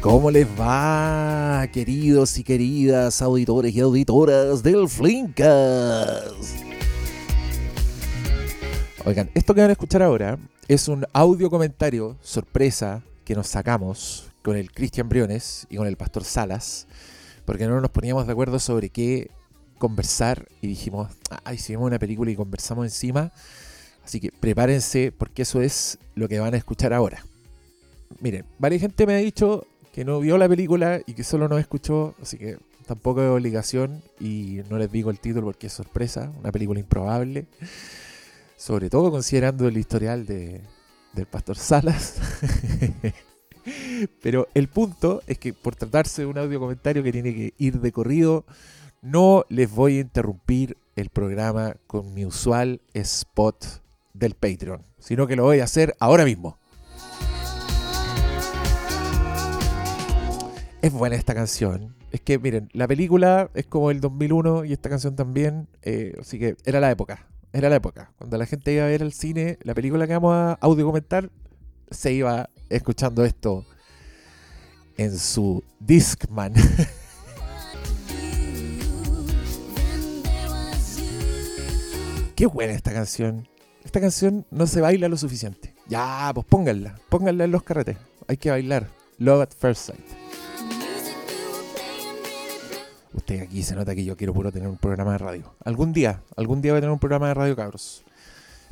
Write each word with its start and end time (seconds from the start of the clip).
¿Cómo 0.00 0.30
les 0.30 0.46
va, 0.58 1.68
queridos 1.70 2.38
y 2.38 2.42
queridas 2.42 3.20
auditores 3.20 3.74
y 3.74 3.80
auditoras 3.80 4.62
del 4.62 4.88
Flinkas? 4.88 6.54
Oigan, 9.04 9.30
esto 9.34 9.54
que 9.54 9.60
van 9.60 9.68
a 9.68 9.74
escuchar 9.74 10.02
ahora 10.02 10.38
es 10.68 10.88
un 10.88 11.04
audio 11.12 11.50
comentario 11.50 12.16
sorpresa 12.22 13.02
que 13.26 13.34
nos 13.34 13.48
sacamos 13.48 14.30
con 14.40 14.56
el 14.56 14.72
Cristian 14.72 15.10
Briones 15.10 15.66
y 15.68 15.76
con 15.76 15.86
el 15.86 15.98
Pastor 15.98 16.24
Salas, 16.24 16.86
porque 17.44 17.66
no 17.66 17.78
nos 17.78 17.90
poníamos 17.90 18.26
de 18.26 18.32
acuerdo 18.32 18.58
sobre 18.58 18.88
qué 18.88 19.30
conversar 19.76 20.48
y 20.62 20.66
dijimos, 20.66 21.10
ay, 21.44 21.58
si 21.58 21.74
vemos 21.74 21.88
una 21.88 21.98
película 21.98 22.30
y 22.30 22.36
conversamos 22.36 22.86
encima, 22.86 23.32
así 24.02 24.18
que 24.18 24.32
prepárense 24.32 25.12
porque 25.12 25.42
eso 25.42 25.60
es 25.60 25.98
lo 26.14 26.26
que 26.26 26.40
van 26.40 26.54
a 26.54 26.56
escuchar 26.56 26.94
ahora. 26.94 27.22
Miren, 28.18 28.46
varias 28.58 28.80
gente 28.80 29.06
me 29.06 29.14
ha 29.14 29.18
dicho 29.18 29.66
que 29.92 30.04
no 30.04 30.20
vio 30.20 30.38
la 30.38 30.48
película 30.48 31.00
y 31.06 31.14
que 31.14 31.24
solo 31.24 31.48
nos 31.48 31.60
escuchó, 31.60 32.14
así 32.22 32.38
que 32.38 32.58
tampoco 32.86 33.22
es 33.22 33.28
obligación 33.28 34.02
y 34.18 34.60
no 34.68 34.78
les 34.78 34.90
digo 34.90 35.10
el 35.10 35.20
título 35.20 35.46
porque 35.46 35.68
es 35.68 35.72
sorpresa, 35.72 36.32
una 36.38 36.52
película 36.52 36.80
improbable, 36.80 37.46
sobre 38.56 38.90
todo 38.90 39.10
considerando 39.10 39.68
el 39.68 39.76
historial 39.76 40.26
de, 40.26 40.62
del 41.12 41.26
Pastor 41.26 41.56
Salas. 41.56 42.20
Pero 44.22 44.48
el 44.54 44.68
punto 44.68 45.22
es 45.26 45.38
que 45.38 45.52
por 45.52 45.76
tratarse 45.76 46.22
de 46.22 46.26
un 46.26 46.38
audio 46.38 46.60
comentario 46.60 47.02
que 47.02 47.12
tiene 47.12 47.34
que 47.34 47.54
ir 47.58 47.80
de 47.80 47.92
corrido, 47.92 48.44
no 49.02 49.44
les 49.48 49.70
voy 49.70 49.98
a 49.98 50.00
interrumpir 50.00 50.76
el 50.96 51.10
programa 51.10 51.76
con 51.86 52.14
mi 52.14 52.24
usual 52.24 52.80
spot 52.94 53.82
del 54.12 54.34
Patreon, 54.34 54.84
sino 54.98 55.26
que 55.26 55.36
lo 55.36 55.44
voy 55.44 55.60
a 55.60 55.64
hacer 55.64 55.94
ahora 55.98 56.24
mismo. 56.24 56.58
Es 60.82 60.92
buena 60.92 61.16
esta 61.16 61.34
canción. 61.34 61.94
Es 62.10 62.20
que, 62.22 62.38
miren, 62.38 62.68
la 62.72 62.88
película 62.88 63.50
es 63.54 63.66
como 63.66 63.90
el 63.90 64.00
2001 64.00 64.64
y 64.64 64.72
esta 64.72 64.88
canción 64.88 65.14
también. 65.14 65.68
eh, 65.82 66.14
así 66.20 66.38
que 66.38 66.56
era 66.64 66.80
la 66.80 66.90
época. 66.90 67.26
Era 67.52 67.68
la 67.68 67.76
época. 67.76 68.12
Cuando 68.16 68.38
la 68.38 68.46
gente 68.46 68.72
iba 68.72 68.84
a 68.84 68.88
ver 68.88 69.02
al 69.02 69.12
cine, 69.12 69.58
la 69.62 69.74
película 69.74 70.06
que 70.06 70.14
vamos 70.14 70.34
a 70.34 70.52
audio 70.60 70.86
comentar, 70.86 71.30
se 71.90 72.12
iba 72.12 72.48
escuchando 72.68 73.24
esto 73.24 73.64
en 74.96 75.18
su 75.18 75.62
Discman. 75.80 76.54
Qué 82.36 82.46
buena 82.46 82.72
esta 82.72 82.92
canción. 82.92 83.46
Esta 83.84 84.00
canción 84.00 84.46
no 84.50 84.66
se 84.66 84.80
baila 84.80 85.08
lo 85.08 85.16
suficiente. 85.18 85.74
Ya, 85.88 86.30
pues 86.32 86.46
pónganla. 86.46 86.94
Pónganla 87.08 87.44
en 87.44 87.50
los 87.50 87.62
carretes. 87.64 87.98
Hay 88.28 88.36
que 88.38 88.50
bailar. 88.50 88.88
Love 89.18 89.42
at 89.42 89.50
First 89.58 89.86
Sight. 89.88 90.19
Usted 93.12 93.40
aquí 93.40 93.62
se 93.62 93.74
nota 93.74 93.94
que 93.94 94.04
yo 94.04 94.16
quiero 94.16 94.32
puro 94.32 94.52
tener 94.52 94.68
un 94.68 94.76
programa 94.76 95.12
de 95.12 95.18
radio. 95.18 95.54
Algún 95.64 95.92
día, 95.92 96.22
algún 96.36 96.62
día 96.62 96.72
voy 96.72 96.78
a 96.78 96.80
tener 96.80 96.92
un 96.92 96.98
programa 96.98 97.28
de 97.28 97.34
radio, 97.34 97.56
cabros. 97.56 98.04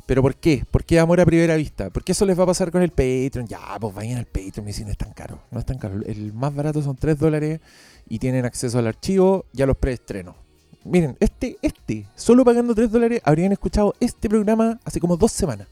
¿Pero 0.09 0.23
por 0.23 0.35
qué? 0.35 0.65
¿Por 0.71 0.83
qué 0.85 0.99
amor 0.99 1.21
a 1.21 1.25
primera 1.25 1.55
vista? 1.55 1.91
Porque 1.91 2.13
eso 2.13 2.25
les 2.25 2.37
va 2.39 2.41
a 2.41 2.47
pasar 2.47 2.71
con 2.71 2.81
el 2.81 2.89
Patreon. 2.89 3.45
Ya, 3.47 3.77
pues 3.79 3.93
vayan 3.93 4.17
al 4.17 4.25
Patreon 4.25 4.67
y 4.67 4.73
si 4.73 4.83
no 4.83 4.89
es 4.89 4.97
tan 4.97 5.13
caro. 5.13 5.39
No 5.51 5.59
es 5.59 5.65
tan 5.67 5.77
caro. 5.77 6.01
El 6.03 6.33
más 6.33 6.55
barato 6.55 6.81
son 6.81 6.95
3 6.95 7.19
dólares 7.19 7.59
y 8.07 8.17
tienen 8.17 8.43
acceso 8.43 8.79
al 8.79 8.87
archivo 8.87 9.45
y 9.53 9.61
a 9.61 9.67
los 9.67 9.77
preestrenos. 9.77 10.35
Miren, 10.83 11.15
este, 11.19 11.57
este, 11.61 12.07
solo 12.15 12.43
pagando 12.43 12.73
3 12.73 12.89
dólares 12.89 13.21
habrían 13.23 13.51
escuchado 13.51 13.93
este 13.99 14.27
programa 14.29 14.79
hace 14.83 14.99
como 14.99 15.15
dos 15.15 15.31
semanas. 15.31 15.67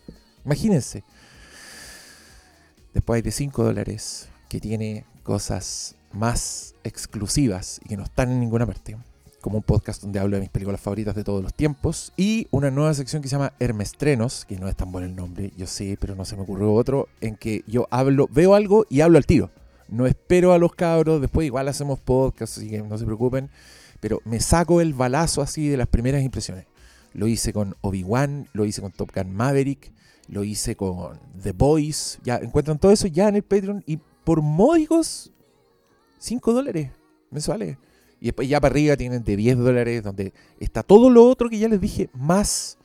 Imagínense. 0.45 1.03
Después 2.93 3.15
hay 3.15 3.21
de 3.23 3.31
5 3.31 3.63
dólares 3.63 4.29
que 4.49 4.59
tiene 4.59 5.03
cosas 5.23 5.95
más 6.17 6.75
exclusivas 6.83 7.79
y 7.83 7.89
que 7.89 7.97
no 7.97 8.03
están 8.03 8.31
en 8.31 8.39
ninguna 8.39 8.65
parte. 8.65 8.97
Como 9.41 9.57
un 9.57 9.63
podcast 9.63 10.01
donde 10.01 10.19
hablo 10.19 10.35
de 10.35 10.41
mis 10.41 10.49
películas 10.49 10.81
favoritas 10.81 11.15
de 11.15 11.23
todos 11.23 11.43
los 11.43 11.53
tiempos. 11.53 12.11
Y 12.17 12.47
una 12.51 12.71
nueva 12.71 12.93
sección 12.93 13.21
que 13.21 13.29
se 13.29 13.35
llama 13.35 13.53
Hermestrenos, 13.59 14.45
que 14.45 14.57
no 14.57 14.67
es 14.67 14.75
tan 14.75 14.91
bueno 14.91 15.07
el 15.07 15.15
nombre, 15.15 15.51
yo 15.55 15.67
sé, 15.67 15.97
pero 15.99 16.15
no 16.15 16.25
se 16.25 16.35
me 16.35 16.41
ocurrió 16.41 16.73
otro, 16.73 17.07
en 17.21 17.35
que 17.35 17.63
yo 17.67 17.87
hablo, 17.91 18.27
veo 18.31 18.55
algo 18.55 18.85
y 18.89 19.01
hablo 19.01 19.17
al 19.17 19.25
tiro. 19.25 19.51
No 19.87 20.05
espero 20.05 20.51
a 20.53 20.57
los 20.57 20.73
cabros, 20.73 21.21
después 21.21 21.45
igual 21.45 21.67
hacemos 21.67 21.99
podcast, 21.99 22.57
así 22.57 22.69
que 22.69 22.81
no 22.81 22.97
se 22.97 23.05
preocupen. 23.05 23.49
Pero 23.99 24.21
me 24.25 24.39
saco 24.39 24.81
el 24.81 24.93
balazo 24.93 25.41
así 25.41 25.69
de 25.69 25.77
las 25.77 25.87
primeras 25.87 26.23
impresiones. 26.23 26.65
Lo 27.13 27.27
hice 27.27 27.53
con 27.53 27.75
Obi-Wan, 27.81 28.49
lo 28.53 28.65
hice 28.65 28.81
con 28.81 28.91
Top 28.91 29.11
Gun 29.15 29.33
Maverick, 29.33 29.91
lo 30.27 30.43
hice 30.43 30.75
con 30.75 31.19
The 31.41 31.53
Boys. 31.53 32.19
Ya 32.23 32.37
encuentran 32.37 32.79
todo 32.79 32.91
eso 32.91 33.07
ya 33.07 33.29
en 33.29 33.37
el 33.37 33.43
Patreon 33.43 33.83
y 33.85 33.97
por 34.23 34.41
módicos 34.41 35.31
5 36.17 36.53
dólares 36.53 36.91
mensuales. 37.31 37.77
Y 38.19 38.25
después 38.25 38.49
ya 38.49 38.59
para 38.59 38.73
arriba 38.73 38.97
tienen 38.97 39.23
de 39.23 39.35
10 39.35 39.57
dólares, 39.57 40.03
donde 40.03 40.33
está 40.59 40.83
todo 40.83 41.09
lo 41.09 41.25
otro 41.27 41.49
que 41.49 41.59
ya 41.59 41.67
les 41.67 41.79
dije, 41.79 42.09
más 42.13 42.77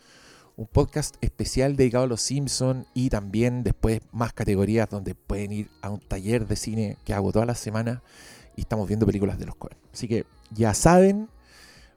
un 0.56 0.66
podcast 0.66 1.16
especial 1.20 1.76
dedicado 1.76 2.04
a 2.04 2.06
los 2.06 2.20
Simpsons 2.20 2.86
y 2.94 3.08
también 3.08 3.62
después 3.62 4.00
más 4.12 4.32
categorías 4.32 4.88
donde 4.88 5.14
pueden 5.14 5.52
ir 5.52 5.70
a 5.80 5.90
un 5.90 6.00
taller 6.00 6.46
de 6.46 6.56
cine 6.56 6.98
que 7.04 7.14
hago 7.14 7.32
todas 7.32 7.48
las 7.48 7.58
semanas 7.58 8.00
y 8.56 8.62
estamos 8.62 8.86
viendo 8.86 9.06
películas 9.06 9.38
de 9.38 9.46
los 9.46 9.56
Coen. 9.56 9.76
Así 9.92 10.08
que 10.08 10.26
ya 10.50 10.74
saben, 10.74 11.28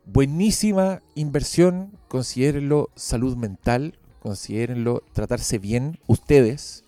buenísima 0.06 1.02
inversión, 1.16 1.92
considérenlo 2.08 2.90
salud 2.96 3.36
mental, 3.36 4.00
considérenlo 4.22 5.04
tratarse 5.14 5.60
bien 5.60 6.00
ustedes. 6.08 6.84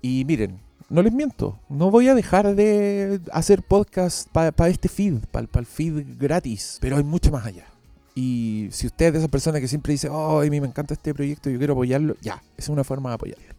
Y 0.00 0.24
miren, 0.24 0.60
no 0.88 1.02
les 1.02 1.12
miento, 1.12 1.58
no 1.68 1.90
voy 1.90 2.08
a 2.08 2.14
dejar 2.14 2.54
de 2.54 3.20
hacer 3.32 3.62
podcast 3.62 4.28
para 4.28 4.68
este 4.68 4.88
feed, 4.88 5.18
para 5.30 5.46
el 5.54 5.66
feed 5.66 6.18
gratis, 6.18 6.78
pero 6.80 6.96
hay 6.96 7.04
mucho 7.04 7.30
más 7.30 7.44
allá. 7.44 7.66
Y 8.14 8.68
si 8.72 8.86
usted 8.86 9.06
es 9.06 9.12
de 9.12 9.18
esas 9.18 9.30
personas 9.30 9.60
que 9.60 9.68
siempre 9.68 9.92
dice, 9.92 10.08
oh, 10.08 10.40
a 10.40 10.44
mí 10.44 10.60
me 10.60 10.66
encanta 10.66 10.94
este 10.94 11.14
proyecto, 11.14 11.50
yo 11.50 11.58
quiero 11.58 11.74
apoyarlo, 11.74 12.16
ya, 12.20 12.42
es 12.56 12.68
una 12.68 12.84
forma 12.84 13.10
de 13.10 13.14
apoyarlo. 13.14 13.54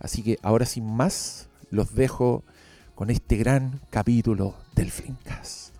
Así 0.00 0.22
que 0.22 0.38
ahora 0.42 0.66
sin 0.66 0.84
más, 0.84 1.46
los 1.70 1.94
dejo 1.94 2.42
con 2.94 3.10
este 3.10 3.36
gran 3.36 3.80
capítulo 3.90 4.54
del 4.74 4.90
Flinkas. 4.90 5.71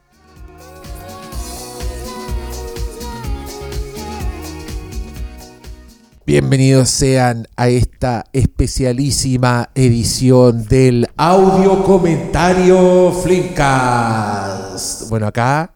Bienvenidos 6.25 6.89
sean 6.89 7.49
a 7.57 7.69
esta 7.69 8.27
especialísima 8.33 9.71
edición 9.75 10.65
del 10.69 11.09
audio 11.17 11.83
comentario 11.83 13.11
Flinkas. 13.11 15.09
Bueno, 15.11 15.27
acá 15.27 15.75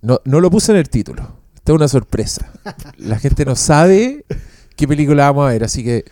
no, 0.00 0.22
no 0.24 0.40
lo 0.40 0.50
puse 0.50 0.72
en 0.72 0.78
el 0.78 0.88
título. 0.88 1.40
Esta 1.54 1.72
es 1.72 1.76
una 1.76 1.88
sorpresa. 1.88 2.50
La 2.96 3.18
gente 3.18 3.44
no 3.44 3.54
sabe 3.54 4.24
qué 4.76 4.88
película 4.88 5.26
vamos 5.26 5.46
a 5.46 5.52
ver, 5.52 5.64
así 5.64 5.84
que 5.84 6.06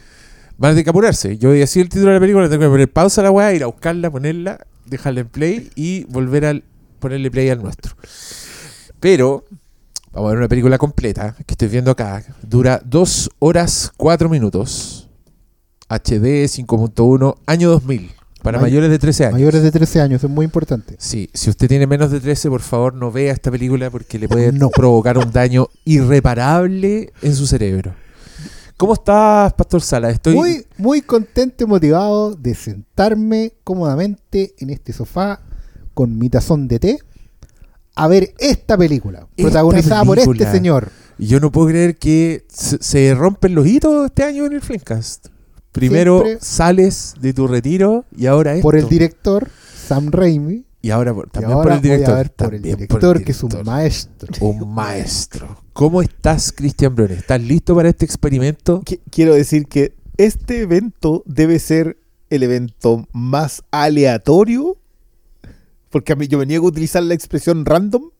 van 0.58 0.72
a 0.72 0.74
tener. 0.74 1.38
Yo 1.38 1.48
voy 1.48 1.56
a 1.56 1.60
decir 1.60 1.84
el 1.84 1.88
título 1.88 2.08
de 2.08 2.16
la 2.16 2.20
película, 2.20 2.50
tengo 2.50 2.64
que 2.64 2.68
poner 2.68 2.92
pausa 2.92 3.22
a 3.22 3.24
la 3.24 3.30
weá, 3.30 3.54
ir 3.54 3.62
a 3.62 3.66
buscarla, 3.66 4.10
ponerla, 4.10 4.58
dejarla 4.84 5.20
en 5.20 5.28
play 5.28 5.70
y 5.74 6.04
volver 6.04 6.44
a 6.44 6.60
ponerle 6.98 7.30
play 7.30 7.48
al 7.48 7.62
nuestro. 7.62 7.96
Pero 9.00 9.46
vamos 10.14 10.28
a 10.28 10.30
ver 10.30 10.38
una 10.38 10.48
película 10.48 10.78
completa 10.78 11.34
que 11.46 11.54
estoy 11.54 11.68
viendo 11.68 11.90
acá. 11.90 12.22
Dura 12.42 12.80
2 12.84 13.30
horas 13.40 13.92
4 13.96 14.28
minutos. 14.28 15.08
HD 15.88 16.46
5.1, 16.48 17.36
año 17.46 17.70
2000. 17.70 18.10
Para 18.42 18.58
May- 18.58 18.70
mayores 18.70 18.90
de 18.90 18.98
13 18.98 19.24
años. 19.26 19.32
Mayores 19.34 19.62
de 19.62 19.70
13 19.70 20.00
años, 20.02 20.22
es 20.24 20.30
muy 20.30 20.44
importante. 20.44 20.96
Sí, 20.98 21.30
si 21.32 21.48
usted 21.50 21.66
tiene 21.66 21.86
menos 21.86 22.10
de 22.10 22.20
13, 22.20 22.48
por 22.50 22.60
favor 22.60 22.94
no 22.94 23.10
vea 23.10 23.32
esta 23.32 23.50
película 23.50 23.90
porque 23.90 24.18
le 24.18 24.28
puede 24.28 24.52
No. 24.58 24.68
provocar 24.70 25.16
un 25.18 25.30
daño 25.32 25.68
irreparable 25.84 27.12
en 27.22 27.34
su 27.34 27.46
cerebro. 27.46 27.94
¿Cómo 28.76 28.94
estás, 28.94 29.52
Pastor 29.54 29.80
Sala? 29.82 30.10
Estoy 30.10 30.34
Muy, 30.34 30.66
muy 30.78 31.00
contento 31.00 31.64
y 31.64 31.66
motivado 31.66 32.34
de 32.34 32.54
sentarme 32.54 33.52
cómodamente 33.62 34.54
en 34.58 34.70
este 34.70 34.92
sofá 34.92 35.40
con 35.94 36.18
mi 36.18 36.28
tazón 36.28 36.66
de 36.68 36.78
té 36.80 36.98
a 37.94 38.08
ver 38.08 38.34
esta 38.38 38.76
película, 38.76 39.20
Esta 39.36 39.42
protagonizada 39.50 40.04
por 40.04 40.18
este 40.18 40.50
señor. 40.50 40.90
yo 41.18 41.40
no 41.40 41.50
puedo 41.52 41.68
creer 41.68 41.96
que 41.96 42.44
se, 42.48 42.78
se 42.82 43.14
rompen 43.14 43.54
los 43.54 43.66
hitos 43.66 44.06
este 44.06 44.24
año 44.24 44.46
en 44.46 44.52
el 44.54 44.60
Flamecast. 44.60 45.28
Primero 45.72 46.22
Siempre. 46.22 46.44
sales 46.44 47.14
de 47.20 47.32
tu 47.32 47.46
retiro 47.48 48.04
y 48.16 48.26
ahora 48.26 48.52
esto. 48.54 48.62
Por 48.62 48.76
el 48.76 48.88
director 48.88 49.48
Sam 49.88 50.10
Raimi. 50.12 50.64
y 50.82 50.90
ahora 50.90 51.12
por- 51.14 51.26
Y 51.26 51.30
también 51.30 51.52
ahora 51.52 51.62
por 51.64 51.72
el 51.72 51.80
director. 51.82 52.06
voy 52.08 52.14
a 52.14 52.18
ver 52.22 52.30
por 52.32 52.44
el 52.54 52.60
también 52.60 52.76
director, 52.76 53.24
que 53.24 53.32
es 53.32 53.42
un 53.42 53.48
director. 53.48 53.72
maestro. 53.74 54.28
Un 54.46 54.74
maestro. 54.74 55.56
¿Cómo 55.72 56.02
estás, 56.02 56.52
Cristian 56.52 56.94
Briones? 56.94 57.18
¿Estás 57.18 57.40
listo 57.40 57.74
para 57.74 57.88
este 57.88 58.04
experimento? 58.04 58.82
Qui- 58.82 59.00
quiero 59.10 59.34
decir 59.34 59.66
que 59.66 59.94
este 60.16 60.60
evento 60.60 61.22
debe 61.26 61.58
ser 61.58 61.96
el 62.30 62.42
evento 62.44 63.08
más 63.12 63.62
aleatorio, 63.72 64.76
porque 65.94 66.12
a 66.12 66.16
mí 66.16 66.26
yo 66.26 66.38
me 66.38 66.44
niego 66.44 66.66
a 66.66 66.70
utilizar 66.70 67.04
la 67.04 67.14
expresión 67.14 67.64
random, 67.64 68.10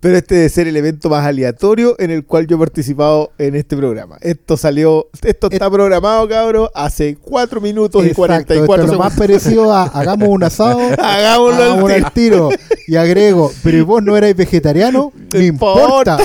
pero 0.00 0.16
este 0.16 0.34
debe 0.34 0.48
ser 0.48 0.66
el 0.66 0.76
evento 0.76 1.08
más 1.08 1.24
aleatorio 1.24 1.94
en 2.00 2.10
el 2.10 2.24
cual 2.24 2.48
yo 2.48 2.56
he 2.56 2.58
participado 2.58 3.30
en 3.38 3.54
este 3.54 3.76
programa. 3.76 4.16
Esto 4.20 4.56
salió, 4.56 5.06
esto 5.24 5.48
está 5.48 5.70
programado, 5.70 6.28
cabrón, 6.28 6.68
hace 6.74 7.14
4 7.14 7.60
minutos 7.60 8.02
y 8.02 8.08
Exacto, 8.08 8.22
44 8.22 8.74
esto 8.74 8.84
es 8.86 8.92
lo 8.92 8.98
más 8.98 9.16
parecido 9.16 9.72
a 9.72 9.84
hagamos 9.84 10.28
un 10.28 10.42
asado, 10.42 10.80
Hagámoslo 10.98 11.62
al 11.62 11.76
tiro. 11.78 11.94
al 12.06 12.12
tiro. 12.12 12.50
Y 12.88 12.96
agrego, 12.96 13.52
pero 13.62 13.78
¿y 13.78 13.82
vos 13.82 14.02
no 14.02 14.16
erais 14.16 14.34
vegetariano? 14.34 15.12
No 15.14 15.22
No 15.38 15.40
importa. 15.40 16.18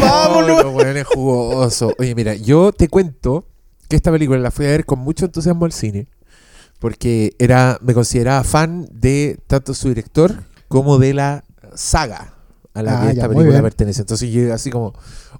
Vámonos. 0.00 0.64
los 0.64 0.74
weones 0.74 1.06
jugosos. 1.06 1.92
Oye, 1.96 2.16
mira, 2.16 2.34
yo 2.34 2.72
te 2.72 2.88
cuento 2.88 3.44
que 3.88 3.94
esta 3.94 4.10
película 4.10 4.40
la 4.40 4.50
fui 4.50 4.66
a 4.66 4.70
ver 4.70 4.84
con 4.84 4.98
mucho 4.98 5.26
entusiasmo 5.26 5.64
al 5.64 5.70
cine. 5.70 6.08
Porque 6.78 7.34
era, 7.38 7.78
me 7.82 7.92
consideraba 7.94 8.44
fan 8.44 8.88
de 8.92 9.38
tanto 9.46 9.74
su 9.74 9.88
director 9.88 10.44
como 10.68 10.98
de 10.98 11.14
la 11.14 11.44
saga 11.74 12.34
a 12.74 12.82
la 12.82 13.00
Ah, 13.00 13.04
que 13.06 13.12
esta 13.12 13.28
película 13.28 13.60
pertenece. 13.62 14.00
Entonces 14.02 14.30
yo 14.30 14.54
así 14.54 14.70
como, 14.70 14.92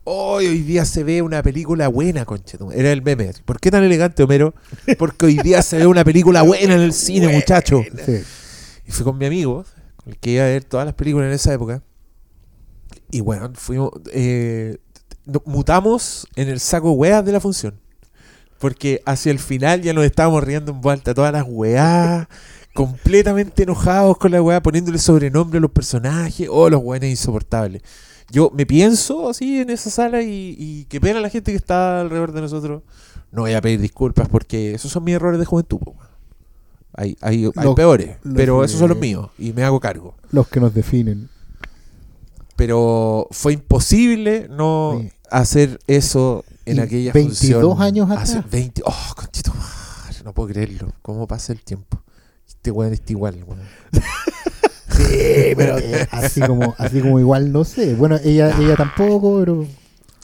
"Hoy, 0.04 0.46
hoy 0.48 0.62
día 0.62 0.84
se 0.84 1.04
ve 1.04 1.22
una 1.22 1.42
película 1.42 1.86
buena, 1.88 2.24
conchetum. 2.24 2.72
Era 2.72 2.90
el 2.90 3.02
meme. 3.02 3.30
¿Por 3.44 3.60
qué 3.60 3.70
tan 3.70 3.84
elegante, 3.84 4.22
Homero? 4.24 4.54
Porque 4.98 5.26
hoy 5.26 5.36
día 5.38 5.62
se 5.62 5.78
ve 5.78 5.86
una 5.86 6.02
película 6.04 6.42
buena 6.42 6.74
en 6.74 6.80
el 6.80 6.92
cine, 6.92 7.28
muchacho. 7.28 7.82
Sí. 8.04 8.20
Y 8.86 8.90
fui 8.90 9.04
con 9.04 9.16
mi 9.18 9.26
amigo, 9.26 9.64
con 9.96 10.12
el 10.12 10.18
que 10.18 10.30
iba 10.32 10.42
a 10.44 10.46
ver 10.48 10.64
todas 10.64 10.86
las 10.86 10.94
películas 10.94 11.28
en 11.28 11.34
esa 11.34 11.52
época. 11.52 11.82
Y 13.10 13.20
bueno, 13.20 13.52
fuimos. 13.54 13.90
eh, 14.12 14.78
nos 15.24 15.46
mutamos 15.46 16.26
en 16.36 16.48
el 16.48 16.58
saco 16.58 16.92
weas 16.92 17.24
de 17.24 17.32
la 17.32 17.40
función. 17.40 17.78
Porque 18.58 19.02
hacia 19.06 19.30
el 19.32 19.38
final 19.38 19.82
ya 19.82 19.92
nos 19.92 20.04
estábamos 20.04 20.42
riendo 20.44 20.72
en 20.72 20.80
vuelta 20.80 21.14
todas 21.14 21.32
las 21.32 21.44
weas. 21.46 22.26
completamente 22.74 23.64
enojados 23.64 24.18
con 24.18 24.30
la 24.30 24.40
wea, 24.42 24.62
poniéndole 24.62 24.98
sobrenombre 24.98 25.58
a 25.58 25.60
los 25.60 25.70
personajes. 25.72 26.48
Oh, 26.50 26.70
los 26.70 26.80
weones 26.82 27.10
insoportables. 27.10 27.82
Yo 28.30 28.52
me 28.54 28.66
pienso 28.66 29.28
así 29.30 29.60
en 29.60 29.70
esa 29.70 29.90
sala 29.90 30.22
y, 30.22 30.54
y 30.58 30.84
qué 30.84 31.00
pena 31.00 31.18
la 31.20 31.28
gente 31.30 31.50
que 31.50 31.56
está 31.56 32.00
alrededor 32.02 32.30
de 32.32 32.40
nosotros. 32.42 32.82
No 33.32 33.42
voy 33.42 33.54
a 33.54 33.60
pedir 33.60 33.80
disculpas 33.80 34.28
porque 34.28 34.74
esos 34.74 34.92
son 34.92 35.02
mis 35.04 35.14
errores 35.16 35.40
de 35.40 35.46
juventud. 35.46 35.78
po. 35.78 35.96
Hay, 36.94 37.16
hay, 37.20 37.44
hay 37.56 37.64
Los- 37.64 37.74
peores, 37.74 38.16
los 38.22 38.34
pero 38.34 38.62
esos 38.64 38.78
son 38.78 38.90
los 38.90 38.98
míos 38.98 39.28
y 39.38 39.52
me 39.52 39.62
hago 39.64 39.80
cargo. 39.80 40.14
Los 40.30 40.46
que 40.48 40.60
nos 40.60 40.72
definen. 40.74 41.28
Pero 42.56 43.28
fue 43.30 43.52
imposible 43.52 44.46
no 44.50 44.98
Sí. 45.00 45.10
hacer 45.30 45.78
eso 45.86 46.44
en 46.70 46.80
aquella 46.80 47.12
22 47.12 47.62
función. 47.62 47.82
años 47.82 48.10
Hace 48.10 48.38
atrás. 48.38 48.50
20, 48.50 48.82
oh, 48.84 49.12
conchito 49.16 49.52
no 50.24 50.34
puedo 50.34 50.48
creerlo. 50.50 50.92
¿Cómo 51.00 51.26
pasa 51.26 51.52
el 51.54 51.62
tiempo? 51.62 52.02
Este 52.46 52.70
weón 52.70 52.92
está 52.92 53.12
igual, 53.12 53.42
weón. 53.46 53.62
Sí, 54.90 55.54
pero 55.56 55.76
así 56.10 56.40
como, 56.40 56.74
así 56.76 57.00
como 57.00 57.20
igual, 57.20 57.52
no 57.52 57.64
sé. 57.64 57.94
Bueno, 57.94 58.16
ella, 58.24 58.54
ella 58.58 58.74
tampoco, 58.74 59.38
pero 59.38 59.66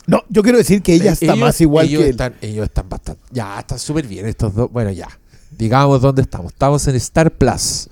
No, 0.06 0.22
yo 0.28 0.42
quiero 0.42 0.58
decir 0.58 0.82
que 0.82 0.94
ella 0.94 1.12
está 1.12 1.26
Ellos- 1.26 1.38
más 1.38 1.60
igual 1.60 1.86
ellos 1.86 2.00
que 2.00 2.04
él. 2.06 2.10
Están, 2.10 2.34
ellos 2.40 2.64
están 2.64 2.88
bastante. 2.88 3.22
Ya, 3.30 3.60
están 3.60 3.78
súper 3.78 4.06
bien 4.06 4.26
estos 4.26 4.54
dos. 4.54 4.70
Bueno, 4.72 4.90
ya. 4.90 5.08
Digamos 5.56 6.02
dónde 6.02 6.22
estamos. 6.22 6.52
Estamos 6.52 6.86
en 6.88 6.96
Star 6.96 7.30
Plus. 7.30 7.88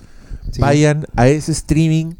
sí. 0.50 0.60
Vayan 0.60 1.06
a 1.14 1.28
ese 1.28 1.52
streaming 1.52 2.14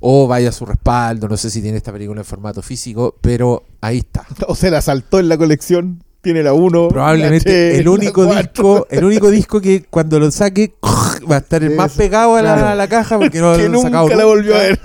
o 0.00 0.26
vaya 0.26 0.50
a 0.50 0.52
su 0.52 0.66
respaldo. 0.66 1.28
No 1.28 1.36
sé 1.36 1.50
si 1.50 1.62
tiene 1.62 1.78
esta 1.78 1.92
película 1.92 2.20
en 2.20 2.24
formato 2.24 2.62
físico, 2.62 3.16
pero 3.20 3.64
ahí 3.80 3.98
está. 3.98 4.26
O 4.48 4.54
se 4.54 4.70
la 4.70 4.80
saltó 4.80 5.18
en 5.18 5.28
la 5.28 5.38
colección. 5.38 6.02
Tiene 6.20 6.42
la 6.42 6.54
1. 6.54 6.88
Probablemente 6.88 7.78
el 7.78 7.88
único 7.88 8.26
disco, 8.26 8.86
el 8.90 9.04
único 9.04 9.30
disco 9.30 9.60
que 9.60 9.84
cuando 9.84 10.18
lo 10.18 10.30
saque 10.32 10.74
va 11.30 11.36
a 11.36 11.38
estar 11.38 11.62
el 11.62 11.76
más 11.76 11.92
pegado 11.92 12.34
a 12.34 12.42
la, 12.42 12.54
claro. 12.54 12.68
a 12.68 12.74
la 12.74 12.88
caja 12.88 13.18
porque 13.18 13.40
no 13.40 13.52
que 13.56 13.64
lo 13.64 13.74
nunca 13.74 13.88
sacado 13.88 14.08
la 14.08 14.24
volvió 14.24 14.56
a 14.56 14.58
ver. 14.58 14.80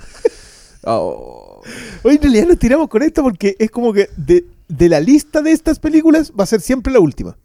Oh. 0.83 1.61
Oye, 2.03 2.15
en 2.15 2.21
realidad 2.21 2.47
nos 2.47 2.59
tiramos 2.59 2.89
con 2.89 3.01
esto 3.01 3.23
porque 3.23 3.55
es 3.57 3.71
como 3.71 3.91
que 3.91 4.09
de, 4.17 4.45
de 4.67 4.89
la 4.89 4.99
lista 4.99 5.41
de 5.41 5.51
estas 5.51 5.79
películas 5.79 6.31
va 6.39 6.43
a 6.43 6.47
ser 6.47 6.61
siempre 6.61 6.93
la 6.93 6.99
última. 6.99 7.35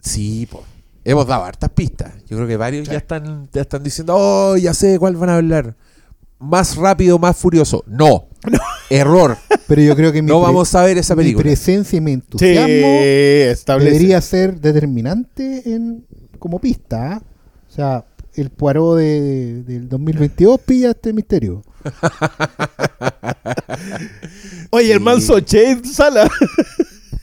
Sí, 0.00 0.46
po. 0.50 0.62
hemos 1.04 1.26
dado 1.26 1.44
hartas 1.44 1.70
pistas. 1.70 2.12
Yo 2.26 2.36
creo 2.36 2.48
que 2.48 2.56
varios 2.56 2.88
ya 2.88 2.98
están, 2.98 3.48
ya 3.52 3.62
están 3.62 3.82
diciendo, 3.82 4.14
oh, 4.16 4.56
ya 4.56 4.74
sé 4.74 4.88
de 4.88 4.98
cuál 4.98 5.16
van 5.16 5.30
a 5.30 5.36
hablar. 5.36 5.76
Más 6.44 6.76
rápido, 6.76 7.18
más 7.18 7.36
furioso. 7.36 7.82
No. 7.86 8.28
Error. 8.90 9.36
pero 9.68 9.82
yo 9.82 9.96
creo 9.96 10.12
que 10.12 10.20
mi, 10.22 10.28
No 10.28 10.40
vamos 10.40 10.74
a 10.74 10.82
ver 10.84 10.98
esa 10.98 11.14
mi 11.14 11.22
película. 11.22 11.42
presencia 11.44 11.96
y 11.96 12.00
mi 12.00 12.12
entusiasmo 12.12 12.86
establece. 13.00 13.90
debería 13.92 14.20
ser 14.20 14.60
determinante 14.60 15.62
en 15.74 16.04
como 16.38 16.58
pista. 16.60 17.14
¿ah? 17.14 17.22
O 17.70 17.72
sea, 17.74 18.04
el 18.34 18.50
Poirot 18.50 18.98
de, 18.98 19.62
del 19.62 19.88
2022 19.88 20.60
pilla 20.60 20.90
este 20.90 21.12
misterio. 21.12 21.62
Oye, 24.70 24.92
el 24.92 24.98
Sí. 24.98 25.04
manso 25.04 25.40
Che 25.40 25.70
en 25.70 25.84
sala. 25.84 26.28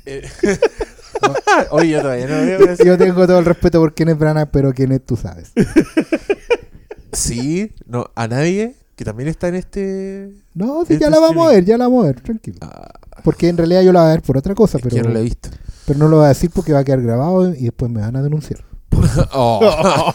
Oye, 1.71 1.89
yo 1.91 2.01
todavía 2.01 2.27
no 2.27 2.41
veo. 2.45 2.75
Yo 2.83 2.97
tengo 2.97 3.27
todo 3.27 3.39
el 3.39 3.45
respeto 3.45 3.79
por 3.79 3.93
quién 3.93 4.09
es 4.09 4.17
Branagh, 4.17 4.49
pero 4.51 4.73
quién 4.73 4.91
es 4.91 5.05
tú 5.05 5.15
sabes. 5.15 5.51
Sí, 7.13 7.71
no, 7.85 8.09
a 8.15 8.27
nadie 8.27 8.75
que 9.01 9.05
también 9.05 9.29
está 9.29 9.47
en 9.47 9.55
este. 9.55 10.31
No, 10.53 10.85
sí, 10.85 10.93
Este 10.93 11.03
ya 11.03 11.09
la 11.09 11.19
vamos 11.19 11.47
a 11.47 11.49
ver, 11.49 11.65
ya 11.65 11.75
la 11.75 11.85
vamos 11.85 12.03
a 12.03 12.07
ver, 12.09 12.21
tranquilo. 12.21 12.59
Ah, 12.61 12.87
Porque 13.23 13.49
en 13.49 13.57
realidad 13.57 13.81
yo 13.81 13.91
la 13.91 14.01
voy 14.01 14.09
a 14.09 14.11
ver 14.11 14.21
por 14.21 14.37
otra 14.37 14.53
cosa, 14.53 14.77
es 14.77 14.83
pero, 14.83 14.95
yo 14.95 15.01
no 15.01 15.09
lo 15.09 15.17
he 15.17 15.23
visto. 15.23 15.49
pero 15.87 15.97
no 15.97 16.07
lo 16.07 16.17
voy 16.17 16.25
a 16.25 16.29
decir 16.29 16.51
porque 16.53 16.71
va 16.71 16.81
a 16.81 16.83
quedar 16.83 17.01
grabado 17.01 17.51
y 17.55 17.63
después 17.63 17.91
me 17.91 18.01
van 18.01 18.15
a 18.15 18.21
denunciar. 18.21 18.63
Oh. 19.33 19.59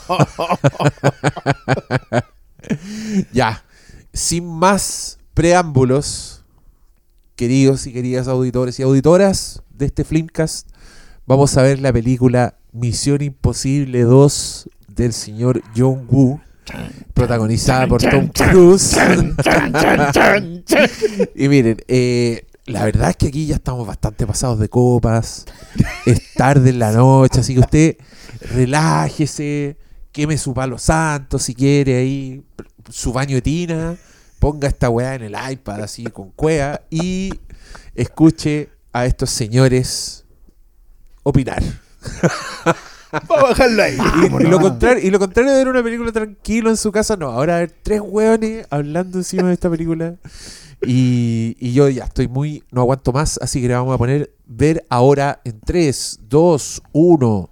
ya, 3.33 3.65
sin 4.13 4.47
más 4.47 5.19
preámbulos, 5.35 6.45
queridos 7.35 7.89
y 7.89 7.93
queridas 7.93 8.29
auditores 8.29 8.79
y 8.79 8.85
auditoras 8.85 9.63
de 9.75 9.87
este 9.87 10.05
Flimcast, 10.05 10.69
vamos 11.27 11.57
a 11.57 11.63
ver 11.63 11.81
la 11.81 11.93
película 11.93 12.55
Misión 12.71 13.21
Imposible 13.21 14.03
2 14.03 14.71
del 14.87 15.13
señor 15.13 15.61
John 15.77 16.07
Woo, 16.09 16.41
protagonizada 17.15 17.87
por 17.87 18.03
Tom 18.03 18.29
Cruise. 18.29 18.97
y 21.35 21.49
miren, 21.49 21.83
eh, 21.89 22.47
la 22.67 22.85
verdad 22.85 23.11
es 23.11 23.17
que 23.17 23.29
aquí 23.29 23.47
ya 23.47 23.57
estamos 23.57 23.87
bastante 23.87 24.27
pasados 24.27 24.59
de 24.59 24.69
copas, 24.69 25.47
es 26.05 26.35
tarde 26.35 26.71
en 26.71 26.79
la 26.79 26.93
noche, 26.93 27.41
así 27.41 27.55
que 27.55 27.61
usted 27.61 27.97
relájese, 28.53 29.79
queme 30.13 30.37
su 30.37 30.53
palo 30.53 30.79
santo 30.79 31.39
si 31.39 31.55
quiere 31.55 31.97
ahí, 31.97 32.45
su 32.91 33.13
baño 33.13 33.37
de 33.37 33.43
tina, 33.43 33.97
ponga 34.39 34.69
esta 34.69 34.91
weá 34.91 35.15
en 35.15 35.23
el 35.23 35.37
iPad 35.51 35.83
así 35.83 36.05
con 36.05 36.31
cuea 36.31 36.83
y 36.91 37.33
escuche 37.95 38.69
a 38.93 39.07
estos 39.07 39.31
señores 39.31 40.25
opinar. 41.23 41.63
Vamos 43.29 43.45
a 43.45 43.49
bajarla 43.49 43.85
ahí. 43.85 43.97
Y, 44.23 44.45
y 44.45 44.47
lo 44.49 44.61
contrario, 44.61 45.07
y 45.07 45.11
lo 45.11 45.19
contrario 45.19 45.51
de 45.53 45.59
ver 45.59 45.69
una 45.69 45.83
película 45.83 46.13
tranquilo 46.13 46.71
en 46.71 46.77
su 46.77 46.91
casa, 46.93 47.17
no. 47.17 47.27
Ahora 47.31 47.59
ver 47.59 47.73
tres 47.83 48.01
hueones 48.05 48.67
hablando 48.71 49.19
encima 49.19 49.49
de 49.49 49.55
esta 49.55 49.71
película. 49.71 50.15
Y, 50.87 51.57
y 51.59 51.73
yo 51.73 51.89
ya 51.89 52.05
estoy 52.05 52.29
muy. 52.29 52.63
No 52.71 52.83
aguanto 52.83 53.13
más, 53.13 53.39
así 53.43 53.61
que 53.61 53.69
le 53.69 53.75
vamos 53.75 53.95
a 53.95 53.99
poner 53.99 54.31
ver 54.47 54.85
ahora 54.91 55.41
en 55.45 55.59
3, 55.61 56.21
2, 56.29 56.83
1. 56.93 57.51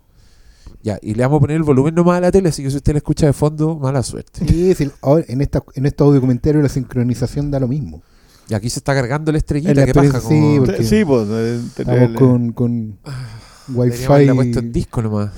Ya, 0.83 0.99
y 1.01 1.15
le 1.15 1.23
vamos 1.23 1.39
a 1.39 1.41
poner 1.41 1.57
el 1.57 1.63
volumen 1.63 1.95
nomás 1.95 2.19
a 2.19 2.21
la 2.21 2.31
tele, 2.31 2.51
así 2.51 2.63
que 2.63 2.71
si 2.71 2.77
usted 2.77 2.93
la 2.93 2.99
escucha 2.99 3.25
de 3.25 3.33
fondo, 3.33 3.77
mala 3.77 4.03
suerte. 4.03 4.47
Sí, 4.47 4.75
sí, 4.75 4.91
ahora, 5.01 5.25
en, 5.29 5.41
esta, 5.41 5.63
en 5.75 5.87
estos 5.87 6.07
audio 6.07 6.21
comentarios 6.21 6.63
la 6.63 6.69
sincronización 6.69 7.51
da 7.51 7.59
lo 7.59 7.69
mismo. 7.69 8.03
Y 8.51 8.53
aquí 8.53 8.69
se 8.69 8.81
está 8.81 8.93
cargando 8.95 9.33
la 9.33 9.39
estrellita, 9.39 9.87
que 9.87 9.95
pasa 9.95 10.21
sí, 10.21 10.27
como. 10.29 10.65
porque- 10.67 10.85
Sí, 10.85 11.03
pues. 11.07 11.27
eh, 11.31 11.61
Estamos 11.67 11.95
tener- 11.99 12.15
con, 12.15 12.53
con 12.53 12.99
Deberíamos 13.03 13.34
Wi-Fi. 13.69 14.31
puesto 14.35 14.59
en 14.59 14.73
disco 14.73 15.03
nomás. 15.03 15.31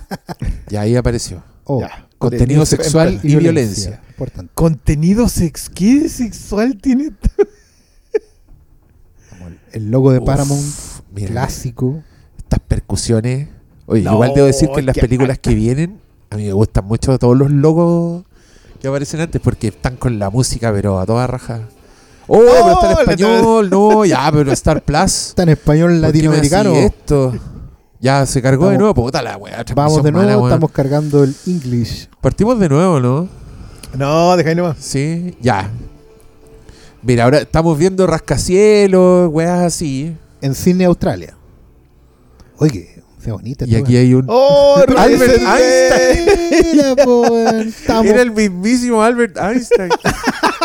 y 0.70 0.76
ahí 0.76 0.96
apareció. 0.96 1.42
Oh, 1.64 1.80
Ya. 1.80 2.04
Contenido 2.18 2.66
sexual 2.66 3.20
y 3.22 3.36
violencia. 3.36 4.00
Importante. 4.08 4.50
Contenido 4.54 5.28
sex. 5.28 5.68
¿Qué 5.72 6.08
sexual 6.08 6.76
tiene? 6.80 7.12
Como 9.30 9.50
el- 9.72 9.90
logo 9.90 10.12
de 10.12 10.18
Uf, 10.18 10.24
Paramount, 10.26 10.64
mira, 11.14 11.28
clásico. 11.30 12.02
estas 12.38 12.60
percusiones. 12.60 13.48
Oye, 13.86 14.02
No, 14.02 14.14
igual 14.14 14.32
debo 14.34 14.46
decir 14.46 14.68
que 14.74 14.80
en 14.80 14.86
las 14.86 14.98
películas 14.98 15.38
que 15.38 15.54
vienen, 15.54 16.00
a 16.30 16.36
mí 16.36 16.44
me 16.46 16.52
gustan 16.52 16.84
mucho 16.86 17.16
todos 17.18 17.36
los 17.38 17.50
logos 17.50 18.24
que 18.82 18.88
aparecen 18.88 19.20
antes 19.20 19.40
porque 19.40 19.68
están 19.68 19.96
con 19.96 20.18
la 20.18 20.30
música, 20.30 20.72
pero 20.72 20.98
a 20.98 21.06
toda 21.06 21.26
raja. 21.26 21.68
Oh, 22.26 22.40
pero 22.40 22.72
está 22.72 22.88
en 22.90 22.94
la- 22.94 23.00
español, 23.02 23.70
no, 23.70 24.04
ya, 24.04 24.30
pero 24.32 24.52
Star 24.52 24.82
Plus. 24.84 25.28
Está 25.28 25.44
en 25.44 25.48
español 25.50 25.88
¿por 25.90 25.94
qué 25.96 26.00
me 26.00 26.06
latinoamericano. 26.08 26.74
esto? 26.74 27.34
Ya 28.00 28.24
se 28.26 28.40
cargó 28.40 28.70
de 28.70 28.78
nuevo, 28.78 28.94
puta 28.94 29.22
la 29.22 29.36
weá. 29.36 29.64
Vamos 29.74 30.02
de 30.04 30.12
mala, 30.12 30.26
nuevo, 30.26 30.48
estamos 30.48 30.70
cargando 30.70 31.24
el 31.24 31.34
English. 31.46 32.08
Partimos 32.20 32.58
de 32.60 32.68
nuevo, 32.68 33.00
¿no? 33.00 33.28
No, 33.96 34.36
deja 34.36 34.50
ahí 34.50 34.54
nomás. 34.54 34.76
Sí, 34.78 35.36
ya. 35.40 35.70
Mira, 37.02 37.24
ahora 37.24 37.38
estamos 37.38 37.76
viendo 37.76 38.06
rascacielos, 38.06 39.30
weas 39.32 39.60
así. 39.60 40.16
En 40.40 40.54
Sydney, 40.54 40.86
Australia. 40.86 41.34
Oye, 42.58 43.02
qué 43.24 43.32
bonita. 43.32 43.64
Y 43.66 43.74
aquí 43.74 43.96
hay 43.96 44.14
un. 44.14 44.26
¡Oh, 44.28 44.76
Albert 44.96 45.40
Einstein. 45.40 46.72
Mira, 46.72 46.96
po, 47.04 47.24
Era 48.04 48.22
el 48.22 48.30
mismísimo 48.30 49.02
Albert 49.02 49.36
Einstein. 49.36 49.90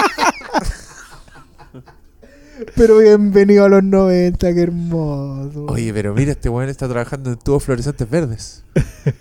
Pero 2.75 2.97
bienvenido 2.99 3.65
a 3.65 3.69
los 3.69 3.83
90, 3.83 4.53
qué 4.53 4.61
hermoso. 4.61 5.65
Oye, 5.69 5.93
pero 5.93 6.13
mira, 6.13 6.31
este 6.33 6.49
weón 6.49 6.69
está 6.69 6.87
trabajando 6.87 7.31
en 7.31 7.37
tubos 7.37 7.63
fluorescentes 7.63 8.09
verdes. 8.09 8.63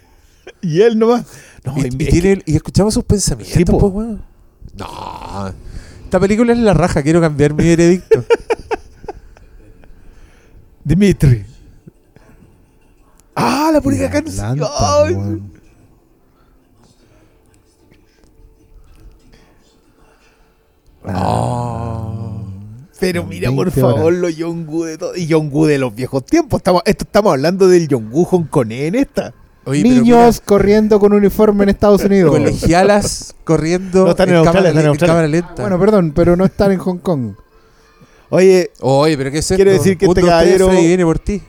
Y 0.65 0.81
él 0.81 0.97
nomás. 0.97 1.25
No, 1.65 1.75
y, 1.77 1.87
y 1.87 1.91
que- 1.91 2.07
tiene- 2.07 2.43
y 2.47 2.55
escuchamos 2.55 2.95
sus 2.95 3.03
pensamientos, 3.03 3.57
Sí, 3.57 3.65
po, 3.65 3.79
weón. 3.89 4.25
No. 4.77 5.53
Esta 6.05 6.21
película 6.21 6.53
es 6.53 6.59
la 6.61 6.73
raja, 6.73 7.03
quiero 7.03 7.21
cambiar 7.21 7.53
mi 7.53 7.65
veredicto. 7.65 8.25
Dimitri. 10.85 11.45
Ah, 13.35 13.71
la 13.73 13.81
pura 13.81 13.97
Atlanta, 14.07 14.23
canción. 14.23 14.61
weón. 14.61 15.53
Oh. 21.05 22.22
Pero 23.03 23.25
mira, 23.25 23.51
por 23.51 23.67
20 23.67 23.81
favor, 23.81 24.01
horas. 24.01 24.19
los 24.21 24.37
Yongu 24.37 24.85
de 24.85 24.97
todo. 24.99 25.17
Y 25.17 25.27
Yongu 25.27 25.67
de 25.67 25.79
los 25.79 25.95
viejos 25.95 26.25
tiempos. 26.25 26.59
Estamos, 26.61 26.83
esto 26.87 27.05
estamos 27.05 27.33
hablando 27.33 27.69
del 27.69 27.89
Yongu 27.89 28.25
hongkonés 28.31 28.83
en 28.83 28.95
esta. 28.95 29.35
Oye, 29.65 29.83
Niños 29.83 30.41
corriendo 30.41 30.99
con 30.99 31.13
uniforme 31.13 31.65
en 31.65 31.69
Estados 31.69 32.03
Unidos. 32.05 32.31
colegialas 32.31 33.35
corriendo 33.45 34.05
No, 34.05 34.11
están 34.11 34.29
en 34.31 34.35
cámara, 34.45 34.51
Australia, 34.51 34.69
están 34.71 34.79
en 34.81 34.85
en 34.85 34.89
Australia. 34.89 35.13
cámara 35.15 35.29
lenta. 35.29 35.63
Bueno, 35.63 35.79
perdón, 35.79 36.13
pero 36.17 36.37
no 36.37 36.45
están 36.45 36.73
en 36.73 36.79
Hong 36.79 36.99
Kong. 36.99 37.35
Oye, 38.31 38.71
Oye, 38.81 39.17
pero 39.17 39.31
¿qué 39.31 39.39
es 39.39 39.45
esto? 39.45 39.57
Quiero 39.57 39.73
decir 39.73 39.99
que 39.99 40.07
este 40.07 40.21
caballero- 40.23 40.69
viene 40.71 41.05
por 41.05 41.19
ti. 41.19 41.43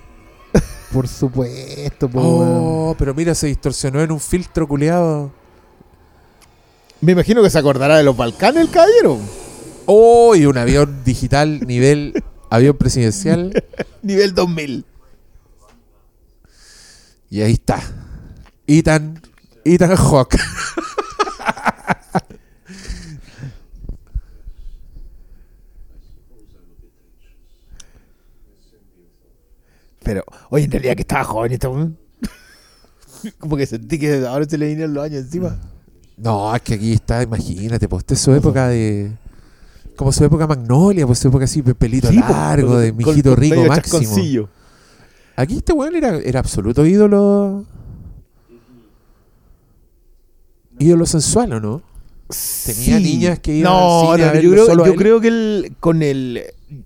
Por 0.93 1.07
supuesto, 1.07 2.07
po. 2.09 2.19
Oh, 2.21 2.95
pero 2.99 3.15
mira, 3.15 3.33
se 3.33 3.47
distorsionó 3.47 3.99
en 4.01 4.11
un 4.11 4.19
filtro 4.19 4.67
culeado. 4.67 5.31
me 7.01 7.13
imagino 7.13 7.41
que 7.41 7.49
se 7.49 7.57
acordará 7.57 7.97
de 7.97 8.03
los 8.03 8.15
Balcanes 8.15 8.61
el 8.61 8.69
caballero. 8.69 9.17
Oh, 9.85 10.35
y 10.35 10.45
un 10.45 10.57
avión 10.57 11.03
digital 11.03 11.65
nivel 11.67 12.23
avión 12.49 12.77
presidencial. 12.77 13.63
Nivel 14.03 14.33
2000. 14.35 14.85
Y 17.29 17.41
ahí 17.41 17.53
está. 17.53 17.81
Ethan, 18.67 19.19
Ethan 19.65 19.95
Hawke. 19.95 20.37
Pero, 30.03 30.23
oye, 30.49 30.65
en 30.65 30.71
realidad 30.71 30.95
que 30.95 31.01
estaba 31.01 31.23
joven 31.23 31.53
este 31.53 31.67
weón. 31.67 31.97
Como 33.39 33.57
que 33.57 33.65
sentí 33.65 33.97
que 33.97 34.25
ahora 34.27 34.45
se 34.45 34.57
le 34.57 34.67
vinieron 34.67 34.93
los 34.93 35.03
años 35.05 35.23
encima. 35.23 35.57
No, 36.17 36.55
es 36.55 36.61
que 36.61 36.75
aquí 36.75 36.93
está, 36.93 37.23
imagínate, 37.23 37.87
pues 37.87 38.01
esta 38.01 38.13
es 38.13 38.19
su 38.19 38.33
época 38.33 38.67
de. 38.67 39.11
Como 39.95 40.11
su 40.11 40.23
época 40.25 40.47
magnolia, 40.47 41.05
pues 41.05 41.19
su 41.19 41.27
época 41.27 41.45
así, 41.45 41.61
pe- 41.61 41.75
pelito 41.75 42.09
Sí, 42.09 42.19
po, 42.19 42.31
largo, 42.33 42.69
con- 42.69 42.81
de 42.81 42.91
mijito 42.93 43.29
con 43.31 43.39
rico 43.39 43.63
máximo. 43.65 43.99
chasconcillo. 43.99 44.49
Aquí 45.35 45.57
este 45.57 45.73
weón 45.73 45.95
era, 45.95 46.17
era 46.17 46.39
absoluto 46.39 46.85
ídolo. 46.85 47.65
Ídolo 50.79 51.05
sensual, 51.05 51.53
¿o 51.53 51.59
no? 51.59 51.81
Tenía 52.65 52.97
Sí. 52.97 53.03
niñas 53.03 53.39
que 53.39 53.55
iban 53.57 53.71
no, 53.73 54.11
al 54.11 54.17
cine 54.19 54.25
no, 54.25 54.31
a 54.31 54.41
yo, 54.41 54.49
creo, 54.51 54.65
solo 54.65 54.85
yo 54.85 54.91
él. 54.93 54.97
creo 54.97 55.21
que 55.21 55.27
el, 55.27 55.75
con 55.79 56.01
el 56.01 56.41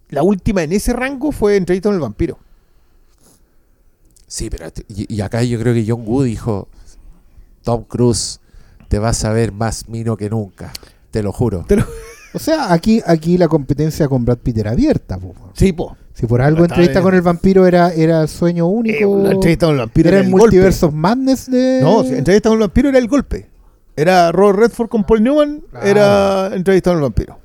la 0.10 0.24
última 0.24 0.64
en 0.64 0.74
ese 0.74 0.92
rango 0.94 1.32
fue 1.32 1.56
Entrevista 1.56 1.88
con 1.90 1.96
el 1.96 2.02
vampiro. 2.02 2.38
Sí, 4.28 4.50
pero. 4.50 4.68
Y, 4.90 5.14
y 5.16 5.22
acá 5.22 5.42
yo 5.44 5.58
creo 5.60 5.74
que 5.74 5.86
John 5.88 6.04
Wood 6.06 6.26
dijo: 6.26 6.68
Tom 7.64 7.84
Cruise, 7.86 8.42
te 8.90 9.00
vas 9.00 9.24
a 9.24 9.32
ver 9.32 9.54
más 9.54 9.88
mino 9.88 10.18
que 10.18 10.30
nunca. 10.30 10.74
Te 11.12 11.24
lo 11.24 11.32
juro. 11.32 11.64
Te 11.66 11.78
lo- 11.78 11.86
O 12.38 12.40
sea, 12.40 12.72
aquí, 12.72 13.02
aquí 13.06 13.38
la 13.38 13.48
competencia 13.48 14.08
con 14.08 14.24
Brad 14.26 14.38
Pitt 14.38 14.58
era 14.60 14.72
abierta. 14.72 15.18
po. 15.18 15.34
Sí, 15.54 15.74
po. 15.74 15.98
Si 16.14 16.26
por 16.26 16.42
algo 16.42 16.64
Está 16.64 16.76
entrevista 16.76 17.00
bien. 17.00 17.04
con 17.04 17.14
el 17.16 17.22
vampiro 17.22 17.68
era, 17.68 17.92
era 17.94 18.22
el 18.22 18.28
sueño 18.28 18.66
Eh, 18.66 18.68
único. 18.68 19.20
la 19.24 19.32
entrevista 19.34 19.66
con 19.68 19.76
el 19.76 19.80
vampiro 19.82 20.10
era 20.10 20.18
era, 20.20 20.26
el 20.28 20.32
multiverso 20.32 20.92
madness 20.92 21.50
de. 21.52 21.82
golpe. 21.84 22.10
No, 22.12 22.18
entrevista 22.18 22.50
con 22.50 22.58
el 22.58 22.62
vampiro 22.62 22.90
era 22.90 22.98
el 22.98 23.08
golpe. 23.08 23.50
Era 23.96 24.32
Robert 24.32 24.60
Redford 24.60 24.90
con 24.90 25.04
Paul 25.04 25.24
Newman, 25.24 25.64
era 25.84 26.52
entrevista 26.54 26.92
con 26.92 26.98
el 26.98 27.04
vampiro. 27.04 27.40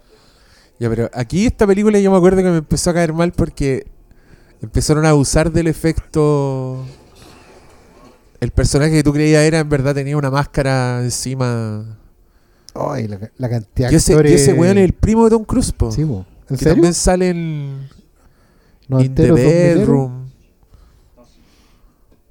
Ya, 0.78 0.88
pero 0.90 1.10
aquí 1.14 1.46
esta 1.46 1.66
película 1.66 1.98
yo 1.98 2.10
me 2.10 2.16
acuerdo 2.16 2.38
que 2.42 2.50
me 2.50 2.58
empezó 2.58 2.90
a 2.90 2.94
caer 2.94 3.12
mal 3.12 3.32
porque 3.32 3.86
empezaron 4.60 5.04
a 5.06 5.10
abusar 5.10 5.50
del 5.52 5.66
efecto. 5.66 6.84
El 8.40 8.50
personaje 8.50 8.92
que 8.92 9.02
tú 9.02 9.12
creías 9.12 9.42
era, 9.44 9.60
en 9.60 9.68
verdad, 9.68 9.94
tenía 9.94 10.16
una 10.16 10.30
máscara 10.30 11.00
encima. 11.02 11.98
Ay, 12.74 13.06
la, 13.08 13.18
la 13.36 13.48
cantidad 13.50 13.88
Y 13.88 13.92
de 13.92 13.96
ese, 13.98 14.12
y 14.12 14.14
actores. 14.16 14.40
ese 14.40 14.52
weón 14.54 14.78
es 14.78 14.84
el 14.84 14.92
primo 14.94 15.24
de 15.24 15.30
Tom 15.30 15.44
Cruise, 15.44 15.72
po, 15.72 15.92
Sí, 15.92 16.04
po. 16.04 16.24
¿En 16.48 16.56
que 16.56 16.64
serio? 16.64 16.74
también 16.74 16.94
sale 16.94 17.30
en 17.30 17.88
¿No 18.88 19.00
In 19.00 19.14
the? 19.14 19.30
Bedroom. 19.32 20.22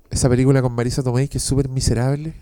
Esa 0.10 0.28
película 0.30 0.62
con 0.62 0.74
Marisa 0.74 1.02
Tomei 1.04 1.28
que 1.28 1.38
es 1.38 1.44
súper 1.44 1.70
miserable. 1.70 2.34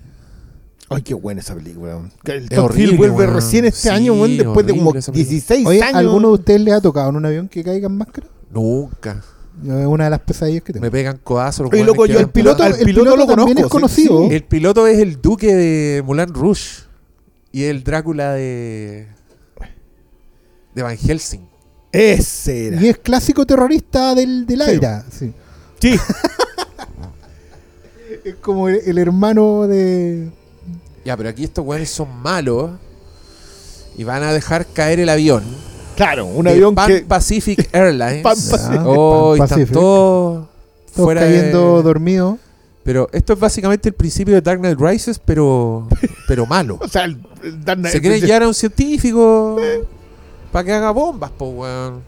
Ay, 0.90 1.04
qué 1.04 1.14
buena 1.14 1.42
esa 1.42 1.54
película. 1.54 2.00
El 2.26 2.44
Es 2.46 2.50
Top 2.50 2.66
horrible, 2.66 2.98
vuelve 2.98 3.28
recién 3.28 3.66
este 3.66 3.82
Sí, 3.82 3.90
año, 3.90 4.16
después 4.28 4.66
de 4.66 4.74
como 4.74 4.90
horrible 4.90 5.00
esa 5.00 5.12
película. 5.12 5.30
16 5.32 5.68
Oye, 5.68 5.84
años. 5.84 5.96
¿alguno 5.98 6.28
de 6.30 6.34
ustedes 6.34 6.62
le 6.62 6.74
ha 6.74 6.82
tocado 6.82 7.10
en 7.12 7.16
un 7.18 7.26
avión 7.28 7.48
que 7.48 7.64
caiga 7.64 7.86
en 7.88 7.96
máscara? 7.98 8.28
Nunca. 8.52 9.24
Es 9.64 9.86
una 9.86 10.06
de 10.06 10.10
las 10.10 10.20
pesadillas 10.22 10.64
que 10.64 10.74
tengo. 10.74 10.84
Me 10.84 10.90
pegan 10.90 11.20
codazos. 11.24 11.66
los 11.66 11.74
Oye, 11.74 11.82
weones 11.84 11.96
loco, 11.96 12.06
yo 12.08 12.20
el 12.20 12.30
piloto, 12.30 12.64
el 12.66 12.74
piloto, 12.74 12.86
piloto 12.86 13.16
lo 13.18 13.28
también 13.28 13.58
conozco. 13.58 13.68
es 13.68 13.72
conocido. 13.72 14.32
El 14.32 14.44
piloto 14.46 14.88
es 14.88 14.98
el 14.98 15.22
duque 15.22 15.54
de 15.54 16.02
Mulan 16.02 16.34
Rouge 16.34 16.86
y 17.52 17.64
el 17.66 17.84
Drácula 17.84 18.34
de 18.34 19.08
de 20.76 20.84
Van 20.84 20.98
Helsing. 20.98 21.48
Ese 21.92 22.68
era. 22.68 22.82
Y 22.82 22.88
es 22.90 22.98
clásico 23.00 23.46
terrorista 23.46 24.14
del, 24.16 24.46
del 24.46 24.62
Sí. 24.62 24.70
aire. 24.70 24.88
Sí. 25.12 25.34
Sí. 25.82 25.96
Es 28.26 28.36
como 28.36 28.68
el, 28.68 28.82
el 28.86 28.98
hermano 28.98 29.68
de. 29.68 30.30
Ya, 31.06 31.16
pero 31.16 31.30
aquí 31.30 31.44
estos 31.44 31.66
weones 31.66 31.90
son 31.90 32.10
malos 32.22 32.72
y 33.98 34.04
van 34.04 34.24
a 34.24 34.34
dejar 34.34 34.66
caer 34.68 35.00
el 35.00 35.10
avión. 35.10 35.44
Claro, 35.96 36.26
un 36.26 36.46
de 36.46 36.52
avión 36.52 36.76
Pan 36.76 36.88
que. 36.88 37.02
Pacific 37.02 37.70
Airlines. 37.74 38.22
Pan 38.24 38.36
Pacific. 38.36 38.82
Oh, 38.86 39.36
y 39.36 39.40
Pan 39.40 39.46
están 39.46 39.60
Pacific. 39.60 39.74
todos 39.74 40.48
Todos 40.94 41.06
fuera 41.06 41.22
cayendo 41.22 41.78
de- 41.78 41.84
dormidos. 41.84 42.40
Pero 42.84 43.10
esto 43.12 43.34
es 43.34 43.40
básicamente 43.40 43.90
el 43.90 43.96
principio 43.96 44.34
de 44.34 44.42
Dark 44.42 44.60
Knight 44.60 44.80
Rises, 44.80 45.20
pero 45.20 45.88
pero 46.28 46.46
malo. 46.46 46.78
O 46.82 46.88
sea, 46.88 47.06
el, 47.06 47.18
el 47.44 47.64
Dark 47.64 47.80
Knight- 47.80 47.92
Se 47.92 48.02
quieren 48.02 48.22
llevar 48.22 48.44
a 48.44 48.48
un 48.48 48.54
científico 48.54 49.58
para 50.52 50.64
que 50.66 50.74
haga 50.74 50.92
bombas, 50.92 51.32
po, 51.32 51.50
weón. 51.50 52.02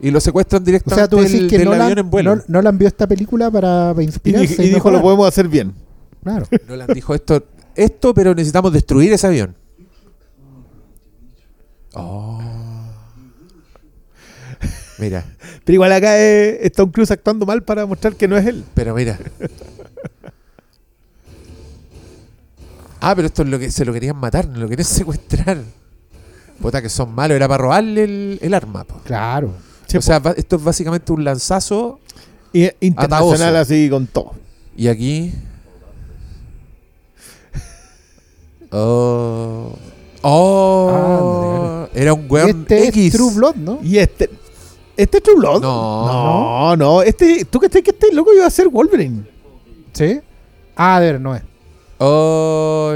Y 0.00 0.10
lo 0.10 0.20
secuestran 0.20 0.62
O 0.62 0.64
directamente 0.64 1.00
sea, 1.00 1.08
tú 1.08 1.18
decís 1.18 1.40
del, 1.42 1.48
que 1.48 1.58
del 1.58 1.66
Nolan, 1.66 1.82
avión 1.82 1.98
en 2.00 2.10
vuelo. 2.10 2.34
Nol- 2.36 2.44
Nolan 2.48 2.76
vio 2.78 2.88
esta 2.88 3.06
película 3.06 3.50
para, 3.52 3.90
para 3.94 4.02
Y, 4.02 4.06
inspirarse. 4.06 4.64
y 4.64 4.70
dijo, 4.70 4.90
lo 4.90 5.00
podemos 5.00 5.28
hacer 5.28 5.46
bien. 5.46 5.72
Claro. 6.24 6.46
Nolan 6.68 6.88
dijo 6.92 7.14
esto, 7.14 7.44
esto, 7.76 8.12
pero 8.12 8.34
necesitamos 8.34 8.72
destruir 8.72 9.12
ese 9.12 9.26
avión. 9.28 9.54
Oh. 11.94 12.40
Mira, 15.02 15.24
Pero 15.64 15.74
igual 15.74 15.90
acá 15.92 16.16
es, 16.16 16.58
es 16.62 16.70
Tom 16.72 16.88
Cruise 16.92 17.10
actuando 17.10 17.44
mal 17.44 17.64
para 17.64 17.86
mostrar 17.86 18.14
que 18.14 18.28
no 18.28 18.36
es 18.36 18.46
él. 18.46 18.62
pero 18.72 18.94
mira. 18.94 19.18
Ah, 23.00 23.14
pero 23.16 23.26
esto 23.26 23.42
es 23.42 23.48
lo 23.48 23.58
que 23.58 23.70
se 23.72 23.84
lo 23.84 23.92
querían 23.92 24.16
matar, 24.16 24.46
no 24.48 24.60
lo 24.60 24.68
querían 24.68 24.86
secuestrar. 24.88 25.58
Puta 26.60 26.80
que 26.80 26.88
son 26.88 27.12
malos, 27.12 27.34
era 27.34 27.48
para 27.48 27.62
robarle 27.62 28.04
el, 28.04 28.38
el 28.40 28.54
arma. 28.54 28.84
po. 28.84 29.00
Claro. 29.04 29.52
Sí, 29.88 29.96
o 29.96 30.02
sea, 30.02 30.20
va- 30.20 30.34
esto 30.36 30.54
es 30.56 30.62
básicamente 30.62 31.10
un 31.12 31.24
lanzazo 31.24 31.98
Y 32.52 32.68
internacional 32.80 33.56
así 33.56 33.90
con 33.90 34.06
todo. 34.06 34.34
Y 34.76 34.86
aquí. 34.88 35.32
Oh. 38.74 39.76
Oh. 40.22 41.86
Era 41.92 42.14
un 42.14 42.26
weón 42.30 42.60
este 42.62 42.86
X. 42.88 43.06
es 43.06 43.12
True 43.12 43.34
Blood, 43.34 43.56
¿no? 43.56 43.80
Y 43.82 43.98
este. 43.98 44.30
¿Este 44.96 45.18
es 45.18 45.22
True 45.22 45.36
Blood? 45.36 45.62
No. 45.62 46.06
No, 46.06 46.76
no. 46.76 47.02
Este, 47.02 47.44
¿Tú 47.44 47.58
crees 47.58 47.84
que 47.84 47.90
este 47.90 48.12
loco 48.12 48.32
iba 48.34 48.46
a 48.46 48.50
ser 48.50 48.68
Wolverine? 48.68 49.26
Sí. 49.92 50.20
Ah, 50.76 50.96
a 50.96 51.00
ver, 51.00 51.20
no 51.20 51.34
es. 51.34 51.42
Oh. 51.98 52.94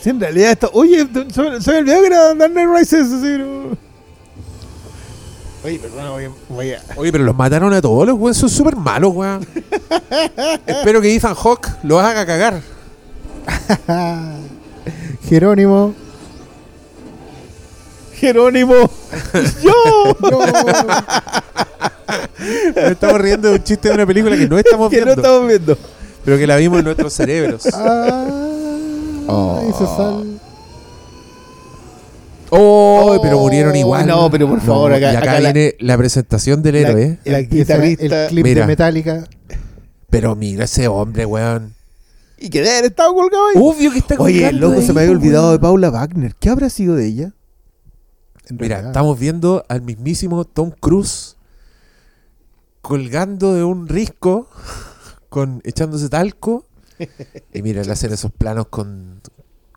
Sí, 0.00 0.10
en 0.10 0.20
realidad 0.20 0.50
esto. 0.52 0.70
Oye, 0.74 1.08
se 1.60 1.72
me 1.72 1.78
olvidó 1.78 2.00
que 2.02 2.06
era 2.06 2.34
Dark 2.34 2.52
Knight 2.52 2.68
Rises. 2.68 3.10
Así, 3.10 3.38
¿no? 3.38 3.76
Oye, 5.64 5.78
perdón, 5.78 6.10
voy 6.10 6.24
a. 6.24 6.30
Voy 6.48 6.72
a 6.72 6.80
Oye, 6.96 7.10
pero 7.12 7.24
los 7.24 7.34
mataron 7.34 7.72
a 7.72 7.80
todos, 7.80 8.06
los 8.06 8.16
weones 8.18 8.36
son 8.36 8.50
súper 8.50 8.76
malos, 8.76 9.12
weón. 9.14 9.46
Espero 10.66 11.00
que 11.00 11.14
Ethan 11.14 11.34
Hawke 11.34 11.68
los 11.82 12.02
haga 12.02 12.26
cagar. 12.26 12.60
Jerónimo. 15.28 15.94
Jerónimo. 18.16 18.74
¡Yo! 19.62 19.72
Nos 22.76 22.90
estamos 22.90 23.20
riendo 23.20 23.48
de 23.48 23.54
un 23.56 23.62
chiste 23.64 23.88
de 23.88 23.94
una 23.94 24.06
película 24.06 24.36
que 24.36 24.46
no 24.48 24.58
estamos 24.58 24.90
que 24.90 24.98
no 25.00 25.04
viendo, 25.06 25.22
estamos 25.22 25.48
viendo. 25.48 25.78
pero 26.24 26.36
que 26.38 26.46
la 26.46 26.56
vimos 26.56 26.78
en 26.80 26.84
nuestros 26.84 27.12
cerebros. 27.12 27.66
Ah, 27.72 28.26
Oh. 29.26 29.62
hizo 29.70 29.96
sal. 29.96 30.33
Oh, 32.56 33.18
pero 33.22 33.38
murieron 33.38 33.74
igual. 33.76 34.06
No, 34.06 34.30
pero 34.30 34.48
por 34.48 34.60
favor, 34.60 34.92
acá- 34.92 35.12
y 35.12 35.16
acá, 35.16 35.38
viene 35.40 35.74
la, 35.80 35.96
presentación 35.96 36.62
del 36.62 36.76
héroe. 36.76 37.18
La 37.24 37.40
guitarrista. 37.40 38.24
el 38.24 38.28
clip 38.28 38.44
Mira. 38.44 38.60
de 38.62 38.66
Metallica. 38.66 39.24
Pero 40.10 40.36
mira 40.36 40.64
ese 40.64 40.86
hombre, 40.88 41.26
weón. 41.26 41.74
Y 42.38 42.48
que 42.50 42.58
debe 42.60 42.72
haber 42.78 42.84
estado 42.90 43.14
colgado 43.14 43.44
ahí. 43.48 43.54
Obvio 43.56 43.90
que 43.92 43.98
está 43.98 44.16
Oye, 44.18 44.42
colgando 44.42 44.68
loco, 44.68 44.80
ahí, 44.80 44.86
se 44.86 44.92
me 44.92 45.00
había 45.00 45.12
po, 45.12 45.18
olvidado 45.18 45.52
de. 45.52 45.58
Paula 45.58 45.90
Wagner. 45.90 46.34
¿Qué 46.36 46.48
habrá 46.50 46.70
sido 46.70 46.94
de 46.94 47.06
ella? 47.06 47.32
en 48.48 48.56
Mira, 48.56 48.68
realidad. 48.76 48.90
estamos 48.90 49.18
viendo 49.18 49.64
al 49.68 49.80
mismísimo 49.82 50.44
Tom 50.44 50.70
Cruise 50.78 51.36
colgando 52.82 53.54
de 53.54 53.64
un 53.64 53.88
risco, 53.88 54.48
con 55.28 55.60
echándose 55.64 56.08
talco. 56.08 56.64
Y 57.52 57.62
mira, 57.62 57.82
le 57.82 57.90
hacen 57.92 58.12
esos 58.12 58.30
planos 58.32 58.66
con, 58.68 59.20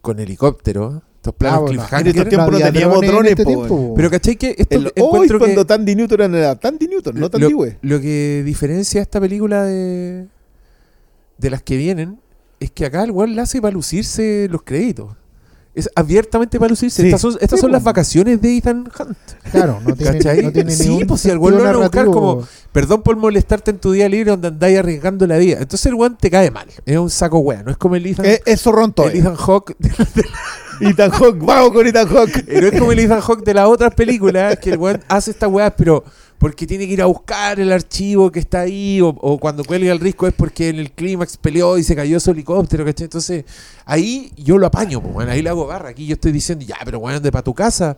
con 0.01 0.19
helicóptero. 0.19 1.01
Estos 1.27 1.35
planos 1.35 1.57
Ah, 1.57 1.61
bueno, 1.61 1.81
cliffhanger. 1.81 2.07
en 2.07 2.15
estos 2.17 2.29
tiempos 2.29 2.51
no 2.51 2.57
había 2.57 2.71
teníamos 2.71 3.01
drones 3.05 3.31
este 3.31 3.43
po. 3.43 3.93
Pero 3.95 4.09
¿cachai 4.11 4.35
que 4.35 4.55
esto 4.57 4.75
El, 4.75 4.85
hoy 4.85 4.91
encuentro 4.95 5.39
que 5.39 5.45
cuando 5.45 5.65
Tandy 5.65 5.95
Newton 5.95 6.35
era 6.35 6.55
Tandy 6.55 6.87
Newton, 6.87 7.19
no 7.19 7.29
Tandy 7.29 7.49
lo, 7.49 7.55
Güey. 7.57 7.77
lo 7.81 7.99
que 8.01 8.43
diferencia 8.45 9.01
esta 9.01 9.19
película 9.19 9.63
de, 9.63 10.27
de 11.37 11.49
las 11.49 11.61
que 11.63 11.77
vienen 11.77 12.19
es 12.59 12.71
que 12.71 12.85
acá 12.85 13.03
el 13.03 13.11
weón 13.11 13.35
la 13.35 13.43
hace 13.43 13.61
para 13.61 13.73
lucirse 13.73 14.47
los 14.49 14.61
créditos. 14.63 15.15
Es 15.75 15.87
abiertamente 15.93 16.57
para 16.57 16.69
lucirse. 16.71 17.03
Sí. 17.03 17.07
Estas 17.09 17.21
son, 17.21 17.33
estas 17.39 17.59
Sí, 17.59 17.61
son 17.61 17.69
po. 17.69 17.73
las 17.73 17.83
vacaciones 17.83 18.41
de 18.41 18.57
Ethan 18.57 18.89
Hunt. 18.99 19.17
Claro, 19.51 19.79
no 19.85 19.93
tiene, 19.95 20.13
¿Cachai? 20.17 20.41
no 20.41 20.51
tiene 20.51 20.71
Sí, 20.71 21.01
pues, 21.07 21.21
si 21.21 21.29
al 21.29 21.37
weón 21.37 21.55
lo 21.59 21.63
van 21.65 21.75
a 21.75 21.77
buscar 21.77 22.05
como- 22.07 22.47
Perdón 22.71 23.03
por 23.03 23.15
molestarte 23.15 23.69
en 23.69 23.77
tu 23.77 23.91
día 23.91 24.09
libre 24.09 24.31
donde 24.31 24.47
andáis 24.47 24.79
arriesgando 24.79 25.27
la 25.27 25.37
vida. 25.37 25.57
Entonces 25.61 25.85
el 25.85 25.93
weón 25.93 26.17
te 26.17 26.31
cae 26.31 26.49
mal. 26.49 26.67
Es 26.83 26.97
un 26.97 27.11
saco 27.11 27.37
weón. 27.37 27.65
No 27.65 27.71
es 27.71 27.77
como 27.77 27.95
el 27.95 28.07
Ethan, 28.07 28.25
Es, 28.25 28.41
es 28.43 28.59
zorrón 28.61 28.91
todo. 28.91 29.09
el 29.09 29.17
Ethan 29.17 29.35
Hawke. 29.35 29.75
Ethan 30.79 31.11
Hawke, 31.11 31.39
vamos 31.39 31.71
con 31.71 31.87
Ethan 31.87 32.07
Hawke. 32.07 32.45
no 32.47 32.67
es 32.67 32.79
como 32.79 32.91
el 32.91 32.99
Ethan 32.99 33.21
Hawke 33.21 33.43
de 33.43 33.53
las 33.53 33.65
otras 33.67 33.93
películas 33.95 34.57
que 34.59 34.71
el 34.71 34.77
weón 34.77 35.01
hace 35.07 35.31
estas 35.31 35.49
weas, 35.49 35.73
pero 35.77 36.03
porque 36.37 36.67
tiene 36.67 36.85
que 36.85 36.93
ir 36.93 37.01
a 37.01 37.05
buscar 37.07 37.59
el 37.59 37.71
archivo 37.71 38.31
que 38.31 38.39
está 38.39 38.61
ahí, 38.61 39.01
o, 39.01 39.07
o 39.09 39.39
cuando 39.39 39.63
cuelga 39.63 39.91
el 39.91 39.99
risco 39.99 40.27
es 40.27 40.33
porque 40.35 40.69
en 40.69 40.75
el 40.77 40.91
clímax 40.91 41.37
peleó 41.37 41.77
y 41.79 41.83
se 41.83 41.95
cayó 41.95 42.19
su 42.19 42.29
helicóptero, 42.31 42.85
¿cachai? 42.85 43.05
Entonces, 43.05 43.43
ahí 43.85 44.31
yo 44.37 44.57
lo 44.59 44.67
apaño, 44.67 45.01
pues, 45.01 45.15
weón, 45.15 45.29
ahí 45.29 45.41
le 45.41 45.49
hago 45.49 45.65
barra. 45.65 45.89
Aquí 45.89 46.05
yo 46.05 46.13
estoy 46.13 46.31
diciendo, 46.31 46.63
ya, 46.63 46.75
pero 46.85 46.99
weón, 46.99 47.21
de 47.23 47.31
para 47.31 47.43
tu 47.43 47.53
casa. 47.55 47.97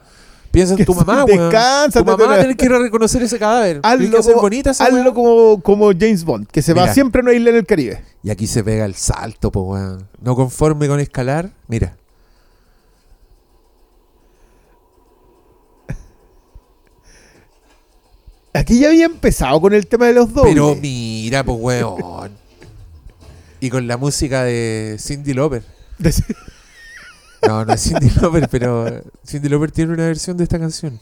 Piensa 0.52 0.74
en 0.74 0.84
tu 0.84 0.96
mamá, 0.96 1.26
weón. 1.26 1.52
descánsa, 1.52 2.00
Tu 2.00 2.06
mamá 2.06 2.26
va 2.26 2.32
a 2.34 2.36
te- 2.38 2.42
tener 2.44 2.58
que 2.58 2.66
ir 2.66 2.74
a 2.74 2.80
reconocer 2.80 3.22
ese 3.22 3.38
cadáver. 3.38 3.82
Hazlo, 3.84 4.10
que 4.10 4.24
como, 4.24 4.42
bonita 4.42 4.72
esa 4.72 4.86
hazlo 4.86 5.14
como, 5.14 5.62
como 5.62 5.92
James 5.92 6.24
Bond, 6.24 6.48
que 6.48 6.64
se 6.64 6.74
va 6.74 6.92
siempre 6.92 7.20
a 7.20 7.24
una 7.24 7.34
isla 7.34 7.52
en 7.52 7.56
el 7.58 7.66
Caribe. 7.68 8.02
Y 8.24 8.32
aquí 8.32 8.48
se 8.48 8.64
pega 8.64 8.86
el 8.86 8.96
salto, 8.96 9.52
pues, 9.52 9.64
weón. 9.68 10.08
No 10.22 10.36
conforme 10.36 10.88
con 10.88 11.00
escalar, 11.00 11.52
mira. 11.68 11.98
Aquí 18.54 18.80
ya 18.80 18.88
había 18.90 19.06
empezado 19.06 19.60
con 19.62 19.74
el 19.74 19.88
tema 19.88 20.08
de 20.08 20.14
los 20.14 20.34
dobles. 20.34 20.54
Pero 20.54 20.76
mira, 20.76 21.44
pues, 21.44 21.58
weón. 21.60 22.32
Y 23.60 23.70
con 23.70 23.88
la 23.88 23.98
música 23.98 24.44
de 24.44 24.98
Cindy 25.00 25.34
Lauper. 25.34 25.64
No, 27.48 27.64
no 27.64 27.72
es 27.74 27.82
Cindy 27.82 28.10
Lauper, 28.22 28.50
pero 28.50 29.02
Cindy 29.26 29.48
Lauper 29.48 29.72
tiene 29.72 29.94
una 29.94 30.06
versión 30.08 30.36
de 30.36 30.44
esta 30.44 30.60
canción. 30.60 31.00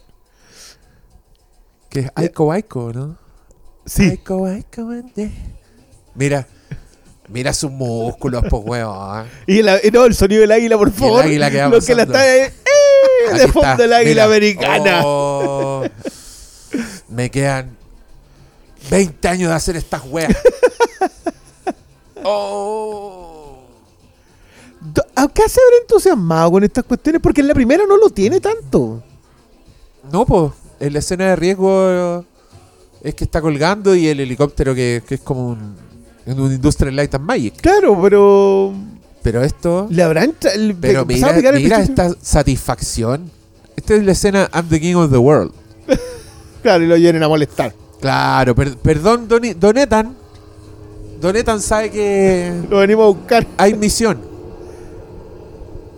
Que 1.90 2.02
es 2.02 2.12
Aiko 2.14 2.52
Aiko, 2.52 2.94
¿no? 2.94 3.18
sí. 3.88 4.04
Aiko 4.04 4.46
Aiko. 4.46 4.88
Mira, 6.14 6.48
mira 7.28 7.54
sus 7.54 7.72
músculos, 7.72 8.44
pues, 8.52 8.64
weón. 8.64 9.26
Y 9.48 9.60
el, 9.60 9.70
y 9.84 9.90
no, 9.90 10.06
el 10.06 10.14
sonido 10.14 10.42
del 10.42 10.52
águila, 10.52 10.78
por 10.78 10.92
favor. 10.92 11.24
águila 11.26 11.50
que 11.50 11.64
Lo 11.64 11.82
que 11.82 11.96
la 11.96 12.04
está 12.04 12.38
eh, 12.38 12.54
eh, 13.32 13.34
de 13.40 13.48
fondo 13.48 13.84
el 13.84 13.94
águila 13.94 14.12
mira. 14.12 14.24
americana. 14.26 15.02
Oh, 15.06 15.86
me 17.10 17.30
quedan 17.32 17.76
20 18.90 19.28
años 19.28 19.50
de 19.50 19.56
hacer 19.56 19.76
estas 19.76 20.04
weas. 20.06 20.36
Oh. 22.24 23.60
Do- 24.82 25.06
¿A 25.16 25.28
qué 25.28 25.44
se 25.48 25.60
habrá 25.66 25.78
entusiasmado 25.82 26.52
con 26.52 26.64
estas 26.64 26.84
cuestiones? 26.84 27.22
Porque 27.22 27.42
en 27.42 27.48
la 27.48 27.54
primera 27.54 27.84
no 27.88 27.98
lo 27.98 28.10
tiene 28.10 28.40
tanto. 28.40 29.04
No, 30.12 30.26
pues, 30.26 30.52
en 30.80 30.94
la 30.94 31.00
escena 31.00 31.26
de 31.28 31.36
riesgo 31.36 32.26
es 33.04 33.16
que 33.16 33.24
está 33.24 33.42
colgando 33.42 33.96
y 33.96 34.08
el 34.08 34.20
helicóptero 34.20 34.74
que, 34.76 35.04
que 35.08 35.16
es 35.16 35.22
como 35.22 35.50
un, 35.50 35.76
un 36.26 36.52
Industrial 36.52 36.96
Light 36.96 37.14
and 37.16 37.26
Magic. 37.26 37.56
Claro, 37.62 38.00
pero. 38.02 38.74
Pero 39.24 39.44
esto... 39.44 39.88
Le 39.90 40.04
habrán. 40.04 40.34
el- 40.54 40.76
Pero 40.76 41.06
mira, 41.06 41.34
mira 41.54 41.82
esta 41.82 42.10
satisfacción. 42.22 43.30
Esta 43.76 43.96
es 43.96 44.04
la 44.04 44.12
escena 44.14 44.50
I'm 44.54 44.70
the 44.70 44.80
King 44.80 44.96
of 44.96 45.12
the 45.12 45.18
World. 45.18 45.54
Claro, 46.62 46.84
y 46.84 46.88
lo 46.88 46.98
llenen 46.98 47.24
a 47.24 47.28
molestar. 47.28 47.74
Claro, 48.02 48.54
per- 48.56 48.78
perdón, 48.78 49.28
Doni- 49.28 49.54
Donetan. 49.54 50.16
Donetan 51.22 51.60
sabe 51.62 51.90
que 51.90 52.54
Lo 52.70 52.78
venimos 52.78 53.06
a 53.06 53.08
buscar. 53.18 53.48
hay 53.58 53.74
misión. 53.74 54.20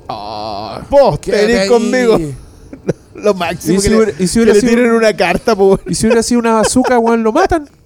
Oh, 0.07 0.79
Vos, 0.89 1.21
te 1.21 1.31
venís 1.31 1.67
conmigo. 1.69 2.17
Lo 3.15 3.33
máximo 3.33 3.79
¿Y 3.79 3.81
que, 3.81 3.89
si 3.89 3.89
le, 3.89 4.13
y 4.23 4.27
si 4.27 4.33
que 4.35 4.39
hubiera 4.43 4.53
le 4.53 4.61
sido- 4.61 4.69
tiren 4.75 4.91
una 4.93 5.13
carta, 5.15 5.55
po. 5.55 5.77
Y 5.85 5.93
si 5.95 6.05
hubiera 6.07 6.23
sido 6.23 6.39
una 6.39 6.53
bazooka, 6.53 6.97
weón, 6.99 7.23
lo 7.23 7.31
matan. 7.31 7.67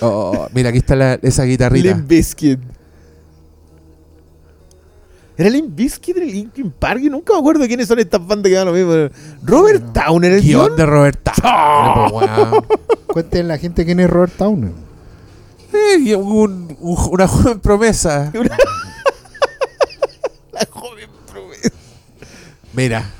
Oh, 0.00 0.48
mira, 0.54 0.68
aquí 0.70 0.78
está 0.78 0.94
la- 0.96 1.18
esa 1.22 1.42
guitarrita. 1.44 1.88
Limp 1.88 2.08
Bizkit. 2.08 2.58
¿Era 5.36 5.48
Limp 5.50 5.74
Bizkit 5.74 6.16
el 6.18 6.26
Linkin 6.30 6.70
Park? 6.72 7.00
Yo 7.00 7.10
nunca 7.10 7.32
me 7.32 7.38
acuerdo 7.38 7.66
quiénes 7.66 7.88
son 7.88 7.98
estas 7.98 8.24
bandas 8.26 8.50
que 8.50 8.56
dan 8.56 8.66
lo 8.66 8.72
mismo. 8.72 8.92
Robert 9.42 9.92
Towner, 9.92 10.32
el 10.32 10.42
Guión 10.42 10.66
guion. 10.66 10.76
de 10.76 10.86
Robert 10.86 11.20
Towner, 11.22 12.10
po, 12.10 12.18
weón. 12.18 12.66
Cuenten 13.06 13.48
la 13.48 13.58
gente 13.58 13.84
quién 13.84 14.00
es 14.00 14.10
Robert 14.10 14.32
Towner. 14.36 14.72
Eh, 15.72 15.98
y 16.00 16.14
un- 16.14 16.76
un- 16.80 17.08
una 17.10 17.28
joven 17.28 17.60
promesa. 17.60 18.30
La 20.52 20.66
joven 20.70 21.08
promesa. 21.30 21.70
Mira. 22.74 23.10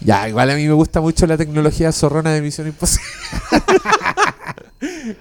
Ya, 0.00 0.28
igual 0.28 0.50
a 0.50 0.54
mí 0.56 0.66
me 0.66 0.72
gusta 0.72 1.00
mucho 1.00 1.26
la 1.26 1.36
tecnología 1.36 1.92
zorrona 1.92 2.32
de 2.32 2.42
Misión 2.42 2.66
Imposible. 2.66 3.06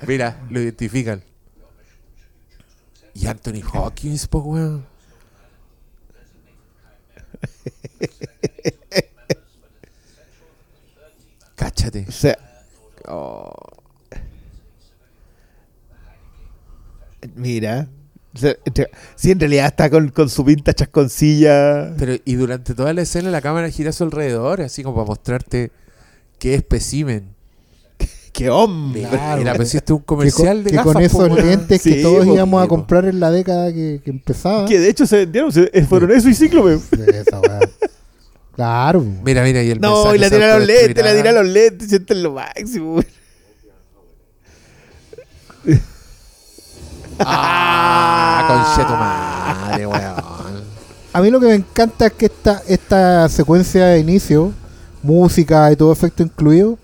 Mira, 0.07 0.39
lo 0.49 0.59
identifican. 0.59 1.21
Y 3.13 3.27
Anthony 3.27 3.61
Hawkins, 3.73 4.27
pues, 4.27 4.43
weón. 4.45 4.85
Cáchate. 11.55 12.05
O 12.07 12.11
sea, 12.11 12.37
Oh. 13.07 13.51
mira. 17.35 17.87
O 18.33 18.37
sea, 18.37 18.55
sí, 19.15 19.31
en 19.31 19.39
realidad 19.39 19.67
está 19.67 19.89
con, 19.89 20.09
con 20.09 20.29
su 20.29 20.45
pinta 20.45 20.73
chasconcilla. 20.73 21.93
Pero, 21.97 22.15
y 22.23 22.35
durante 22.35 22.73
toda 22.73 22.93
la 22.93 23.01
escena 23.01 23.29
la 23.29 23.41
cámara 23.41 23.69
gira 23.69 23.89
a 23.89 23.93
su 23.93 24.05
alrededor, 24.05 24.61
así 24.61 24.83
como 24.83 24.95
para 24.95 25.07
mostrarte 25.07 25.71
qué 26.39 26.55
especimen. 26.55 27.30
¡Qué 28.31 28.49
hombre! 28.49 29.07
Mira, 29.11 29.35
mira, 29.37 29.53
pues 29.55 29.69
si 29.69 29.77
este 29.77 29.91
es 29.93 29.97
un 29.97 30.01
Que 30.01 30.05
con, 30.05 30.17
comercial 30.17 30.63
de 30.63 30.69
que 30.69 30.75
gafas, 30.77 30.93
con 30.93 31.01
esos 31.03 31.29
po, 31.29 31.35
lentes 31.35 31.81
que 31.81 31.95
todos 32.01 32.25
po, 32.25 32.33
íbamos 32.33 32.63
a 32.63 32.67
comprar 32.67 33.05
en 33.05 33.19
la 33.19 33.29
década 33.29 33.73
que, 33.73 34.01
que 34.03 34.09
empezaba. 34.09 34.65
Que 34.65 34.79
de 34.79 34.89
hecho 34.89 35.05
se 35.05 35.17
vendieron, 35.17 35.51
se, 35.51 35.69
eh, 35.73 35.85
fueron 35.85 36.11
eso 36.11 36.29
y 36.29 36.35
Cíclope. 36.35 36.75
Esa. 36.75 37.41
Claro. 38.55 39.01
Mira, 39.23 39.43
mira, 39.43 39.63
y 39.63 39.71
el 39.71 39.81
No, 39.81 40.13
y 40.15 40.17
la 40.17 40.29
se 40.29 40.35
tira 40.35 40.55
a 40.55 40.59
los 40.59 40.67
lentes, 40.67 41.03
la 41.03 41.11
autodestruirá. 41.11 41.21
tira 41.21 41.29
a 41.29 41.43
los 41.43 41.51
lentes, 41.51 41.89
sienten 41.89 42.23
lo 42.23 42.31
máximo. 42.33 42.93
güey. 42.93 43.07
Ah, 47.23 48.73
conche 48.73 48.87
tu 48.87 48.93
madre, 48.93 49.85
weón. 49.85 50.15
A 51.13 51.21
mí 51.21 51.29
lo 51.29 51.39
que 51.39 51.47
me 51.47 51.55
encanta 51.55 52.07
es 52.07 52.13
que 52.13 52.25
esta, 52.25 52.63
esta 52.67 53.29
secuencia 53.29 53.85
de 53.87 53.99
inicio, 53.99 54.53
música 55.03 55.71
y 55.71 55.75
todo 55.75 55.91
efecto 55.91 56.23
incluido, 56.23 56.79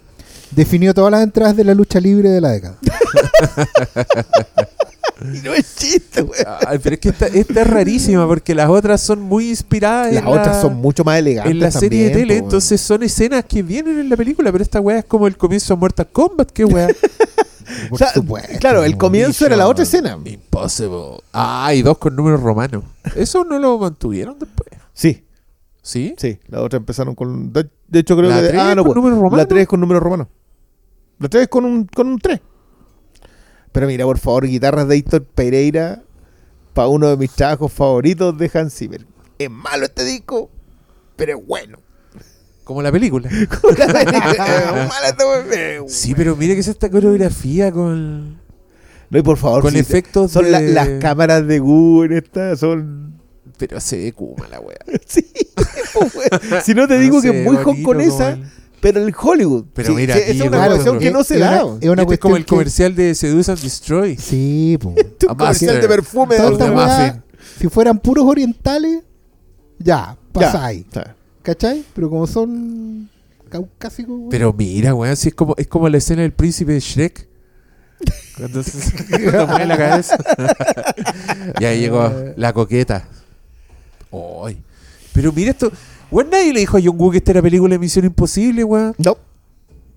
definió 0.58 0.93
todas 0.93 1.12
las 1.12 1.24
entradas 1.24 1.56
de 1.56 1.63
la 1.63 1.74
lucha 1.74 2.00
libre 2.02 2.30
de 2.30 2.41
la 2.41 2.50
década. 2.50 2.78
Y 5.34 5.39
no 5.46 5.54
es 5.54 5.76
chiste, 5.76 6.22
güey. 6.22 6.39
Ay, 6.67 6.80
pero 6.82 6.93
es 6.96 7.00
que 7.00 7.10
esta, 7.10 7.28
esta 7.28 7.62
es 7.62 7.67
rarísima 7.67 8.28
porque 8.28 8.54
las 8.54 8.70
otras 8.70 9.02
son 9.02 9.22
muy 9.22 9.50
inspiradas 9.50 10.13
Las 10.13 10.24
en 10.24 10.30
la, 10.30 10.32
otras 10.32 10.62
son 10.62 10.76
mucho 10.76 11.04
más 11.04 11.17
elegantes. 11.17 11.52
en 11.52 11.60
la 11.60 11.72
serie 11.72 12.06
de 12.06 12.10
tele, 12.12 12.38
entonces 12.38 12.80
son 12.82 13.02
escenas 13.04 13.46
que 13.46 13.63
vienen 13.63 14.00
en 14.00 14.10
la 14.10 14.17
película, 14.17 14.52
pero 14.52 14.63
esta 14.63 14.80
weá 14.82 15.00
es 15.00 15.06
como 15.06 15.28
el 15.28 15.38
comienzo 15.38 15.74
de 15.74 15.80
Mortal 15.80 16.08
Kombat, 16.12 16.52
qué 16.52 16.65
weá. 16.65 16.88
Por 17.89 17.96
O 17.96 17.98
sea, 17.98 18.13
supuesto. 18.13 18.58
claro, 18.60 18.84
el 18.84 18.98
comienzo 18.98 19.46
era 19.46 19.58
la 19.58 19.67
otra 19.67 19.84
escena. 19.84 20.17
Impossible. 20.24 21.20
Ah, 21.34 21.74
y 21.74 21.82
dos 21.82 21.98
con 21.98 22.15
números 22.15 22.41
romanos. 22.41 22.84
Eso 23.15 23.43
no 23.43 23.60
lo 23.60 23.78
mantuvieron 23.78 24.38
después. 24.39 24.70
Sí, 24.93 25.24
¿Sí? 25.82 26.15
sí. 26.17 26.39
La 26.48 26.62
otra 26.62 26.78
empezaron 26.78 27.13
con. 27.13 27.52
De, 27.52 27.67
hecho, 27.93 28.15
creo 28.15 28.30
¿La 28.30 28.41
que. 28.41 28.48
tres 28.48 28.60
Ah, 28.62 28.74
no, 28.74 28.84
con 28.84 28.93
pues, 28.93 28.96
número 29.04 29.15
romano? 29.17 29.38
La 29.38 29.46
3 29.48 29.67
con 29.67 29.80
número 29.82 30.00
romano. 30.00 30.30
La 31.19 31.30
3 31.30 31.47
con 31.47 31.65
un, 31.65 31.86
con 31.86 32.08
un 32.08 32.19
3. 32.19 32.39
Pero 33.71 33.88
mira, 33.88 34.06
por 34.06 34.17
favor, 34.17 34.45
guitarras 34.47 34.88
de 34.88 34.95
Héctor 34.95 35.25
Pereira 35.25 36.03
para 36.73 36.88
uno 36.88 37.08
de 37.10 37.17
mis 37.17 37.32
trabajos 37.32 37.71
favoritos 37.71 38.38
de 38.38 38.51
Hans 38.53 38.73
Zimmer. 38.75 39.06
Es 39.39 39.49
malo 39.49 39.86
este 39.86 40.03
disco, 40.03 40.49
pero 41.15 41.38
es 41.38 41.45
bueno. 41.45 41.80
Como 42.63 42.82
la 42.82 42.91
película. 42.91 43.30
malo 44.89 45.06
este 45.08 45.84
Sí, 45.88 46.13
pero 46.15 46.36
mire 46.36 46.53
que 46.53 46.60
es 46.60 46.67
esta 46.67 46.89
coreografía 46.89 47.71
con, 47.71 48.34
No, 49.10 49.17
y 49.17 49.21
por 49.21 49.38
favor, 49.38 49.62
con 49.62 49.75
efectos 49.75 50.32
son 50.32 50.45
de... 50.45 50.51
la- 50.51 50.60
las 50.62 50.89
cámaras 50.99 51.47
de 51.47 51.60
Google, 51.60 52.17
estas 52.17 52.60
son. 52.60 53.15
Pero 53.58 53.80
se 53.80 53.97
ve 53.97 54.12
Kuma 54.13 54.47
la 54.49 54.60
wea. 54.60 54.77
Sí, 55.08 55.25
pues, 55.93 56.63
si 56.63 56.73
no 56.73 56.88
te 56.88 56.99
digo 56.99 57.21
que 57.21 57.30
es 57.30 57.45
muy 57.45 57.58
hongkonesa, 57.58 58.38
pero 58.81 59.05
el 59.05 59.13
Hollywood. 59.19 59.65
Pero 59.73 59.89
Sí, 59.89 59.95
mira 59.95 60.15
sí, 60.15 60.21
es 60.27 60.41
una 60.41 60.67
cuestión 60.67 60.99
que 60.99 61.11
no 61.11 61.23
se 61.23 61.35
es 61.35 61.39
da. 61.39 61.61
es 61.81 61.89
una 61.89 62.01
Este 62.03 62.13
es 62.15 62.19
como 62.19 62.35
el 62.37 62.43
que- 62.45 62.49
comercial 62.49 62.95
de 62.95 63.15
Seduce 63.15 63.51
and 63.51 63.61
Destroy. 63.61 64.17
Sí, 64.17 64.77
po. 64.81 64.93
Este 64.95 65.25
un 65.27 65.31
A 65.31 65.35
comercial 65.37 65.73
Master. 65.75 65.81
de 65.89 65.95
perfume 65.95 66.35
de 66.35 66.71
Muffin. 66.71 67.23
si 67.59 67.67
fueran 67.69 67.99
puros 67.99 68.25
orientales, 68.25 69.03
ya, 69.79 70.17
pasáis. 70.31 70.85
¿Cachai? 71.43 71.83
Pero 71.95 72.09
como 72.09 72.27
son 72.27 73.09
caucásicos. 73.49 74.21
Pero 74.29 74.51
mira, 74.53 74.93
weón, 74.93 75.15
si 75.15 75.29
es 75.29 75.33
como, 75.35 75.55
es 75.57 75.67
como 75.67 75.87
la 75.89 75.97
escena 75.97 76.21
del 76.23 76.33
príncipe 76.33 76.73
de 76.73 76.79
Shrek. 76.79 77.27
Cuando 78.37 78.61
se 78.63 79.05
cuando 79.23 79.47
mueve 79.47 79.65
la 79.65 79.77
cabeza. 79.77 80.17
y 81.59 81.65
ahí 81.65 81.79
llegó 81.79 82.13
la 82.35 82.53
coqueta. 82.53 83.07
Ay. 84.45 84.61
Pero 85.13 85.31
mira 85.33 85.51
esto. 85.51 85.71
Weón, 86.12 86.30
nadie 86.30 86.54
le 86.54 86.60
dijo 86.62 86.78
a 86.78 86.82
John 86.84 86.96
Woo 86.98 87.12
que 87.12 87.17
esta 87.17 87.32
era 87.32 87.41
película 87.41 87.74
de 87.76 87.80
Misión 87.80 88.06
Imposible, 88.06 88.63
weón. 88.63 88.93
No. 88.98 89.04
Yo 89.04 89.17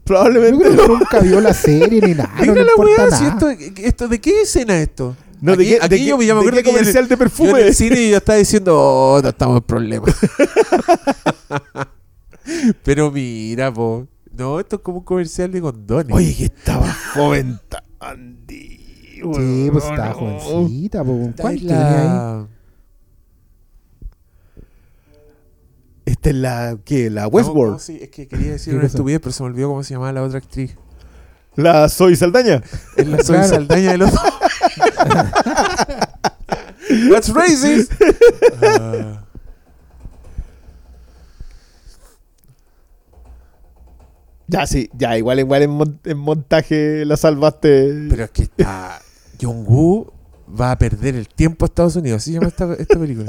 Probablemente 0.04 0.64
creo 0.64 0.70
que 0.72 0.76
no. 0.76 0.98
nunca 0.98 1.20
vio 1.20 1.40
la 1.40 1.54
serie 1.54 2.00
ni 2.00 2.14
nada. 2.14 2.32
no 2.36 2.40
Mira 2.40 2.54
le 2.54 2.64
la 2.64 2.70
importa 2.72 3.02
weá, 3.04 3.10
si 3.16 3.24
nada. 3.24 3.52
esto, 3.52 3.80
esto, 3.82 4.08
¿de 4.08 4.20
qué 4.20 4.40
escena 4.42 4.76
es 4.76 4.88
esto? 4.88 5.14
No, 5.40 5.54
¿de 5.56 5.62
aquí, 5.62 5.70
qué- 5.70 5.76
aquí 5.80 5.88
de 5.88 5.96
qué- 5.98 6.04
yo 6.06 6.18
me 6.18 6.24
llamo 6.24 6.40
de 6.40 6.46
yo 6.46 6.52
en 6.52 6.58
el- 6.58 6.64
comercial 6.64 7.04
de 7.04 7.08
Yo 7.10 7.14
en 7.14 7.18
perfume? 7.18 7.60
el 7.62 7.74
cine 7.74 8.10
ya 8.10 8.16
estaba 8.16 8.38
diciendo, 8.38 8.76
oh, 8.76 9.20
no 9.22 9.28
estamos 9.28 9.56
en 9.58 9.62
problemas. 9.62 10.14
Pero 12.84 13.10
mira, 13.10 13.72
po. 13.72 14.06
No, 14.36 14.58
esto 14.60 14.76
es 14.76 14.82
como 14.82 14.98
un 14.98 15.04
comercial 15.04 15.50
de 15.52 15.60
condones. 15.60 16.14
Oye, 16.14 16.34
que 16.34 16.44
estaba 16.46 16.92
joven 17.14 17.58
Andy. 18.00 18.78
Sí, 19.22 19.68
pues 19.70 19.84
estaba 19.84 20.12
jovencita, 20.14 21.04
po. 21.04 21.30
¿Cuánto 21.38 21.60
tenía 21.60 22.38
ahí? 22.40 22.46
Esta 26.20 26.28
es 26.30 26.36
la, 26.36 26.76
¿qué? 26.84 27.08
La 27.08 27.22
No, 27.22 27.28
Westworld. 27.28 27.72
no, 27.72 27.78
sí, 27.78 27.98
es 28.02 28.10
que 28.10 28.28
quería 28.28 28.52
decir 28.52 28.72
¿Qué 28.74 28.78
una 28.78 28.86
estupidez, 28.86 29.20
pero 29.20 29.32
se 29.32 29.42
me 29.42 29.46
olvidó 29.48 29.68
cómo 29.68 29.82
se 29.82 29.94
llamaba 29.94 30.12
la 30.12 30.22
otra 30.22 30.36
actriz. 30.38 30.76
La 31.56 31.88
Soy 31.88 32.14
Saldaña. 32.14 32.62
Es 32.96 33.06
la 33.08 33.16
Zoe 33.24 33.36
Claro. 33.36 33.48
Saldaña 33.48 33.92
de 33.92 33.98
los 33.98 34.12
dos. 34.12 34.22
That's 37.10 37.32
racist. 37.32 37.92
Ah. 38.62 39.24
Ya, 44.48 44.66
sí, 44.66 44.90
ya, 44.98 45.16
igual, 45.16 45.38
igual 45.38 45.62
en, 45.62 45.70
mon- 45.70 46.00
en 46.04 46.18
montaje 46.18 47.04
la 47.04 47.16
salvaste. 47.16 48.06
pero 48.10 48.24
es 48.24 48.30
que 48.30 48.42
está. 48.42 49.00
John 49.40 49.64
Woo 49.66 50.12
va 50.60 50.72
a 50.72 50.78
perder 50.78 51.14
el 51.14 51.28
tiempo 51.28 51.64
a 51.64 51.66
Estados 51.68 51.94
Unidos. 51.96 52.18
Así 52.22 52.30
se 52.32 52.34
llama 52.34 52.48
esta, 52.48 52.74
esta 52.74 52.98
película. 52.98 53.26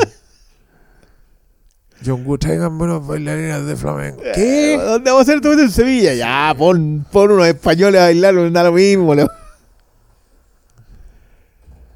John 2.06 2.24
Woo, 2.26 2.38
traigan 2.38 2.78
buenos 2.78 3.06
bailarinas 3.06 3.66
de 3.66 3.76
flamenco. 3.76 4.22
Eh, 4.24 4.32
¿Qué? 4.34 4.78
¿Dónde 4.84 5.12
vamos 5.12 5.28
a 5.28 5.32
hacer 5.32 5.42
todo 5.42 5.52
esto 5.54 5.64
en 5.66 5.72
Sevilla? 5.72 6.14
Ya, 6.16 6.54
pon, 6.58 7.06
pon 7.12 7.32
unos 7.32 7.48
españoles 7.48 8.02
a 8.02 8.06
bailar, 8.06 8.34
no 8.34 8.46
es 8.46 8.52
nada 8.52 8.70
lo 8.70 8.76
mismo. 8.76 9.14
le- 9.14 9.28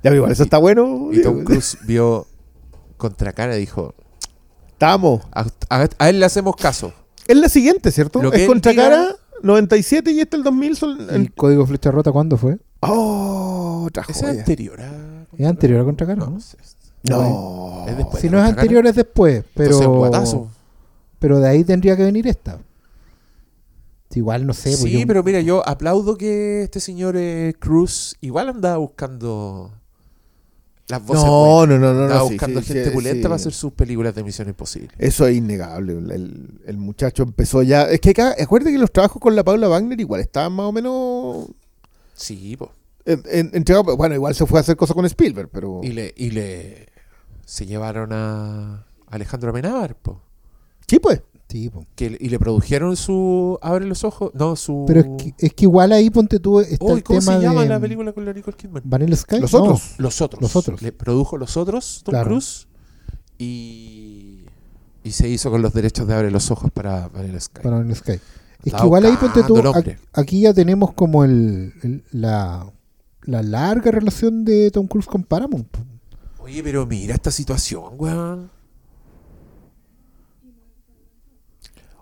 Ya, 0.03 0.13
igual, 0.13 0.31
eso 0.31 0.43
está 0.43 0.57
bueno. 0.59 1.09
Y 1.11 1.21
Tom 1.21 1.43
Cruise 1.43 1.77
vio 1.85 2.27
Contracara 2.97 3.55
y 3.57 3.59
dijo: 3.61 3.95
Estamos. 4.67 5.23
a, 5.31 5.45
a- 5.69 5.89
a 5.97 6.09
él 6.09 6.19
le 6.19 6.25
hacemos 6.25 6.55
caso. 6.55 6.93
Es 7.27 7.35
la 7.37 7.49
siguiente, 7.49 7.91
¿cierto? 7.91 8.21
Lo 8.21 8.29
que 8.29 8.43
es 8.43 8.47
contra 8.47 8.71
diga- 8.71 8.83
cara 8.89 9.15
97 9.41 10.11
y 10.11 10.19
este 10.21 10.37
el 10.37 10.43
2000 10.43 10.75
son... 10.75 10.97
¿Y 11.11 11.15
el 11.15 11.33
código 11.33 11.65
flecha 11.65 11.89
rota 11.91 12.11
cuándo 12.11 12.37
fue? 12.37 12.57
Oh, 12.81 13.85
otra 13.87 14.05
¿Esa 14.07 14.31
es 14.31 14.39
anterior 14.39 14.79
a.? 14.81 15.25
Es 15.37 15.47
anterior 15.47 15.81
a 15.81 15.83
Contracara, 15.85 16.19
No, 16.19 16.25
¿no? 16.27 16.31
no 16.33 16.39
sé. 16.39 16.57
No. 17.09 17.85
Es 17.87 17.97
después. 17.97 18.21
Si 18.21 18.29
no 18.29 18.39
es 18.39 18.45
anterior 18.49 18.85
es 18.87 18.95
después, 18.95 19.43
pero 19.53 20.49
pero 21.19 21.39
de 21.39 21.49
ahí 21.49 21.63
tendría 21.63 21.95
que 21.95 22.03
venir 22.03 22.27
esta. 22.27 22.59
Igual 24.13 24.45
no 24.47 24.53
sé, 24.53 24.69
pues 24.69 24.79
Sí, 24.79 25.01
yo- 25.01 25.07
pero 25.07 25.23
mira, 25.23 25.41
yo 25.41 25.67
aplaudo 25.67 26.17
que 26.17 26.63
este 26.63 26.79
señor 26.79 27.15
eh, 27.17 27.53
Cruz 27.59 28.15
igual 28.21 28.47
andaba 28.47 28.77
buscando 28.77 29.73
las 30.87 31.05
voces. 31.05 31.25
No, 31.25 31.55
buenas. 31.57 31.79
no, 31.79 31.87
no, 31.87 31.93
no. 31.93 32.03
Andaba 32.03 32.19
no, 32.21 32.29
buscando 32.29 32.61
sí, 32.61 32.67
gente 32.67 32.85
sí, 32.85 32.91
pulenta 32.91 33.17
sí. 33.17 33.23
para 33.23 33.35
hacer 33.35 33.51
sus 33.51 33.73
películas 33.73 34.15
de 34.15 34.23
Misión 34.23 34.47
Imposible. 34.47 34.89
Eso 34.99 35.27
es 35.27 35.35
innegable. 35.35 35.93
El, 35.93 36.61
el- 36.65 36.77
muchacho 36.77 37.23
empezó 37.23 37.61
ya... 37.61 37.83
Es 37.89 37.99
que 37.99 38.11
acá, 38.11 38.35
acuérdate 38.39 38.71
que 38.71 38.77
los 38.79 38.91
trabajos 38.91 39.21
con 39.21 39.35
la 39.35 39.43
Paula 39.43 39.67
Wagner 39.67 39.99
igual 39.99 40.21
estaban 40.21 40.53
más 40.53 40.67
o 40.67 40.71
menos... 40.71 41.47
Sí, 42.13 42.55
po. 42.55 42.71
en- 43.05 43.51
en- 43.53 43.65
bueno, 43.97 44.15
igual 44.15 44.33
se 44.33 44.45
fue 44.45 44.59
a 44.59 44.61
hacer 44.61 44.77
cosas 44.77 44.95
con 44.95 45.05
Spielberg, 45.05 45.49
pero... 45.51 45.81
Y 45.83 45.89
le, 45.91 46.13
y 46.15 46.31
le 46.31 46.87
se 47.45 47.65
llevaron 47.65 48.09
a 48.11 48.85
Alejandro 49.07 49.51
Amenábar, 49.51 49.95
po. 49.95 50.21
Sí, 50.87 50.99
pues. 50.99 51.21
Sí, 51.47 51.69
po. 51.69 51.85
Que, 51.95 52.17
y 52.19 52.29
le 52.29 52.39
produjeron 52.39 52.95
su 52.97 53.57
Abre 53.61 53.85
los 53.85 54.03
ojos. 54.03 54.31
No, 54.33 54.55
su. 54.55 54.83
Pero 54.87 54.99
es 55.01 55.07
que, 55.23 55.33
es 55.37 55.53
que 55.53 55.65
igual 55.65 55.91
ahí 55.93 56.09
ponte 56.09 56.39
tú 56.39 56.59
está 56.59 56.83
Uy, 56.83 56.93
el 56.97 57.03
¿Cómo 57.03 57.19
tema 57.19 57.37
se 57.37 57.41
llama 57.43 57.61
de 57.61 57.69
la 57.69 57.79
película 57.79 58.11
con 58.13 58.25
la 58.25 58.33
Nicole 58.33 58.57
Kidman? 58.57 58.81
Vanilla 58.83 59.15
Sky. 59.15 59.39
Los 59.39 59.53
No, 59.53 59.59
otros. 59.63 59.93
Los 59.99 60.21
otros. 60.21 60.41
Los 60.41 60.55
otros. 60.55 60.81
Le 60.81 60.91
produjo 60.91 61.37
Los 61.37 61.55
otros, 61.55 62.01
Tom 62.03 62.11
Claro. 62.13 62.27
Cruise. 62.29 62.67
Y. 63.37 64.45
Y 65.03 65.11
se 65.11 65.29
hizo 65.29 65.51
con 65.51 65.61
los 65.61 65.71
derechos 65.73 66.07
de 66.07 66.15
Abre 66.15 66.31
los 66.31 66.49
ojos 66.49 66.71
para 66.71 67.09
Vanilla 67.09 67.39
Sky. 67.39 67.61
para 67.61 67.77
Vanilla 67.77 67.95
Sky. 67.95 68.19
Es 68.63 68.73
que 68.73 68.83
igual 68.83 69.05
ahí 69.05 69.15
ponte 69.17 69.43
tú, 69.43 69.61
aquí 70.13 70.41
ya 70.41 70.51
tenemos 70.53 70.93
como 70.93 71.23
el, 71.23 71.71
el- 71.83 72.03
la, 72.11 72.65
la 73.21 73.43
larga 73.43 73.91
relación 73.91 74.43
de 74.43 74.71
Tom 74.71 74.87
Cruise 74.87 75.05
con 75.05 75.21
Paramount. 75.23 75.67
Oye, 76.45 76.61
pero 76.61 76.85
mira 76.85 77.15
esta 77.15 77.31
situación, 77.31 77.93
weón. 77.97 78.51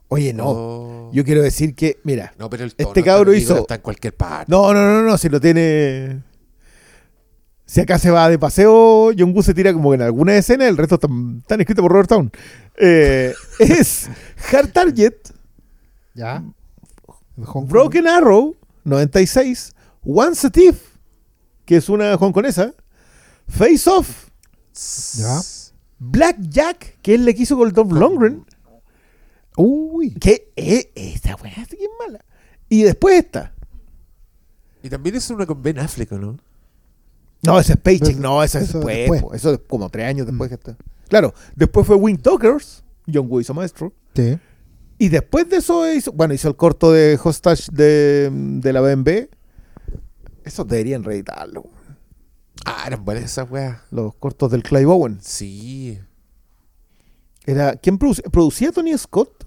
Oye, 0.10 0.34
no. 0.34 0.44
No. 0.54 1.10
Yo 1.14 1.24
quiero 1.24 1.42
decir 1.42 1.74
que, 1.76 2.02
mira... 2.04 2.34
No, 2.38 2.50
pero 2.50 2.66
el 2.66 2.72
Este 2.72 2.84
tono 2.84 3.06
cabro 3.06 3.34
hizo- 3.34 3.60
Está 3.60 3.76
en 3.76 3.82
cualquier 3.82 4.14
parte. 4.14 4.52
No, 4.52 4.74
no, 4.74 4.82
no, 4.82 5.02
no, 5.02 5.18
si 5.18 5.30
lo 5.30 5.40
tiene... 5.40 6.22
Si 7.66 7.80
acá 7.80 7.98
se 7.98 8.12
va 8.12 8.30
de 8.30 8.38
paseo, 8.38 9.12
John 9.18 9.32
Woo 9.34 9.42
se 9.44 9.54
tira 9.54 9.72
como 9.72 9.92
que 9.92 9.96
en 9.96 10.02
alguna 10.02 10.36
escena, 10.36 10.68
el 10.68 10.76
resto 10.76 10.96
están, 10.96 11.38
están 11.40 11.62
escritos 11.62 11.82
por 11.82 11.92
Robert 11.94 12.10
Town. 12.10 12.32
Eh, 12.78 13.34
es 13.60 14.10
Hard 14.52 14.74
Target, 14.74 15.14
¿Ya? 16.16 16.44
Broken 17.38 18.08
Arrow, 18.10 18.58
96, 18.84 19.74
Once 20.04 20.46
a 20.46 20.50
Thief, 20.50 20.82
que 21.64 21.78
es 21.78 21.88
una 21.88 22.14
hongkonesa, 22.16 22.74
Face 23.48 23.90
Off, 23.90 24.28
Ya. 24.74 25.42
Black 26.00 26.38
Jack, 26.50 26.98
que 27.02 27.18
la 27.18 27.34
que 27.34 27.44
hizo 27.44 27.58
con 27.58 27.72
Dolph 27.72 27.92
Lundgren, 27.92 28.46
Uy. 29.56 30.14
que 30.16 30.52
es 30.56 30.88
esta 30.96 31.36
weá 31.36 31.54
sí 31.70 31.78
que 31.78 31.84
es 31.86 31.90
mala. 32.06 32.24
Y 32.70 32.84
después 32.84 33.16
esta. 33.24 33.54
Y 34.82 34.90
también 34.90 35.16
es 35.16 35.30
una 35.30 35.46
con 35.46 35.62
Ben 35.62 35.80
Affleck, 35.80 36.12
¿o 36.12 36.18
¿no? 36.18 36.38
No, 37.44 37.60
ese 37.60 37.74
es 37.74 37.80
Paycheck, 37.80 38.18
no, 38.18 38.42
eso 38.44 38.58
es 38.58 38.70
eso 38.70 38.80
después. 38.80 38.98
después. 38.98 39.22
po, 39.22 39.34
Eso 39.34 39.54
es 39.54 39.60
como 39.68 39.90
tres 39.90 40.08
años 40.08 40.26
después 40.28 40.50
Mm. 40.50 40.50
que 40.50 40.56
está. 40.56 40.78
Claro, 41.10 41.34
después 41.56 41.86
fue 41.86 41.96
Wing 41.96 42.18
Talkers, 42.18 42.84
John 43.12 43.28
Woo 43.30 43.42
hizo 43.42 43.54
maestro. 43.54 43.94
Sí. 44.16 44.38
Y 44.98 45.10
después 45.10 45.50
de 45.50 45.58
eso 45.58 45.92
hizo, 45.92 46.12
bueno, 46.14 46.34
hizo 46.34 46.48
el 46.48 46.56
corto 46.56 46.92
de 46.92 47.20
Hostage 47.22 47.64
de, 47.72 48.30
de 48.32 48.74
la 48.74 48.82
BMB. 48.82 49.28
Eso 50.46 50.64
deberían 50.64 51.04
reeditarlo. 51.04 51.66
Ah, 52.66 52.84
eran 52.88 53.04
buenas 53.04 53.24
esas 53.26 53.50
weas. 53.50 53.80
Los 53.92 54.16
cortos 54.16 54.52
del 54.52 54.64
Clive 54.64 54.86
Owen. 54.86 55.20
Sí. 55.22 56.00
Era, 57.46 57.76
¿Quién 57.76 57.98
produce- 58.00 58.24
producía 58.32 58.72
Tony 58.72 58.98
Scott? 58.98 59.46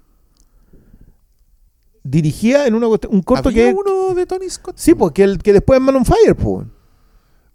Dirigía 2.03 2.67
en 2.67 2.75
una, 2.75 2.87
cuestión- 2.89 3.15
un 3.15 3.23
corto 3.23 3.49
Había 3.49 3.69
que. 3.71 3.75
uno 3.75 4.15
de 4.15 4.27
Tony 4.27 4.49
Scott. 4.51 4.77
Sí, 4.79 4.95
porque 4.95 5.23
el 5.25 5.39
que 5.43 5.53
después 5.53 5.79
es 5.79 5.83
Man 5.85 5.97
on 5.97 6.05
Fire, 6.05 6.37
pues. 6.37 6.67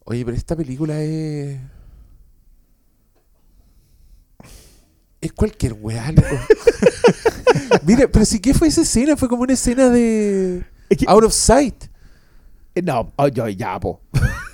Oye, 0.04 0.26
pero 0.26 0.36
esta 0.36 0.56
película 0.56 1.00
es. 1.02 1.60
Es 5.22 5.32
cualquier 5.34 5.74
weá, 5.74 6.12
loco. 6.12 6.28
Mira, 7.86 8.08
pero 8.08 8.26
si 8.26 8.40
qué 8.40 8.54
fue 8.54 8.68
esa 8.70 8.82
escena, 8.82 9.16
fue 9.16 9.30
como 9.30 9.44
una 9.44 9.54
escena 9.54 9.90
de. 9.90 10.66
Es 10.90 10.98
que- 10.98 11.06
Out 11.08 11.24
of 11.26 11.34
Sight. 11.34 11.86
Eh, 12.76 12.82
No, 12.82 13.14
oh, 13.18 13.28
yo, 13.28 13.48
ya, 13.50 13.80
po. 13.80 14.02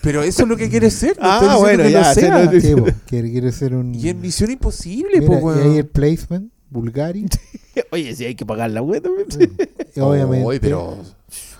Pero 0.01 0.21
eso 0.23 0.43
es 0.43 0.47
lo 0.47 0.55
que 0.57 0.69
quiere 0.69 0.89
ser. 0.89 1.17
no 1.19 1.25
Ah, 1.27 1.57
bueno, 1.57 1.83
que 1.83 1.91
ya, 1.91 2.07
lo 2.09 2.13
sí, 2.13 2.19
sea. 2.21 2.45
no 2.45 2.51
Sí, 2.61 2.73
quiere, 3.07 3.31
quiere 3.31 3.51
ser 3.51 3.75
un. 3.75 3.93
Y 3.95 4.09
en 4.09 4.21
Misión 4.21 4.51
Imposible, 4.51 5.19
Mira, 5.21 5.39
po, 5.39 5.55
y 5.55 5.59
ahí 5.59 5.77
el 5.77 5.87
placement, 5.87 6.51
Bulgari. 6.69 7.25
Oye, 7.91 8.15
sí 8.15 8.25
hay 8.25 8.35
que 8.35 8.45
pagar 8.45 8.71
la 8.71 8.81
web 8.81 9.01
también. 9.03 9.29
y 9.95 9.99
obviamente. 9.99 10.45
Oye, 10.45 10.59
pero. 10.59 10.97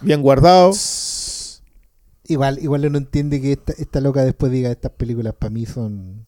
Bien 0.02 0.22
guardado. 0.22 0.72
Igual, 2.30 2.60
igual 2.62 2.86
uno 2.86 2.98
entiende 2.98 3.40
que 3.42 3.54
esta, 3.54 3.74
esta 3.78 4.02
loca 4.02 4.24
después 4.24 4.52
diga 4.52 4.70
estas 4.70 4.92
películas 4.92 5.34
para 5.38 5.50
mí 5.50 5.66
son. 5.66 6.26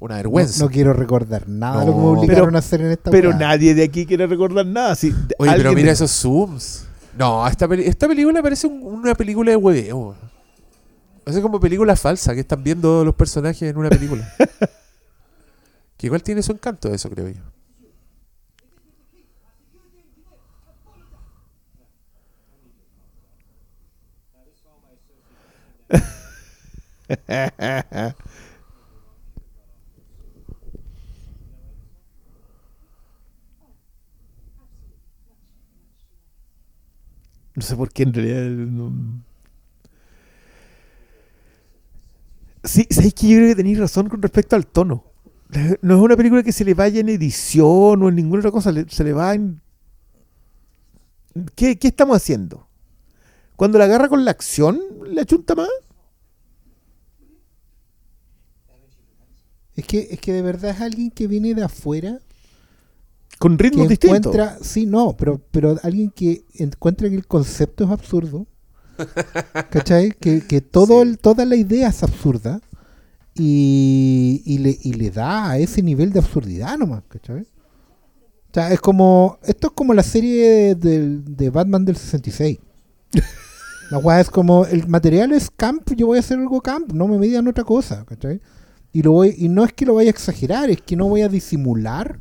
Una 0.00 0.14
No, 0.14 0.18
vergüenza. 0.18 0.62
no 0.64 0.70
quiero 0.70 0.92
recordar 0.92 1.48
nada 1.48 1.80
de 1.80 1.86
lo 1.86 1.92
que 1.92 1.98
me 1.98 2.04
No. 2.04 2.10
obligaron 2.12 2.44
Pero- 2.46 2.56
a 2.56 2.58
hacer 2.60 2.80
en 2.82 2.90
esta 2.92 3.10
Pero 3.10 3.34
nadie 3.36 3.74
de 3.74 3.82
aquí 3.82 4.06
quiere 4.06 4.26
recordar 4.28 4.64
nada. 4.64 4.94
Si 4.94 5.12
Oye, 5.38 5.52
pero 5.56 5.72
mira 5.72 5.88
de- 5.88 5.92
esos 5.94 6.10
zooms. 6.12 6.84
No, 7.18 7.46
esta, 7.48 7.66
peli- 7.66 7.84
esta 7.84 8.06
película 8.06 8.40
parece 8.40 8.68
un- 8.68 8.80
una 8.80 9.14
película 9.16 9.50
de 9.50 9.56
hueveo. 9.56 10.14
Es 11.28 11.38
como 11.40 11.60
película 11.60 11.94
falsa 11.94 12.34
que 12.34 12.40
están 12.40 12.64
viendo 12.64 13.04
los 13.04 13.14
personajes 13.14 13.62
en 13.62 13.76
una 13.76 13.90
película. 13.90 14.26
que 15.96 16.06
igual 16.06 16.22
tiene 16.22 16.42
su 16.42 16.52
encanto 16.52 16.92
eso, 16.92 17.10
creo 17.10 17.28
yo. 17.28 17.42
No 37.54 37.62
sé 37.62 37.76
por 37.76 37.90
qué 37.92 38.04
en 38.04 38.14
realidad. 38.14 38.44
no- 38.50 39.22
Sí, 42.68 42.86
sabéis 42.90 43.14
que 43.14 43.28
yo 43.28 43.36
creo 43.36 43.48
que 43.48 43.56
tenéis 43.56 43.78
razón 43.78 44.10
con 44.10 44.20
respecto 44.20 44.54
al 44.54 44.66
tono. 44.66 45.04
No 45.80 45.96
es 45.96 46.02
una 46.02 46.16
película 46.18 46.42
que 46.42 46.52
se 46.52 46.66
le 46.66 46.74
vaya 46.74 47.00
en 47.00 47.08
edición 47.08 48.02
o 48.02 48.08
en 48.10 48.14
ninguna 48.14 48.40
otra 48.40 48.50
cosa. 48.50 48.72
se 48.88 49.04
le 49.04 49.12
va 49.14 49.34
en. 49.34 49.62
¿Qué, 51.54 51.78
qué 51.78 51.88
estamos 51.88 52.16
haciendo? 52.18 52.68
Cuando 53.56 53.78
la 53.78 53.84
agarra 53.84 54.10
con 54.10 54.22
la 54.22 54.32
acción, 54.32 54.78
¿le 55.06 55.22
achunta 55.22 55.54
más? 55.54 55.70
Es 59.74 59.86
que, 59.86 60.08
es 60.10 60.20
que 60.20 60.32
de 60.34 60.42
verdad 60.42 60.72
es 60.72 60.80
alguien 60.82 61.10
que 61.10 61.26
viene 61.26 61.54
de 61.54 61.62
afuera 61.62 62.18
Con 63.38 63.58
ritmos 63.58 63.88
distintos. 63.88 64.36
sí, 64.60 64.84
no, 64.84 65.16
pero, 65.16 65.40
pero 65.50 65.76
alguien 65.82 66.10
que 66.10 66.44
encuentra 66.54 67.08
que 67.08 67.14
el 67.14 67.26
concepto 67.26 67.84
es 67.84 67.90
absurdo, 67.90 68.46
¿cachai? 69.70 70.12
Que, 70.18 70.40
que 70.46 70.60
todo 70.60 71.02
Sí. 71.02 71.08
el- 71.08 71.18
toda 71.18 71.44
la 71.44 71.56
idea 71.56 71.88
es 71.88 72.02
absurda 72.02 72.60
y, 73.34 74.42
y 74.44 74.58
le, 74.58 74.78
y 74.82 74.92
le 74.94 75.10
da 75.10 75.50
a 75.50 75.58
ese 75.58 75.82
nivel 75.82 76.12
de 76.12 76.18
absurdidad 76.20 76.76
nomás, 76.78 77.02
¿cachai? 77.08 77.42
O 77.42 78.54
sea, 78.54 78.72
es 78.72 78.80
como, 78.80 79.38
esto 79.44 79.68
es 79.68 79.72
como 79.74 79.94
la 79.94 80.02
serie 80.02 80.74
de 80.74 81.50
Batman 81.50 81.84
del 81.84 81.96
66. 81.96 82.58
La 83.90 83.98
weá 83.98 84.20
es 84.20 84.28
como, 84.30 84.66
el 84.66 84.86
material 84.88 85.32
es 85.32 85.50
camp, 85.50 85.90
yo 85.96 86.06
voy 86.08 86.18
a 86.18 86.20
hacer 86.20 86.38
algo 86.38 86.60
camp, 86.60 86.92
no 86.92 87.06
me 87.08 87.18
me 87.18 87.26
digan 87.26 87.46
otra 87.48 87.64
cosa, 87.64 88.04
¿cachai? 88.04 88.40
Y, 88.92 89.02
lo 89.02 89.12
voy, 89.12 89.34
y 89.38 89.48
no 89.48 89.64
es 89.64 89.72
que 89.72 89.86
lo 89.86 89.94
vaya 89.94 90.08
a 90.08 90.10
exagerar, 90.10 90.68
es 90.70 90.80
que 90.82 90.96
no 90.96 91.08
voy 91.08 91.22
a 91.22 91.28
disimular 91.28 92.20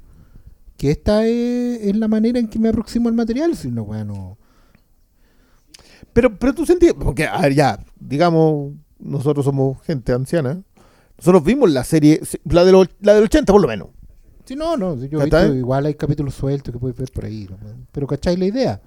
que 0.77 0.91
esta 0.91 1.25
es, 1.25 1.81
es 1.81 1.95
la 1.97 2.07
manera 2.07 2.39
en 2.39 2.47
que 2.47 2.59
me 2.59 2.69
aproximo 2.69 3.09
al 3.09 3.15
material, 3.15 3.55
sino 3.57 3.83
bueno, 3.83 4.37
Pero, 6.17 6.35
pero 6.35 6.51
tú 6.51 6.65
sentías, 6.65 6.95
porque, 6.95 7.27
a 7.27 7.39
ver, 7.41 7.53
ya, 7.53 7.79
digamos, 7.99 8.73
nosotros 8.97 9.45
somos 9.45 9.79
gente 9.83 10.11
anciana. 10.13 10.59
Nosotros 11.15 11.43
vimos 11.43 11.69
la 11.69 11.83
serie, 11.83 12.19
la, 12.45 12.65
de 12.65 12.71
la 13.01 13.13
del 13.13 13.25
80 13.25 13.53
por 13.53 13.61
lo 13.61 13.67
menos. 13.67 13.89
Sí, 14.43 14.55
no, 14.55 14.75
no, 14.77 14.95
yo 15.05 15.19
visto, 15.19 15.53
igual 15.53 15.85
hay 15.85 15.93
capítulos 15.93 16.33
sueltos 16.33 16.73
que 16.73 16.79
puedes 16.79 16.97
ver 16.97 17.11
por 17.11 17.25
ahí, 17.25 17.47
¿no? 17.47 17.57
pero 17.91 18.07
¿cachai 18.07 18.35
la 18.35 18.45
idea? 18.45 18.81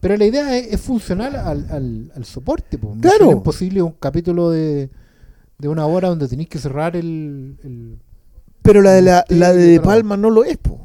Pero 0.00 0.14
la 0.18 0.26
idea 0.26 0.58
es, 0.58 0.74
es 0.74 0.80
funcional 0.82 1.36
al, 1.36 1.66
al, 1.70 2.12
al 2.14 2.24
soporte. 2.26 2.78
Claro. 3.00 3.30
Es 3.30 3.32
imposible 3.32 3.80
un 3.80 3.92
capítulo 3.92 4.50
de, 4.50 4.90
de 5.56 5.68
una 5.68 5.86
hora 5.86 6.10
donde 6.10 6.28
tenéis 6.28 6.50
que 6.50 6.58
cerrar 6.58 6.96
el... 6.96 7.56
el- 7.64 7.98
Pero 8.60 8.82
la 8.82 8.90
de, 8.92 9.00
la, 9.00 9.24
de 9.54 9.66
De. 9.66 9.80
Palma 9.80 10.18
no 10.18 10.28
lo 10.28 10.44
es, 10.44 10.58
po. 10.58 10.80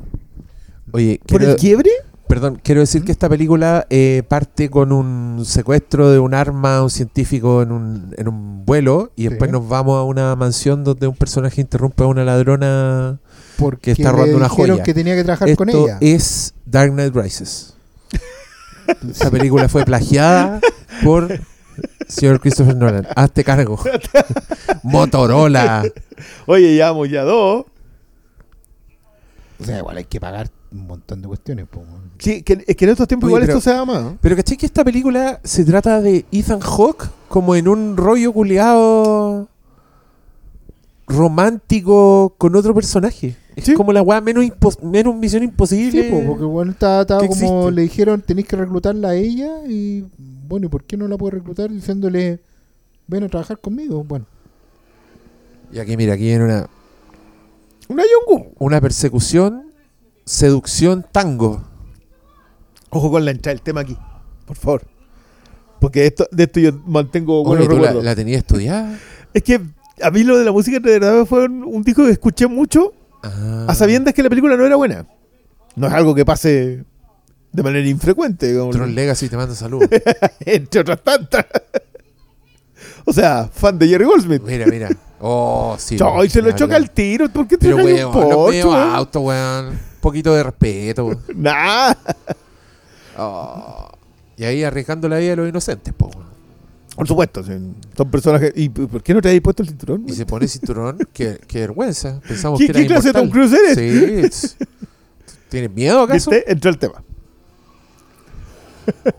Oye, 0.94 1.20
¿Por 1.28 1.44
el 1.44 1.58
quiebre? 1.58 1.90
Perdón, 2.32 2.62
quiero 2.64 2.80
decir 2.80 3.04
que 3.04 3.12
esta 3.12 3.28
película 3.28 3.86
eh, 3.90 4.24
parte 4.26 4.70
con 4.70 4.94
un 4.94 5.44
secuestro 5.44 6.10
de 6.12 6.18
un 6.18 6.34
arma 6.34 6.78
a 6.78 6.84
un 6.84 6.90
científico 6.90 7.62
en 7.62 7.74
un, 7.74 8.16
en 8.18 8.30
un 8.30 8.64
vuelo 8.66 9.12
y 9.18 9.24
Sí. 9.24 9.28
después 9.28 9.52
nos 9.52 9.68
vamos 9.68 9.98
a 10.00 10.04
una 10.04 10.34
mansión 10.38 10.86
donde 10.86 11.08
un 11.08 11.16
personaje 11.18 11.60
interrumpe 11.60 12.04
a 12.04 12.08
una 12.08 12.24
ladrona. 12.24 13.20
porque 13.58 13.92
está 13.92 14.04
le 14.04 14.12
robando 14.14 14.38
una 14.38 14.48
joya. 14.48 14.82
que 14.82 14.94
tenía 14.94 15.14
que 15.18 15.26
trabajar 15.26 15.54
con 15.58 15.68
ella. 15.72 15.98
es 16.00 16.54
Dark 16.66 16.94
Knight 16.94 17.14
Rises. 17.14 17.74
Esta 19.10 19.30
película 19.30 19.68
fue 19.68 19.84
plagiada 19.84 20.62
por 21.04 21.38
señor 22.08 22.40
Christopher 22.40 22.78
Nolan. 22.78 23.08
Hazte 23.14 23.44
cargo. 23.44 23.78
Motorola. 24.84 25.84
Oye, 26.46 26.76
llevamos 26.76 27.10
ya 27.10 27.24
dos. 27.24 27.66
O 29.60 29.66
sea, 29.66 29.80
igual 29.80 29.98
hay 29.98 30.06
que 30.06 30.22
pagar 30.22 30.50
un 30.72 30.88
montón 30.88 31.22
de 31.22 31.28
cuestiones. 31.28 31.68
po. 31.68 31.84
Sí, 32.20 32.44
que, 32.44 32.64
es 32.66 32.76
que 32.76 32.86
en 32.86 32.92
estos 32.92 33.08
tiempos 33.08 33.28
Oye, 33.28 33.32
igual 33.32 33.42
pero- 33.48 33.58
esto 33.58 33.70
se 33.70 33.76
da 33.76 33.84
más. 33.86 34.14
Pero 34.22 34.36
¿cachai 34.36 34.58
que 34.58 34.66
esta 34.66 34.84
película 34.84 35.40
se 35.44 35.66
trata 35.66 36.02
de 36.02 36.26
Ethan 36.32 36.60
Hawke 36.62 37.10
como 37.28 37.56
en 37.56 37.68
un 37.68 37.98
rollo 37.98 38.32
culiado 38.34 39.48
romántico 41.08 42.34
con 42.38 42.56
otro 42.56 42.74
personaje? 42.74 43.36
Es 43.56 43.66
Sí. 43.66 43.74
como 43.74 43.92
la 43.92 44.02
weá 44.02 44.22
menos, 44.22 44.46
menos 44.82 45.16
misión 45.16 45.44
imposible. 45.44 46.04
Sí, 46.06 46.10
po, 46.12 46.24
porque 46.26 46.46
bueno, 46.46 46.72
estaba 46.72 47.06
que 47.06 47.28
como 47.28 47.32
existe. 47.34 47.72
le 47.72 47.82
dijeron, 47.82 48.22
tenéis 48.22 48.48
que 48.48 48.56
reclutarla 48.56 49.10
a 49.10 49.16
ella 49.16 49.60
y 49.68 50.06
bueno, 50.48 50.68
¿y 50.68 50.70
por 50.70 50.84
qué 50.86 50.96
no 50.96 51.08
la 51.08 51.18
puedo 51.18 51.32
reclutar 51.32 51.70
diciéndole, 51.70 52.40
ven 53.08 53.24
a 53.26 53.28
trabajar 53.30 53.60
conmigo? 53.60 54.04
Bueno, 54.04 54.26
Y 55.74 55.80
aquí, 55.80 55.96
mira, 55.96 56.14
aquí 56.14 56.24
viene 56.24 56.44
una, 56.46 56.68
Una 57.88 58.04
Yongu. 58.04 58.52
una 58.60 58.80
persecución, 58.82 59.71
seducción, 60.26 61.06
tango. 61.12 61.62
Ojo 62.90 63.12
con 63.12 63.24
la 63.26 63.32
entrada 63.32 63.54
del 63.56 63.62
tema 63.62 63.82
aquí. 63.82 63.98
Por 64.46 64.58
favor. 64.58 64.82
Porque 65.80 66.06
esto, 66.06 66.28
de 66.32 66.44
esto 66.44 66.60
yo 66.60 66.72
mantengo 66.86 67.42
Oye, 67.42 67.48
buenos 67.48 67.68
¿tú 67.68 67.74
la, 67.76 67.80
recuerdos. 67.82 68.04
la 68.04 68.16
tenías 68.16 68.38
estudiada? 68.40 69.00
Es 69.34 69.44
que 69.44 69.62
a 70.02 70.12
mí 70.12 70.24
lo 70.24 70.38
de 70.38 70.46
la 70.46 70.52
música 70.52 70.80
de 70.80 71.00
verdad 71.00 71.26
fue 71.26 71.46
un, 71.46 71.64
un 71.64 71.84
disco 71.84 72.04
que 72.06 72.12
escuché 72.12 72.48
mucho 72.48 72.94
Ah. 73.24 73.66
a 73.68 73.76
sabiendas 73.76 74.16
que 74.16 74.24
la 74.24 74.30
película 74.30 74.58
no 74.58 74.66
era 74.66 74.76
buena. 74.76 75.06
No 75.76 75.86
es 75.88 75.94
algo 75.94 76.16
que 76.16 76.26
pase 76.26 76.84
de 77.52 77.64
manera 77.64 77.88
infrecuente. 77.88 78.48
digamos. 78.52 78.76
Tron 78.76 78.96
Legacy 78.96 79.30
te 79.30 79.38
manda 79.38 79.54
saludos. 79.54 79.88
Entre 80.40 80.82
otras 80.82 81.04
tantas. 81.04 81.46
o 83.06 83.14
sea, 83.14 83.48
fan 83.54 83.78
de 83.78 83.88
Jerry 83.88 84.06
Goldsmith. 84.06 84.42
mira, 84.44 84.66
mira. 84.66 84.90
Oh, 85.20 85.76
sí. 85.78 85.98
Chao, 85.98 86.26
y 86.26 86.30
se 86.32 86.42
lo 86.42 86.52
choca 86.54 86.78
el 86.78 86.90
tiro. 86.90 87.30
¿Por 87.30 87.48
qué 87.48 87.58
te 87.58 87.72
traes 87.72 88.04
un 88.06 88.74
auto, 88.76 89.20
weón. 89.22 89.78
Poquito 90.02 90.34
de 90.34 90.44
respeto. 90.44 91.12
Oh. 93.18 93.90
Y 94.38 94.46
ahí 94.46 94.64
arriesgando 94.64 95.10
la 95.10 95.18
vida 95.18 95.32
de 95.32 95.36
los 95.36 95.50
inocentes, 95.50 95.94
po. 95.94 96.10
Por 96.96 97.06
supuesto, 97.08 97.44
sí, 97.44 97.52
son 97.96 98.10
personajes. 98.10 98.54
¿Y 98.56 98.70
por 98.70 99.04
qué 99.04 99.14
no 99.14 99.22
te 99.22 99.28
habéis 99.28 99.42
puesto 99.42 99.64
el 99.64 99.70
cinturón? 99.70 100.06
Y 100.08 100.14
se 100.14 100.26
pone 100.26 100.48
cinturón, 100.48 100.98
qué, 101.14 101.38
qué 101.46 101.60
vergüenza. 101.60 102.22
Pensamos 102.26 102.58
¿Qué, 102.58 102.68
que 102.68 102.72
era 102.72 102.80
qué 102.80 102.88
clase 102.88 103.08
de 103.10 103.14
Tom. 103.14 103.30
Cruise 103.30 103.52
eres? 103.54 103.78
Sí. 103.78 104.14
es- 104.26 104.58
¿Tienes 105.50 105.72
miedo 105.72 106.02
acaso? 106.02 106.32
¿Viste? 106.32 106.50
Entró 106.52 106.70
el 106.72 106.78
tema. 106.78 107.04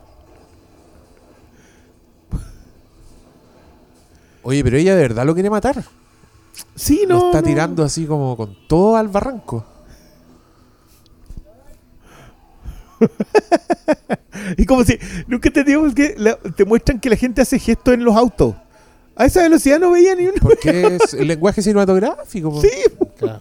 Oye, 4.42 4.64
pero 4.64 4.76
ella 4.76 4.94
de 4.96 5.02
verdad 5.02 5.24
lo 5.24 5.34
quiere 5.34 5.50
matar. 5.50 5.84
Sí, 6.74 7.04
Lo 7.08 7.18
no. 7.18 7.26
está 7.26 7.40
no. 7.40 7.46
tirando 7.46 7.84
así 7.84 8.06
como 8.06 8.36
con 8.36 8.56
todo 8.68 8.96
al 8.96 9.08
barranco. 9.08 9.64
Y 14.56 14.64
como 14.66 14.82
si. 14.84 14.98
Nunca 15.28 15.50
te 15.50 15.62
digo 15.64 15.92
que 15.94 16.14
la- 16.18 16.36
te 16.36 16.64
muestran 16.64 16.98
que 17.00 17.08
la 17.10 17.16
gente 17.16 17.42
hace 17.42 17.58
gestos 17.58 17.94
en 17.94 18.04
los 18.04 18.16
autos. 18.16 18.54
A 19.14 19.26
esa 19.26 19.42
velocidad 19.42 19.78
no 19.78 19.90
veía 19.92 20.14
ni 20.16 20.24
uno. 20.26 20.34
Porque 20.42 20.98
es 21.02 21.14
el 21.14 21.28
lenguaje 21.28 21.62
cinematográfico. 21.62 22.50
po. 22.50 22.60
Sí. 22.60 22.70
claro. 23.18 23.40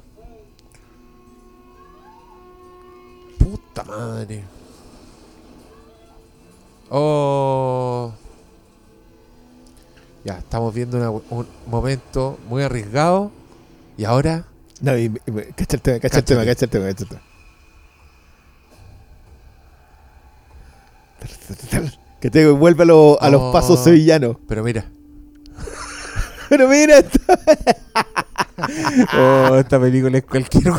Puta 3.39 3.84
madre. 3.84 4.43
Oh. 6.89 8.12
Ya, 10.24 10.38
estamos 10.38 10.74
viendo 10.74 10.97
una- 10.97 11.10
un 11.10 11.47
momento 11.67 12.38
muy 12.47 12.62
arriesgado. 12.63 13.32
Y 13.97 14.04
ahora, 14.06 14.45
No, 14.82 14.97
y, 14.97 15.06
y- 15.06 15.12
cacha 15.56 15.76
el 15.78 15.82
tema, 15.82 16.00
cacha 16.00 16.17
el 16.19 16.24
tema, 16.26 16.41
Cáchate. 16.41 16.45
cacha 16.45 16.65
el 16.65 16.69
tema, 16.69 16.86
cacha 16.88 17.04
el 17.04 17.10
tema. 17.10 17.21
Que 22.20 22.30
te 22.30 22.48
vuelve 22.50 22.84
a, 22.84 22.86
lo- 22.86 23.22
a 23.22 23.30
los 23.30 23.42
Oh. 23.42 23.52
pasos 23.52 23.84
sevillanos. 23.84 24.38
pero 24.48 24.64
mira. 24.64 24.86
Pero 26.50 26.68
mira, 26.68 26.98
esto. 27.00 27.20
Oh, 29.18 29.56
esta 29.56 29.80
película 29.80 30.20
es 30.20 30.24
cualquier. 30.24 30.66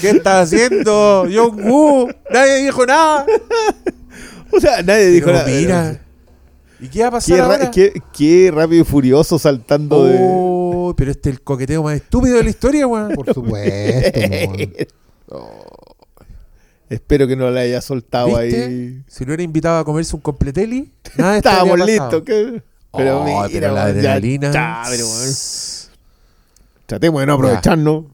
¿Qué 0.00 0.10
está 0.10 0.40
haciendo? 0.40 1.26
John 1.32 1.60
Woo. 1.62 2.08
Nadie 2.30 2.64
dijo 2.64 2.84
nada. 2.86 3.24
o 4.52 4.58
sea, 4.58 4.82
nadie 4.82 5.06
dijo 5.08 5.26
Pero 5.26 5.38
nada. 5.38 5.48
mira. 5.50 6.00
¿Y 6.80 6.88
qué 6.88 7.02
va 7.02 7.08
a 7.08 7.10
pasar 7.12 7.36
Qué, 7.36 7.40
ra- 7.40 7.46
ahora? 7.46 7.70
qué- 7.70 7.92
qué 8.16 8.50
rápido 8.52 8.82
y 8.82 8.84
furioso 8.84 9.38
saltando 9.38 10.06
de. 10.06 10.18
Oh, 10.20 10.94
pero 10.96 11.12
este 11.12 11.30
es 11.30 11.36
el 11.36 11.42
coqueteo 11.42 11.84
más 11.84 11.94
estúpido 11.96 12.36
de 12.38 12.44
la 12.44 12.50
historia, 12.50 12.86
weón. 12.86 13.12
Por 13.14 13.32
supuesto. 13.32 14.20
weón. 15.30 15.95
Espero 16.88 17.26
que 17.26 17.34
no 17.36 17.50
la 17.50 17.60
haya 17.60 17.80
soltado 17.80 18.38
¿Viste? 18.38 18.64
ahí. 18.64 19.02
Si 19.08 19.24
lo 19.24 19.30
hubiera 19.30 19.42
invitado 19.42 19.78
a 19.78 19.84
comerse 19.84 20.14
un 20.14 20.22
completeli, 20.22 20.92
nada 21.16 21.36
Estábamos 21.38 21.78
listos. 21.80 22.22
¿qué? 22.24 22.62
Pero, 22.96 23.20
Oh, 23.20 23.24
mira, 23.24 23.48
pero 23.52 23.74
la 23.74 23.80
ya 23.92 24.14
adrenalina. 24.14 24.82
pero, 24.88 25.06
weón. 25.06 25.32
Tratemos 26.86 27.20
de 27.20 27.26
no 27.26 27.32
aprovecharnos. 27.34 28.04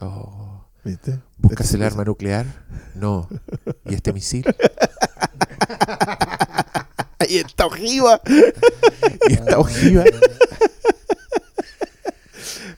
Oh, 0.00 0.64
¿Viste? 0.84 1.20
¿Buscas 1.38 1.72
el 1.74 1.82
arma 1.82 2.04
nuclear? 2.04 2.46
No. 2.94 3.28
¿Y 3.86 3.94
este 3.94 4.12
misil? 4.12 4.44
Ahí 7.22 7.36
está 7.38 7.66
ojiva. 7.66 8.20
¿Y 9.28 9.32
esta 9.32 9.58
ojiva? 9.58 10.04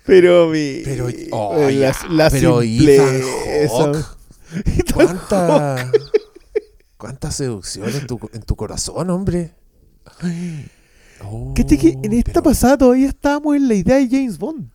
Pero 0.06 0.48
mi. 0.48 0.82
Pero, 0.84 1.08
oh, 1.32 1.56
la, 1.58 1.70
ya, 1.70 1.92
la 2.10 2.30
pero 2.30 2.60
simpleza. 2.60 3.04
Ethan 3.46 3.92
Hawke, 3.94 4.92
¿Cuánta, 4.94 5.90
cuánta 6.96 7.30
seducción 7.30 7.88
en 7.88 8.06
tu, 8.06 8.20
en 8.32 8.42
tu 8.42 8.54
corazón, 8.54 9.08
hombre? 9.10 9.52
Oh, 11.24 11.54
¿Qué 11.54 11.64
que 11.64 11.98
en 12.02 12.12
esta 12.12 12.32
pero- 12.34 12.42
pasada 12.44 12.76
todavía 12.78 13.08
estábamos 13.08 13.56
en 13.56 13.66
la 13.68 13.74
idea 13.74 13.96
de 13.96 14.08
James 14.08 14.38
Bond? 14.38 14.68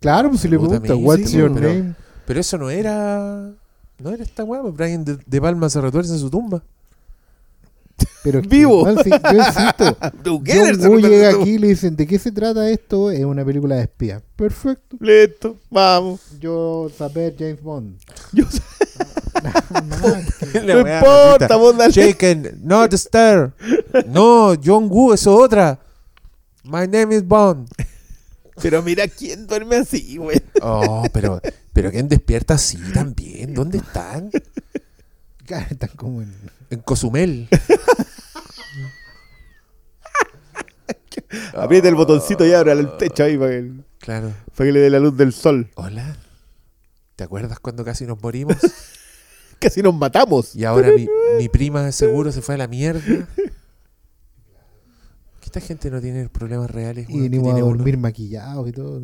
Claro, 0.00 0.28
pues 0.28 0.42
si 0.42 0.48
le 0.48 0.58
Puta, 0.58 0.80
pregunta, 0.80 0.92
a 0.92 0.96
mí 0.96 1.02
what's 1.02 1.30
sí, 1.30 1.36
your 1.38 1.52
pero- 1.54 1.68
name? 1.72 1.94
Pero 2.26 2.40
eso 2.40 2.58
no 2.58 2.68
era. 2.68 3.50
No 3.98 4.10
era 4.10 4.22
esta 4.22 4.44
weá, 4.44 4.60
pues 4.62 4.74
Brian 4.74 5.04
de, 5.04 5.18
de 5.26 5.40
Palma 5.40 5.68
se 5.70 5.80
retuerce 5.80 6.12
en 6.12 6.18
su 6.20 6.30
tumba. 6.30 6.62
Pero 8.24 8.40
es 8.40 8.48
que, 8.48 8.56
Vivo. 8.56 8.86
si- 9.02 9.10
yo 9.10 9.38
insisto. 9.38 9.96
Together 10.22 10.76
John 10.78 10.88
Woo 10.90 10.98
llega 10.98 11.30
todo. 11.32 11.42
aquí 11.42 11.50
y 11.50 11.58
le 11.58 11.68
dicen, 11.68 11.96
¿de 11.96 12.06
qué 12.06 12.18
se 12.18 12.32
trata 12.32 12.68
esto? 12.68 13.10
Es 13.10 13.24
una 13.24 13.44
película 13.44 13.76
de 13.76 13.82
espía. 13.82 14.22
Perfecto. 14.36 14.96
Listo, 15.00 15.56
vamos. 15.70 16.20
Yo 16.40 16.90
saber 16.96 17.34
James 17.38 17.62
Bond. 17.62 17.96
Yo 18.32 18.44
No 20.64 20.78
importa, 20.80 21.56
vos 21.56 21.76
dale. 21.76 21.92
Shaken, 21.92 22.60
not 22.62 22.92
stir. 22.94 23.52
No, 24.06 24.54
John 24.62 24.88
Woo, 24.90 25.12
eso 25.12 25.38
es 25.38 25.44
otra. 25.44 25.78
My 26.64 26.86
name 26.86 27.14
is 27.14 27.26
Bond. 27.26 27.68
Pero 28.60 28.82
mira 28.82 29.06
quién 29.06 29.46
duerme 29.46 29.76
así, 29.76 30.16
güey. 30.16 30.42
Oh, 30.60 31.04
pero, 31.12 31.40
pero 31.72 31.92
¿quién 31.92 32.08
despierta 32.08 32.54
así 32.54 32.76
también? 32.92 33.54
¿Dónde 33.54 33.78
están? 33.78 34.30
Están 35.70 35.90
como 35.96 36.20
en... 36.22 36.34
En 36.70 36.80
Cozumel. 36.80 37.48
Aprieta 41.54 41.88
el 41.88 41.94
botoncito 41.94 42.46
y 42.46 42.52
abre 42.52 42.72
el 42.72 42.96
techo 42.96 43.24
ahí 43.24 43.36
para 43.36 43.50
que, 43.50 43.72
Claro. 43.98 44.32
para 44.54 44.68
que 44.68 44.72
le 44.72 44.80
dé 44.80 44.90
la 44.90 44.98
luz 45.00 45.16
del 45.16 45.32
sol. 45.32 45.70
Hola. 45.74 46.16
¿Te 47.16 47.24
acuerdas 47.24 47.58
cuando 47.60 47.84
casi 47.84 48.06
nos 48.06 48.22
morimos? 48.22 48.56
Casi 49.60 49.82
nos 49.82 49.92
matamos. 49.92 50.54
Y 50.54 50.64
ahora 50.64 50.92
mi, 50.92 51.08
mi 51.36 51.48
prima 51.48 51.82
de 51.82 51.90
seguro 51.90 52.30
se 52.30 52.40
fue 52.42 52.54
a 52.54 52.58
la 52.58 52.68
mierda. 52.68 53.02
Esta 55.42 55.58
gente 55.60 55.90
no 55.90 56.00
tiene 56.00 56.28
problemas 56.28 56.70
reales. 56.70 57.10
Y 57.10 57.18
venimos 57.22 57.48
a 57.48 57.54
tiene 57.54 57.62
uno. 57.66 57.76
dormir 57.76 57.98
maquillados 57.98 58.68
y 58.68 58.72
todo. 58.72 59.00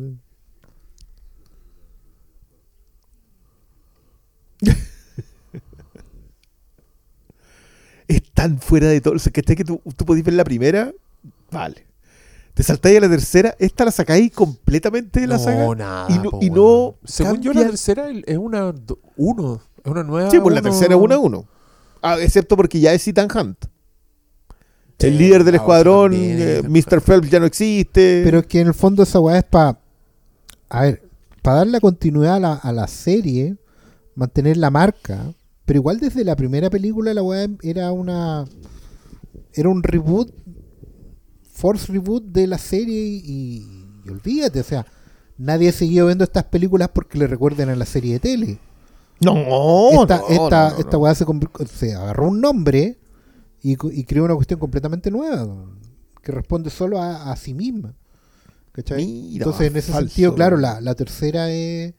Es 8.07 8.21
tan 8.33 8.59
fuera 8.59 8.87
de 8.87 9.01
todo. 9.01 9.15
O 9.15 9.19
sea, 9.19 9.31
que, 9.31 9.41
que 9.41 9.63
tú, 9.63 9.81
tú 9.95 10.05
podés 10.05 10.23
ver 10.23 10.33
la 10.35 10.43
primera, 10.43 10.91
vale. 11.51 11.85
Te 12.53 12.63
saltáis 12.63 12.97
a 12.97 13.01
la 13.01 13.09
tercera, 13.09 13.53
esta 13.59 13.83
la 13.83 13.91
sacáis 13.91 14.31
completamente 14.31 15.19
de 15.19 15.27
la 15.27 15.37
no, 15.37 15.43
saga. 15.43 15.75
nada. 15.75 16.07
y 16.09 16.17
no- 16.19 16.29
po, 16.29 16.39
y 16.41 16.49
no 16.49 16.95
Según 17.03 17.41
yo, 17.41 17.51
la 17.53 17.65
tercera 17.65 18.07
es 18.09 18.37
una 18.37 18.73
uno. 19.17 19.61
Es 19.83 19.91
una 19.91 20.03
nueva. 20.03 20.31
Sí, 20.31 20.39
pues 20.39 20.55
la 20.55 20.61
tercera 20.61 20.95
es 20.95 21.01
una 21.01 21.15
a 21.15 21.19
uno. 21.19 21.45
Ah, 22.01 22.17
excepto 22.19 22.55
porque 22.55 22.79
ya 22.79 22.93
es 22.93 23.05
Ethan 23.07 23.27
Hunt. 23.35 23.65
Sí, 24.97 25.07
el 25.07 25.17
líder 25.17 25.43
del 25.43 25.55
escuadrón, 25.55 26.11
también, 26.11 26.37
eh, 26.39 26.61
Mr. 26.63 27.01
Phelps 27.01 27.29
ya 27.29 27.39
no 27.41 27.45
existe. 27.45 28.21
Pero 28.23 28.39
es 28.39 28.47
que 28.47 28.61
en 28.61 28.67
el 28.67 28.73
fondo 28.73 29.03
esa 29.03 29.19
weá 29.19 29.39
es 29.39 29.43
para... 29.43 29.77
A 30.69 30.81
ver, 30.83 31.03
para 31.41 31.57
darle 31.57 31.81
continuidad 31.81 32.35
a 32.37 32.39
la, 32.39 32.53
a 32.53 32.71
la 32.71 32.87
serie, 32.87 33.57
mantener 34.15 34.55
la 34.55 34.69
marca, 34.69 35.33
pero 35.65 35.79
igual 35.79 35.99
desde 35.99 36.23
la 36.23 36.35
primera 36.35 36.69
película 36.69 37.13
la 37.13 37.23
weá 37.23 37.47
era 37.61 37.91
una... 37.91 38.45
Era 39.53 39.69
un 39.69 39.83
reboot, 39.83 40.33
force 41.53 41.91
reboot 41.91 42.25
de 42.25 42.45
la 42.45 42.57
serie 42.57 43.01
y, 43.01 43.65
y 44.05 44.09
olvídate, 44.09 44.59
o 44.59 44.63
sea, 44.63 44.85
nadie 45.37 45.71
seguido 45.71 46.07
viendo 46.07 46.25
estas 46.25 46.43
películas 46.45 46.89
porque 46.93 47.17
le 47.17 47.27
recuerden 47.27 47.69
a 47.69 47.75
la 47.75 47.85
serie 47.85 48.13
de 48.13 48.19
tele. 48.19 48.59
no, 49.21 50.01
esta, 50.01 50.17
no, 50.17 50.27
esta, 50.27 50.69
no, 50.69 50.75
no, 50.75 50.79
esta 50.79 50.97
weá 50.97 51.15
se, 51.15 51.25
se 51.73 51.93
agarró 51.95 52.27
un 52.27 52.41
nombre 52.41 52.99
y, 53.63 53.77
y 53.97 54.03
creó 54.03 54.25
una 54.25 54.35
cuestión 54.35 54.59
completamente 54.59 55.09
nueva 55.09 55.47
que 56.21 56.31
responde 56.33 56.69
solo 56.69 57.01
a, 57.01 57.31
a 57.31 57.35
sí 57.37 57.53
misma. 57.53 57.95
¿Cachai? 58.73 59.05
Mira, 59.05 59.45
Entonces, 59.45 59.67
en 59.67 59.77
ese 59.77 59.93
falso. 59.93 60.09
sentido, 60.09 60.35
claro, 60.35 60.57
la, 60.57 60.81
la 60.81 60.95
tercera 60.95 61.49
es 61.49 61.93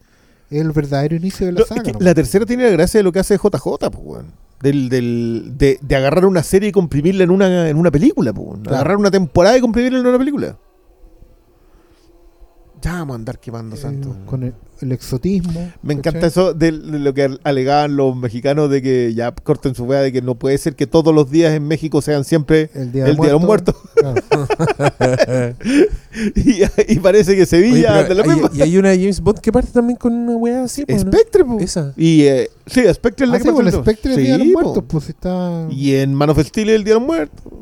el 0.50 0.72
verdadero 0.72 1.16
inicio 1.16 1.46
de 1.46 1.52
la 1.52 1.58
No, 1.58 1.62
es 1.64 1.68
saga. 1.68 1.82
que 1.82 1.92
¿no? 1.92 1.98
la 2.00 2.14
tercera 2.14 2.46
tiene 2.46 2.64
la 2.64 2.70
gracia 2.70 2.98
de 2.98 3.04
lo 3.04 3.12
que 3.12 3.18
hace 3.20 3.36
JJ, 3.36 3.60
pues, 3.90 3.94
weón. 3.96 4.26
Del, 4.62 4.88
del, 4.88 5.52
de, 5.58 5.78
de 5.82 5.96
agarrar 5.96 6.24
una 6.24 6.42
serie 6.42 6.70
y 6.70 6.72
comprimirla 6.72 7.24
en 7.24 7.30
una, 7.30 7.68
en 7.68 7.76
una 7.76 7.90
película, 7.90 8.32
pues. 8.32 8.48
Claro. 8.62 8.76
Agarrar 8.76 8.96
una 8.96 9.10
temporada 9.10 9.58
y 9.58 9.60
comprimirla 9.60 9.98
en 10.00 10.06
una 10.06 10.18
película. 10.18 10.56
A 12.86 13.00
andar 13.14 13.38
quemando 13.38 13.76
Eh, 13.76 13.78
santo. 13.78 14.16
con 14.26 14.42
el, 14.42 14.54
el 14.80 14.92
exotismo. 14.92 15.72
Me 15.82 15.94
encanta 15.94 16.20
¿cachai? 16.20 16.28
eso 16.28 16.54
de, 16.54 16.72
de 16.72 16.98
lo 16.98 17.12
que 17.14 17.36
alegaban 17.44 17.96
los 17.96 18.14
mexicanos 18.16 18.70
de 18.70 18.80
que 18.82 19.12
ya 19.14 19.32
corten 19.32 19.74
su 19.74 19.84
wea 19.84 20.00
de 20.00 20.12
que 20.12 20.22
no 20.22 20.34
puede 20.36 20.56
ser 20.58 20.76
que 20.76 20.86
todos 20.86 21.14
los 21.14 21.30
días 21.30 21.52
en 21.54 21.66
México 21.66 22.00
sean 22.02 22.24
siempre 22.24 22.70
El 22.74 22.92
Día, 22.92 23.06
el 23.06 23.16
Día 23.16 23.26
de 23.26 23.32
los 23.32 23.42
Muertos. 23.42 23.74
Claro. 23.94 24.20
y, 26.34 26.62
y 26.92 26.98
parece 27.00 27.32
que 27.34 27.42
Oye, 27.42 27.46
Sevilla 27.46 28.02
de 28.04 28.14
la 28.14 28.22
hay- 28.22 28.28
misma. 28.28 28.50
y 28.54 28.62
hay 28.62 28.78
una 28.78 28.90
James 28.90 29.20
Bond 29.20 29.38
que 29.40 29.52
parte 29.52 29.70
también 29.72 29.96
con 29.98 30.12
una 30.12 30.36
weá 30.36 30.64
así. 30.64 30.82
Spectre, 30.98 31.44
po. 31.44 31.58
Esa. 31.60 31.92
Y 31.96 32.22
eh, 32.22 32.50
sí, 32.66 32.82
Spectre 32.92 33.24
es 33.26 33.30
la 33.30 33.36
Ah, 33.36 33.38
que 33.38 33.42
sí, 33.44 33.48
parte 33.48 33.54
pues, 33.62 33.66
el 33.66 33.72
todo. 33.72 33.80
espectro 33.82 34.10
del 34.12 34.24
Día 34.24 34.32
de 34.38 34.44
los 34.44 34.52
Muertos, 34.52 34.84
pues 34.88 35.08
está. 35.08 35.66
Y 35.70 35.94
en 35.94 36.14
Man 36.14 36.30
of 36.30 36.38
Steel 36.40 36.70
el 36.70 36.84
Día 36.84 36.94
de 36.94 37.00
los 37.00 37.06
Muertos. 37.06 37.52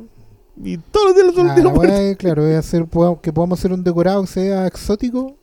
Y 0.57 0.79
todos 0.79 1.07
los 1.07 1.15
días 1.15 1.27
los 1.27 1.51
Ah, 1.51 1.59
los 1.59 1.85
es, 1.85 2.17
claro, 2.17 2.47
es 2.47 2.57
hacer, 2.57 2.87
que 3.23 3.33
podamos 3.33 3.59
hacer 3.59 3.73
un 3.73 3.83
decorado 3.83 4.23
que 4.23 4.29
sea 4.29 4.67
exótico 4.67 5.37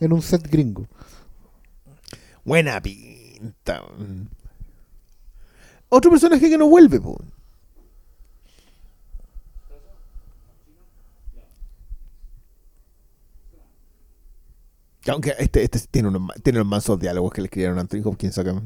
en 0.00 0.12
un 0.12 0.22
set 0.22 0.48
gringo. 0.50 0.86
Buena 2.44 2.80
pinta. 2.80 3.82
Otro 5.88 6.10
personaje 6.10 6.50
que 6.50 6.58
no 6.58 6.68
vuelve, 6.68 7.00
po. 7.00 7.18
Aunque 15.08 15.34
este, 15.38 15.62
este 15.62 15.78
tiene 15.90 16.08
unos, 16.08 16.30
tiene 16.42 16.58
unos 16.60 16.70
mansos 16.70 16.98
diálogos 16.98 17.32
que 17.32 17.40
le 17.40 17.46
escribieron 17.46 17.78
a 17.78 17.82
Anthony 17.82 18.02
Hopkins 18.04 18.36
acá. 18.38 18.60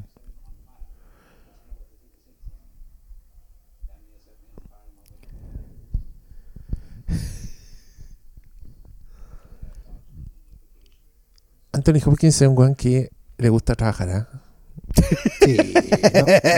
Anthony 11.73 12.01
Hopkins 12.05 12.41
es 12.43 12.49
un 12.49 12.57
weón 12.59 12.75
que 12.75 13.11
le 13.39 13.49
gusta 13.49 13.75
trabajar, 13.75 14.11
¿ah? 14.11 14.29
Sí, 15.41 15.57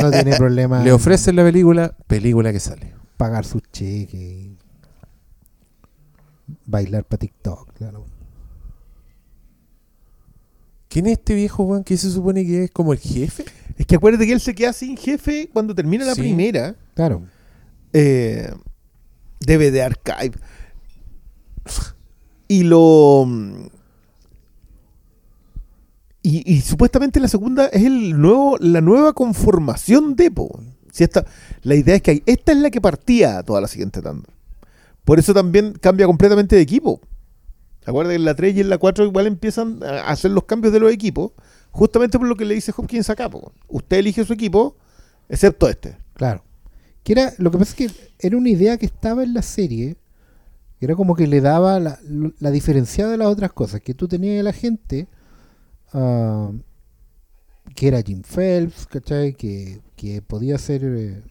no, 0.00 0.02
no 0.02 0.10
tiene 0.10 0.36
problema. 0.36 0.82
Le 0.82 0.92
ofrecen 0.92 1.36
la 1.36 1.44
película, 1.44 1.96
película 2.06 2.52
que 2.52 2.60
sale. 2.60 2.92
pagar 3.16 3.44
sus 3.44 3.62
cheques. 3.72 4.48
Bailar 6.66 7.04
para 7.04 7.20
TikTok, 7.20 7.72
claro. 7.74 8.06
¿Quién 10.88 11.06
es 11.06 11.12
este 11.12 11.34
viejo 11.34 11.62
weón 11.64 11.84
que 11.84 11.96
se 11.96 12.10
supone 12.10 12.44
que 12.44 12.64
es 12.64 12.70
como 12.70 12.92
el 12.92 12.98
jefe? 12.98 13.44
Es 13.78 13.86
que 13.86 13.96
acuérdate 13.96 14.26
que 14.26 14.32
él 14.32 14.40
se 14.40 14.54
queda 14.54 14.72
sin 14.72 14.96
jefe 14.96 15.48
cuando 15.52 15.74
termina 15.74 16.04
la 16.04 16.14
Sí. 16.14 16.20
primera. 16.20 16.76
Claro. 16.94 17.22
eh, 17.92 18.52
DVD 19.40 19.82
Archive. 19.82 20.36
Y 22.48 22.62
lo. 22.64 23.26
Y, 26.26 26.42
y 26.50 26.62
supuestamente 26.62 27.20
la 27.20 27.28
segunda 27.28 27.66
es 27.66 27.82
el 27.84 28.18
nuevo, 28.18 28.56
la 28.58 28.80
nueva 28.80 29.12
conformación 29.12 30.16
de 30.16 30.30
Po. 30.30 30.58
Si 30.90 31.04
esta, 31.04 31.26
la 31.62 31.74
idea 31.74 31.96
es 31.96 32.02
que 32.02 32.10
hay- 32.12 32.22
esta 32.24 32.52
es 32.52 32.58
la 32.58 32.70
que 32.70 32.80
partía 32.80 33.42
toda 33.42 33.60
la 33.60 33.68
siguiente 33.68 34.00
tanda. 34.00 34.26
Por 35.04 35.18
eso 35.18 35.34
también 35.34 35.74
cambia 35.80 36.06
completamente 36.06 36.56
de 36.56 36.62
equipo. 36.62 37.00
¿Se 37.84 37.90
acuerdan 37.90 38.12
que 38.12 38.16
en 38.16 38.24
la 38.24 38.34
3 38.34 38.56
y 38.56 38.60
en 38.62 38.70
la 38.70 38.78
4 38.78 39.04
igual 39.04 39.26
empiezan 39.26 39.82
a 39.84 40.08
hacer 40.08 40.30
los 40.30 40.44
cambios 40.44 40.72
de 40.72 40.80
los 40.80 40.90
equipos? 40.90 41.32
Justamente 41.72 42.18
por 42.18 42.26
lo 42.26 42.36
que 42.36 42.46
le 42.46 42.54
dice 42.54 42.72
Hopkins 42.74 43.10
acá. 43.10 43.28
po. 43.28 43.52
Usted 43.68 43.98
elige 43.98 44.24
su 44.24 44.32
equipo, 44.32 44.76
excepto 45.28 45.68
este. 45.68 45.98
Claro. 46.14 46.42
Que 47.02 47.12
era, 47.12 47.34
lo 47.36 47.50
que 47.50 47.58
pasa 47.58 47.74
es 47.76 47.76
que 47.76 47.90
era 48.18 48.38
una 48.38 48.48
idea 48.48 48.78
que 48.78 48.86
estaba 48.86 49.24
en 49.24 49.34
la 49.34 49.42
serie, 49.42 49.96
era 50.80 50.94
como 50.96 51.14
que 51.14 51.26
le 51.26 51.42
daba 51.42 51.78
la, 51.80 51.98
la 52.38 52.50
diferenciada 52.50 53.10
de 53.10 53.18
las 53.18 53.28
otras 53.28 53.52
cosas, 53.52 53.82
que 53.82 53.92
tú 53.92 54.08
tenías 54.08 54.40
a 54.40 54.44
la 54.44 54.54
gente 54.54 55.06
ah, 55.94 56.50
que 57.74 57.88
era 57.88 58.02
Jim 58.02 58.22
Phelps, 58.22 58.86
¿cachai? 58.86 59.32
Que, 59.32 59.80
que 59.96 60.20
podía 60.20 60.58
ser, 60.58 60.84
eh, 60.84 61.22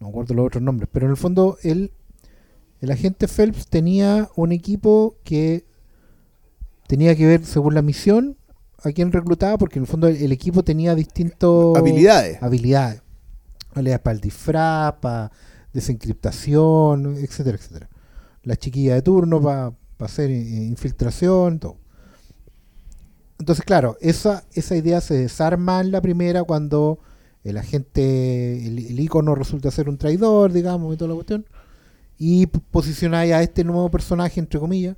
no 0.00 0.08
acuerdo 0.08 0.34
los 0.34 0.46
otros 0.46 0.62
nombres, 0.62 0.88
pero 0.90 1.06
en 1.06 1.10
el 1.10 1.16
fondo 1.16 1.58
él, 1.62 1.92
el 2.80 2.90
agente 2.90 3.28
Phelps 3.28 3.66
tenía 3.68 4.30
un 4.36 4.52
equipo 4.52 5.16
que 5.24 5.64
tenía 6.86 7.14
que 7.14 7.26
ver 7.26 7.44
según 7.44 7.74
la 7.74 7.82
misión 7.82 8.36
a 8.82 8.92
quién 8.92 9.12
reclutaba, 9.12 9.58
porque 9.58 9.78
en 9.78 9.84
el 9.84 9.88
fondo 9.88 10.08
el, 10.08 10.16
el 10.16 10.32
equipo 10.32 10.62
tenía 10.62 10.94
distintos 10.94 11.76
Habilidades. 11.76 12.42
habilidades. 12.42 13.02
Habilidades 13.72 14.00
para 14.00 14.14
el 14.14 14.20
disfraz, 14.20 14.94
para 15.00 15.32
desencriptación, 15.72 17.16
etcétera, 17.16 17.58
etcétera. 17.58 17.90
La 18.42 18.56
chiquilla 18.56 18.94
de 18.94 19.02
turno 19.02 19.40
para 19.40 19.72
hacer 19.98 20.30
eh, 20.30 20.36
infiltración, 20.38 21.58
todo. 21.58 21.78
Entonces, 23.38 23.64
claro, 23.64 23.96
esa, 24.00 24.44
esa 24.52 24.76
idea 24.76 25.00
se 25.00 25.14
desarma 25.14 25.80
en 25.80 25.90
la 25.90 26.00
primera 26.00 26.44
cuando 26.44 26.98
el 27.42 27.56
agente, 27.58 28.66
el, 28.66 28.78
el 28.78 29.00
icono 29.00 29.34
resulta 29.34 29.70
ser 29.70 29.88
un 29.88 29.98
traidor, 29.98 30.52
digamos, 30.52 30.94
y 30.94 30.96
toda 30.96 31.08
la 31.08 31.14
cuestión. 31.14 31.44
Y 32.18 32.46
posicionáis 32.46 33.32
a 33.32 33.42
este 33.42 33.64
nuevo 33.64 33.90
personaje, 33.90 34.38
entre 34.40 34.60
comillas, 34.60 34.96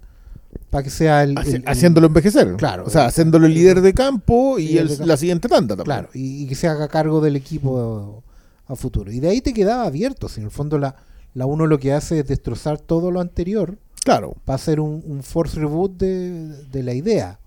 para 0.70 0.84
que 0.84 0.90
sea 0.90 1.22
el, 1.22 1.34
Haci- 1.34 1.46
el- 1.48 1.54
el- 1.56 1.64
haciéndolo 1.68 2.06
envejecer. 2.06 2.54
Claro. 2.56 2.84
O 2.86 2.90
sea, 2.90 3.06
haciéndolo 3.06 3.46
el 3.46 3.54
líder 3.54 3.80
de 3.80 3.94
campo 3.94 4.58
y 4.58 4.74
de 4.74 4.86
campo. 4.86 5.06
la 5.06 5.16
siguiente 5.16 5.48
tanda 5.48 5.74
también. 5.76 5.84
Claro, 5.84 6.08
y, 6.14 6.42
y 6.44 6.46
que 6.46 6.54
se 6.54 6.68
haga 6.68 6.88
cargo 6.88 7.20
del 7.20 7.36
equipo 7.36 8.22
a 8.68 8.76
futuro. 8.76 9.10
Y 9.10 9.18
de 9.20 9.28
ahí 9.30 9.40
te 9.40 9.52
quedaba 9.54 9.84
abierto. 9.86 10.28
Si 10.28 10.40
en 10.40 10.44
el 10.46 10.50
fondo 10.52 10.78
la, 10.78 10.94
la 11.34 11.46
uno 11.46 11.66
lo 11.66 11.78
que 11.78 11.92
hace 11.94 12.20
es 12.20 12.26
destrozar 12.28 12.78
todo 12.78 13.10
lo 13.10 13.20
anterior 13.20 13.78
Claro. 14.04 14.34
para 14.44 14.54
hacer 14.56 14.78
un, 14.78 15.02
un 15.06 15.22
force 15.22 15.58
reboot 15.58 15.96
de, 15.96 16.64
de 16.70 16.82
la 16.82 16.92
idea. 16.94 17.40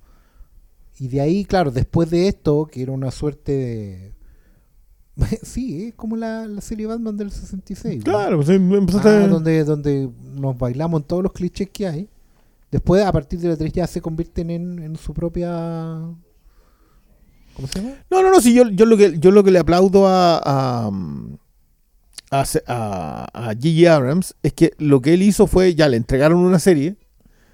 Y 1.00 1.08
de 1.08 1.22
ahí, 1.22 1.45
claro, 1.45 1.72
después 1.72 2.10
de 2.10 2.28
esto, 2.28 2.66
que 2.70 2.82
era 2.82 2.91
una 2.91 3.10
suerte 3.12 3.52
de... 3.54 4.14
sí, 5.43 5.88
es 5.88 5.95
como 5.95 6.16
la, 6.16 6.45
la 6.47 6.62
serie 6.62 6.86
Batman 6.88 7.16
del 7.18 7.32
66. 7.32 7.97
¿no? 8.00 8.04
Claro, 8.04 8.38
pues, 8.38 8.50
em- 8.50 8.74
empezaste 8.74 9.10
Ah, 9.10 9.24
a- 9.24 9.28
donde, 9.28 9.64
donde 9.64 10.10
nos 10.34 10.58
bailamos 10.58 11.02
en 11.02 11.08
todos 11.08 11.24
los 11.24 11.32
clichés 11.32 11.70
que 11.72 11.88
hay. 11.88 12.10
Después, 12.72 13.04
a 13.04 13.12
partir 13.12 13.39
de 13.39 13.47
la 13.50 13.58
3 13.58 13.72
ya 13.74 13.88
se 13.88 14.02
convierten 14.02 14.50
en, 14.52 14.80
en 14.80 14.95
su 14.97 15.14
propia... 15.14 15.50
¿Cómo 17.56 17.68
se 17.68 17.80
llama? 17.82 17.95
No, 18.10 18.22
no, 18.22 18.30
no, 18.32 18.39
sí, 18.41 18.54
yo, 18.54 18.68
yo, 18.70 18.86
lo, 18.86 18.95
que, 18.95 19.18
yo 19.20 19.32
lo 19.32 19.43
que 19.43 19.52
le 19.52 19.60
aplaudo 19.60 20.08
a, 20.08 20.38
a, 20.38 20.89
a, 22.32 22.43
a, 22.68 23.26
a 23.34 23.45
J.J. 23.54 23.93
Abrams 23.95 24.36
es 24.43 24.54
que 24.54 24.74
lo 24.78 25.02
que 25.02 25.14
él 25.14 25.24
hizo 25.24 25.47
fue, 25.47 25.76
ya 25.76 25.89
le 25.89 25.97
entregaron 25.97 26.39
una 26.39 26.60
serie. 26.60 26.95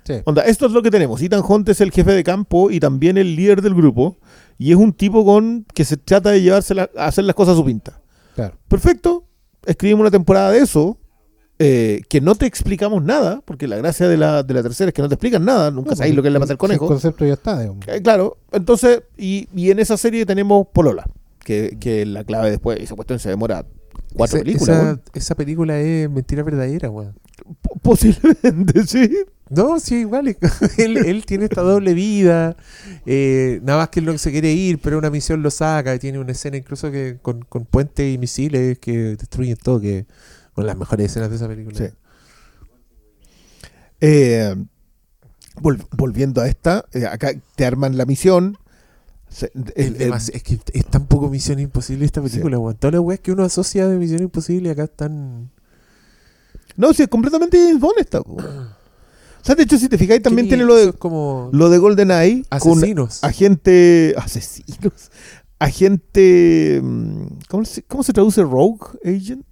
Sí. 0.06 0.14
Onda, 0.26 0.44
esto 0.44 0.68
es 0.68 0.72
lo 0.72 0.82
que 0.84 0.92
tenemos. 0.92 1.22
Ethan 1.22 1.42
Hunt 1.48 1.68
es 1.70 1.82
el 1.82 1.92
jefe 1.92 2.12
de 2.14 2.24
campo 2.24 2.70
y 2.72 2.80
también 2.80 3.18
el 3.18 3.36
líder 3.36 3.62
del 3.62 3.74
grupo. 3.76 4.18
Y 4.58 4.72
es 4.72 4.78
un 4.78 4.94
tipo 4.94 5.26
con 5.26 5.66
que 5.74 5.84
se 5.84 5.98
trata 5.98 6.30
de 6.32 6.42
llevarse 6.42 6.74
la- 6.76 6.90
a 6.96 7.08
hacer 7.08 7.24
las 7.26 7.36
cosas 7.36 7.54
a 7.54 7.58
su 7.58 7.66
pinta. 7.66 8.00
Claro. 8.36 8.56
Perfecto. 8.68 9.26
Escribimos 9.66 10.02
una 10.02 10.12
temporada 10.12 10.52
de 10.52 10.60
eso. 10.60 10.98
eh, 11.58 12.02
que 12.10 12.20
no 12.20 12.36
te 12.36 12.46
explicamos 12.46 13.02
nada, 13.02 13.42
porque 13.46 13.66
la 13.66 13.78
gracia 13.78 14.10
de 14.10 14.18
la, 14.18 14.44
de 14.44 14.54
la 14.54 14.62
tercera 14.62 14.90
es 14.90 14.94
que 14.94 15.02
no 15.02 15.08
te 15.08 15.16
explican 15.16 15.46
nada, 15.46 15.72
nunca 15.72 15.92
No, 15.92 15.96
sabéis 15.96 16.14
lo 16.14 16.22
que 16.22 16.30
le 16.30 16.38
pasa 16.38 16.52
al 16.52 16.58
porque 16.58 16.76
conejo. 16.78 16.86
El 16.86 16.90
concepto 17.00 17.26
ya 17.26 17.34
está, 17.36 17.58
digamos. 17.62 17.88
Eh, 17.88 18.02
claro, 18.02 18.38
entonces, 18.52 19.04
y, 19.18 19.48
y 19.56 19.72
en 19.72 19.80
esa 19.80 19.96
serie 19.96 20.26
tenemos 20.26 20.68
Polola, 20.74 21.06
que, 21.40 21.78
que 21.80 22.06
la 22.06 22.26
clave 22.26 22.52
después, 22.52 22.78
esa 22.82 22.94
cuestión 22.96 23.20
se 23.20 23.30
demora 23.30 23.66
cuatro 24.14 24.36
Esa- 24.36 24.44
películas. 24.44 24.78
Esa, 24.84 25.02
esa 25.14 25.36
película 25.36 25.80
es 25.80 26.10
mentira 26.10 26.44
verdadera, 26.44 26.90
weón. 26.90 27.16
Posiblemente, 27.82 28.84
sí. 28.88 29.10
No, 29.50 29.80
sí, 29.80 29.98
igual. 29.98 30.36
él, 30.78 30.98
él 30.98 31.26
tiene 31.26 31.46
esta 31.46 31.62
doble 31.62 31.94
vida. 31.94 32.56
eh, 33.06 33.60
nada 33.64 33.80
más 33.80 33.90
que 33.90 34.00
él 34.00 34.06
no 34.08 34.18
se 34.18 34.32
quiere 34.32 34.52
ir, 34.52 34.80
pero 34.80 34.98
una 34.98 35.10
misión 35.12 35.44
lo 35.44 35.52
saca. 35.52 35.94
y 35.94 36.00
Tiene 36.00 36.20
una 36.20 36.32
escena 36.32 36.58
incluso 36.58 36.92
que 36.92 37.20
con, 37.22 37.42
con 37.44 37.66
puentes 37.66 38.12
y 38.14 38.18
misiles 38.18 38.80
que 38.80 39.16
destruyen 39.16 39.58
todo. 39.58 39.80
que 39.80 40.06
Con 40.54 40.66
las 40.66 40.76
mejores 40.78 41.08
escenas 41.12 41.30
de 41.30 41.36
esa 41.36 41.48
película. 41.48 41.78
Sí. 41.78 41.86
Eh, 44.02 44.56
vol- 45.56 45.88
volviendo 45.92 46.42
a 46.42 46.48
esta, 46.48 46.86
eh, 46.94 47.06
acá 47.06 47.32
te 47.56 47.66
arman 47.66 47.98
la 47.98 48.06
misión. 48.06 48.58
se- 49.30 49.52
Es, 49.76 49.88
el- 49.88 49.96
el- 50.02 50.12
demas- 50.12 50.30
es 50.34 50.44
que 50.44 50.60
es 50.74 50.86
tan 50.86 51.08
poco 51.08 51.30
Misión 51.30 51.60
Imposible 51.60 52.06
esta 52.06 52.22
película, 52.22 52.58
weón. 52.60 52.76
Todas 52.78 52.94
las 52.94 53.02
weas 53.02 53.20
que 53.20 53.32
uno 53.32 53.44
asocia 53.44 53.88
de 53.88 53.98
Misión 53.98 54.22
Imposible 54.22 54.70
acá 54.72 54.84
están. 54.86 55.52
no, 56.78 56.94
sí, 56.94 57.04
es 57.04 57.10
completamente 57.10 57.58
James 57.58 57.80
Bond 57.82 58.00
esta. 58.00 58.22
po. 58.22 58.38
O 58.38 59.35
sea, 59.46 59.56
de 59.56 59.64
hecho, 59.64 59.78
si 59.78 59.88
te 59.90 59.98
fijáis, 59.98 60.22
también 60.22 60.46
Sí, 60.46 60.50
tiene 60.50 60.64
lo 60.66 60.76
de, 60.76 60.94
como 60.94 61.50
lo 61.54 61.70
de 61.70 61.78
GoldenEye 61.78 62.44
con 62.60 62.80
asesinos. 62.80 63.24
agente. 63.24 64.14
Asesinos. 64.18 65.12
Agente. 65.60 66.80
mm, 66.84 67.26
¿Cómo 67.48 67.64
se, 67.66 67.84
cómo 67.84 68.04
se 68.04 68.12
traduce 68.14 68.42
rogue 68.44 68.80
agent? 69.06 69.46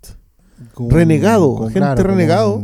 Con- 0.73 0.89
Renegado, 0.89 1.55
con- 1.55 1.71
gente 1.71 1.87
como- 1.95 2.03
renegado. 2.07 2.63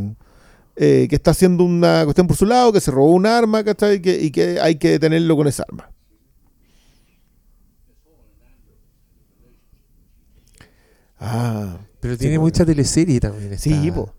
eh, 0.76 1.08
que 1.10 1.16
está 1.16 1.32
haciendo 1.32 1.64
una 1.66 2.04
cuestión 2.06 2.26
por 2.28 2.38
su 2.38 2.46
lado, 2.46 2.72
que 2.72 2.80
se 2.82 2.90
robó 2.92 3.12
un 3.12 3.26
arma, 3.26 3.64
¿cachai? 3.64 3.96
Y 3.98 4.00
que, 4.02 4.22
y 4.22 4.32
que 4.32 4.60
hay 4.62 4.76
que 4.76 4.92
detenerlo 4.92 5.36
con 5.36 5.48
esa 5.48 5.64
arma. 5.64 5.90
Ah, 11.20 11.78
Pero 12.00 12.14
sí, 12.16 12.20
tiene 12.22 12.38
po. 12.38 12.44
mucha 12.44 12.66
teleserie 12.66 13.20
también. 13.20 13.58
sí, 13.58 13.74
esta- 13.74 13.96
po. 13.96 14.14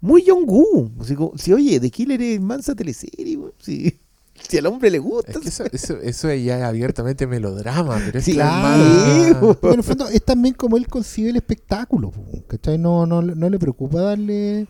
Muy 0.00 0.22
Young-Gu. 0.24 0.92
Así 1.00 1.14
como, 1.14 1.36
Si, 1.36 1.52
oye, 1.52 1.78
The 1.80 1.90
Killer 1.90 2.20
es 2.20 2.40
mansa 2.40 2.74
teleserie, 2.74 3.36
weón. 3.36 3.52
Si, 3.58 4.00
si 4.48 4.58
al 4.58 4.66
hombre 4.66 4.90
le 4.90 4.98
gusta. 4.98 5.32
Es 5.32 5.38
que 5.38 5.48
eso, 5.48 5.64
eso, 5.72 6.00
eso 6.00 6.34
ya 6.34 6.58
es 6.58 6.64
abiertamente 6.64 7.26
melodrama, 7.26 8.00
pero 8.04 8.18
es 8.18 8.24
Sí, 8.24 8.34
claro. 8.34 9.56
Porque 9.60 9.74
en 9.74 9.80
el 9.80 9.84
fondo 9.84 10.08
es 10.08 10.24
también 10.24 10.54
como 10.54 10.76
él 10.76 10.86
concibe 10.88 11.30
el 11.30 11.36
espectáculo, 11.36 12.12
¿cachai? 12.46 12.78
No, 12.78 13.06
no, 13.06 13.22
no 13.22 13.50
le 13.50 13.58
preocupa 13.58 14.00
darle 14.00 14.66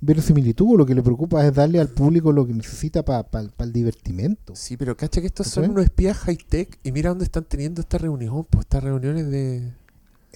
verosimilitud, 0.00 0.76
lo 0.76 0.86
que 0.86 0.94
le 0.94 1.02
preocupa 1.02 1.46
es 1.46 1.54
darle 1.54 1.80
al 1.80 1.88
público 1.88 2.32
lo 2.32 2.46
que 2.46 2.54
necesita 2.54 3.04
para 3.04 3.26
el 3.58 3.72
divertimento. 3.72 4.54
Sí, 4.54 4.76
pero 4.76 4.96
cacha 4.96 5.20
que 5.20 5.26
estos 5.26 5.48
son 5.48 5.70
unos 5.70 5.84
espías 5.84 6.16
high-tech 6.18 6.78
y 6.82 6.92
mira 6.92 7.10
dónde 7.10 7.24
están 7.24 7.44
teniendo 7.44 7.80
esta 7.80 7.98
reunión, 7.98 8.46
pues 8.48 8.64
estas 8.64 8.84
reuniones 8.84 9.30
de... 9.30 9.72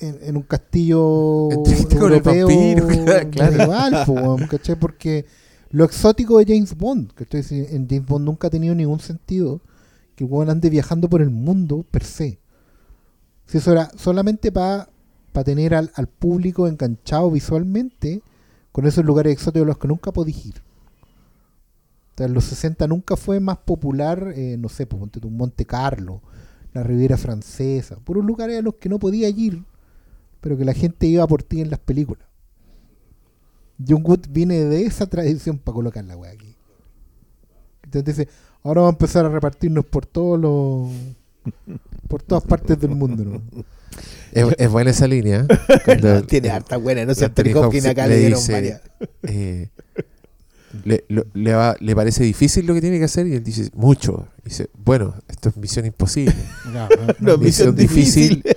En, 0.00 0.18
en 0.22 0.36
un 0.36 0.42
castillo 0.42 1.50
europeo 1.90 2.46
vampiro, 2.46 2.86
claro. 3.30 3.52
medieval, 3.52 4.04
po, 4.06 4.12
weón, 4.12 4.46
¿cachai? 4.46 4.76
Porque 4.76 5.26
lo 5.70 5.84
exótico 5.84 6.38
de 6.38 6.46
James 6.46 6.76
Bond, 6.76 7.12
¿cachai? 7.12 7.42
Si 7.42 7.58
En 7.58 7.88
James 7.88 8.06
Bond 8.06 8.24
nunca 8.24 8.48
ha 8.48 8.50
tenido 8.50 8.74
ningún 8.74 9.00
sentido 9.00 9.60
que 10.16 10.24
el 10.24 10.30
weón 10.30 10.50
ande 10.50 10.70
viajando 10.70 11.08
por 11.08 11.20
el 11.22 11.30
mundo 11.30 11.84
per 11.90 12.04
se. 12.04 12.38
Si 13.46 13.58
eso 13.58 13.72
era 13.72 13.90
solamente 13.96 14.50
para 14.52 14.88
tener 15.44 15.74
al, 15.74 15.90
al 15.94 16.06
público 16.06 16.66
enganchado 16.66 17.30
visualmente 17.30 18.22
con 18.72 18.86
esos 18.86 19.04
lugares 19.04 19.32
exóticos 19.32 19.64
a 19.64 19.68
los 19.68 19.78
que 19.78 19.88
nunca 19.88 20.12
podís 20.12 20.46
ir. 20.46 20.54
O 22.14 22.16
sea, 22.16 22.26
en 22.26 22.34
los 22.34 22.44
60 22.44 22.86
nunca 22.86 23.16
fue 23.16 23.40
más 23.40 23.58
popular, 23.58 24.32
eh, 24.36 24.56
no 24.58 24.68
sé, 24.68 24.86
pues, 24.86 25.02
Monte 25.30 25.64
Carlo, 25.64 26.20
la 26.72 26.82
Riviera 26.82 27.16
Francesa, 27.16 27.96
puros 27.96 28.24
lugares 28.24 28.58
a 28.58 28.62
los 28.62 28.74
que 28.74 28.88
no 28.88 28.98
podía 28.98 29.28
ir, 29.28 29.64
pero 30.40 30.56
que 30.56 30.64
la 30.64 30.74
gente 30.74 31.06
iba 31.06 31.26
por 31.26 31.42
ti 31.42 31.60
en 31.60 31.70
las 31.70 31.78
películas. 31.80 32.26
John 33.86 34.02
Wood 34.04 34.26
viene 34.30 34.56
de 34.64 34.84
esa 34.84 35.06
tradición 35.06 35.58
para 35.58 35.74
colocar 35.74 36.04
la 36.04 36.16
wea 36.16 36.32
aquí. 36.32 36.54
Entonces 37.82 38.16
dice, 38.16 38.28
ahora 38.62 38.82
vamos 38.82 38.92
a 38.92 38.96
empezar 38.96 39.24
a 39.24 39.28
repartirnos 39.30 39.84
por 39.86 40.06
todos 40.06 40.38
los 40.38 40.90
por 42.08 42.22
todas 42.22 42.44
partes 42.44 42.78
del 42.78 42.90
mundo, 42.90 43.24
¿no? 43.24 43.42
Es, 44.32 44.46
es 44.58 44.70
buena 44.70 44.90
esa 44.90 45.08
línea. 45.08 45.46
¿eh? 45.86 46.22
Tiene 46.28 46.50
harta 46.50 46.76
buena, 46.76 47.04
no 47.06 47.14
sé, 47.14 47.24
Anthony 47.24 47.44
Hopkins 47.54 47.56
Hopkins 47.64 47.86
acá 47.86 48.06
le 48.06 48.14
le 48.14 48.20
dieron 48.20 48.38
dice- 48.38 48.52
varias. 48.52 48.82
eh, 49.22 49.68
le, 50.84 51.04
lo- 51.08 51.26
le, 51.34 51.52
va- 51.54 51.76
le 51.80 51.94
parece 51.96 52.22
difícil 52.24 52.66
lo 52.66 52.74
que 52.74 52.80
tiene 52.80 52.98
que 52.98 53.04
hacer 53.04 53.26
y 53.26 53.34
él 53.34 53.42
dice, 53.44 53.70
mucho. 53.74 54.26
Y 54.44 54.50
dice, 54.50 54.70
bueno, 54.84 55.14
esto 55.28 55.48
es 55.48 55.56
misión 55.56 55.86
imposible. 55.86 56.34
No, 57.20 57.36
misión 57.38 57.40
Misión 57.40 57.76
difícil. 57.76 58.42
difícil. 58.42 58.56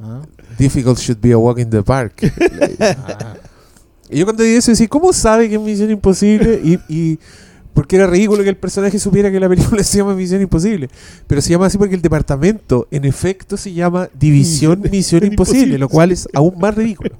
Ah, 0.00 0.22
Difficult 0.58 0.98
should 0.98 1.20
be 1.20 1.32
a 1.32 1.38
walk 1.38 1.58
in 1.58 1.70
the 1.70 1.82
park. 1.82 2.30
Ah. 2.80 3.34
Y 4.10 4.18
yo 4.18 4.24
cuando 4.26 4.42
di 4.42 4.50
eso 4.50 4.70
decía, 4.70 4.86
¿cómo 4.88 5.12
sabe 5.12 5.48
que 5.48 5.54
es 5.56 5.60
Misión 5.60 5.90
Imposible? 5.90 6.60
Y, 6.62 6.78
y 6.88 7.18
porque 7.72 7.96
era 7.96 8.06
ridículo 8.06 8.42
que 8.44 8.50
el 8.50 8.56
personaje 8.56 8.98
supiera 9.00 9.32
que 9.32 9.40
la 9.40 9.48
película 9.48 9.82
se 9.82 9.98
llama 9.98 10.14
Misión 10.14 10.40
Imposible. 10.42 10.88
Pero 11.26 11.40
se 11.40 11.50
llama 11.50 11.66
así 11.66 11.78
porque 11.78 11.94
el 11.96 12.02
departamento, 12.02 12.86
en 12.92 13.04
efecto, 13.06 13.56
se 13.56 13.72
llama 13.72 14.08
División 14.14 14.82
Misión 14.92 15.24
Imposible. 15.24 15.78
lo 15.78 15.88
cual 15.88 16.12
es 16.12 16.28
aún 16.34 16.56
más 16.60 16.74
ridículo. 16.76 17.16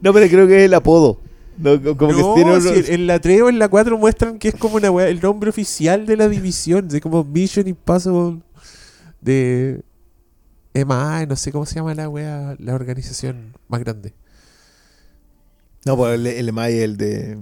No, 0.00 0.12
pero 0.12 0.26
creo 0.28 0.46
que 0.46 0.58
es 0.60 0.64
el 0.64 0.74
apodo. 0.74 1.20
No, 1.64 1.82
co- 1.82 1.96
como 1.96 2.12
no, 2.12 2.34
que 2.34 2.42
tiene 2.42 2.60
si 2.60 2.68
unos- 2.68 2.88
en- 2.88 2.94
en 2.94 3.06
la 3.06 3.18
3 3.20 3.42
o 3.42 3.48
en 3.48 3.58
la 3.58 3.68
4 3.68 3.98
muestran 3.98 4.38
que 4.38 4.48
es 4.48 4.54
como 4.54 4.76
una 4.76 4.90
weá, 4.90 5.08
el 5.08 5.20
nombre 5.20 5.50
oficial 5.50 6.06
de 6.06 6.16
la 6.16 6.28
división, 6.28 6.88
de 6.88 7.00
como 7.00 7.24
Mission 7.24 7.66
Impossible 7.66 8.40
de 9.20 9.82
MI, 10.74 11.26
no 11.28 11.36
sé 11.36 11.50
cómo 11.52 11.66
se 11.66 11.76
llama 11.76 11.94
la 11.94 12.08
weá, 12.08 12.54
la 12.58 12.74
organización 12.74 13.54
más 13.68 13.80
grande. 13.80 14.12
No, 15.86 15.96
pues 15.96 16.14
el, 16.14 16.26
el 16.26 16.48
EMAI, 16.48 16.78
el 16.80 16.96
de. 16.96 17.38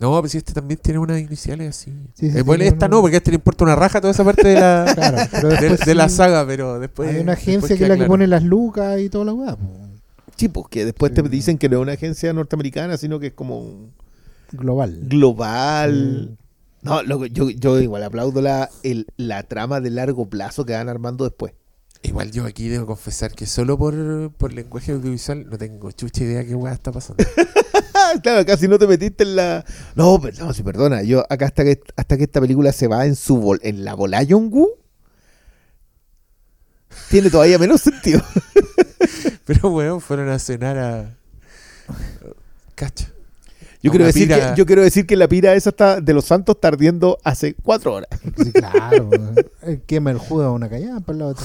No, 0.00 0.16
pero 0.20 0.28
si 0.28 0.38
este 0.38 0.52
también 0.52 0.80
tiene 0.82 0.98
unas 0.98 1.20
iniciales 1.20 1.68
así. 1.70 1.92
Sí, 2.14 2.30
sí, 2.30 2.38
Eh, 2.38 2.42
bueno, 2.42 2.64
esta 2.64 2.88
no, 2.88 3.00
porque 3.00 3.16
a 3.16 3.18
este 3.18 3.30
le 3.30 3.36
importa 3.36 3.64
una 3.64 3.76
raja 3.76 4.00
toda 4.00 4.10
esa 4.12 4.24
parte 4.24 4.48
de 4.48 4.54
la, 4.54 4.84
Claro, 5.30 5.76
de, 5.86 5.94
la 5.94 6.08
saga, 6.08 6.46
pero 6.46 6.80
después. 6.80 7.14
Hay 7.14 7.20
una 7.20 7.34
agencia 7.34 7.76
que 7.76 7.82
es 7.84 7.88
la 7.88 7.96
que 7.96 8.04
pone 8.06 8.26
las 8.26 8.42
lucas 8.42 8.98
y 9.00 9.08
toda 9.08 9.24
la 9.26 9.34
weá. 9.34 9.56
Sí, 10.36 10.48
pues 10.48 10.66
que 10.68 10.84
después 10.84 11.12
te 11.14 11.22
dicen 11.22 11.58
que 11.58 11.68
no 11.68 11.76
es 11.76 11.82
una 11.82 11.92
agencia 11.92 12.32
norteamericana, 12.32 12.96
sino 12.96 13.20
que 13.20 13.28
es 13.28 13.32
como 13.34 13.60
un 13.60 13.92
Global. 14.52 14.98
global. 15.04 16.36
No, 16.82 17.02
loco, 17.02 17.26
yo, 17.26 17.48
yo 17.50 17.80
igual 17.80 18.02
aplaudo 18.02 18.42
la, 18.42 18.68
el, 18.82 19.06
la 19.16 19.42
trama 19.44 19.80
de 19.80 19.90
largo 19.90 20.28
plazo 20.28 20.64
que 20.66 20.74
van 20.74 20.88
armando 20.88 21.24
después. 21.24 21.52
Igual 22.02 22.30
yo 22.30 22.44
aquí 22.44 22.68
debo 22.68 22.84
confesar 22.86 23.32
que 23.32 23.46
solo 23.46 23.78
por, 23.78 24.30
por 24.32 24.52
lenguaje 24.52 24.92
audiovisual 24.92 25.48
no 25.48 25.56
tengo 25.56 25.90
chucha 25.92 26.22
idea 26.24 26.44
qué 26.44 26.54
weá 26.54 26.72
está 26.74 26.92
pasando. 26.92 27.24
Claro, 28.22 28.44
casi 28.44 28.68
no 28.68 28.78
te 28.78 28.86
metiste 28.86 29.24
en 29.24 29.34
la. 29.36 29.64
No, 29.96 30.20
pero 30.20 30.44
no, 30.44 30.52
sí, 30.52 30.62
perdona. 30.62 31.02
Yo 31.02 31.24
acá 31.30 31.46
hasta 31.46 31.64
que 31.64 31.80
hasta 31.96 32.16
que 32.16 32.24
esta 32.24 32.40
película 32.40 32.70
se 32.72 32.86
va 32.86 33.06
en 33.06 33.16
su 33.16 33.38
vol- 33.40 33.58
en 33.62 33.82
la 33.84 33.94
bola 33.94 34.22
Yongu 34.22 34.68
tiene 37.14 37.30
todavía 37.30 37.58
menos 37.58 37.80
sentido. 37.80 38.20
Pero 39.46 39.70
weón, 39.70 40.00
fueron 40.00 40.30
a 40.30 40.38
cenar 40.40 40.76
a. 40.78 41.16
Cacha. 42.74 43.08
Yo 43.80 43.92
quiero 43.92 44.04
decir 44.04 44.26
que 44.26 44.52
yo 44.56 44.66
quiero 44.66 44.82
decir 44.82 45.06
que 45.06 45.16
la 45.16 45.28
pira 45.28 45.54
esa 45.54 45.70
está 45.70 46.00
de 46.00 46.12
los 46.12 46.24
santos 46.24 46.56
está 46.56 46.68
ardiendo 46.68 47.18
hace 47.22 47.54
cuatro 47.54 47.94
horas. 47.94 48.08
Sí, 48.36 48.50
claro. 48.50 49.10
Quema 49.86 50.10
el 50.10 50.18
jugo 50.18 50.42
a 50.42 50.50
una 50.50 50.68
callada 50.68 50.98
para 50.98 51.12
el 51.12 51.18
lado. 51.20 51.36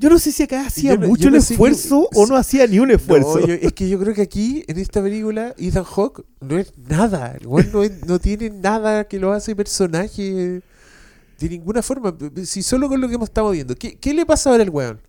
Yo 0.00 0.08
no 0.08 0.18
sé 0.18 0.32
si 0.32 0.42
acá 0.44 0.66
hacía 0.66 0.94
Yo 0.94 1.00
mucho 1.08 1.24
yo 1.24 1.28
el 1.28 1.34
no 1.34 1.38
esfuerzo 1.40 2.08
o 2.14 2.26
no 2.26 2.34
hacía 2.34 2.66
ni 2.66 2.78
un 2.78 2.90
esfuerzo. 2.90 3.38
No, 3.40 3.46
yo- 3.46 3.52
es 3.52 3.72
que 3.74 3.86
yo 3.86 3.98
creo 4.00 4.14
que 4.14 4.22
aquí, 4.22 4.64
en 4.66 4.78
esta 4.78 5.02
película, 5.02 5.54
Ethan 5.58 5.84
Hawke 5.84 6.24
no 6.40 6.58
es 6.58 6.72
nada. 6.78 7.36
El 7.38 7.46
no, 7.70 7.82
es- 7.82 8.06
no 8.06 8.18
tiene 8.18 8.48
nada 8.48 9.04
que 9.04 9.18
lo 9.18 9.30
hace 9.30 9.54
personaje 9.54 10.62
de 11.38 11.48
ninguna 11.50 11.82
forma. 11.82 12.16
Si 12.44 12.62
solo 12.62 12.88
con 12.88 12.98
lo 12.98 13.08
que 13.08 13.16
hemos 13.16 13.28
estado 13.28 13.50
viendo. 13.50 13.74
¿Qué, 13.74 13.98
qué 13.98 14.14
le 14.14 14.24
pasa 14.24 14.48
ahora 14.48 14.62
al 14.62 14.70
weón? 14.70 15.00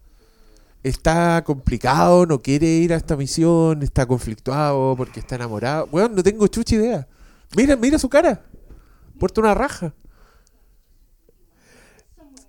Está 0.83 1.41
complicado, 1.45 2.25
no 2.25 2.41
quiere 2.41 2.67
ir 2.67 2.91
a 2.91 2.97
esta 2.97 3.15
misión, 3.15 3.83
está 3.83 4.05
conflictuado 4.05 4.95
porque 4.97 5.21
está 5.21 5.35
enamorado. 5.35 5.87
Weón, 5.89 6.15
no 6.15 6.21
tengo 6.21 6.45
chucha 6.47 6.75
idea. 6.75 7.07
Mira, 7.55 7.77
mira 7.77 7.97
su 7.97 8.09
cara. 8.09 8.43
Puerta 9.17 9.39
una 9.39 9.53
raja. 9.53 9.93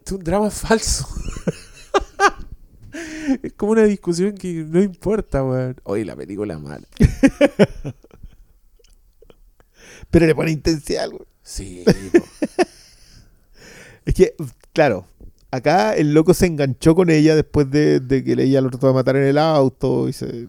Es 0.05 0.11
un 0.11 0.25
drama 0.25 0.51
falso. 0.51 1.07
Es 3.43 3.53
como 3.55 3.73
una 3.73 3.85
discusión 3.85 4.35
que 4.35 4.65
no 4.69 4.83
importa, 4.83 5.43
weón. 5.45 5.77
Oye, 5.85 6.05
la 6.05 6.15
película 6.17 6.55
es 6.55 6.61
mala. 6.61 6.87
Pero 10.11 10.27
le 10.27 10.35
pone 10.35 10.51
intensidad, 10.51 11.09
güey. 11.09 11.25
Sí. 11.43 11.85
Es 14.05 14.15
que, 14.15 14.35
claro, 14.73 15.07
acá 15.53 15.95
el 15.95 16.13
loco 16.13 16.35
se 16.35 16.47
enganchó 16.47 16.97
con 16.97 17.09
ella 17.09 17.37
después 17.37 17.71
de, 17.71 18.01
de 18.01 18.25
que 18.25 18.33
ella 18.33 18.61
lo 18.61 18.69
trató 18.69 18.89
de 18.89 18.95
matar 18.95 19.15
en 19.15 19.23
el 19.23 19.39
auto 19.39 20.09
y 20.09 20.13
se. 20.13 20.49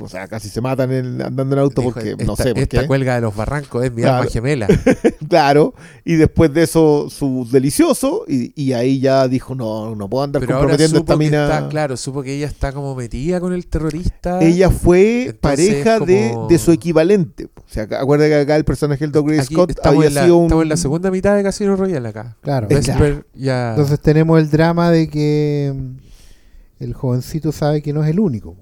O 0.00 0.08
sea, 0.08 0.26
casi 0.26 0.48
se 0.48 0.60
matan 0.60 0.90
en- 0.90 1.20
andando 1.22 1.54
en 1.54 1.58
auto 1.60 1.82
Dijo, 1.82 1.92
porque 1.94 2.10
esta, 2.12 2.24
no 2.24 2.34
sé 2.34 2.54
por 2.54 2.62
Esta 2.62 2.80
qué. 2.80 2.86
cuelga 2.86 3.14
de 3.16 3.20
los 3.20 3.36
barrancos 3.36 3.84
es 3.84 3.92
mi 3.92 4.02
Claro. 4.02 4.18
alma 4.18 4.30
gemela. 4.30 4.66
Claro, 5.28 5.74
y 6.04 6.14
después 6.16 6.52
de 6.52 6.64
eso, 6.64 7.08
su 7.08 7.48
delicioso, 7.50 8.24
y, 8.28 8.52
y 8.60 8.72
ahí 8.72 9.00
ya 9.00 9.28
dijo: 9.28 9.54
No, 9.54 9.94
no 9.94 10.08
puedo 10.08 10.24
andar 10.24 10.40
Pero 10.40 10.54
ahora 10.54 10.68
comprometiendo 10.70 10.98
supo 10.98 11.12
esta 11.12 11.18
que 11.18 11.24
mina. 11.30 11.44
está, 11.44 11.68
claro, 11.68 11.96
supo 11.96 12.22
que 12.22 12.34
ella 12.34 12.46
está 12.46 12.72
como 12.72 12.94
metida 12.94 13.40
con 13.40 13.52
el 13.52 13.66
terrorista. 13.66 14.40
Ella 14.42 14.70
fue 14.70 15.26
Entonces, 15.26 15.38
pareja 15.40 16.00
de, 16.00 16.30
como- 16.32 16.48
de 16.48 16.58
su 16.58 16.72
equivalente. 16.72 17.44
O 17.56 17.62
sea, 17.66 17.84
acuerda 17.84 18.26
que 18.28 18.34
acá 18.36 18.56
el 18.56 18.64
personaje 18.64 19.00
del 19.04 19.12
Doug 19.12 19.26
Gray 19.26 19.38
Aquí 19.40 19.54
Scott 19.54 19.72
había 19.84 20.08
en 20.08 20.14
la, 20.14 20.22
sido 20.24 20.36
un. 20.38 20.44
estamos 20.44 20.62
en 20.64 20.68
la 20.68 20.76
segunda 20.76 21.10
mitad 21.10 21.36
de 21.36 21.42
Casino 21.42 21.76
Royale 21.76 22.08
acá. 22.08 22.36
Claro. 22.42 22.66
Es 22.70 22.86
Vesper 22.86 23.26
ya... 23.34 23.70
Entonces 23.70 24.00
tenemos 24.00 24.38
el 24.40 24.50
drama 24.50 24.90
de 24.90 25.08
que 25.08 25.72
mm, 25.74 26.82
el 26.84 26.94
jovencito 26.94 27.52
sabe 27.52 27.80
que 27.82 27.92
no 27.92 28.02
es 28.04 28.10
el 28.10 28.18
único. 28.20 28.56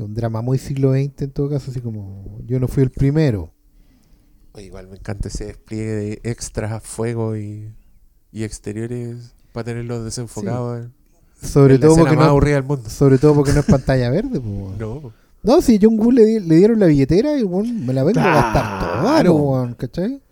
Es 0.00 0.06
un 0.06 0.14
drama 0.14 0.40
muy 0.40 0.56
siglo 0.56 0.92
XX 0.94 1.20
en 1.22 1.30
todo 1.30 1.50
caso, 1.50 1.70
así 1.70 1.80
como 1.82 2.38
yo 2.46 2.58
no 2.58 2.68
fui 2.68 2.82
el 2.82 2.90
primero. 2.90 3.52
Igual 4.56 4.88
me 4.88 4.96
encanta 4.96 5.28
ese 5.28 5.44
despliegue 5.44 5.90
de 5.92 6.20
extra 6.24 6.80
fuego 6.80 7.36
y, 7.36 7.70
y 8.32 8.44
exteriores 8.44 9.34
para 9.52 9.64
tenerlos 9.64 10.02
desenfocados. 10.02 10.86
en- 10.86 10.92
Sobre 11.46 11.78
todo 11.78 11.96
porque 11.96 12.16
más 12.16 12.28
no, 12.28 12.40
del 12.40 12.62
mundo. 12.64 12.88
sobre 12.88 13.18
todo 13.18 13.34
porque 13.34 13.52
no 13.52 13.60
es 13.60 13.66
pantalla 13.66 14.08
verde. 14.10 14.40
po. 14.40 14.72
No. 14.78 15.12
No, 15.42 15.60
si 15.60 15.78
John 15.80 15.98
Woo 15.98 16.12
le, 16.12 16.40
le 16.40 16.54
dieron 16.56 16.80
la 16.80 16.86
billetera 16.86 17.36
y 17.38 17.42
weón, 17.42 17.84
me 17.84 17.92
la 17.92 18.02
vengo 18.02 18.20
a 18.20 18.24
gastar 18.24 18.80
weón, 19.30 19.74
¿cachai? 19.74 20.22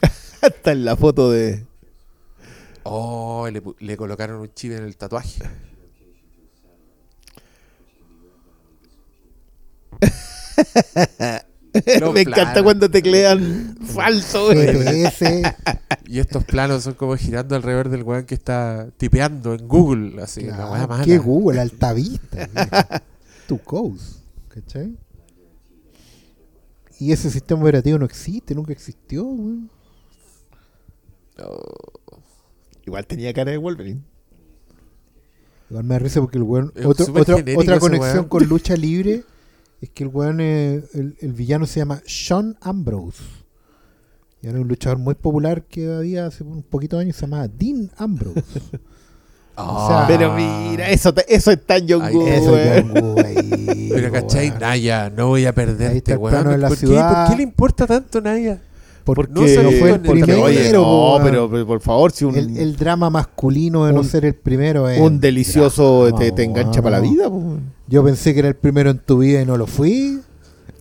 Hasta 0.42 0.70
en 0.72 0.84
la 0.84 0.96
foto 0.96 1.30
de. 1.32 1.66
Oh, 2.88 3.48
le, 3.80 3.96
colocaron 3.96 4.40
un 4.40 4.52
chip 4.54 4.72
en 4.72 4.84
el 4.84 4.96
tatuaje. 4.96 5.42
Me 12.14 12.22
encanta 12.22 12.62
cuando 12.62 12.90
teclean 12.90 13.76
falso. 13.82 14.50
GPS, 14.50 15.42
Y 16.06 16.20
estos 16.20 16.44
planos 16.44 16.84
son 16.84 16.94
como 16.94 17.16
girando 17.16 17.56
alrededor 17.56 17.88
del 17.88 18.02
weón 18.02 18.24
que 18.24 18.34
está 18.34 18.88
tipeando 18.96 19.54
en 19.54 19.66
Google. 19.66 20.22
Así, 20.22 20.42
la 20.42 20.56
claro, 20.56 20.72
weá 20.72 20.86
mala. 20.86 21.04
¿qué 21.04 21.18
Google? 21.18 21.60
Altavista. 21.60 23.02
tu 23.48 23.58
coast, 23.58 24.20
¿cachai? 24.48 24.96
Y 26.98 27.12
ese 27.12 27.30
sistema 27.30 27.60
operativo 27.60 27.98
no 27.98 28.06
existe, 28.06 28.54
nunca 28.54 28.72
existió, 28.72 29.24
weón. 29.24 29.70
Oh, 31.38 32.00
Igual 32.86 33.06
tenía 33.06 33.32
cara 33.34 33.50
de 33.50 33.58
Wolverine. 33.58 34.00
Igual 35.70 35.84
me 35.84 35.94
da 35.94 35.98
risa 35.98 36.20
porque 36.20 36.38
el 36.38 36.44
weón. 36.44 36.72
Otro- 36.84 37.06
otra, 37.12 37.78
conexión 37.78 38.00
weón. 38.14 38.28
con 38.28 38.44
lucha 38.48 38.76
libre 38.76 39.24
es 39.80 39.90
que 39.90 40.04
el 40.04 40.10
weón, 40.10 40.40
eh, 40.40 40.82
el, 40.94 41.16
el 41.20 41.32
villano 41.32 41.66
se 41.66 41.80
llama 41.80 42.00
Sean 42.06 42.56
Ambrose. 42.60 43.22
Y 44.42 44.46
era 44.48 44.60
un 44.60 44.68
luchador 44.68 44.98
muy 44.98 45.14
popular 45.14 45.64
que 45.64 45.92
había 45.92 46.26
hace 46.26 46.44
un 46.44 46.62
poquito 46.62 46.96
de 46.96 47.02
años, 47.02 47.16
se 47.16 47.22
llamaba 47.22 47.48
Dean 47.48 47.90
Ambrose. 47.96 48.42
O 49.58 49.86
sea, 49.88 50.02
Ah. 50.02 50.04
Pero 50.06 50.34
mira, 50.34 50.90
eso, 50.90 51.14
te- 51.14 51.34
eso 51.34 51.50
es 51.50 51.64
tan 51.64 51.86
John 51.88 52.02
Woo, 52.14 52.26
Pero 53.88 54.12
cachai. 54.12 54.50
Naya, 54.60 55.08
no 55.08 55.28
voy 55.28 55.46
a 55.46 55.48
Ahí 55.48 55.48
está 55.48 55.62
perderte, 55.64 56.12
el 56.12 56.18
weón. 56.18 56.30
plano 56.30 56.50
de 56.50 56.58
la 56.58 56.68
¿Por, 56.68 56.76
qué. 56.76 56.86
¿Por 56.86 57.28
qué 57.30 57.36
le 57.36 57.42
importa 57.42 57.86
tanto 57.86 58.20
Naya? 58.20 58.60
Porque 59.14 59.32
No 59.32 59.46
se 59.46 59.62
no 59.62 59.70
fue 59.70 59.90
el 59.92 60.00
primero. 60.00 60.42
oye, 60.42 60.72
no, 60.72 61.18
pero, 61.22 61.48
pero 61.48 61.66
por 61.66 61.80
favor, 61.80 62.10
si 62.10 62.24
un, 62.24 62.34
el, 62.36 62.56
el 62.58 62.76
drama 62.76 63.08
masculino 63.08 63.86
de 63.86 63.92
no 63.92 64.02
ser 64.02 64.24
el 64.24 64.34
primero 64.34 64.88
es. 64.88 65.00
un 65.00 65.20
delicioso 65.20 66.06
drama, 66.06 66.18
te, 66.18 66.32
te 66.32 66.42
engancha 66.42 66.82
para 66.82 67.00
la 67.00 67.08
vida, 67.08 67.30
po. 67.30 67.58
Yo 67.86 68.02
pensé 68.04 68.32
que 68.34 68.40
era 68.40 68.48
el 68.48 68.56
primero 68.56 68.90
en 68.90 68.98
tu 68.98 69.18
vida 69.18 69.40
y 69.40 69.46
no 69.46 69.56
lo 69.56 69.66
fui. 69.66 70.20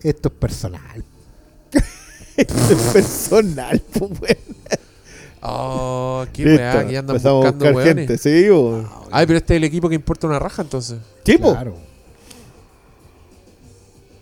Esto 0.01 0.29
es 0.29 0.33
personal. 0.35 1.03
Esto 2.37 2.53
es 2.73 2.81
personal, 2.91 3.79
po, 3.97 4.09
güey. 4.19 4.37
Oh, 5.47 6.25
qué 6.33 6.43
weá, 6.45 6.87
que 6.87 6.97
andan 6.97 7.15
buscando 7.17 7.51
buscar 7.51 7.83
gente, 7.95 8.17
sí, 8.17 8.47
po. 8.49 8.83
Ay, 9.11 9.27
pero 9.27 9.37
este 9.37 9.53
es 9.53 9.57
el 9.57 9.63
equipo 9.65 9.87
que 9.87 9.95
importa 9.95 10.25
una 10.25 10.39
raja 10.39 10.63
entonces. 10.63 10.97
Sí, 11.23 11.37
po. 11.37 11.51
Claro. 11.53 11.75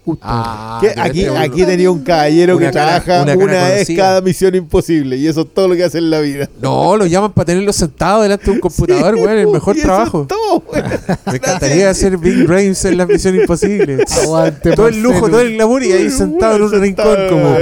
Puta. 0.04 0.22
Ah, 0.28 0.82
aquí, 0.98 1.24
aquí 1.26 1.64
tenía 1.64 1.90
un 1.90 2.04
caballero 2.04 2.58
Una 2.58 2.66
que 2.68 2.74
cara- 2.74 3.02
trabaja 3.02 3.24
una 3.24 3.34
una, 3.42 3.54
vez 3.54 3.72
conocida. 3.88 4.04
cada 4.04 4.22
misión 4.22 4.54
imposible 4.56 5.16
y 5.16 5.28
eso 5.28 5.42
es 5.42 5.54
todo 5.54 5.70
lo 5.70 5.76
que 5.76 5.84
hace 5.86 6.00
en 6.00 6.10
la 6.10 6.20
vida. 6.20 6.50
No, 6.62 6.98
lo 6.98 7.06
llaman 7.06 7.32
para 7.32 7.46
tenerlo 7.46 7.72
sentado 7.72 8.22
delante 8.22 8.46
de 8.46 8.52
un 8.52 8.60
computador, 8.60 9.16
weón, 9.16 9.38
el 9.38 9.48
mejor 9.48 9.78
Y 9.78 9.80
eso 9.80 9.88
trabajo. 9.88 10.22
es 10.24 10.28
todo, 10.28 10.60
güey. 10.60 10.84
Me 11.28 11.36
encantaría 11.38 11.90
hacer 11.90 12.18
Big 12.18 12.46
Brains 12.46 12.84
en 12.84 12.98
la 12.98 13.06
misión 13.06 13.34
imposible. 13.36 14.04
Aguante, 14.24 14.72
todo 14.74 14.90
el 14.90 15.02
lujo, 15.02 15.30
todo 15.30 15.40
el 15.40 15.54
glamour 15.54 15.82
y 15.84 15.94
ahí 15.94 16.10
sentado 16.10 16.58
en 16.58 16.62
un 16.64 16.72
rincón 16.82 17.18
como... 17.30 17.58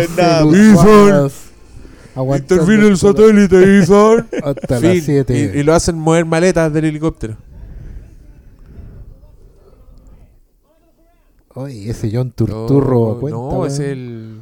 Aguantando 2.14 2.56
Interviene 2.64 2.88
el 2.90 2.98
satélite, 2.98 3.80
Ethan. 3.84 4.28
Hasta 4.44 4.80
Fin. 4.80 4.96
las 4.96 5.04
7. 5.06 5.52
Y, 5.56 5.60
y 5.60 5.64
lo 5.64 5.74
hacen 5.74 5.96
mover 5.98 6.26
maletas 6.26 6.74
del 6.74 6.86
helicóptero. 6.86 7.36
Oye, 11.56 11.90
ese 11.90 12.10
John 12.14 12.32
Turturro 12.32 13.02
Oh, 13.02 13.12
a 13.16 13.20
cuenta. 13.20 13.38
no, 13.40 13.66
es 13.66 13.80
el... 13.80 14.40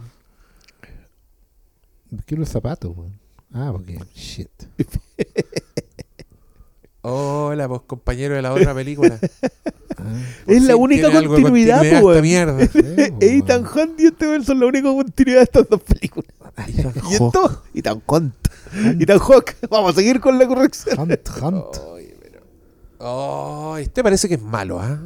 ¿Por 2.09 2.23
qué 2.25 2.35
los 2.35 2.49
zapatos, 2.49 2.95
weón? 2.95 3.19
Ah, 3.53 3.69
porque. 3.71 3.99
Shit. 4.15 4.49
Hola, 7.01 7.67
pues 7.67 7.81
compañero 7.87 8.35
de 8.35 8.41
la 8.41 8.53
otra 8.53 8.73
película. 8.73 9.17
Es 10.47 10.63
la 10.63 10.73
Sí, 10.75 10.79
única 10.79 11.11
continuidad, 11.11 11.81
weón. 12.01 12.21
mierda. 12.21 12.57
Ethan. 13.19 13.65
Hunt 13.65 13.99
y 13.99 14.05
este 14.05 14.27
weón 14.27 14.45
son 14.45 14.59
la 14.61 14.67
única 14.67 14.87
continuidad 14.93 15.39
de 15.39 15.43
estas 15.43 15.67
dos 15.69 15.81
películas. 15.81 16.31
Y 17.07 17.13
esto, 17.15 17.63
Ethan 17.73 18.01
Hunt. 18.07 18.33
Ethan 18.99 19.19
Hawk. 19.19 19.55
Vamos 19.69 19.91
a 19.91 19.95
seguir 19.95 20.19
con 20.21 20.39
la 20.39 20.47
corrección. 20.47 20.97
Hunt, 20.99 21.29
Hunt. 21.41 21.65
Ay, 21.95 22.13
pero- 22.21 23.73
Ay, 23.73 23.83
este 23.83 24.01
parece 24.03 24.27
que 24.29 24.35
es 24.35 24.41
malo, 24.41 24.79
¿ah? 24.79 24.99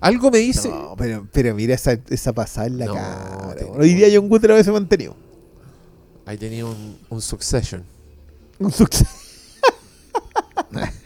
Algo 0.00 0.30
me 0.30 0.38
dice. 0.38 0.68
No, 0.68 0.94
pero, 0.96 1.26
pero 1.32 1.54
mira 1.54 1.74
esa, 1.74 1.98
esa 2.10 2.32
pasada 2.32 2.66
en 2.68 2.78
la 2.78 2.86
No, 2.86 2.94
cara. 2.94 3.66
Hoy 3.76 3.94
día 3.94 4.08
John 4.12 4.30
Wood 4.30 4.42
vez 4.42 4.64
se 4.64 4.72
mantenido. 4.72 5.16
Ahí 6.26 6.36
tenía 6.38 6.66
un, 6.66 6.98
un 7.08 7.20
Succession. 7.22 7.82
Un 8.58 8.70
suceso. 8.72 9.06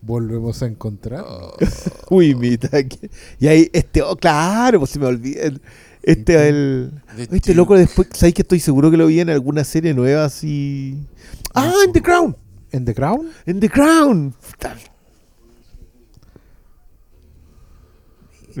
Volvemos 0.00 0.62
a 0.62 0.66
encontrar. 0.66 1.24
Uy, 2.10 2.34
mita. 2.34 2.68
que- 2.82 3.10
Y 3.38 3.46
ahí, 3.48 3.68
este, 3.72 4.00
oh, 4.02 4.16
claro, 4.16 4.78
pues 4.80 4.90
se 4.92 4.98
me 4.98 5.06
olvidé. 5.06 5.60
Este 6.02 6.34
es 6.34 6.40
el. 6.40 6.92
The 7.16 7.22
Este 7.24 7.36
Duke. 7.38 7.54
loco 7.54 7.76
después, 7.76 8.08
¿sabes 8.14 8.32
que 8.34 8.42
estoy 8.42 8.60
seguro 8.60 8.90
que 8.90 8.96
lo 8.96 9.06
vi 9.08 9.20
en 9.20 9.28
alguna 9.30 9.64
serie 9.64 9.92
nueva 9.94 10.24
así? 10.24 10.96
Ah, 11.54 11.72
en 11.84 11.92
The 11.92 12.00
Crown. 12.02 12.36
¿En 12.72 12.84
The 12.84 12.94
Crown? 12.94 13.28
En 13.44 13.60
The 13.60 13.68
Crown. 13.68 14.32
Puta. 14.50 14.76
Este- 14.76 14.90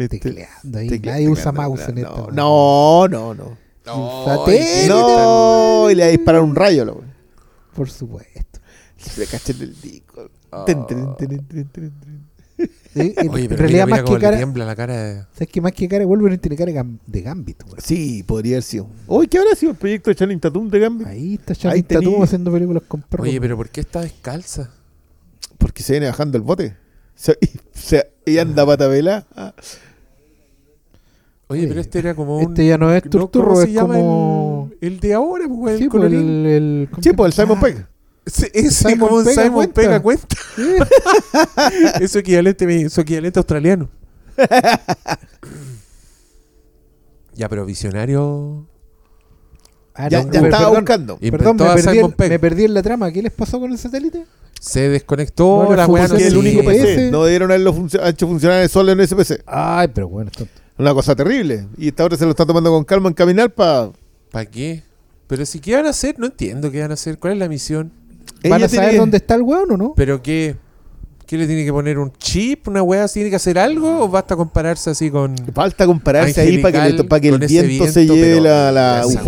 Tecleando 0.06 0.78
ahí. 0.78 0.88
Nadie 0.90 1.28
usa 1.28 1.50
tecleando, 1.50 1.76
mouse 1.76 1.88
en 1.88 1.94
no, 1.96 2.00
esta. 2.02 2.32
No, 2.32 3.08
no, 3.08 3.34
no. 3.34 3.58
Satélite. 4.26 4.64
¿qué 4.82 4.88
No, 4.88 5.90
y 5.90 5.94
le 5.94 6.10
dispararon 6.10 6.50
un 6.50 6.54
rayo, 6.56 6.84
loco. 6.84 7.04
Por 7.74 7.90
supuesto. 7.90 8.60
Le 9.16 9.26
caché 9.26 9.52
en 9.52 9.62
el 9.62 9.80
disco. 9.80 10.30
Ten, 10.66 10.86
ten, 10.86 11.16
ten, 11.16 11.28
ten, 11.28 11.46
ten, 11.46 11.68
ten. 11.72 11.92
En 12.94 13.30
Oye, 13.30 13.42
en 13.44 13.48
pero 13.48 13.56
realidad, 13.60 13.86
mira, 13.86 13.86
mira 13.86 14.02
más 14.02 14.02
que 14.02 14.18
cara. 14.18 14.36
tiembla 14.36 14.64
la 14.64 14.74
cara. 14.74 14.96
de- 15.04 15.22
¿Sabes 15.32 15.48
que 15.48 15.60
más 15.60 15.70
que 15.72 15.86
cara 15.86 16.04
Wolverine 16.04 16.38
tiene 16.38 16.56
cara 16.56 16.72
de 16.72 16.78
gam- 16.78 16.98
de 17.06 17.22
Gambit, 17.22 17.62
weón? 17.64 17.78
Sí, 17.80 18.24
podría 18.24 18.54
haber 18.56 18.62
sido. 18.64 18.88
Uy, 19.06 19.28
¿qué 19.28 19.38
habrá 19.38 19.54
sido 19.54 19.70
el 19.72 19.78
proyecto 19.78 20.10
de 20.10 20.16
Channing 20.16 20.40
Tatum 20.40 20.68
de 20.68 20.78
Gambit? 20.80 21.06
Ahí 21.06 21.34
está 21.34 21.54
Channing 21.54 21.84
Tatum 21.84 22.22
haciendo 22.22 22.50
películas 22.50 22.82
con 22.88 23.02
perros. 23.02 23.28
Oye, 23.28 23.40
pero 23.40 23.56
¿por 23.56 23.68
qué 23.68 23.80
está 23.82 24.00
descalza? 24.00 24.70
Porque 25.58 25.82
se 25.84 25.92
viene 25.92 26.06
bajando 26.06 26.36
el 26.36 26.42
bote. 26.42 26.76
Se, 27.14 27.38
y, 27.40 27.48
se- 27.78 28.10
y 28.26 28.38
anda. 28.38 28.64
Ah, 29.36 29.54
Oye, 31.50 31.60
Oye, 31.60 31.68
pero 31.68 31.80
este 31.80 31.98
era 31.98 32.14
como 32.14 32.36
un. 32.38 32.42
Este 32.42 32.66
ya 32.66 32.76
no 32.78 32.92
es 32.92 33.02
¿no? 33.04 33.10
Turturro, 33.10 33.48
¿Cómo 33.48 33.60
es 33.62 33.66
se 33.68 33.72
llama 33.72 33.94
como. 33.94 34.70
el, 34.80 34.88
el 34.94 35.00
de 35.00 35.14
ahora, 35.14 35.46
pues, 35.48 35.72
el 35.74 35.78
Sí, 35.80 35.88
pues, 35.88 36.02
coronel? 36.02 36.18
el, 36.20 36.46
el, 36.46 36.88
¿cómo 36.90 37.02
Sí, 37.02 37.08
se 37.08 37.14
pues 37.14 37.38
el? 37.38 37.44
Simon 37.44 37.60
Pegg. 37.60 37.86
Ese, 38.26 38.50
ese 38.52 38.70
Simon 38.90 39.08
como 39.08 39.16
un 39.20 39.24
Pega 39.24 39.42
Simon 39.42 39.54
cuenta. 39.54 39.80
Pega 39.80 40.00
cuenta. 40.02 40.36
Ah, 41.56 41.70
Eso 42.02 42.18
equivalente, 42.18 42.82
eso 42.82 43.00
equivalente 43.00 43.38
australiano. 43.38 43.88
ya, 47.34 47.48
pero 47.48 47.64
visionario. 47.64 48.66
Ah, 49.94 50.08
Ya, 50.08 50.22
no, 50.22 50.26
ya 50.32 50.40
per- 50.40 50.44
estaba 50.44 50.64
perdón, 50.66 50.74
buscando. 50.84 51.18
Perdón, 51.18 51.56
me 51.56 51.64
a 51.64 51.74
perdí, 51.74 51.90
Simon 51.96 52.10
el- 52.10 52.16
Pegg. 52.16 52.28
me 52.30 52.38
perdí 52.38 52.64
en 52.64 52.74
la 52.74 52.82
trama. 52.82 53.10
¿Qué 53.10 53.22
les 53.22 53.32
pasó 53.32 53.58
con 53.60 53.70
el 53.72 53.78
satélite? 53.78 54.26
Se 54.60 54.88
desconectó 54.88 55.64
No 55.68 55.74
la 55.76 55.86
weá. 55.86 56.08
No 56.08 56.16
el 56.16 56.36
único. 56.36 56.62
PC. 56.64 57.10
Dieron 57.10 57.50
haberlo 57.50 57.72
funcio- 57.72 58.00
ha 58.02 58.08
hecho 58.10 58.26
funcionar 58.26 58.68
solo 58.68 58.92
en 58.92 59.00
SPC. 59.00 59.42
Ay, 59.46 59.88
pero 59.94 60.08
bueno, 60.08 60.30
esto. 60.30 60.46
Una 60.78 60.94
cosa 60.94 61.14
terrible. 61.16 61.66
Y 61.76 61.88
esta 61.88 62.04
hora 62.04 62.16
se 62.16 62.24
lo 62.24 62.30
está 62.30 62.46
tomando 62.46 62.70
con 62.70 62.84
calma 62.84 63.08
en 63.08 63.14
caminar 63.14 63.50
para. 63.50 63.90
¿Para 64.30 64.46
qué? 64.46 64.82
Pero 65.26 65.44
si, 65.44 65.58
¿qué 65.60 65.74
van 65.74 65.86
a 65.86 65.90
hacer? 65.90 66.18
No 66.18 66.26
entiendo 66.26 66.70
qué 66.70 66.80
van 66.80 66.90
a 66.90 66.94
hacer. 66.94 67.18
¿Cuál 67.18 67.34
es 67.34 67.38
la 67.38 67.48
misión? 67.48 67.92
¿Van 68.48 68.62
a 68.62 68.68
saber 68.68 68.96
dónde 68.96 69.16
está 69.18 69.34
el 69.34 69.42
weón 69.42 69.70
o 69.72 69.76
no? 69.76 69.92
¿Pero 69.96 70.22
qué? 70.22 70.56
¿Qué 71.26 71.36
le 71.36 71.46
tiene 71.46 71.64
que 71.64 71.72
poner 71.72 71.98
un 71.98 72.10
chip? 72.12 72.68
¿Una 72.68 72.82
weá? 72.82 73.06
¿Tiene 73.08 73.28
que 73.28 73.36
hacer 73.36 73.58
algo? 73.58 74.04
¿O 74.04 74.08
basta 74.08 74.34
compararse 74.36 74.88
así 74.90 75.10
con.? 75.10 75.34
Falta 75.52 75.84
compararse 75.84 76.40
ahí 76.40 76.58
para 76.58 76.72
que, 76.72 76.78
le- 76.78 76.84
Angelical 76.84 77.08
para 77.08 77.20
que 77.20 77.28
el 77.28 77.38
viento, 77.38 77.86
se 77.88 78.06
lleve 78.06 78.40
la, 78.40 78.72
la 78.72 79.00
esa 79.00 79.20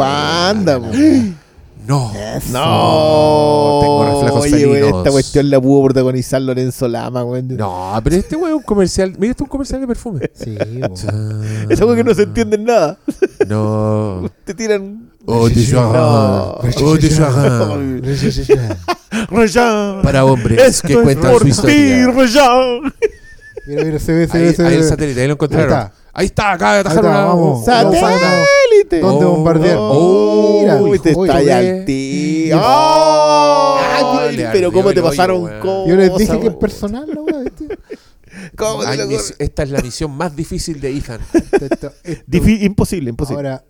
weá, 1.86 2.40
po. 2.40 2.52
No. 2.52 2.60
No, 2.60 3.80
Tengo 3.80 4.04
reflejos 4.14 4.42
Oye, 4.44 4.50
felinos. 4.50 4.98
esta 4.98 5.10
cuestión 5.10 5.50
la 5.50 5.60
pudo 5.60 5.84
protagonizar 5.84 6.40
Lorenzo 6.42 6.88
Lama, 6.88 7.24
weón. 7.24 7.48
No, 7.56 8.00
pero 8.04 8.16
este 8.16 8.36
weón 8.36 8.50
es 8.50 8.56
un 8.56 8.62
comercial. 8.62 9.12
Mira, 9.18 9.30
este 9.32 9.42
es 9.42 9.46
un 9.46 9.50
comercial 9.50 9.80
de 9.80 9.86
perfume. 9.86 10.30
Sí. 10.34 10.56
Es 11.68 11.80
algo 11.80 11.94
que 11.94 12.04
no 12.04 12.14
se 12.14 12.22
entiende 12.24 12.56
en 12.56 12.64
nada. 12.64 12.98
No. 13.48 14.30
Te 14.44 14.54
tiran. 14.54 15.10
Oh, 15.26 15.48
de 15.48 15.54
No. 15.72 16.52
Oh, 16.52 16.96
de. 16.96 18.78
Rayan. 19.30 20.00
Para 20.02 20.24
hombres 20.24 20.60
Esto 20.60 20.88
que 20.88 20.94
es 20.94 21.00
cuentan 21.00 21.32
por 21.32 21.42
su 21.42 21.48
historia. 21.48 22.06
Mira, 23.66 23.84
mira, 23.84 23.98
se 23.98 24.12
ve, 24.12 24.26
se 24.26 24.38
Ahí, 24.38 24.44
ve, 24.44 24.54
se 24.54 24.62
ahí 24.62 24.68
ve. 24.70 24.76
el 24.76 24.84
satélite, 24.84 25.20
ahí 25.20 25.26
lo 25.26 25.34
encontraron. 25.34 25.72
Ahí 25.72 25.86
Ahí 26.12 26.26
está. 26.26 26.52
acaba 26.52 26.74
de 26.74 26.80
atajar 26.80 27.04
una. 27.04 27.24
vamos. 27.24 27.64
Satélite. 27.64 29.00
¿Dónde 29.00 29.24
Oh, 29.26 29.30
bombardear? 29.30 29.76
oh, 29.78 30.58
Mira, 30.62 30.76
Uy, 30.76 30.98
te 30.98 31.14
oye, 31.14 31.28
está 31.30 31.42
ya 31.42 31.60
ve. 31.60 31.70
al 31.70 31.84
tío. 31.84 32.56
Ay, 32.62 34.04
Ay, 34.04 34.36
le 34.36 34.42
pero 34.44 34.68
ardió 34.68 34.72
cómo 34.72 34.92
te 34.92 35.02
pasaron 35.02 35.42
cosas. 35.60 35.88
Yo 35.88 35.96
les 35.96 36.16
dije 36.16 36.40
que 36.40 36.46
es 36.48 36.54
personal, 36.56 37.06
¿viste? 37.44 37.78
¿Cómo 38.56 38.82
te 38.82 38.88
Ay, 38.88 38.98
lo 38.98 39.06
mis- 39.06 39.34
esta 39.38 39.62
es 39.64 39.70
la 39.70 39.80
misión 39.82 40.12
más 40.12 40.34
difícil 40.36 40.80
de 40.80 40.96
Ethan. 40.96 41.20
Imposible, 42.60 43.10
imposible. 43.10 43.36
Ahora, 43.48 43.64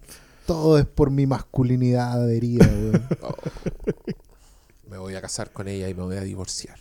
todo 0.47 0.79
es 0.79 0.85
por 0.87 1.11
mi 1.11 1.27
masculinidad 1.27 2.29
herida, 2.31 2.67
weón. 2.67 3.09
Me 4.91 4.99
voy 4.99 5.15
a 5.15 5.21
casar 5.21 5.51
con 5.53 5.69
ella 5.69 5.89
y 5.89 5.95
me 5.95 6.03
voy 6.03 6.17
a 6.17 6.21
divorciar. 6.23 6.77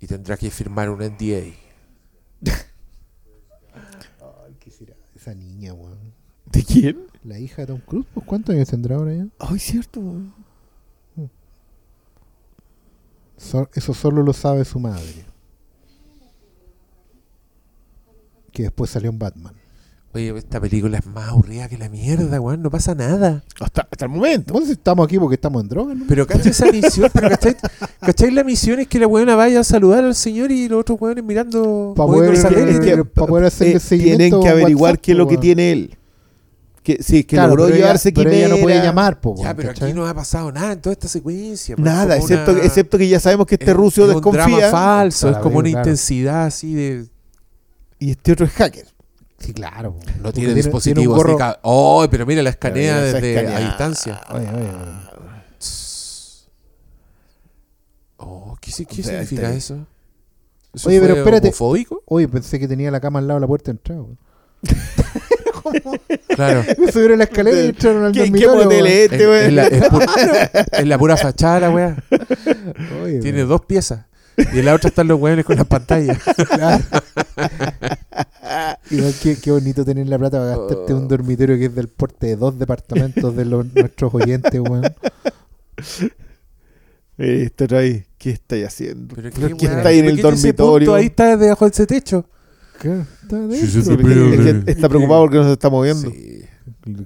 Y 0.00 0.06
tendrá 0.06 0.36
que 0.38 0.50
firmar 0.50 0.88
un 0.88 1.00
NDA. 1.00 1.52
Esa 5.24 5.34
niña, 5.34 5.72
weón. 5.72 6.12
¿De 6.52 6.62
quién? 6.62 7.06
La 7.22 7.38
hija 7.38 7.62
de 7.62 7.68
Tom 7.68 7.80
Cruise, 7.80 8.06
pues 8.12 8.26
¿cuántos 8.26 8.54
años 8.54 8.68
tendrá 8.68 8.96
ahora 8.96 9.14
ya? 9.14 9.26
Ay, 9.38 9.58
cierto. 9.58 9.98
weón. 10.00 10.34
So- 13.38 13.70
eso 13.72 13.94
solo 13.94 14.22
lo 14.22 14.34
sabe 14.34 14.66
su 14.66 14.78
madre. 14.78 15.24
Que 18.52 18.64
después 18.64 18.90
salió 18.90 19.08
en 19.08 19.18
Batman. 19.18 19.54
Oye, 20.14 20.32
esta 20.38 20.60
película 20.60 20.98
es 20.98 21.06
más 21.06 21.30
aburrida 21.30 21.68
que 21.68 21.76
la 21.76 21.88
mierda, 21.88 22.40
weón. 22.40 22.62
No 22.62 22.70
pasa 22.70 22.94
nada. 22.94 23.42
Hasta, 23.60 23.88
hasta 23.90 24.04
el 24.04 24.10
momento. 24.12 24.54
Si 24.64 24.72
estamos 24.72 25.04
aquí 25.06 25.18
porque 25.18 25.34
estamos 25.34 25.60
en 25.62 25.68
droga, 25.68 25.92
¿no? 25.94 26.04
Pero 26.08 26.24
¿cachai 26.24 26.52
esa 26.52 26.70
misión? 26.70 27.10
Pero 27.12 27.28
¿cachai, 27.30 27.56
¿cachai 28.00 28.30
la 28.30 28.44
misión 28.44 28.78
es 28.78 28.86
que 28.86 29.00
la 29.00 29.08
weona 29.08 29.34
vaya 29.34 29.58
a 29.60 29.64
saludar 29.64 30.04
al 30.04 30.14
señor 30.14 30.52
y 30.52 30.68
los 30.68 30.80
otros 30.82 31.00
weones 31.00 31.24
mirando 31.24 31.94
Pa' 31.96 32.04
el 32.04 32.08
poder- 32.10 32.80
que- 32.80 33.04
para 33.04 33.26
poder 33.26 33.44
hacerle 33.46 33.74
Eh, 33.74 33.80
seguimiento 33.80 34.18
tienen 34.18 34.42
que 34.42 34.48
averiguar 34.48 34.92
WhatsApp, 34.92 35.02
qué 35.04 35.12
es 35.12 35.18
lo 35.18 35.26
que 35.26 35.36
tiene 35.36 35.72
él. 35.72 35.98
Que, 36.84 37.02
sí, 37.02 37.24
que 37.24 37.34
Claro, 37.34 37.48
logró 37.48 37.64
pero 37.64 37.76
ella- 37.76 37.84
llevarse 37.86 38.12
pero 38.12 38.30
ella 38.30 38.48
no 38.48 38.56
puede 38.58 38.82
llamar, 38.82 39.20
po, 39.20 39.34
Ya, 39.42 39.52
pero 39.56 39.70
¿cachai? 39.70 39.88
aquí 39.90 39.98
no 39.98 40.06
ha 40.06 40.14
pasado 40.14 40.52
nada 40.52 40.74
en 40.74 40.80
toda 40.80 40.92
esta 40.92 41.08
secuencia. 41.08 41.74
pues, 41.74 41.84
Nada, 41.84 42.16
excepto, 42.16 42.52
una- 42.52 42.60
que, 42.60 42.66
excepto 42.68 42.98
que 42.98 43.08
ya 43.08 43.18
sabemos 43.18 43.46
que 43.46 43.54
este 43.56 43.70
es- 43.72 43.76
ruso 43.76 44.08
es 44.08 44.14
un 44.14 44.20
drama 44.20 44.36
desconfía 44.46 44.70
falso, 44.70 45.28
es 45.30 45.38
como 45.38 45.58
una 45.58 45.70
claro. 45.70 45.80
intensidad 45.88 46.44
así 46.44 46.72
de... 46.74 47.06
y 47.98 48.10
este 48.12 48.30
otro 48.32 48.46
es 48.46 48.52
hacker. 48.52 48.86
Sí, 49.44 49.52
claro. 49.52 49.96
No 50.22 50.32
tiene 50.32 50.48
tiene 50.48 50.54
dispositivos. 50.54 51.16
gorro- 51.18 51.36
de 51.36 51.56
¡Oh! 51.62 52.06
Pero 52.10 52.24
mira, 52.26 52.42
la 52.42 52.50
escanea 52.50 53.04
esa 53.06 53.16
desde 53.16 53.34
escanea- 53.34 53.56
a 53.56 53.60
distancia. 53.60 54.20
Oye, 54.30 54.48
oye, 54.48 54.68
oye. 54.68 54.70
Oh, 58.16 58.56
¿qué, 58.60 58.70
qué 58.72 59.00
O 59.02 59.04
sea, 59.04 59.04
significa 59.04 59.42
este- 59.48 59.56
eso? 59.58 59.86
¿Eso 60.72 60.88
Oye, 60.88 61.00
pero 61.00 61.14
espérate. 61.16 61.48
homofóbico? 61.48 62.02
Oye, 62.06 62.26
pensé 62.26 62.58
que 62.58 62.66
tenía 62.66 62.90
la 62.90 63.00
cama 63.00 63.18
al 63.20 63.28
lado 63.28 63.38
de 63.38 63.42
la 63.42 63.46
puerta 63.46 63.70
de 63.72 63.78
entrada. 63.78 64.02
Claro. 66.28 66.62
Me 66.78 66.92
subieron 66.92 67.18
la 67.18 67.24
escalera 67.24 67.58
y 67.62 67.66
entraron 67.68 68.04
al 68.04 68.12
¿Qué, 68.12 68.30
qué 68.30 68.46
dormitorio. 68.46 68.84
es 68.86 69.12
este, 69.12 69.16
Es, 69.16 69.28
weón? 69.28 69.44
es 69.46 69.52
la, 69.52 69.66
es 69.66 69.82
pu- 69.84 70.68
es 70.72 70.86
la 70.86 70.98
pura 70.98 71.16
fachada, 71.16 71.70
weá. 71.70 71.96
Tiene 73.22 73.42
dos 73.44 73.62
piezas. 73.64 74.04
Y 74.36 74.58
en 74.58 74.64
la 74.66 74.74
otra 74.74 74.88
están 74.88 75.08
los 75.08 75.18
weones 75.18 75.44
con 75.44 75.56
las 75.56 75.66
pantallas. 75.66 76.18
Claro. 76.48 76.84
Igual 78.90 79.14
qué, 79.22 79.36
qué 79.36 79.50
bonito 79.50 79.84
tener 79.84 80.06
la 80.08 80.18
plata 80.18 80.38
para 80.38 80.56
gastarte 80.56 80.92
Oh. 80.92 80.96
un 80.98 81.08
dormitorio 81.08 81.56
que 81.56 81.66
es 81.66 81.74
del 81.74 81.88
porte 81.88 82.26
de 82.28 82.36
dos 82.36 82.58
departamentos 82.58 83.34
de 83.34 83.44
los, 83.44 83.66
nuestros 83.74 84.12
oyentes, 84.14 84.60
weón. 84.60 84.84
Otro 87.16 87.78
ahí, 87.78 88.04
¿qué 88.18 88.30
estáis 88.30 88.66
haciendo? 88.66 89.14
Pero 89.14 89.30
¿Por 89.30 89.48
qué 89.50 89.56
qué 89.56 89.66
weá? 89.66 89.76
está 89.78 89.88
ahí 89.88 89.98
en 90.00 90.04
¿Por 90.06 90.14
el 90.16 90.22
dormitorio? 90.22 90.94
Ahí 90.94 91.06
está 91.06 91.36
debajo 91.36 91.64
de 91.64 91.70
ese 91.70 91.86
techo. 91.86 92.26
¿Qué? 92.80 93.00
Está 93.22 93.36
adentro. 93.36 93.56
Sí, 93.56 93.66
sí, 93.68 93.82
sí, 93.82 93.90
Es 93.92 93.96
que- 93.96 94.02
pero- 94.02 94.28
es 94.34 94.64
que 94.64 94.70
está 94.72 94.88
preocupado 94.88 95.20
porque 95.22 95.36
no 95.38 95.44
se 95.44 95.52
está 95.52 95.70
moviendo. 95.70 96.10
Sí. 96.10 96.42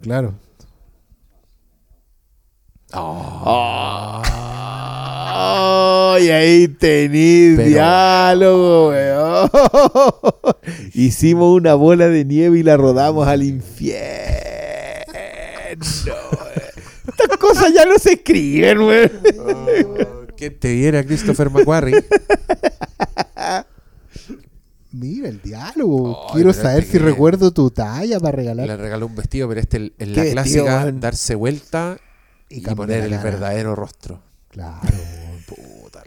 Claro. 0.03 0.35
Oh. 2.95 4.23
Ay, 5.41 6.31
ahí 6.31 6.67
Pero- 6.69 7.69
diálogo, 7.69 8.89
weón. 8.89 9.51
Hicimos 10.95 11.55
una 11.57 11.75
bola 11.75 12.09
de 12.09 12.25
nieve 12.25 12.59
y 12.59 12.63
la 12.65 12.77
rodamos 12.77 13.29
al 13.29 13.45
infierno. 13.45 13.99
Estas 17.07 17.39
cosas 17.39 17.73
ya 17.73 17.85
no 17.85 17.99
se 17.99 18.15
escriben, 18.15 18.81
weón. 18.81 19.13
Oh, 19.39 20.27
¿Quién 20.37 20.59
te 20.59 20.73
viera, 20.75 21.05
Christopher 21.05 21.51
McQuarrie? 21.51 22.05
Mira 24.91 25.29
el 25.29 25.41
diálogo. 25.41 26.27
Quiero 26.33 26.53
saber 26.53 26.81
este 26.81 26.93
si 26.93 26.99
que- 26.99 27.05
recuerdo 27.05 27.53
tu 27.53 27.71
talla 27.71 28.19
para 28.19 28.37
regalar. 28.37 28.67
Le 28.67 28.77
regaló 28.77 29.07
un 29.07 29.15
vestido, 29.15 29.47
pero 29.49 29.61
este 29.61 29.93
es 29.99 30.09
la 30.09 30.25
clásica, 30.33 30.85
vestido, 30.85 31.01
darse 31.01 31.35
vuelta 31.37 31.99
y, 32.49 32.63
cambiar 32.63 32.77
poner 33.01 33.05
el 33.05 33.19
verdadero 33.21 33.77
rostro. 33.77 34.21
Claro. 34.49 34.81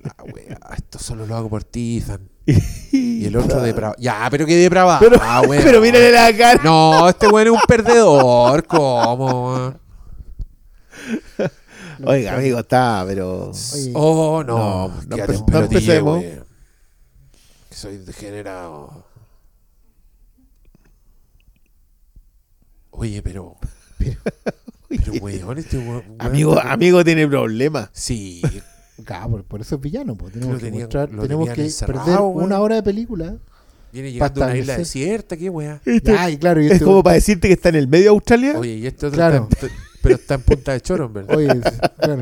La 0.03 0.15
wea, 0.33 0.59
esto 0.75 0.97
solo 0.99 1.25
lo 1.25 1.35
hago 1.35 1.49
por 1.49 1.63
ti, 1.63 1.97
Ethan. 1.99 2.27
Y 2.91 3.25
el 3.25 3.35
otro 3.37 3.61
depravado. 3.61 3.95
Ya, 3.99 4.27
pero 4.31 4.45
qué 4.45 4.55
depravado. 4.55 4.99
Pero, 4.99 5.17
Ah, 5.21 5.41
weón. 5.47 5.63
pero 5.63 5.79
mírale 5.81 6.11
la 6.11 6.35
cara. 6.35 6.61
No, 6.63 7.07
este 7.09 7.27
weón 7.27 7.47
es 7.47 7.53
un 7.53 7.59
perdedor. 7.67 8.65
¿Cómo? 8.65 9.75
Oiga, 12.03 12.35
amigo, 12.35 12.59
está, 12.59 13.03
pero. 13.07 13.51
Oye, 13.51 13.91
Oh, 13.93 14.43
no. 14.43 14.57
No, 14.87 14.87
no 15.07 15.17
empe- 15.17 15.51
no 15.51 15.59
empecemos. 15.59 16.23
Soy 17.69 17.97
degenerado. 17.97 19.05
Oye, 22.91 23.21
pero. 23.21 23.55
Pero, 24.89 25.13
weón, 25.21 25.57
este 25.57 25.77
weón. 25.77 26.03
Amigo, 26.19 26.59
amigo 26.59 27.01
tiene 27.05 27.25
problemas. 27.25 27.89
Sí. 27.93 28.41
Claro, 29.03 29.43
por, 29.47 29.61
eso 29.61 29.75
es 29.75 29.81
villano. 29.81 30.15
pues. 30.15 30.33
Tenemos 30.33 30.53
Lo 30.55 30.59
que, 30.59 30.65
tenían- 30.65 30.83
mostrar- 30.83 31.11
lo 31.11 31.21
tenemos 31.23 31.45
tenían 31.45 31.55
que 31.55 31.63
encerrado, 31.65 32.05
perder 32.05 32.19
weón. 32.21 32.43
una 32.43 32.59
hora 32.59 32.75
de 32.75 32.83
película. 32.83 33.35
Viene 33.93 34.11
llegando 34.13 34.43
a 34.43 34.47
una 34.47 34.57
isla 34.57 34.77
desierta, 34.77 35.35
qué 35.35 35.49
weá. 35.49 35.81
Ya, 36.03 36.29
y 36.29 36.37
claro, 36.37 36.61
y 36.61 36.67
Es 36.67 36.73
este- 36.73 36.85
como 36.85 37.03
para 37.03 37.15
decirte 37.15 37.47
que 37.49 37.53
está 37.55 37.69
en 37.69 37.75
el 37.75 37.87
medio 37.89 38.03
de 38.05 38.09
Australia. 38.09 38.53
Oye, 38.57 38.75
y 38.75 38.87
este 38.87 39.07
otro 39.07 39.17
Claro. 39.17 39.47
está 39.51 39.65
en- 39.65 39.71
pero 40.01 40.15
está 40.15 40.33
en 40.35 40.41
punta 40.41 40.71
de 40.73 40.81
choro, 40.81 41.05
en 41.07 41.13
verdad. 41.13 41.35
Oye, 41.35 41.47
claro. 41.99 42.21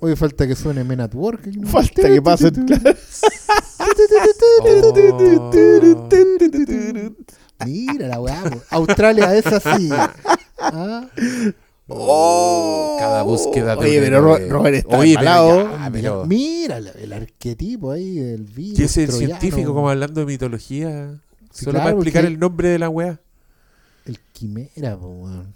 Oye, 0.00 0.16
falta 0.16 0.46
que 0.46 0.54
suene 0.56 0.82
Men 0.84 1.00
at 1.00 1.14
Work. 1.14 1.42
Falta 1.66 2.02
que 2.08 2.20
pase. 2.22 2.50
Oh. 5.38 6.08
Mira 7.64 8.08
la 8.08 8.20
weá. 8.20 8.42
Australia 8.70 9.34
es 9.36 9.46
así. 9.46 9.88
Ah, 10.58 11.06
Oh, 11.86 12.96
cada 12.98 13.22
búsqueda 13.22 13.76
de 13.76 13.80
Oye, 13.86 14.00
pero 14.00 14.20
Ro-. 14.22 14.38
Robert 14.48 14.76
está 14.76 14.98
Oye, 14.98 15.16
pero 15.18 15.28
embalado. 15.30 15.70
ya, 15.78 15.90
pero- 15.92 16.24
Mira 16.26 16.78
el, 16.78 16.86
el 16.88 17.12
arquetipo 17.12 17.90
ahí 17.92 18.14
del 18.16 18.44
virus. 18.44 18.78
¿Qué 18.78 18.84
es 18.84 18.96
el 18.96 19.08
troyano. 19.10 19.38
científico 19.38 19.74
como 19.74 19.90
hablando 19.90 20.20
de 20.20 20.26
mitología? 20.26 21.20
Sí, 21.52 21.66
Solo 21.66 21.72
claro, 21.72 21.84
para 21.84 21.90
explicar 21.96 22.22
porque- 22.22 22.34
el 22.34 22.40
nombre 22.40 22.68
de 22.70 22.78
la 22.78 22.88
weá. 22.88 23.20
El 24.06 24.18
quimera, 24.32 24.96
po, 24.96 25.08
weón. 25.08 25.54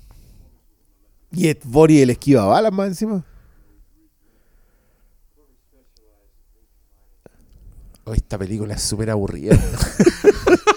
Y 1.32 1.48
es 1.48 1.58
Bori 1.64 2.00
el 2.02 2.10
esquiva 2.10 2.44
balas 2.46 2.72
más 2.72 2.88
encima. 2.88 3.24
Oh, 8.04 8.14
esta 8.14 8.38
película 8.38 8.74
es 8.74 8.82
súper 8.82 9.10
aburrida. 9.10 9.58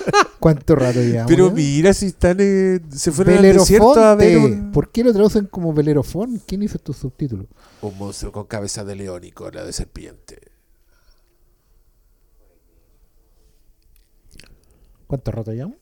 ¿Cuánto 0.41 0.75
rato 0.75 0.99
llevamos? 1.01 1.31
pero 1.31 1.49
ya? 1.49 1.53
mira 1.53 1.93
si 1.93 2.07
están 2.07 2.37
eh, 2.39 2.79
se 2.89 3.11
fueron 3.11 3.37
al 3.37 3.43
desierto 3.43 3.93
a 3.93 4.15
ver 4.15 4.39
un, 4.39 4.71
¿Por 4.71 4.91
qué 4.91 5.03
lo 5.03 5.13
traducen 5.13 5.45
como 5.45 5.71
Belerofón? 5.71 6.41
¿Quién 6.47 6.63
hizo 6.63 6.77
estos 6.77 6.97
subtítulos? 6.97 7.45
un 7.83 7.95
monstruo 7.97 8.31
con 8.31 8.45
cabeza 8.45 8.83
de 8.83 8.95
león 8.95 9.23
y 9.23 9.31
cola 9.31 9.63
de 9.63 9.71
serpiente. 9.71 10.39
¿Cuánto 15.05 15.31
rato 15.31 15.51
llevamos? 15.53 15.77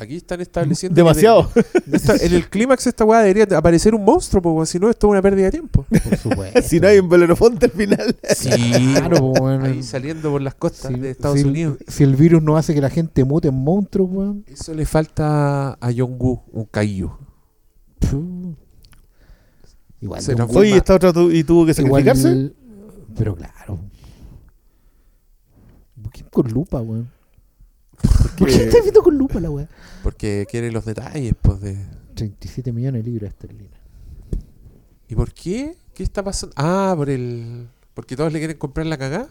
Aquí 0.00 0.16
están 0.16 0.40
estableciendo. 0.40 0.94
Demasiado. 0.96 1.50
en 1.54 2.32
el 2.34 2.48
clímax 2.48 2.86
esta 2.86 3.04
weá 3.04 3.20
debería 3.20 3.58
aparecer 3.58 3.94
un 3.94 4.02
monstruo, 4.04 4.40
porque 4.42 4.66
si 4.66 4.78
no, 4.78 4.88
esto 4.88 5.06
es 5.06 5.10
una 5.10 5.20
pérdida 5.20 5.44
de 5.46 5.50
tiempo. 5.50 5.84
Por 5.88 6.16
supuesto. 6.16 6.62
si 6.62 6.80
no 6.80 6.88
hay 6.88 6.98
un 6.98 7.08
Belerofonte 7.08 7.66
al 7.66 7.72
final. 7.72 8.16
Sí, 8.34 8.48
Claro, 8.94 9.18
po, 9.18 9.32
weón. 9.44 9.62
ahí 9.64 9.82
saliendo 9.82 10.30
por 10.30 10.40
las 10.40 10.54
costas 10.54 10.92
Si- 10.92 10.98
de 10.98 11.10
Estados 11.10 11.38
si, 11.40 11.46
Unidos. 11.46 11.76
Si 11.86 12.02
el 12.02 12.16
virus 12.16 12.42
no 12.42 12.56
hace 12.56 12.72
que 12.74 12.80
la 12.80 12.88
gente 12.90 13.24
mute 13.24 13.48
en 13.48 13.54
monstruos, 13.54 14.08
weón. 14.10 14.44
Eso 14.46 14.72
le 14.74 14.86
falta 14.86 15.72
a 15.74 15.92
Jong-Woo, 15.94 16.42
un. 16.52 16.66
Puh. 17.98 18.54
Igual. 20.00 20.22
Se 20.22 20.34
Oye, 20.34 20.76
esta 20.78 20.94
otra 20.94 21.12
tu- 21.12 21.30
y 21.30 21.44
tuvo 21.44 21.66
que 21.66 21.72
Igual- 21.72 22.02
sacrificarse. 22.04 22.52
pero 23.16 23.36
claro. 23.36 23.78
¿Por 26.02 26.10
qué 26.12 26.24
con 26.24 26.48
lupa, 26.50 26.80
weón? 26.80 27.10
¿Por 28.40 28.48
qué 28.48 28.64
estás 28.64 28.82
viendo 28.82 29.02
con 29.02 29.16
lupa 29.16 29.38
la 29.40 29.50
weá? 29.50 29.68
Porque 30.02 30.46
quiere 30.50 30.72
los 30.72 30.84
detalles, 30.84 31.34
pues, 31.40 31.60
de... 31.60 31.76
37 32.14 32.72
millones 32.72 33.04
de 33.04 33.10
libras 33.10 33.30
esterlinas. 33.32 33.78
¿Y 35.08 35.14
por 35.14 35.32
qué? 35.32 35.76
¿Qué 35.94 36.02
está 36.02 36.22
pasando? 36.24 36.54
Ah, 36.56 36.92
por 36.96 37.08
el... 37.10 37.68
Porque 37.94 38.16
todos 38.16 38.32
le 38.32 38.38
quieren 38.38 38.56
comprar 38.58 38.86
la 38.86 38.98
cagá. 38.98 39.28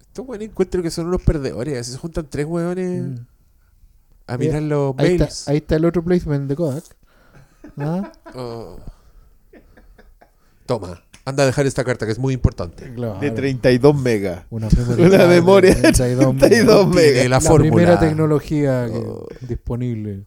Estos 0.00 0.26
weones 0.26 0.48
encuentro 0.48 0.82
que 0.82 0.90
son 0.90 1.06
unos 1.06 1.22
perdedores. 1.22 1.86
Se 1.86 1.96
juntan 1.98 2.26
tres 2.28 2.46
weones 2.46 3.02
Mm. 3.02 3.26
a 4.26 4.36
Mira, 4.38 4.54
mirar 4.58 4.62
los 4.62 4.94
Ahí 4.98 5.18
mails. 5.18 5.38
está, 5.40 5.50
ahí 5.50 5.56
está 5.58 5.76
el 5.76 5.84
otro 5.84 6.02
placement 6.04 6.48
de 6.48 6.56
Kodak. 6.56 6.84
¿Ah? 7.78 8.12
Oh. 8.34 8.78
Toma, 10.66 11.02
anda 11.24 11.42
a 11.42 11.46
dejar 11.46 11.66
esta 11.66 11.84
carta 11.84 12.06
que 12.06 12.12
es 12.12 12.18
muy 12.18 12.34
importante. 12.34 12.92
Claro. 12.94 13.18
De 13.20 13.30
32 13.30 13.94
megas. 13.94 14.44
Una 14.50 14.68
Una 14.98 15.26
memoria 15.26 15.74
de 15.74 15.80
32 15.92 16.36
32 16.38 16.88
megas. 16.88 17.22
la, 17.24 17.28
La, 17.28 17.40
fórmula. 17.40 17.70
primera 17.74 17.98
tecnología 18.00 18.86
que- 18.90 18.98
Oh. 18.98 19.26
disponible. 19.40 20.24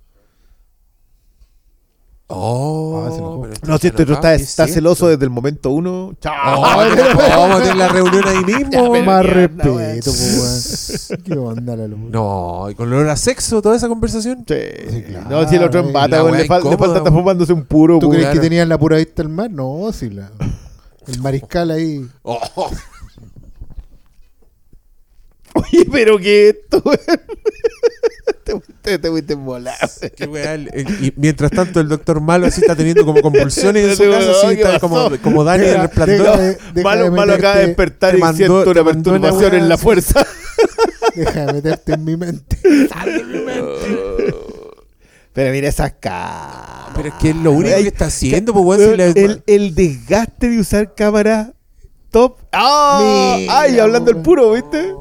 Oh, 2.35 3.03
Ah, 3.05 3.09
pero 3.43 3.53
No, 3.67 3.77
si 3.77 3.87
este 3.87 4.03
está, 4.03 4.29
¿qué 4.29 4.35
es 4.35 4.49
está 4.49 4.67
celoso 4.67 5.07
desde 5.07 5.23
el 5.25 5.29
momento 5.29 5.69
uno. 5.71 6.13
Chao. 6.21 6.33
Oh, 6.63 6.63
¿Cómo 7.35 7.61
tiene 7.61 7.75
la 7.77 7.89
reunión 7.89 8.23
ahí 8.27 8.43
mismo? 8.45 8.95
Más 9.03 9.25
respeto, 9.25 9.73
pues, 10.11 11.07
weón. 11.11 11.21
¿Qué 11.23 11.33
onda 11.37 11.75
la 11.75 11.87
luz? 11.87 11.99
No, 12.09 12.69
y 12.71 12.75
con 12.75 12.87
olor 12.91 13.09
a 13.09 13.17
sexo 13.17 13.61
toda 13.61 13.75
esa 13.75 13.87
conversación. 13.87 14.45
Sí. 14.47 14.55
Sí, 14.89 15.01
claro, 15.03 15.29
no, 15.29 15.47
si 15.49 15.57
el 15.57 15.63
otro 15.63 15.81
embata, 15.81 16.23
le, 16.23 16.47
fal- 16.47 16.63
le 16.69 16.77
falta 16.77 16.97
estar 16.99 17.13
fumándose 17.13 17.53
un 17.53 17.65
puro. 17.65 17.99
¿Tú 17.99 18.09
crees 18.09 18.29
que 18.29 18.39
tenían 18.39 18.69
la 18.69 18.79
pura 18.79 18.97
vista 18.97 19.21
al 19.21 19.29
mar? 19.29 19.51
No, 19.51 19.91
si 19.93 20.09
la. 20.09 20.31
El 21.07 21.19
mariscal 21.21 21.71
ahí. 21.71 22.05
Oh, 22.21 22.39
Oye, 25.55 25.85
pero 25.91 26.17
que 26.17 26.49
esto. 26.49 26.81
Te 28.81 28.97
te 28.99 29.09
fuiste 29.09 29.33
en 29.33 29.45
volar. 29.45 29.75
qué 30.15 30.25
weá, 30.25 30.55
y 30.55 31.13
mientras 31.15 31.51
tanto 31.51 31.79
el 31.79 31.87
doctor 31.87 32.21
Malo 32.21 32.47
así 32.47 32.61
está 32.61 32.75
teniendo 32.75 33.05
como 33.05 33.21
convulsiones 33.21 33.85
en 33.85 33.95
su 33.95 34.03
casa, 34.11 34.31
así 34.31 34.55
¿qué 34.55 34.61
está 34.63 34.79
como, 34.79 35.11
como 35.21 35.43
Dani 35.43 35.65
en 35.65 35.69
el 35.75 35.81
resplandor. 35.81 36.57
Malo, 36.83 37.11
malo 37.11 37.33
acaba 37.33 37.57
de 37.57 37.67
despertar 37.67 38.17
y 38.17 38.21
mandó- 38.21 38.37
siento 38.63 38.71
una 38.71 38.83
perturbación 38.83 39.53
en 39.55 39.69
la 39.69 39.77
fuerza. 39.77 40.25
Deja 41.15 41.45
de 41.45 41.53
meterte 41.53 41.93
en 41.93 42.03
mi 42.03 42.17
mente. 42.17 42.57
Pero 45.33 45.51
mira 45.51 45.67
esas 45.67 45.93
caras. 45.99 46.91
Pero 46.95 47.09
es 47.09 47.13
que 47.15 47.29
es 47.31 47.35
lo 47.35 47.51
único 47.51 47.75
Ay, 47.75 47.83
que 47.83 47.87
está 47.89 48.05
haciendo, 48.05 48.53
pues 48.53 48.81
si 48.81 48.95
le- 48.95 49.09
el, 49.25 49.43
el 49.47 49.75
desgaste 49.75 50.49
de 50.49 50.59
usar 50.59 50.93
cámara 50.93 51.53
top. 52.11 52.37
¡Ah! 52.51 53.35
Mira, 53.39 53.59
¡Ay! 53.59 53.79
Hablando 53.79 54.11
el 54.11 54.17
puro, 54.17 54.51
¿viste? 54.51 54.93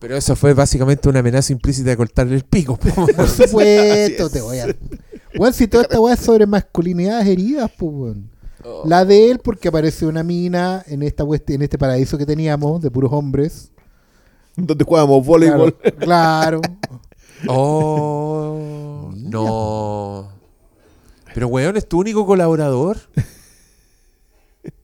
Pero 0.00 0.16
eso 0.16 0.34
fue 0.36 0.52
básicamente 0.54 1.08
una 1.08 1.20
amenaza 1.20 1.52
implícita 1.52 1.90
de 1.90 1.96
cortarle 1.96 2.34
el 2.34 2.42
pico. 2.44 2.76
po. 2.76 3.06
Por 3.06 3.28
supuesto, 3.28 4.28
te 4.28 4.40
voy 4.40 4.58
a. 4.58 4.66
Weón, 5.38 5.54
si 5.54 5.66
toda 5.66 5.84
esta 5.84 5.98
weá 6.00 6.14
es 6.14 6.20
sobre 6.20 6.46
masculinidades 6.46 7.26
heridas, 7.26 7.70
pues, 7.78 7.92
weón. 7.94 8.30
Oh. 8.64 8.82
La 8.86 9.04
de 9.04 9.30
él, 9.30 9.38
porque 9.38 9.68
aparece 9.68 10.04
una 10.06 10.22
mina 10.22 10.82
en 10.88 11.02
esta 11.02 11.24
en 11.48 11.62
este 11.62 11.78
paraíso 11.78 12.18
que 12.18 12.26
teníamos 12.26 12.82
de 12.82 12.90
puros 12.90 13.12
hombres. 13.12 13.70
Donde 14.56 14.84
jugábamos 14.84 15.24
voleibol. 15.24 15.74
Claro. 15.76 15.98
claro. 15.98 16.60
Oh, 17.48 19.10
no. 19.16 20.28
Pero 21.34 21.48
weón, 21.48 21.76
es 21.76 21.88
tu 21.88 21.98
único 22.00 22.24
colaborador. 22.26 22.98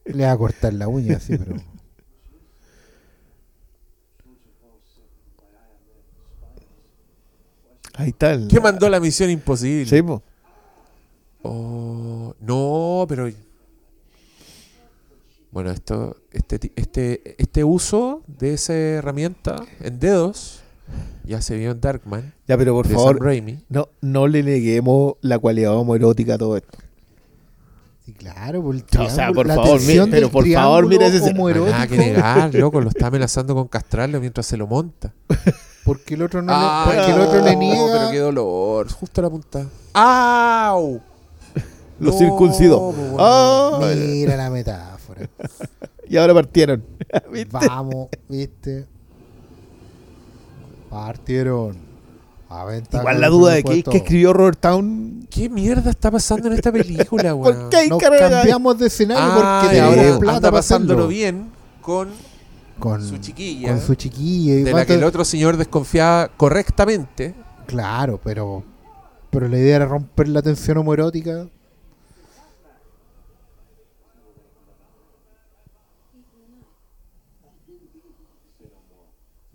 Le 0.05 0.25
va 0.25 0.33
a 0.33 0.39
cortar 0.39 0.73
la 0.75 0.89
uña, 0.89 1.21
sí, 1.21 1.37
pero. 1.39 1.57
Ahí 7.95 8.11
está. 8.11 8.33
el- 8.33 8.49
¿Qué 8.49 8.61
mandó 8.61 8.89
la 8.89 9.01
misión 9.01 9.31
imposible? 9.31 9.87
Sí, 9.89 10.03
po. 10.03 10.23
Oh, 11.43 12.35
no, 12.41 13.07
pero. 13.09 13.31
Bueno, 15.51 15.71
esto, 15.73 16.17
este, 16.33 16.73
este, 16.77 17.35
este 17.43 17.65
uso 17.65 18.23
de 18.29 18.55
esa 18.55 18.73
herramienta 18.73 19.57
en 19.81 19.99
dedos 19.99 20.61
ya 21.25 21.41
se 21.43 21.57
vio 21.57 21.71
en 21.73 21.81
Darkman 21.81 22.33
Ya, 22.49 22.57
pero 22.59 22.73
por 22.75 22.87
de 22.89 22.95
favor, 22.95 23.17
Sam 23.19 23.27
Raimi. 23.27 23.59
no, 23.69 23.89
no 24.01 24.27
le 24.27 24.43
neguemos 24.43 25.15
la 25.21 25.39
cualidad 25.39 25.75
homoerótica 25.77 26.35
a 26.35 26.39
todo 26.39 26.57
esto. 26.57 26.79
Sí, 28.05 28.13
claro, 28.15 28.63
por 28.63 28.75
el 28.75 28.85
O 28.99 29.11
sea, 29.11 29.31
por 29.33 29.47
la 29.47 29.55
favor, 29.55 29.81
mire, 29.83 30.07
pero 30.07 30.31
por 30.31 30.49
favor, 30.49 30.87
mire 30.89 31.07
ese- 31.07 31.33
nada 31.35 31.87
que 31.87 31.97
negar, 31.99 32.55
loco, 32.55 32.81
lo 32.81 32.89
está 32.89 33.09
amenazando 33.09 33.55
con 33.55 33.69
castrarlo 33.69 34.21
mientras 34.21 34.47
se 34.47 34.57
lo 34.57 34.67
monta. 34.67 35.13
Porque 35.85 36.15
el 36.15 36.23
otro 36.23 36.43
no 36.43 36.53
Ah, 36.55 36.87
le, 36.89 36.95
porque 36.95 37.13
el 37.13 37.21
otro 37.21 37.43
le 37.43 37.53
no, 37.55 37.59
niega. 37.59 37.93
pero 37.93 38.11
qué 38.11 38.19
dolor, 38.19 38.93
justo 38.93 39.21
a 39.21 39.25
la 39.25 39.31
punta. 39.31 39.67
¡Au! 39.95 41.01
Lo 41.99 42.11
No, 42.13 42.19
circuncidó. 42.19 42.79
po, 42.79 42.89
weón. 42.91 43.17
Ah, 43.19 43.81
Mira 43.97 44.37
la 44.37 44.51
metáfora. 44.51 45.29
y 46.09 46.17
ahora 46.17 46.35
partieron. 46.35 46.85
¿Viste? 47.33 47.49
Vamos, 47.51 48.09
¿viste? 48.29 48.87
Partieron. 50.91 51.77
Aventaja 52.49 53.03
Igual 53.03 53.21
la 53.21 53.29
duda 53.29 53.53
de 53.53 53.63
que, 53.63 53.85
escribió 53.97 54.33
Robert 54.33 54.59
Town. 54.59 55.29
¿Qué 55.31 55.49
mierda 55.49 55.89
está 55.91 56.11
pasando 56.11 56.49
en 56.49 56.55
esta 56.55 56.73
película, 56.73 57.33
weón? 57.37 57.57
¿Por 57.61 57.69
qué 57.71 57.77
hay 57.77 57.89
Nos 57.89 58.03
carga? 58.03 58.29
cambiamos 58.29 58.77
de 58.79 58.87
escenario 58.89 59.25
Ah, 59.25 59.61
porque 59.63 59.77
y 59.77 59.79
ahora 59.79 59.97
tenemos 59.97 60.19
plata 60.19 60.37
anda 60.39 60.51
pasándolo 60.51 61.05
hacerlo. 61.05 61.09
bien 61.09 61.51
con 61.81 62.09
con 62.81 63.07
su 63.07 63.19
chiquilla. 63.19 63.69
Con 63.69 63.81
su 63.81 63.95
chiquilla. 63.95 64.65
de 64.65 64.73
la 64.73 64.85
que 64.85 64.95
el 64.95 65.05
otro 65.05 65.25
señor 65.25 65.57
desconfiaba 65.59 66.29
correctamente. 66.37 67.35
Claro, 67.67 68.19
pero. 68.25 68.65
Pero 69.31 69.47
la 69.47 69.59
idea 69.59 69.77
era 69.77 69.87
romper 69.87 70.27
la 70.29 70.43
tensión 70.43 70.79
homoerótica. 70.79 71.47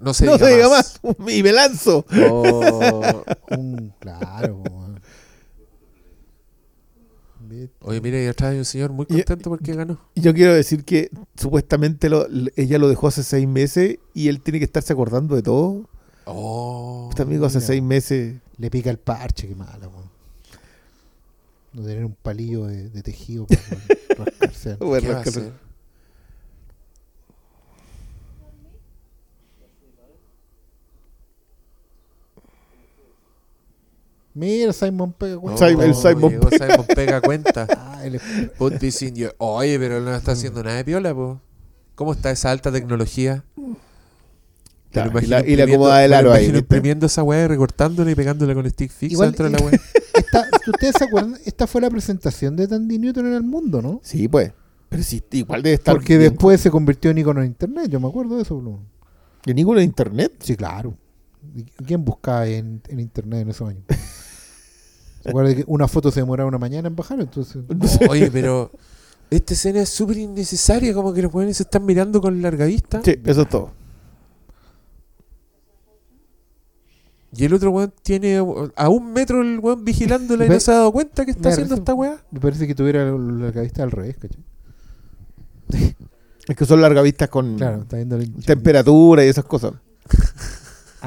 No 0.06 0.14
se 0.14 0.26
no 0.26 0.34
diga 0.34 0.46
se 0.48 0.54
diga 0.54 0.70
más. 0.70 1.00
más. 1.18 1.34
Y 1.34 1.44
me 1.44 1.52
lanzo. 1.52 2.06
Oh. 2.30 3.24
Un, 3.58 3.92
claro. 4.00 4.64
Oye, 7.82 8.02
mira, 8.02 8.22
y 8.22 8.28
atrás 8.28 8.52
hay 8.52 8.58
un 8.60 8.66
señor 8.66 8.92
muy 8.92 9.06
contento 9.06 9.50
porque 9.50 9.74
ganó. 9.74 10.00
Y 10.14 10.22
Yo 10.22 10.34
quiero 10.34 10.54
decir 10.54 10.84
que 10.84 11.10
supuestamente 11.36 12.10
lo- 12.10 12.28
ella 12.56 12.78
lo 12.78 12.88
dejó 12.90 13.08
hace 13.08 13.24
seis 13.24 13.48
meses 13.48 13.98
y 14.14 14.28
él 14.28 14.42
tiene 14.42 14.60
que 14.60 14.66
estarse 14.66 14.94
acordando 14.94 15.36
de 15.36 15.42
todo. 15.42 15.90
Oh. 16.26 17.08
Este 17.10 17.22
amigo 17.24 17.46
hace 17.46 17.58
mira. 17.58 17.68
seis 17.68 17.82
meses. 17.84 18.36
Le 18.58 18.70
pica 18.70 18.90
el 18.90 18.98
parche, 19.00 19.48
qué 19.48 19.56
malo, 19.56 19.90
weón. 19.90 20.10
No 21.74 21.82
tener 21.84 22.06
un 22.06 22.16
palillo 22.16 22.66
de, 22.66 22.90
de 22.90 23.02
tejido 23.04 23.48
para 23.48 24.26
rascarse. 24.26 24.76
Bueno, 24.76 25.08
¿Qué 25.08 25.14
va 25.14 25.20
a 25.20 25.24
rasca- 25.24 25.30
hacer? 25.30 25.54
Mira, 34.36 34.72
Simon 34.74 35.16
weón. 35.20 35.58
Simon- 35.58 35.84
el 35.86 35.96
Simon 35.96 36.32
llegó 36.34 36.50
Simon 36.52 36.86
pega 36.94 37.22
cuenta. 37.22 37.66
Ah, 37.76 38.02
él 38.06 38.16
es- 38.16 38.22
Put 38.58 38.78
this 38.80 39.02
in 39.02 39.16
your- 39.16 39.34
Oye, 39.40 39.80
pero 39.80 40.02
no 40.02 40.14
está 40.14 40.34
haciendo 40.34 40.62
nada 40.62 40.76
de 40.76 40.86
piola, 40.86 41.16
po. 41.16 41.42
¿Cómo 41.96 42.12
está 42.14 42.30
esa 42.32 42.52
alta 42.52 42.72
tecnología? 42.72 43.46
Te 44.92 45.04
lo 45.04 45.10
Claro, 45.10 45.10
y 45.10 45.12
imagino 45.12 45.38
la, 45.40 45.48
y 45.48 45.56
la 45.56 45.64
acomoda 45.64 45.98
del 46.00 46.14
aro 46.14 46.32
ahí. 46.34 46.48
imprimiendo 46.54 47.06
esa 47.06 47.24
weá, 47.24 47.46
y 47.46 47.48
recortándola 47.48 48.12
y 48.12 48.16
pegándola 48.16 48.54
con 48.54 48.70
stick 48.70 48.92
fix 48.92 49.14
Igual- 49.14 49.30
dentro 49.32 49.46
de 49.46 49.52
la 49.52 49.58
weá. 49.66 49.80
ustedes 50.68 50.96
se 50.98 51.04
acuerdan, 51.06 51.38
esta 51.46 51.66
fue 51.68 51.82
la 51.82 51.90
presentación 51.90 52.56
de 52.58 52.68
Tandy 52.68 53.00
Newton 53.00 53.28
en 53.28 53.34
el 53.34 53.44
mundo, 53.44 53.82
¿no? 53.82 54.02
Sí, 54.04 54.28
pues. 54.28 54.52
Pero 54.90 55.02
sí, 55.04 55.24
igual 55.32 55.64
debe 55.64 55.76
estar. 55.76 55.96
Porque 55.96 56.18
bien. 56.18 56.32
después 56.32 56.60
se 56.62 56.70
convirtió 56.70 57.10
en 57.12 57.18
icono 57.18 57.40
de 57.42 57.48
internet, 57.48 57.88
yo 57.90 58.00
me 58.02 58.08
acuerdo 58.08 58.36
de 58.36 58.44
eso, 58.44 58.62
¿no? 58.62 58.80
¿Y 59.46 59.54
ninguno 59.54 59.80
de 59.80 59.86
internet? 59.86 60.34
Sí, 60.40 60.56
claro. 60.56 60.98
¿Y 61.56 61.64
¿Quién 61.86 62.04
buscaba 62.04 62.46
en, 62.48 62.82
en 62.88 63.00
internet 63.00 63.42
en 63.42 63.50
esos 63.50 63.70
años? 63.70 63.84
¿Se 65.26 65.30
acuerdan 65.32 65.56
que 65.56 65.64
una 65.66 65.88
foto 65.88 66.12
se 66.12 66.20
demoraba 66.20 66.48
una 66.48 66.60
mañana 66.60 66.88
en 66.88 66.96
bajar? 66.96 67.20
Entonces, 67.20 67.58
Oye, 68.10 68.30
pero 68.30 68.70
esta 69.32 69.56
escena 69.56 69.82
es 69.82 69.90
súper 69.90 70.18
innecesaria, 70.20 70.94
como 70.94 71.12
que 71.14 71.24
los 71.24 71.34
weones 71.34 71.58
se 71.58 71.64
están 71.64 71.84
mirando 71.84 72.22
con 72.22 72.40
larga 72.44 72.66
vista. 72.66 73.02
Sí, 73.04 73.16
eso 73.26 73.42
es 73.42 73.50
todo. 73.50 73.72
Y 77.38 77.44
el 77.46 77.54
otro 77.56 77.72
weón 77.72 77.92
tiene 78.04 78.38
a 78.38 78.90
un 78.90 79.12
metro 79.14 79.42
el 79.42 79.60
weón 79.60 79.84
vigilándola 79.84 80.46
y 80.46 80.50
no 80.50 80.60
se 80.60 80.72
ha 80.72 80.76
dado 80.76 80.92
cuenta 80.92 81.26
que 81.26 81.32
está 81.32 81.50
haciendo 81.50 81.72
parece- 81.76 81.82
esta 81.82 81.94
weá. 81.96 82.24
me 82.32 82.40
parece 82.40 82.68
que 82.68 82.76
tuviera 82.76 83.04
la 83.12 83.52
cabeza 83.52 83.84
al 83.84 83.92
revés, 83.92 84.16
¿cachai? 84.18 84.44
Es 86.48 86.56
que 86.56 86.66
son 86.66 86.80
largavistas 86.82 87.28
con 87.30 87.58
Claro, 87.58 87.82
está 87.82 87.96
viendo 87.98 88.16
el... 88.18 88.32
temperatura 88.46 89.26
y 89.26 89.30
esas 89.30 89.46
cosas. 89.46 89.74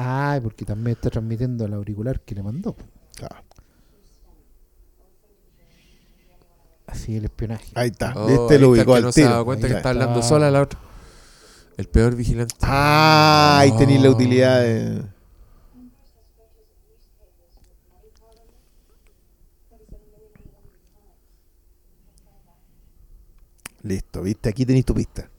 Ah, 0.01 0.39
porque 0.41 0.63
también 0.63 0.95
está 0.95 1.09
transmitiendo 1.09 1.65
al 1.65 1.73
auricular 1.73 2.21
que 2.21 2.33
le 2.33 2.41
mandó. 2.41 2.73
Claro. 3.17 3.35
Así 6.91 7.15
el 7.17 7.25
espionaje. 7.25 7.71
Ahí 7.75 7.89
está. 7.89 8.13
Oh, 8.15 8.27
este 8.29 8.55
ahí 8.55 8.59
lo 8.61 8.69
ubicó 8.69 8.95
al 8.95 9.03
no 9.03 9.11
se 9.11 9.21
ha 9.21 9.23
tiro. 9.25 9.31
dado 9.33 9.45
cuenta 9.45 9.67
Ahí 9.67 9.71
que 9.73 9.77
está. 9.77 9.89
está 9.91 10.01
hablando 10.01 10.23
sola 10.23 10.49
la 10.51 10.61
otra. 10.61 10.79
El 11.77 11.87
peor 11.87 12.15
vigilante. 12.15 12.55
Ah, 12.61 13.59
ahí 13.59 13.71
tenéis 13.77 14.01
la 14.01 14.09
Oh. 14.09 14.13
utilidad 14.13 14.61
de. 14.61 15.01
Listo, 23.83 24.21
viste, 24.21 24.49
aquí 24.49 24.65
tenéis 24.65 24.85
tu 24.85 24.93
pista. 24.93 25.29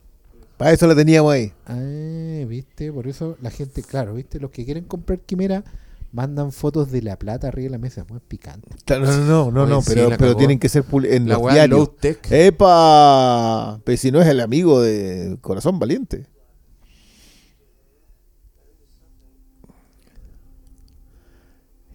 Para 0.57 0.71
eso 0.71 0.87
la 0.87 0.95
teníamos 0.95 1.31
ahí. 1.33 1.53
Ah, 1.65 2.45
viste, 2.47 2.91
por 2.91 3.07
eso 3.07 3.37
la 3.41 3.51
gente, 3.51 3.83
claro, 3.83 4.13
viste, 4.15 4.39
los 4.39 4.51
que 4.51 4.65
quieren 4.65 4.85
comprar 4.85 5.19
quimera 5.19 5.63
mandan 6.11 6.51
fotos 6.51 6.91
de 6.91 7.01
la 7.01 7.17
plata 7.17 7.47
arriba 7.47 7.65
de 7.65 7.69
la 7.71 7.77
mesa, 7.77 8.05
muy 8.09 8.19
picante. 8.19 8.69
No, 8.89 8.99
no, 8.99 9.51
no, 9.51 9.65
no, 9.65 9.77
Oye, 9.79 9.87
sí, 9.87 9.99
pero, 10.17 10.35
tienen 10.35 10.59
que 10.59 10.69
ser 10.69 10.83
en 11.05 11.27
La 11.29 11.35
los 11.37 11.51
diarios. 11.51 11.79
low 11.79 11.87
tech. 11.87 12.19
¡Epa! 12.31 13.79
Pero 13.83 13.97
si 13.97 14.11
no 14.11 14.21
es 14.21 14.27
el 14.27 14.39
amigo 14.41 14.81
de 14.81 15.37
Corazón 15.41 15.79
Valiente. 15.79 16.27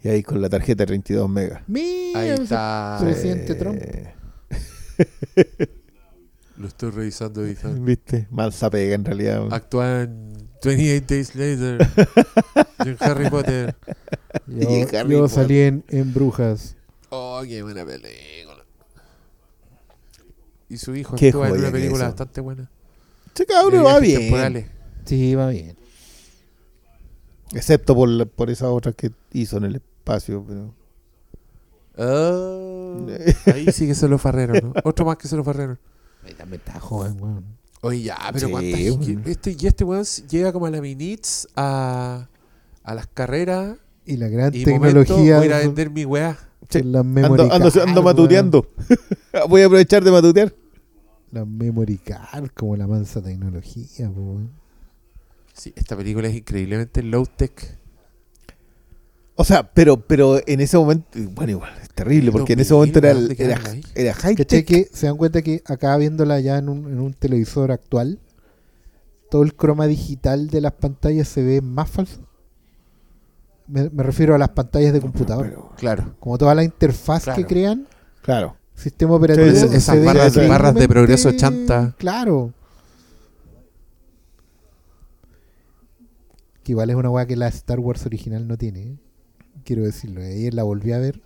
Y 0.02 0.08
ahí 0.08 0.22
con 0.22 0.40
la 0.40 0.48
tarjeta 0.48 0.82
de 0.84 0.86
32 0.86 1.28
megas. 1.28 1.62
Mira, 1.66 2.20
Ahí 2.20 2.28
está. 2.30 2.98
presidente 3.00 3.52
Eh, 3.52 3.56
Trump. 3.56 3.82
Lo 6.58 6.68
estoy 6.68 6.90
revisando, 6.90 7.44
Ethan. 7.44 7.84
¿Viste? 7.84 8.28
Mansa 8.30 8.70
pega 8.70 8.94
en 8.94 9.04
realidad. 9.04 9.46
Actúa 9.50 10.02
en 10.02 10.45
28 10.62 11.06
Days 11.08 11.34
Later. 11.34 11.88
y 12.84 12.88
en 12.88 12.96
Harry 13.00 13.30
Potter. 13.30 13.74
Yo, 14.46 14.70
Y 14.70 14.82
Harry 14.96 15.12
yo 15.12 15.20
Potter. 15.22 15.28
salí 15.30 15.60
en, 15.60 15.84
en 15.88 16.12
Brujas. 16.14 16.76
Oh, 17.10 17.42
qué 17.46 17.62
buena 17.62 17.84
película. 17.84 18.64
Y 20.68 20.78
su 20.78 20.94
hijo 20.96 21.14
Qué 21.16 21.28
actúa 21.28 21.48
en 21.48 21.58
una 21.58 21.70
película 21.70 21.98
eso. 22.04 22.06
bastante 22.08 22.40
buena. 22.40 22.68
Che, 23.34 23.44
de 23.44 23.46
cabrón, 23.46 23.84
va 23.86 24.00
bien. 24.00 24.20
temporales. 24.20 24.66
Sí, 25.04 25.34
va 25.34 25.48
bien. 25.50 25.76
Excepto 27.52 27.94
por, 27.94 28.08
la- 28.08 28.24
por 28.26 28.50
esas 28.50 28.68
otras 28.70 28.94
que 28.96 29.12
hizo 29.32 29.58
en 29.58 29.64
el 29.64 29.76
espacio. 29.76 30.44
Pero... 30.48 30.74
Oh, 31.98 33.06
ahí 33.54 33.70
sí 33.72 33.86
que 33.86 33.94
se 33.94 34.08
lo 34.08 34.18
farreron, 34.18 34.72
¿no? 34.74 34.80
Otro 34.84 35.06
más 35.06 35.16
que 35.16 35.28
se 35.28 35.36
lo 35.36 35.44
farreron. 35.44 35.78
Ahí 36.24 36.34
también 36.34 36.60
está 36.66 36.80
joven, 36.80 37.16
weón. 37.22 37.55
Oye, 37.82 38.02
ya, 38.02 38.18
pero 38.32 38.46
Sí, 38.46 38.52
cuántas. 38.52 39.26
Este, 39.26 39.56
y 39.58 39.66
este 39.66 39.84
weón 39.84 40.04
llega 40.28 40.52
como 40.52 40.66
a 40.66 40.70
la 40.70 40.80
Minitz 40.80 41.46
a, 41.56 42.28
a 42.82 42.94
las 42.94 43.06
carreras. 43.06 43.76
Y 44.04 44.16
la 44.16 44.28
gran 44.28 44.54
Y 44.54 44.64
momento, 44.64 45.04
tecnología 45.04 45.38
voy 45.38 45.48
a 45.48 45.58
vender 45.58 45.90
mi 45.90 46.04
weá. 46.04 46.38
Sí, 46.68 46.80
son 46.80 46.92
las 46.92 47.04
Ando, 47.04 47.82
ando, 47.82 48.02
matuteando. 48.02 48.66
Voy 49.48 49.62
a 49.62 49.66
aprovechar 49.66 50.02
de 50.02 50.10
matutear. 50.10 50.52
Las 51.30 51.46
memory 51.46 51.98
card, 51.98 52.48
como 52.54 52.76
la 52.76 52.86
mansa 52.86 53.22
tecnología, 53.22 54.08
weón. 54.08 54.50
Sí, 55.52 55.72
esta 55.76 55.96
película 55.96 56.28
es 56.28 56.36
increíblemente 56.36 57.02
low 57.02 57.24
tech. 57.26 57.78
O 59.38 59.44
sea, 59.44 59.70
pero, 59.72 59.98
pero 60.00 60.40
en 60.46 60.60
ese 60.60 60.78
momento, 60.78 61.06
bueno, 61.32 61.50
igual, 61.52 61.72
es 61.82 61.90
terrible, 61.90 62.32
porque 62.32 62.54
en 62.54 62.60
ese 62.60 62.72
momento 62.72 62.98
era, 63.00 63.10
el- 63.10 63.28
¿Dónde 63.28 63.44
era, 63.44 63.60
era 63.94 64.14
high 64.14 64.34
¿Cachai 64.34 64.62
tech. 64.62 64.66
que 64.66 64.88
se 64.92 65.06
dan 65.06 65.16
cuenta 65.18 65.42
que 65.42 65.62
acá 65.66 65.94
viéndola 65.98 66.40
ya 66.40 66.56
en 66.58 66.68
un, 66.70 66.86
en 66.90 66.98
un 67.00 67.12
televisor 67.12 67.70
actual, 67.70 68.18
todo 69.30 69.42
el 69.42 69.54
croma 69.54 69.86
digital 69.86 70.48
de 70.48 70.60
las 70.62 70.72
pantallas 70.72 71.28
se 71.28 71.42
ve 71.42 71.60
más 71.60 71.90
falso? 71.90 72.20
Me, 73.68 73.90
me 73.90 74.02
refiero 74.04 74.34
a 74.34 74.38
las 74.38 74.50
pantallas 74.50 74.92
de 74.94 75.00
computador. 75.02 75.48
Pero, 75.50 75.70
Claro. 75.76 76.14
Como 76.18 76.38
toda 76.38 76.54
la 76.54 76.64
interfaz 76.64 77.26
que 77.34 77.44
crean, 77.44 77.86
claro. 78.22 78.56
sistema 78.74 79.14
operativo. 79.16 79.50
Sí, 79.50 79.68
se 79.68 79.76
esas 79.76 80.02
barras- 80.02 80.48
barras 80.48 80.74
de 80.74 80.88
progreso 80.88 81.32
chanta. 81.32 81.94
Claro. 81.98 82.54
Que 86.62 86.72
igual 86.72 86.88
es 86.90 86.96
una 86.96 87.10
weá 87.10 87.26
que 87.26 87.36
la 87.36 87.48
Star 87.48 87.78
Wars 87.80 88.06
original 88.06 88.46
no 88.48 88.56
tiene. 88.56 88.80
¿eh? 88.82 88.96
Quiero 89.66 89.82
decirlo. 89.82 90.22
Ayer 90.22 90.54
la 90.54 90.62
volví 90.62 90.92
a 90.92 90.98
ver. 90.98 91.20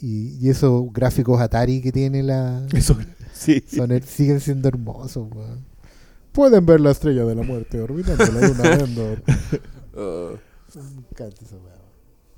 Y, 0.00 0.36
y 0.40 0.48
esos 0.48 0.92
gráficos 0.92 1.40
Atari 1.40 1.80
que 1.82 1.92
tiene 1.92 2.22
la. 2.22 2.66
Eso, 2.72 2.96
sí. 3.32 3.62
son 3.70 3.90
her- 3.90 4.02
siguen 4.04 4.40
siendo 4.40 4.66
hermosos, 4.68 5.28
weón. 5.32 5.64
Pueden 6.32 6.64
ver 6.66 6.80
la 6.80 6.90
estrella 6.92 7.24
de 7.24 7.34
la 7.34 7.42
muerte 7.42 7.80
orbitando 7.80 8.24
la 8.26 8.48
luna 8.48 8.62
de 8.76 8.84
Endor. 8.84 9.22
Uh, 9.94 10.36
Me 10.78 10.98
encanta 11.10 11.44
esa 11.44 11.56
weá. 11.56 11.74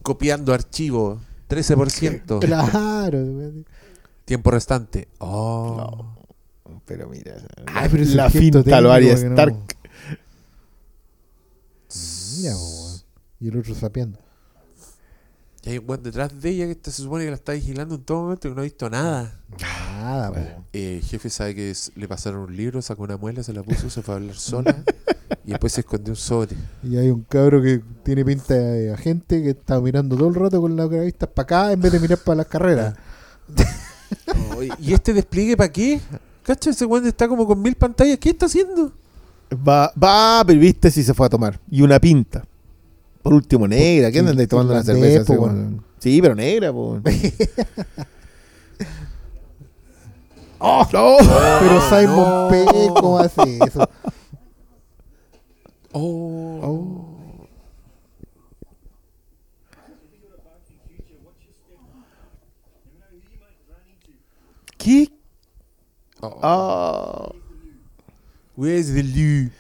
copiando 0.03 0.53
archivo. 0.53 1.21
13%. 1.49 2.39
Claro, 2.47 3.19
weón. 3.19 3.67
Tiempo 4.25 4.51
restante. 4.51 5.09
Oh. 5.19 6.17
Pero 6.87 7.09
mira, 7.09 7.37
Ay, 7.67 7.89
pero 7.91 8.05
la 8.07 8.31
finta 8.31 8.81
lo 8.81 8.91
haría 8.93 9.15
que 9.17 9.25
no- 9.25 9.31
Stark. 9.31 9.57
Mira, 12.39 12.57
weón. 12.57 13.01
Y 13.41 13.49
el 13.49 13.57
otro 13.59 13.75
sapeando. 13.75 14.19
Y 15.63 15.71
hay 15.71 15.79
un 15.79 15.85
weón 15.89 16.03
detrás 16.03 16.41
de 16.41 16.49
ella 16.51 16.65
que 16.67 16.73
está- 16.73 16.91
se 16.91 17.03
supone 17.03 17.25
que 17.25 17.31
la 17.31 17.37
está 17.37 17.53
vigilando 17.53 17.95
en 17.97 18.03
todo 18.03 18.23
momento 18.23 18.49
y 18.49 18.55
no 18.55 18.61
ha 18.61 18.65
visto 18.65 18.89
nada. 18.89 19.39
Nada, 19.61 20.33
po. 20.33 20.39
Eh, 20.73 20.97
el 20.99 21.03
jefe 21.03 21.29
sabe 21.29 21.55
que 21.55 21.71
es- 21.71 21.93
le 21.97 22.09
pasaron 22.09 22.41
un 22.43 22.57
libro, 22.57 22.81
sacó 22.81 23.03
una 23.03 23.17
muela, 23.19 23.43
se 23.43 23.53
la 23.53 23.63
puso, 23.63 23.91
se 23.91 24.01
fue 24.03 24.15
a 24.15 24.17
hablar 24.17 24.37
sola 24.37 24.75
y 25.45 25.51
después 25.51 25.73
se 25.75 25.81
escondió 25.83 26.13
un 26.13 26.17
sobre. 26.17 26.57
Y 26.83 26.97
hay 26.97 27.11
un 27.11 27.23
cabro 27.25 27.61
que 27.61 27.83
tiene 28.03 28.25
pinta 28.25 28.55
de 28.55 28.93
agente 28.93 29.43
que 29.43 29.51
está 29.51 29.79
mirando 29.81 30.17
todo 30.17 30.29
el 30.29 30.35
rato 30.35 30.61
con 30.63 30.75
las 30.77 30.89
vistas 30.89 31.29
para 31.29 31.43
acá 31.45 31.73
en 31.73 31.81
vez 31.83 31.93
de 31.93 32.01
mirar 32.01 32.19
para 32.19 32.37
las 32.37 32.47
carreras. 32.47 32.95
Oh, 34.57 34.63
y- 34.63 34.71
¿Y 34.81 34.93
este 34.93 35.13
despliegue 35.13 35.57
para 35.57 35.71
qué? 35.71 36.01
¿Cacha? 36.43 36.71
Ese 36.71 36.85
weón 36.85 37.07
está 37.07 37.29
como 37.29 37.47
con 37.47 37.63
mil 37.63 37.77
pantallas. 37.77 38.19
¿Qué 38.19 38.31
está 38.31 38.47
haciendo? 38.47 38.93
Va, 39.53 39.93
va, 40.03 40.43
pero 40.45 40.59
viste 40.61 40.91
si 40.91 41.05
se 41.05 41.15
fue 41.15 41.27
a 41.27 41.31
tomar. 41.31 41.61
Y 41.71 41.83
una 41.83 42.01
pinta. 42.01 42.45
Por 43.23 43.35
último, 43.35 43.69
negra. 43.69 44.11
¿Qué 44.11 44.21
andáis 44.21 44.49
tomando 44.49 44.73
una 44.73 44.81
irlandés, 44.81 45.27
cerveza? 45.27 45.51
así? 45.51 45.77
Sí, 45.99 46.23
pero 46.23 46.35
negra, 46.35 46.73
po. 46.73 47.01
¡Oh! 50.59 50.87
¡Oh! 50.95 51.19
Pero 51.61 51.81
Simon 51.89 52.51
Pegg, 52.51 52.95
¿cómo 52.95 53.19
hace 53.19 53.59
eso? 53.67 53.89
Oh. 55.93 56.61
Oh. 56.63 57.07
¿Qué? 64.79 65.11
Oh. 66.21 66.41
Ah. 66.43 67.33
Where's 68.57 68.93
the 68.93 69.03
Lou? 69.03 69.51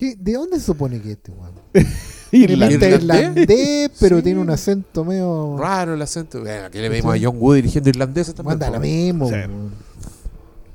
¿Qué- 0.00 0.16
¿De 0.18 0.32
dónde 0.32 0.58
se 0.58 0.64
supone 0.64 1.00
que 1.00 1.12
es 1.12 1.16
este 1.18 1.30
weón? 1.30 1.52
Irlandés. 2.32 2.94
¿Irlandés? 3.02 3.90
pero 4.00 4.16
Sí. 4.16 4.22
tiene 4.22 4.40
un 4.40 4.50
acento 4.50 5.04
medio. 5.04 5.56
Raro 5.58 5.94
el 5.94 6.02
acento. 6.02 6.40
Bueno, 6.40 6.64
aquí 6.66 6.78
le 6.78 6.88
vemos 6.88 7.14
a 7.14 7.18
John 7.22 7.36
Wood 7.38 7.56
dirigiendo 7.56 7.90
irlandesa 7.90 8.32
también. 8.34 8.52
Manda 8.58 8.66
po. 8.68 8.72
la 8.72 8.78
mismo. 8.80 9.28
Sí. 9.28 9.34
weón. 9.34 9.72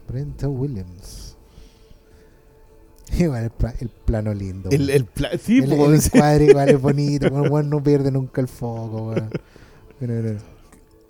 Brenta 0.08 0.48
Williams. 0.48 1.36
Igual 3.20 3.44
el, 3.46 3.50
pla- 3.50 3.74
el 3.80 3.90
plano 3.90 4.34
lindo. 4.34 4.70
El, 4.72 4.90
el 4.90 5.06
pla- 5.06 5.38
sí, 5.38 5.58
el, 5.60 5.70
po, 5.76 5.92
el 5.92 6.02
sí. 6.02 6.10
encuadre 6.14 6.46
igual 6.46 6.70
es 6.70 6.82
bonito. 6.82 7.28
weón, 7.30 7.52
weón 7.52 7.70
no 7.70 7.82
pierde 7.84 8.12
nunca 8.12 8.42
el 8.42 8.48
foco. 8.48 9.08
weón. 9.10 9.30
Mira, 10.00 10.14
mira. 10.22 10.38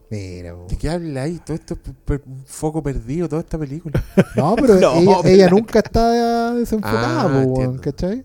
Mira. 0.10 0.54
¿De 0.70 0.78
qué 0.78 0.90
habla 0.90 1.24
ahí? 1.24 1.40
Todo 1.44 1.56
esto 1.56 1.74
es 1.74 1.80
per- 2.06 2.22
un 2.26 2.44
foco 2.46 2.82
perdido, 2.84 3.28
toda 3.28 3.42
esta 3.42 3.58
película. 3.58 4.04
No, 4.36 4.56
pero 4.56 4.76
No, 4.80 5.24
ella, 5.24 5.50
nunca 5.50 5.80
está 5.80 6.54
desenfocada, 6.54 7.24
Ah. 7.24 7.74
¿cachai? 7.82 8.24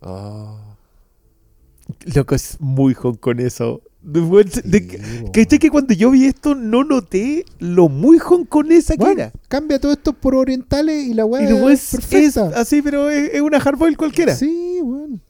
Oh. 0.00 0.58
Loco, 2.14 2.34
es 2.34 2.56
muy 2.60 2.94
Sí, 4.48 4.60
de- 4.64 5.22
po, 5.24 5.32
¿Cachai 5.32 5.58
que 5.58 5.70
cuando 5.70 5.94
yo 5.94 6.10
vi 6.10 6.26
esto 6.26 6.54
no 6.54 6.84
noté 6.84 7.44
lo 7.58 7.88
muy 7.88 8.18
hongkonesa 8.18 8.94
que 8.94 8.98
Bueno, 9.04 9.20
era? 9.22 9.32
cambia 9.48 9.80
todo 9.80 9.92
esto 9.92 10.12
por 10.12 10.34
orientales 10.36 11.06
y 11.06 11.14
la 11.14 11.24
weá 11.24 11.42
es, 11.70 11.90
perfecta. 11.90 12.50
así, 12.54 12.82
pero 12.82 13.10
es, 13.10 13.34
es 13.34 13.40
una 13.40 13.58
hardboil 13.60 13.96
cualquiera. 13.96 14.34
Sí, 14.36 14.78
weón. 14.82 15.20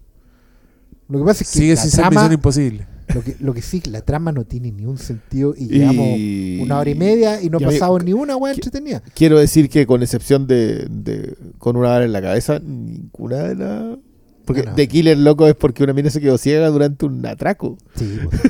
Lo 1.09 1.20
que 1.20 1.24
pasa 1.24 1.45
es 1.45 1.51
que 1.53 1.59
Sigue 1.59 1.77
sin 1.77 1.91
ser 1.91 2.11
misión 2.11 2.33
imposible. 2.33 2.87
Lo 3.15 3.23
que, 3.23 3.37
lo 3.41 3.55
que 3.55 3.63
sí, 3.63 3.81
la 3.89 4.01
trama 4.03 4.33
no 4.33 4.45
tiene 4.45 4.73
ni 4.73 4.85
un 4.85 4.99
sentido 4.99 5.55
y 5.57 5.65
Y- 5.65 5.79
llevamos 5.79 6.65
una 6.65 6.79
hora 6.79 6.91
y 6.91 6.95
media 6.95 7.41
y 7.43 7.49
no 7.51 7.61
pasamos 7.61 8.05
ni 8.05 8.13
una 8.13 8.37
weá 8.37 8.53
que- 8.53 8.59
entretenida. 8.61 9.03
Quiero 9.15 9.39
decir 9.39 9.69
que 9.69 9.87
con 9.87 10.03
excepción 10.03 10.47
de, 10.47 10.87
de 10.91 11.37
con 11.59 11.77
una 11.77 11.89
bala 11.91 12.05
en 12.05 12.13
la 12.13 12.21
cabeza, 12.23 12.59
ninguna 12.59 13.37
de 13.45 13.55
las... 13.55 13.99
Porque 14.45 14.63
No, 14.63 14.71
no. 14.71 14.77
de 14.77 14.89
Killer 14.89 15.19
Loco 15.19 15.47
es 15.49 15.55
porque 15.55 15.83
una 15.85 15.93
mina 15.93 16.09
se 16.11 16.21
quedó 16.21 16.39
ciega 16.39 16.69
durante 16.69 17.05
un 17.07 17.25
atraco. 17.27 17.79
Sí, 17.97 18.19
pues. 18.31 18.41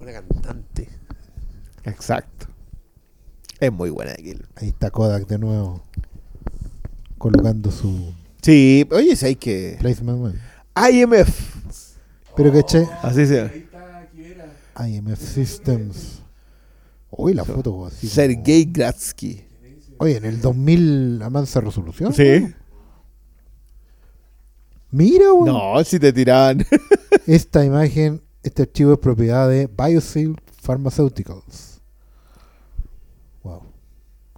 Una 0.00 0.12
cantante. 0.12 0.88
Exacto. 1.84 2.46
Es 3.60 3.72
muy 3.72 3.90
buena 3.90 4.12
de 4.12 4.22
Killer. 4.22 4.46
ahí 4.56 4.68
está 4.68 4.90
Kodak 4.90 5.26
de 5.28 5.38
nuevo. 5.38 5.82
Colocando 7.18 7.70
su 7.70 8.12
Sí, 8.42 8.86
oye, 8.90 9.16
si 9.16 9.26
hay 9.26 9.36
que... 9.36 9.76
placement, 9.80 10.18
weón. 10.20 10.38
IMF. 10.76 11.54
Pero 12.36 12.52
que 12.52 12.64
Así 13.02 13.26
sea. 13.26 13.52
IMF 14.86 15.20
Systems. 15.20 16.20
Uy, 17.10 17.32
la 17.32 17.44
foto 17.44 17.72
weón, 17.72 17.88
así 17.88 18.08
como- 18.08 18.14
Sergei 18.14 18.64
Gratsky. 18.64 19.44
Oye, 19.98 20.16
en 20.16 20.24
el 20.24 20.40
2000 20.40 21.20
a 21.22 21.30
mansa 21.30 21.60
resolución. 21.60 22.12
Sí. 22.12 22.52
Mira. 24.90 25.26
No, 25.44 25.82
si 25.84 25.98
te 26.00 26.12
tiraban. 26.12 26.66
Esta 27.26 27.64
imagen, 27.64 28.20
este 28.42 28.62
archivo 28.62 28.92
es 28.94 28.98
propiedad 28.98 29.48
de 29.48 29.66
BioSeal 29.68 30.36
Pharmaceuticals. 30.62 31.80
Wow. 33.44 33.62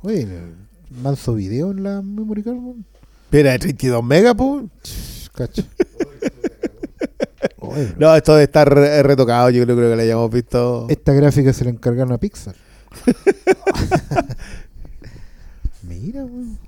Oye, 0.02 0.28
manso 1.02 1.34
video 1.34 1.70
en 1.70 1.82
la 1.82 2.02
memory 2.02 2.42
card, 2.42 2.56
weón. 2.56 2.84
Era 3.32 3.52
de 3.52 3.58
32 3.58 4.04
megas. 4.04 4.34
No, 7.98 8.14
esto 8.16 8.34
de 8.36 8.44
estar 8.44 8.72
re- 8.72 9.02
retocado, 9.02 9.50
yo 9.50 9.64
creo, 9.64 9.76
creo 9.76 9.90
que 9.90 9.96
lo 9.96 10.02
hayamos 10.02 10.30
visto. 10.30 10.86
Esta 10.88 11.12
gráfica 11.12 11.52
se 11.52 11.64
la 11.64 11.70
encargaron 11.70 12.12
a 12.12 12.18
Pixar. 12.18 12.54
Mira, 15.82 16.24
weón. 16.24 16.58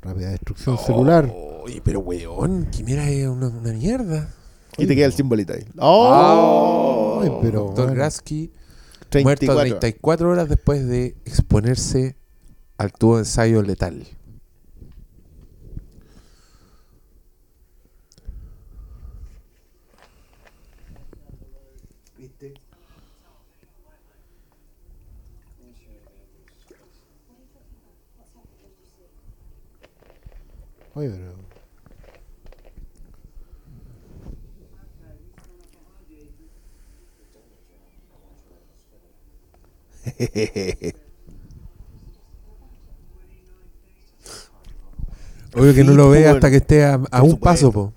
Rápida 0.00 0.30
destrucción 0.30 0.78
celular. 0.78 1.30
Oye, 1.64 1.82
pero 1.84 2.00
weón, 2.00 2.66
Quimera 2.70 3.08
es 3.10 3.26
una, 3.26 3.48
una 3.48 3.72
mierda. 3.72 4.28
Y 4.78 4.86
te 4.86 4.94
queda 4.94 5.06
el 5.06 5.12
simbolito 5.12 5.52
ahí. 5.54 5.66
¡Oh! 5.78 7.20
Ay, 7.22 7.30
pero 7.42 7.60
Doctor 7.64 7.86
bueno. 7.86 7.94
Gratsky, 8.00 8.52
muerto 9.22 9.46
34. 9.46 9.78
34 9.80 10.30
horas 10.30 10.48
después 10.48 10.86
de 10.86 11.16
exponerse 11.24 12.16
al 12.76 12.92
tubo 12.92 13.16
de 13.16 13.22
ensayo 13.22 13.60
letal. 13.62 14.06
Oye, 30.98 31.10
pero. 31.10 31.32
Obvio 45.54 45.74
que 45.74 45.84
no 45.84 45.94
lo 45.94 46.10
ve 46.10 46.24
po, 46.24 46.30
hasta 46.30 46.50
que 46.50 46.56
esté 46.56 46.84
a, 46.84 47.22
un 47.22 47.38
paso, 47.38 47.70
po. 47.70 47.92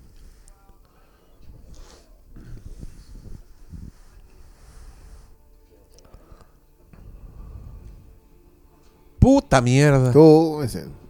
Puta 9.18 9.60
mierda. 9.60 10.12
Tú, 10.12 10.62
ese. 10.62 11.01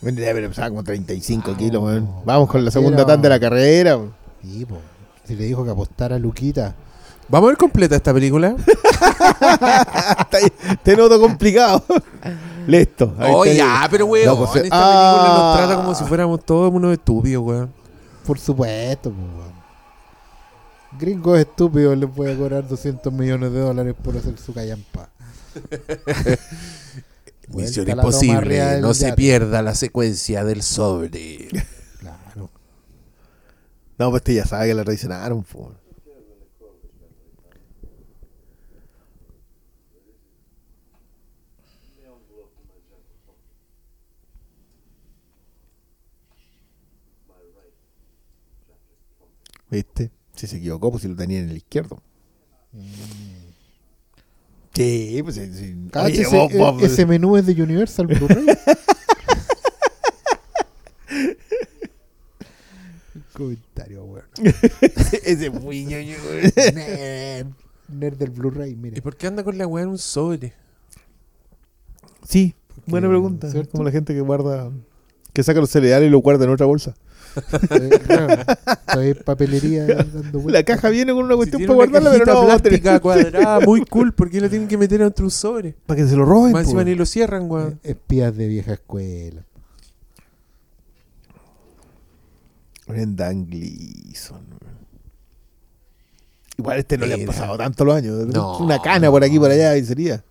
Ya, 0.00 0.32
pero 0.32 0.48
pesaba 0.48 0.70
como 0.70 0.84
35 0.84 1.56
kilos, 1.56 1.82
weón. 1.82 2.08
Vamos 2.24 2.48
con 2.48 2.64
la 2.64 2.70
segunda 2.70 3.04
tanda 3.06 3.22
de 3.22 3.28
la 3.34 3.40
carrera. 3.40 3.96
weón. 3.96 4.14
Sí, 4.42 4.64
po. 4.64 4.76
Si 5.24 5.34
le 5.34 5.44
dijo 5.44 5.64
que 5.64 5.70
apostara 5.70 6.16
a 6.16 6.18
Luquita. 6.18 6.74
Vamos 7.28 7.48
a 7.48 7.50
ver 7.50 7.56
completa 7.56 7.96
esta 7.96 8.12
película. 8.12 8.54
Te 10.82 10.96
noto 10.96 11.18
complicado. 11.18 11.82
Listo. 12.66 13.14
ahí 13.18 13.32
Oh, 13.34 13.44
está. 13.44 13.56
ya, 13.56 13.88
pero 13.90 14.06
weón, 14.06 14.36
pues, 14.36 14.56
esta 14.56 14.68
ah. 14.72 15.14
película 15.14 15.38
nos 15.38 15.56
trata 15.56 15.76
como 15.82 15.94
si 15.94 16.04
fuéramos 16.04 16.44
todos 16.44 16.72
unos 16.72 16.92
estúpidos, 16.92 17.42
weón. 17.44 17.72
Por 18.26 18.38
supuesto, 18.38 19.10
po, 19.10 19.16
weón. 19.22 19.63
Gringos 20.98 21.38
estúpidos 21.38 21.96
les 21.98 22.08
puede 22.10 22.36
cobrar 22.36 22.66
200 22.68 23.12
millones 23.12 23.52
de 23.52 23.60
dólares 23.60 23.94
por 24.02 24.16
hacer 24.16 24.38
su 24.38 24.52
callampa. 24.54 25.10
Misión 27.48 27.88
a 27.88 27.92
imposible, 27.92 28.80
no 28.80 28.94
se 28.94 29.06
yate. 29.08 29.16
pierda 29.16 29.62
la 29.62 29.74
secuencia 29.74 30.44
del 30.44 30.62
sobre. 30.62 31.48
Claro. 32.00 32.50
No, 33.98 34.10
pues 34.10 34.20
este 34.20 34.34
ya 34.34 34.44
sabe 34.44 34.68
que 34.68 34.74
la 34.74 34.84
traicionaron. 34.84 35.42
po. 35.42 35.72
¿Viste? 49.70 50.10
Si 50.46 50.52
se 50.52 50.56
equivocó, 50.58 50.90
pues 50.90 51.02
si 51.02 51.08
lo 51.08 51.16
tenía 51.16 51.40
en 51.40 51.48
el 51.50 51.56
izquierdo. 51.56 52.02
Sí, 54.74 55.20
pues 55.22 55.36
sí. 55.36 55.76
Oye, 56.02 56.22
ese, 56.22 56.36
vos- 56.36 56.52
vos- 56.52 56.82
e- 56.82 56.86
ese 56.86 57.06
menú 57.06 57.36
es 57.36 57.46
de 57.46 57.60
Universal 57.62 58.06
Blu-ray. 58.08 58.46
Comentario, 63.32 64.04
weón. 64.04 64.24
ese 65.24 65.50
muy 65.50 65.84
ñoño, 65.84 66.16
güey. 66.24 66.52
Nerd. 66.74 67.46
Nerd 67.88 68.16
del 68.16 68.30
Blu-ray, 68.30 68.74
mire. 68.76 68.98
¿Y 68.98 69.00
por 69.00 69.16
qué 69.16 69.26
anda 69.26 69.42
con 69.44 69.58
la 69.58 69.66
weá 69.66 69.82
en 69.84 69.90
un 69.90 69.98
sobre? 69.98 70.52
Sí, 72.26 72.54
buena 72.86 73.08
pregunta. 73.08 73.50
¿cierto? 73.50 73.72
Como 73.72 73.84
la 73.84 73.90
gente 73.90 74.14
que 74.14 74.20
guarda, 74.20 74.70
que 75.32 75.42
saca 75.42 75.60
los 75.60 75.70
cereales 75.70 76.08
y 76.08 76.10
lo 76.10 76.18
guarda 76.18 76.44
en 76.44 76.50
otra 76.50 76.66
bolsa. 76.66 76.94
Eh, 77.70 78.00
claro, 78.06 78.44
todavía 78.86 79.12
hay 79.12 79.14
papelería 79.14 79.86
dando 79.86 80.48
La 80.50 80.62
caja 80.62 80.88
viene 80.90 81.12
con 81.12 81.24
una 81.24 81.36
cuestión 81.36 81.62
para 81.62 81.74
guardarla, 81.74 82.10
pero 82.12 82.26
no 82.26 82.34
vamos 82.34 82.52
a 82.52 82.58
tener- 82.58 82.80
plástica 82.82 83.00
cuadrada, 83.00 83.60
muy 83.66 83.84
cool. 83.86 84.12
¿Por 84.12 84.30
qué 84.30 84.40
la 84.40 84.48
tienen 84.48 84.68
que 84.68 84.78
meter 84.78 85.00
dentro 85.00 85.22
de 85.22 85.26
un 85.26 85.30
sobre? 85.30 85.74
Para 85.86 86.00
que 86.02 86.08
se 86.08 86.16
lo 86.16 86.24
roben. 86.24 86.52
Más 86.52 86.64
encima 86.64 86.84
ni 86.84 86.94
lo 86.94 87.06
cierran, 87.06 87.50
weón. 87.50 87.80
Espías 87.82 88.36
de 88.36 88.48
vieja 88.48 88.74
escuela. 88.74 89.42
Brendan 92.86 93.46
Gleeson. 93.46 94.44
Igual 96.58 96.78
este 96.78 96.98
no 96.98 97.06
le 97.06 97.14
han 97.14 97.24
pasado 97.26 97.56
tanto 97.56 97.84
los 97.84 97.96
años. 97.96 98.26
No. 98.26 98.58
Una 98.58 98.80
cana 98.80 99.10
por 99.10 99.24
aquí 99.24 99.38
por 99.38 99.50
allá 99.50 99.76
y 99.76 99.84
sería. 99.84 100.22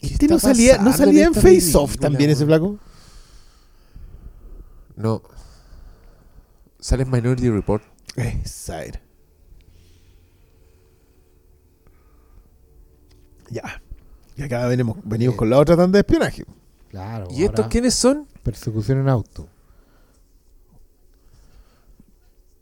¿Qué 0.00 0.08
Este 0.08 0.28
no 0.28 0.38
salía, 0.38 0.78
no 0.78 0.92
salía 0.92 1.22
en 1.22 1.28
en 1.28 1.34
Face 1.34 1.72
Off 1.74 1.96
también 1.96 2.30
ese 2.30 2.44
flaco. 2.44 2.78
No. 4.96 5.22
Sale 6.80 7.02
en 7.04 7.10
Minority 7.10 7.50
Report. 7.50 7.82
Esa 8.16 8.82
era. 8.84 9.00
Ya. 13.50 13.82
Y 14.36 14.42
acá 14.42 14.66
venimos, 14.66 14.96
venimos 15.04 15.34
Eh. 15.34 15.36
con 15.38 15.50
la 15.50 15.58
otra 15.58 15.76
tanda 15.76 15.96
de 15.96 16.00
espionaje. 16.00 16.44
Claro. 16.90 17.28
¿Y 17.30 17.44
estos 17.44 17.66
quiénes 17.68 17.94
son? 17.94 18.26
Persecución 18.42 18.98
en 19.00 19.08
auto. 19.08 19.48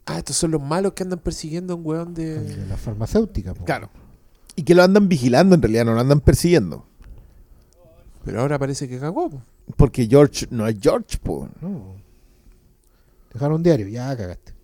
Ah, 0.07 0.18
estos 0.18 0.37
son 0.37 0.51
los 0.51 0.61
malos 0.61 0.93
que 0.93 1.03
andan 1.03 1.18
persiguiendo 1.18 1.72
a 1.72 1.76
un 1.76 1.87
weón 1.87 2.14
de. 2.14 2.41
De 2.41 2.66
la 2.66 2.76
farmacéutica. 2.76 3.55
po. 3.55 3.64
Claro. 3.64 3.91
Y 4.57 4.62
que 4.62 4.74
lo 4.74 4.82
andan 4.82 5.09
vigilando 5.09 5.55
en 5.55 5.62
realidad, 5.62 5.85
no 5.87 5.95
lo 5.95 6.01
andan 6.01 6.20
persiguiendo. 6.20 6.87
Pero 8.24 8.41
ahora 8.41 8.59
parece 8.59 8.89
que 8.89 8.99
cagó. 8.99 9.30
po. 9.30 9.43
Porque 9.76 10.07
George 10.07 10.47
no 10.51 10.66
es 10.66 10.76
George, 10.80 11.18
po. 11.22 11.49
No. 11.61 11.97
Dejaron 13.35 13.57
un 13.57 13.62
diario. 13.62 13.89
Ya 13.89 14.16
cagaste. 14.16 14.55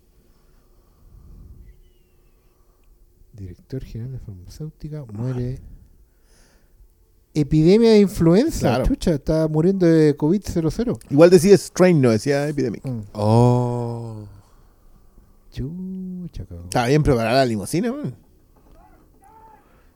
Director 3.33 3.83
general 3.83 4.13
de 4.13 4.19
farmacéutica 4.19 5.05
muere. 5.05 5.59
Epidemia 7.33 7.91
de 7.91 7.99
influenza. 7.99 8.59
Claro. 8.59 8.85
Chucha, 8.85 9.15
está 9.15 9.47
muriendo 9.47 9.85
de 9.85 10.17
COVID-00. 10.17 10.99
Igual 11.09 11.29
decía 11.29 11.55
Strain, 11.57 12.01
no 12.01 12.11
decía 12.11 12.47
Epidemic. 12.47 12.83
Mm. 12.85 13.01
Oh. 13.13 14.25
Chucha, 15.51 16.45
cabrón. 16.45 16.65
Estaba 16.65 16.87
bien 16.87 17.03
preparada 17.03 17.35
la 17.35 17.45
limusina, 17.45 17.91
man. 17.91 18.15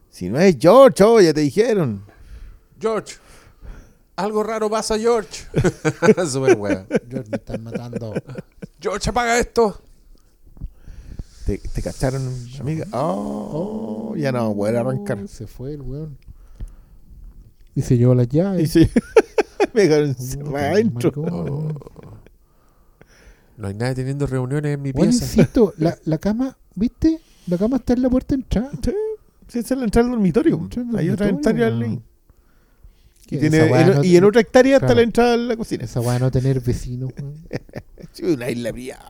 Si 0.10 0.30
no 0.30 0.40
es 0.40 0.58
George, 0.60 1.04
oh, 1.04 1.20
ya 1.20 1.34
te 1.34 1.42
dijeron. 1.42 2.04
George. 2.80 3.16
Algo 4.16 4.44
raro 4.44 4.70
pasa, 4.70 4.98
George. 4.98 5.46
Super 6.28 6.58
weón. 6.58 6.88
George, 7.10 7.30
me 7.30 7.38
están 7.38 7.64
matando. 7.64 8.14
George, 8.80 9.10
apaga 9.10 9.40
esto. 9.40 9.82
¿Te, 11.46 11.58
te 11.60 11.82
cacharon, 11.82 12.22
amiga? 12.60 12.86
Oh, 12.92 14.16
ya 14.18 14.32
no 14.32 14.50
vamos 14.56 14.68
a 14.70 14.80
arrancar. 14.80 15.20
Oh, 15.24 15.28
Se 15.28 15.48
fue 15.48 15.74
el 15.74 15.82
weón. 15.82 16.18
Y 17.76 17.82
se 17.84 17.98
llevó 17.98 18.16
las 18.16 18.28
Y 18.28 18.38
llaves. 18.38 18.72
sí, 18.72 18.90
me 19.74 19.84
dejaron 19.88 20.14
Puta, 20.14 20.24
encerrada 20.24 20.72
adentro. 20.72 21.12
maricón. 21.22 21.80
No 23.58 23.68
hay 23.68 23.74
nadie 23.74 23.96
teniendo 23.96 24.28
reuniones 24.28 24.74
en 24.74 24.82
mi 24.82 24.92
Bueno, 24.92 25.12
pieza. 25.12 25.26
insisto, 25.26 25.74
la, 25.78 25.98
la 26.06 26.18
cama, 26.18 26.58
¿viste? 26.76 27.22
La 27.48 27.58
cama 27.58 27.78
está 27.78 27.94
en 27.94 28.02
la 28.02 28.10
puerta 28.10 28.36
de 28.36 28.42
entrada. 28.42 28.72
Sí, 29.48 29.60
esa 29.60 29.74
es 29.76 29.78
la 29.80 29.86
entrada 29.86 30.08
al 30.08 30.12
dormitorio. 30.14 30.68
Hay 30.98 31.10
otra 31.10 31.30
hectárea 31.30 31.68
al 31.68 31.86
Y, 33.30 33.38
tiene- 33.38 33.68
y, 33.68 33.86
no- 33.86 34.04
y 34.04 34.18
en 34.18 34.24
otra 34.26 34.42
hectárea 34.42 34.78
está 34.78 34.94
la 34.96 35.04
entrada 35.04 35.36
a 35.36 35.38
la 35.38 35.56
cocina. 35.56 35.84
Esa 35.86 36.02
weá 36.02 36.18
no 36.20 36.32
tener 36.32 36.60
vecinos, 36.60 37.12
weón. 37.18 37.36
Sí, 38.16 38.24
una 38.24 38.50
isla 38.50 38.72
brillada. 38.72 39.10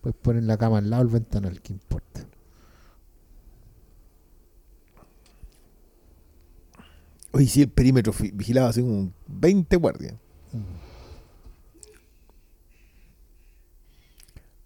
Pues 0.00 0.14
ponen 0.20 0.48
la 0.48 0.56
cama 0.58 0.78
al 0.78 0.90
lado 0.90 1.04
del 1.04 1.12
ventanal, 1.12 1.60
¿qué 1.62 1.72
importa? 1.72 2.26
Oye, 7.32 7.46
sí, 7.46 7.62
el 7.62 7.68
perímetro 7.68 8.12
vigilado 8.32 8.68
así 8.68 8.80
como 8.80 9.12
20 9.28 9.76
guardias. 9.76 10.14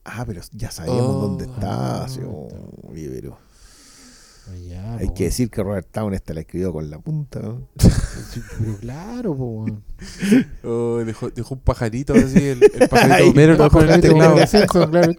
Ah, 0.04 0.24
pero 0.26 0.40
ya 0.52 0.70
sabíamos 0.70 1.16
Oh. 1.16 1.20
dónde 1.28 1.44
está. 1.44 2.08
sí, 2.08 2.20
oye, 2.88 3.30
Allá, 4.50 4.96
hay 4.96 5.06
po, 5.08 5.14
que 5.14 5.24
decir 5.24 5.50
que 5.50 5.62
Robert 5.62 5.88
Town 5.90 6.12
esta 6.14 6.34
la 6.34 6.40
escribió 6.40 6.72
con 6.72 6.90
la 6.90 6.98
punta. 6.98 7.40
¿no? 7.40 7.68
Sí, 7.78 8.40
Pero 8.58 8.76
claro, 8.78 9.36
po. 9.36 9.66
Oh, 10.64 10.98
dejó, 11.04 11.30
dejó 11.30 11.54
un 11.54 11.60
pajarito 11.60 12.14
así, 12.14 12.38
el, 12.48 12.62
el 12.62 12.88
pajarito 12.88 13.14
Ay, 13.18 13.28
Homero 13.30 13.54
lo 13.54 13.64
dejó 13.64 13.82
en 13.82 13.90
el 13.90 14.00
teclado. 14.00 14.36
claro. 14.88 15.12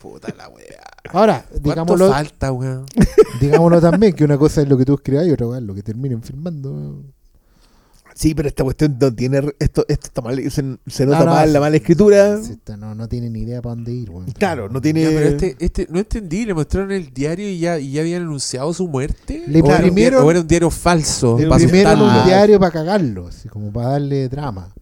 Puta 0.00 0.34
la 0.36 0.48
wea. 0.48 0.82
Ahora, 1.10 1.44
¿Cuánto 1.48 1.68
digámoslo, 1.68 2.10
falta, 2.10 2.52
weón? 2.52 2.86
digámoslo 3.40 3.80
también, 3.80 4.12
que 4.14 4.24
una 4.24 4.36
cosa 4.38 4.62
es 4.62 4.68
lo 4.68 4.76
que 4.76 4.84
tú 4.84 4.94
escribas 4.94 5.26
y 5.26 5.30
otra 5.30 5.46
cosa 5.46 5.58
es 5.58 5.64
lo 5.64 5.74
que 5.74 5.82
terminen 5.82 6.22
filmando. 6.22 6.72
weón. 6.72 7.12
Sí, 8.14 8.34
pero 8.34 8.48
esta 8.48 8.62
cuestión 8.64 8.96
no 9.00 9.12
tiene. 9.14 9.38
Esto, 9.58 9.84
esto 9.88 10.06
está 10.06 10.20
mal. 10.22 10.36
Se, 10.50 10.76
se 10.86 11.06
nota 11.06 11.18
No, 11.20 11.24
no, 11.26 11.30
mal 11.32 11.52
la 11.52 11.60
mala 11.60 11.76
escritura. 11.76 12.38
sí, 12.42 12.52
esta 12.52 12.76
no, 12.76 12.94
no 12.94 13.08
tiene 13.08 13.30
ni 13.30 13.40
idea 13.40 13.62
para 13.62 13.74
dónde 13.74 13.92
ir, 13.92 14.10
weón. 14.10 14.26
Claro, 14.32 14.68
no 14.68 14.80
tiene. 14.80 15.02
Ya, 15.02 15.08
pero 15.10 15.28
este, 15.28 15.56
este, 15.58 15.86
no 15.90 15.98
entendí, 15.98 16.44
le 16.44 16.54
mostraron 16.54 16.92
el 16.92 17.12
diario 17.12 17.48
y 17.48 17.58
ya, 17.58 17.78
y 17.78 17.92
ya 17.92 18.02
habían 18.02 18.22
anunciado 18.22 18.72
su 18.74 18.86
muerte. 18.88 19.44
Le 19.46 19.60
o, 19.62 19.66
era 19.66 19.76
un 19.78 19.82
imprimieron- 19.84 19.94
diario, 19.94 20.26
o 20.26 20.30
era 20.30 20.40
un 20.40 20.46
diario 20.46 20.70
falso. 20.70 21.38
Le 21.38 21.46
para 21.46 21.56
Primero 21.64 21.92
un 22.04 22.24
diario 22.26 22.58
para 22.60 22.72
cagarlo, 22.72 23.28
así 23.28 23.48
como 23.48 23.72
para 23.72 23.90
darle 23.90 24.28
drama. 24.28 24.72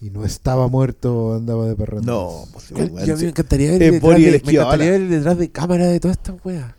Y 0.00 0.10
no 0.10 0.24
estaba 0.24 0.68
muerto, 0.68 1.34
andaba 1.34 1.66
de 1.66 1.74
perrón. 1.76 2.04
No, 2.04 2.44
pues, 2.52 2.68
Yo- 2.68 3.04
yo 3.06 3.16
me 3.16 3.28
encantaría 3.28 3.70
ver 3.70 3.78
detrás 3.92 4.18
de, 4.18 4.42
me 4.44 4.52
encantaría 4.52 4.90
ver 4.90 5.08
detrás 5.08 5.38
de 5.38 5.50
cámara 5.50 5.86
de 5.86 5.98
todas 6.00 6.18
estas 6.18 6.36
weas. 6.44 6.74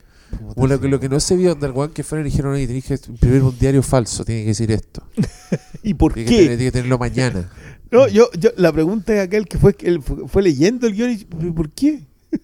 Lo, 0.55 0.79
que- 0.79 0.87
lo 0.87 0.99
que 0.99 1.09
no 1.09 1.19
se 1.19 1.35
vio 1.35 1.55
del 1.55 1.71
weón 1.71 1.91
que 1.91 2.03
fueron 2.03 2.25
y 2.27 2.29
dijeron, 2.29 2.53
oye, 2.53 2.67
tenés 2.67 2.85
que 2.85 2.99
imprimir 3.09 3.43
un 3.43 3.57
diario 3.57 3.81
falso, 3.83 4.23
tiene 4.25 4.41
que 4.43 4.47
decir 4.49 4.71
esto. 4.71 5.03
¿Y 5.83 5.93
por 5.93 6.13
Tiene 6.13 6.29
que, 6.29 6.35
tener- 6.35 6.49
qué? 6.51 6.57
tiene 6.57 6.65
que 6.65 6.71
tenerlo 6.71 6.97
mañana. 6.97 7.49
No, 7.91 8.07
yo, 8.09 8.29
yo, 8.37 8.49
la 8.57 8.73
pregunta 8.73 9.13
es 9.13 9.21
aquel 9.21 9.47
que 9.47 9.57
fue, 9.59 9.73
que 9.75 9.87
él 9.87 10.01
fue, 10.01 10.27
fue 10.27 10.41
leyendo 10.41 10.87
el 10.87 10.93
guion 10.95 11.11
y 11.11 11.17
¿pero 11.23 11.53
¿por 11.53 11.69
qué? 11.69 12.03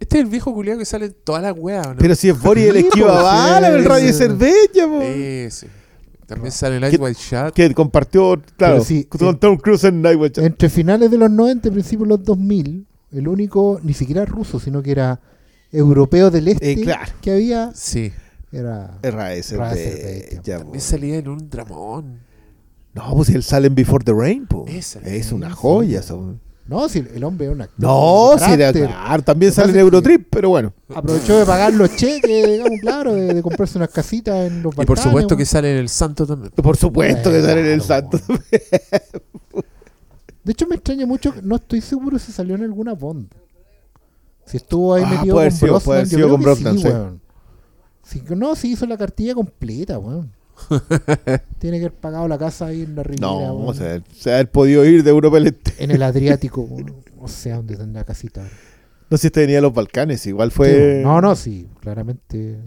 Este 0.00 0.18
es 0.18 0.24
el 0.24 0.30
viejo 0.30 0.52
culiado 0.52 0.78
que 0.80 0.84
sale 0.84 1.06
en 1.06 1.14
todas 1.24 1.42
las 1.42 1.54
weas, 1.56 1.86
¿o 1.86 1.90
¿no? 1.94 1.98
Pero 1.98 2.14
si 2.16 2.28
es 2.28 2.40
Boris 2.40 2.66
el 2.66 2.74
Sí, 2.74 2.80
esquiva 2.88 3.22
bala, 3.22 3.68
sí, 3.68 3.74
el 3.74 3.84
radio 3.84 4.08
sí. 4.08 4.18
Cervella, 4.18 4.86
po. 4.88 5.00
Ese. 5.02 5.68
También 6.34 6.52
sale 6.52 6.76
el 6.76 6.82
¿Qué- 6.82 6.88
Ice 6.88 6.98
White 7.02 7.20
Shot. 7.20 7.54
que 7.54 7.74
compartió, 7.74 8.40
claro, 8.56 8.82
sí, 8.84 9.04
con 9.04 9.20
sí. 9.20 9.36
Tom 9.40 9.56
Cruise 9.56 9.84
en 9.84 10.02
Nightwatch. 10.02 10.38
Entre 10.38 10.68
finales 10.68 11.10
de 11.10 11.18
los 11.18 11.30
90 11.30 11.68
y 11.68 11.70
principios 11.70 12.08
de 12.08 12.16
los 12.16 12.24
2000, 12.24 12.86
el 13.12 13.28
único, 13.28 13.80
ni 13.82 13.92
siquiera 13.92 14.24
ruso, 14.24 14.58
sino 14.60 14.82
que 14.82 14.92
era 14.92 15.20
europeo 15.70 16.30
del 16.30 16.48
este 16.48 16.72
Eh, 16.72 16.80
claro. 16.82 17.12
que 17.20 17.32
había, 17.32 17.70
Sí. 17.74 18.12
era... 18.50 18.98
Po. 19.00 20.58
También 20.64 20.80
salía 20.80 21.16
en 21.16 21.28
un 21.28 21.48
dramón. 21.50 22.20
No, 22.94 23.14
pues 23.16 23.30
él 23.30 23.42
sale 23.42 23.68
en 23.68 23.74
Before 23.74 24.04
the 24.04 24.12
Rain, 24.12 24.46
po. 24.46 24.66
Esa. 24.68 25.00
Es 25.00 25.32
una 25.32 25.50
joya, 25.50 26.02
sí. 26.02 26.12
No, 26.66 26.88
si 26.88 27.00
el 27.00 27.24
hombre 27.24 27.46
era 27.46 27.54
un 27.54 27.60
actor. 27.62 27.78
No, 27.78 28.30
de 28.34 28.38
si 28.38 28.44
carácter. 28.50 28.86
claro, 28.86 29.22
también 29.24 29.52
sale 29.52 29.70
en 29.70 29.76
es 29.76 29.80
Eurotrip, 29.82 30.28
pero 30.30 30.48
bueno. 30.50 30.72
Aprovechó 30.94 31.38
de 31.38 31.44
pagar 31.44 31.72
los 31.74 31.94
cheques, 31.96 32.46
digamos, 32.50 32.78
claro, 32.80 33.14
de, 33.14 33.34
de 33.34 33.42
comprarse 33.42 33.78
unas 33.78 33.90
casitas 33.90 34.46
en 34.46 34.62
los 34.62 34.72
Y 34.72 34.76
por 34.76 34.86
Balcanes, 34.86 35.02
supuesto 35.02 35.36
que 35.36 35.44
sale 35.44 35.72
en 35.72 35.78
el 35.78 35.88
Santo 35.88 36.26
también. 36.26 36.52
Por 36.54 36.76
supuesto 36.76 37.30
que 37.30 37.42
sale 37.42 37.60
en 37.60 37.66
el 37.66 37.82
Santo. 37.82 38.18
De 40.44 40.52
hecho, 40.52 40.66
me 40.66 40.74
extraña 40.76 41.06
mucho, 41.06 41.32
que- 41.32 41.42
no 41.42 41.56
estoy 41.56 41.80
seguro 41.80 42.18
si 42.18 42.32
salió 42.32 42.54
en 42.56 42.62
alguna 42.64 42.94
Bond. 42.94 43.28
Si 44.44 44.56
estuvo 44.56 44.94
ahí 44.94 45.04
Ah, 45.06 45.10
metido 45.10 45.36
puede 45.36 45.50
con 45.50 45.58
sido- 45.58 45.80
puede 45.80 46.00
haber 46.00 46.08
Brosnan, 46.08 46.10
yo 46.10 46.16
sido 46.16 46.18
creo 46.18 46.30
con 46.30 46.40
que 46.40 46.44
Brosnan, 46.44 46.78
sí. 46.78 46.84
weón. 46.88 47.20
Si- 48.04 48.22
no, 48.36 48.54
si 48.56 48.72
hizo 48.72 48.86
la 48.86 48.96
cartilla 48.96 49.34
completa, 49.34 49.98
weón. 49.98 50.32
Tiene 51.58 51.78
que 51.78 51.86
haber 51.86 51.94
pagado 51.98 52.28
la 52.28 52.38
casa 52.38 52.66
ahí 52.66 52.82
en 52.82 52.94
la 52.94 53.02
Riviera, 53.02 53.26
No, 53.26 53.38
weón. 53.54 53.68
o 53.68 53.74
sea, 53.74 54.02
se 54.14 54.34
ha 54.34 54.44
podido 54.44 54.84
ir 54.84 55.02
de 55.04 55.10
Europa 55.10 55.36
del 55.36 55.48
Este. 55.48 55.82
en 55.82 55.90
el 55.90 56.02
Adriático, 56.02 56.60
weón. 56.70 56.94
o 57.18 57.28
sea, 57.28 57.56
donde 57.56 57.76
tendrá 57.76 58.04
casita. 58.04 58.42
No 59.10 59.16
sé 59.18 59.22
si 59.22 59.26
este 59.28 59.40
venía 59.40 59.56
de 59.56 59.62
los 59.62 59.74
Balcanes, 59.74 60.26
igual 60.26 60.50
Sí, 60.50 60.56
fue. 60.56 61.00
no, 61.04 61.20
no, 61.20 61.36
sí, 61.36 61.68
claramente. 61.80 62.58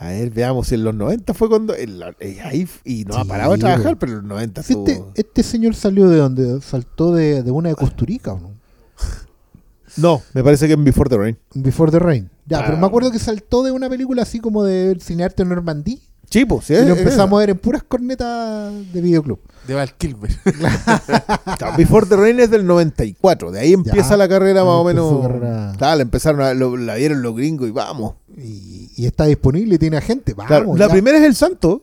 A 0.00 0.10
ver, 0.10 0.30
veamos, 0.30 0.70
en 0.70 0.84
los 0.84 0.94
90 0.94 1.34
fue 1.34 1.48
cuando. 1.48 1.74
la- 1.76 2.14
eh, 2.20 2.38
ahí, 2.44 2.68
y 2.84 3.04
no 3.04 3.16
ha 3.16 3.24
parado 3.24 3.52
de 3.54 3.58
trabajar, 3.58 3.98
pero 3.98 4.12
en 4.12 4.18
los 4.18 4.24
90 4.26 4.62
Si 4.62 4.74
Este, 4.74 5.02
este 5.16 5.42
señor 5.42 5.74
salió 5.74 6.08
de 6.08 6.18
donde 6.18 6.60
saltó 6.60 7.12
de, 7.12 7.42
de 7.42 7.50
una 7.50 7.70
de 7.70 7.74
Costurica, 7.74 8.34
¿o 8.34 8.38
no? 8.40 8.50
No, 9.96 10.22
me 10.34 10.44
parece 10.44 10.68
que 10.68 10.74
en 10.74 10.84
Before 10.84 11.10
the 11.10 11.16
Rain. 11.16 11.36
Before 11.54 11.90
the 11.90 11.98
Rain. 11.98 12.30
Ya, 12.46 12.60
Ah. 12.60 12.62
pero 12.66 12.78
me 12.78 12.86
acuerdo 12.86 13.10
que 13.10 13.18
saltó 13.18 13.64
de 13.64 13.72
una 13.72 13.88
película 13.88 14.22
así 14.22 14.38
como 14.38 14.62
de 14.62 14.96
cinearte 15.00 15.42
en 15.42 15.48
Normandí. 15.48 16.00
Sí, 16.30 16.44
pues, 16.44 16.66
sí. 16.66 16.74
y 16.74 16.84
lo 16.84 16.92
es- 16.94 16.98
empezamos 16.98 17.36
a 17.38 17.40
ver 17.40 17.50
en 17.50 17.58
puras 17.58 17.82
cornetas 17.82 18.72
de 18.92 19.00
videoclub. 19.00 19.38
De 19.66 19.74
Val 19.74 19.94
Kilmer. 19.96 20.30
Claro, 21.58 21.76
Before 21.76 22.06
the 22.06 22.16
Rain 22.16 22.38
es 22.40 22.50
del 22.50 22.66
94. 22.66 23.50
De 23.50 23.60
ahí 23.60 23.72
empieza 23.72 24.10
Ya, 24.10 24.16
la 24.16 24.28
carrera 24.28 24.64
más 24.64 24.74
o 24.74 24.84
menos. 24.84 25.20
carrera. 25.22 25.74
La 25.78 26.02
empezaron 26.02 26.40
a, 26.42 26.54
lo- 26.54 26.76
la 26.76 26.94
vieron 26.96 27.22
los 27.22 27.34
gringos 27.36 27.68
y 27.68 27.72
vamos. 27.72 28.14
Y, 28.36 28.90
y 28.96 29.06
está 29.06 29.24
disponible 29.24 29.74
y 29.74 29.78
tiene 29.78 29.96
agente. 29.96 30.34
Vamos, 30.34 30.48
Claro, 30.48 30.76
la 30.76 30.86
ya. 30.86 30.92
primera 30.92 31.18
es 31.18 31.24
El 31.24 31.34
Santo. 31.34 31.82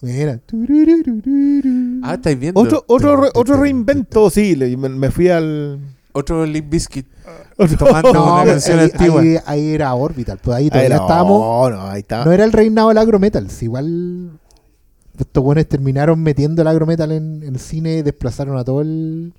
Mira. 0.00 0.40
Ah, 2.02 2.14
estáis 2.14 2.38
viendo. 2.38 2.60
Otro, 2.60 2.84
otro, 2.88 3.16
re- 3.16 3.30
otro 3.34 3.56
reinvento, 3.60 4.30
sí. 4.30 4.56
le- 4.56 4.76
me, 4.76 4.88
me 4.88 5.10
fui 5.10 5.28
al. 5.28 5.78
Otro 6.12 6.44
Limp 6.44 6.70
Bizkit. 6.70 7.06
Tomando 7.78 8.12
No, 8.12 8.34
una 8.34 8.44
canción 8.44 8.78
ahí, 8.78 8.90
antigua. 8.92 9.20
ahí- 9.22 9.36
ahí 9.46 9.68
era 9.74 9.94
Orbital. 9.94 10.38
Pues 10.42 10.56
ahí 10.56 10.64
Ahí 10.64 10.70
todavía 10.70 10.96
no, 10.96 11.02
estábamos. 11.02 11.70
no, 11.72 11.80
ahí 11.90 12.00
está. 12.00 12.24
No 12.24 12.32
era 12.32 12.44
el 12.44 12.52
reinado 12.52 12.88
del 12.88 12.98
agrometal. 12.98 13.50
si 13.50 13.66
igual 13.66 14.30
estos 15.18 15.42
buenos 15.44 15.66
terminaron 15.66 16.20
metiendo 16.22 16.62
el 16.62 16.68
agrometal 16.68 17.12
en, 17.12 17.42
en 17.42 17.54
el 17.54 17.60
cine 17.60 17.98
y 17.98 18.02
desplazaron 18.02 18.56
a 18.58 18.64
todo 18.64 18.80
el. 18.80 19.32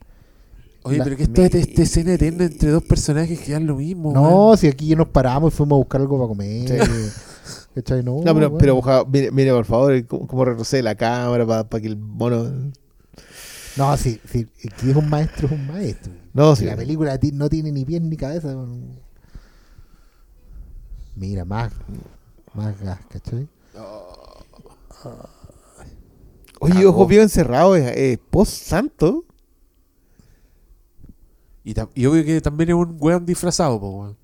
Oye, 0.83 0.97
La- 0.97 1.03
pero 1.05 1.15
que 1.17 1.23
esta, 1.23 1.41
esta 1.45 1.81
escena 1.81 2.13
eterna 2.13 2.43
entre 2.45 2.69
dos 2.69 2.83
personajes 2.83 3.39
que 3.39 3.53
dan 3.53 3.65
lo 3.65 3.75
mismo. 3.77 4.11
No, 4.13 4.55
si 4.57 4.67
aquí 4.67 4.87
ya 4.87 4.95
nos 4.97 5.07
paramos 5.07 5.53
y 5.53 5.55
fuimos 5.57 5.77
a 5.77 5.79
buscar 5.79 6.01
algo 6.01 6.17
para 6.17 6.27
comer. 6.27 6.87
No, 8.03 8.21
No, 8.23 8.33
pero, 8.35 8.49
bueno. 8.51 8.57
pero 8.59 9.05
mire, 9.11 9.31
mire, 9.31 9.51
por 9.51 9.65
favor, 9.65 10.05
cómo, 10.05 10.27
cómo 10.27 10.45
retrocede 10.45 10.83
la 10.83 10.95
cámara 10.95 11.45
para 11.67 11.81
que 11.81 11.87
el 11.87 11.97
mono. 11.97 12.45
No, 13.75 13.97
sí, 13.97 14.19
sí, 14.29 14.47
aquí 14.71 14.91
es 14.91 14.95
un 14.95 15.09
maestro, 15.09 15.47
es 15.47 15.53
un 15.53 15.67
maestro. 15.67 16.13
No, 16.33 16.55
sí. 16.55 16.65
La 16.65 16.75
película 16.75 17.19
no 17.33 17.49
tiene 17.49 17.71
ni 17.71 17.85
pies 17.85 18.01
ni 18.01 18.15
cabeza. 18.15 18.55
Mira, 21.15 21.45
más, 21.45 21.73
más 22.53 22.79
gas, 22.79 22.99
¿cachai? 23.09 23.47
Oye, 26.59 26.73
Cagó. 26.75 26.89
Ojos 26.89 27.07
Bien 27.07 27.21
Encerrados 27.23 27.77
es, 27.77 27.97
es 27.97 28.19
post-santo. 28.29 29.25
Y, 31.63 31.73
y 31.95 32.05
obvio 32.05 32.25
que 32.25 32.41
también 32.41 32.69
es 32.69 32.75
un 32.75 32.97
weón 32.99 33.25
disfrazado, 33.25 33.79
po, 33.79 33.89
weón. 33.89 34.17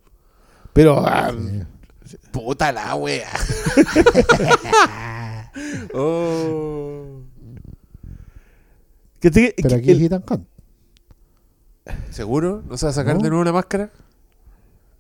Pero. 0.74 1.06
ah, 1.06 1.32
Sí. 2.10 2.18
Puta 2.32 2.72
la 2.72 2.96
wea. 2.96 3.30
oh. 5.94 7.19
Que 9.20 9.32
te- 9.32 9.54
Pero 9.58 9.70
que 9.70 9.76
aquí 9.76 9.92
el- 9.92 9.98
es 9.98 10.04
Ethan 10.04 10.24
Hunt. 10.30 10.48
¿Seguro? 12.12 12.64
¿No 12.68 12.78
se 12.78 12.86
va 12.86 12.92
a 12.92 12.94
sacar 12.94 13.16
No. 13.18 13.22
de 13.24 13.30
nuevo 13.30 13.42
una 13.42 13.52
máscara? 13.54 13.92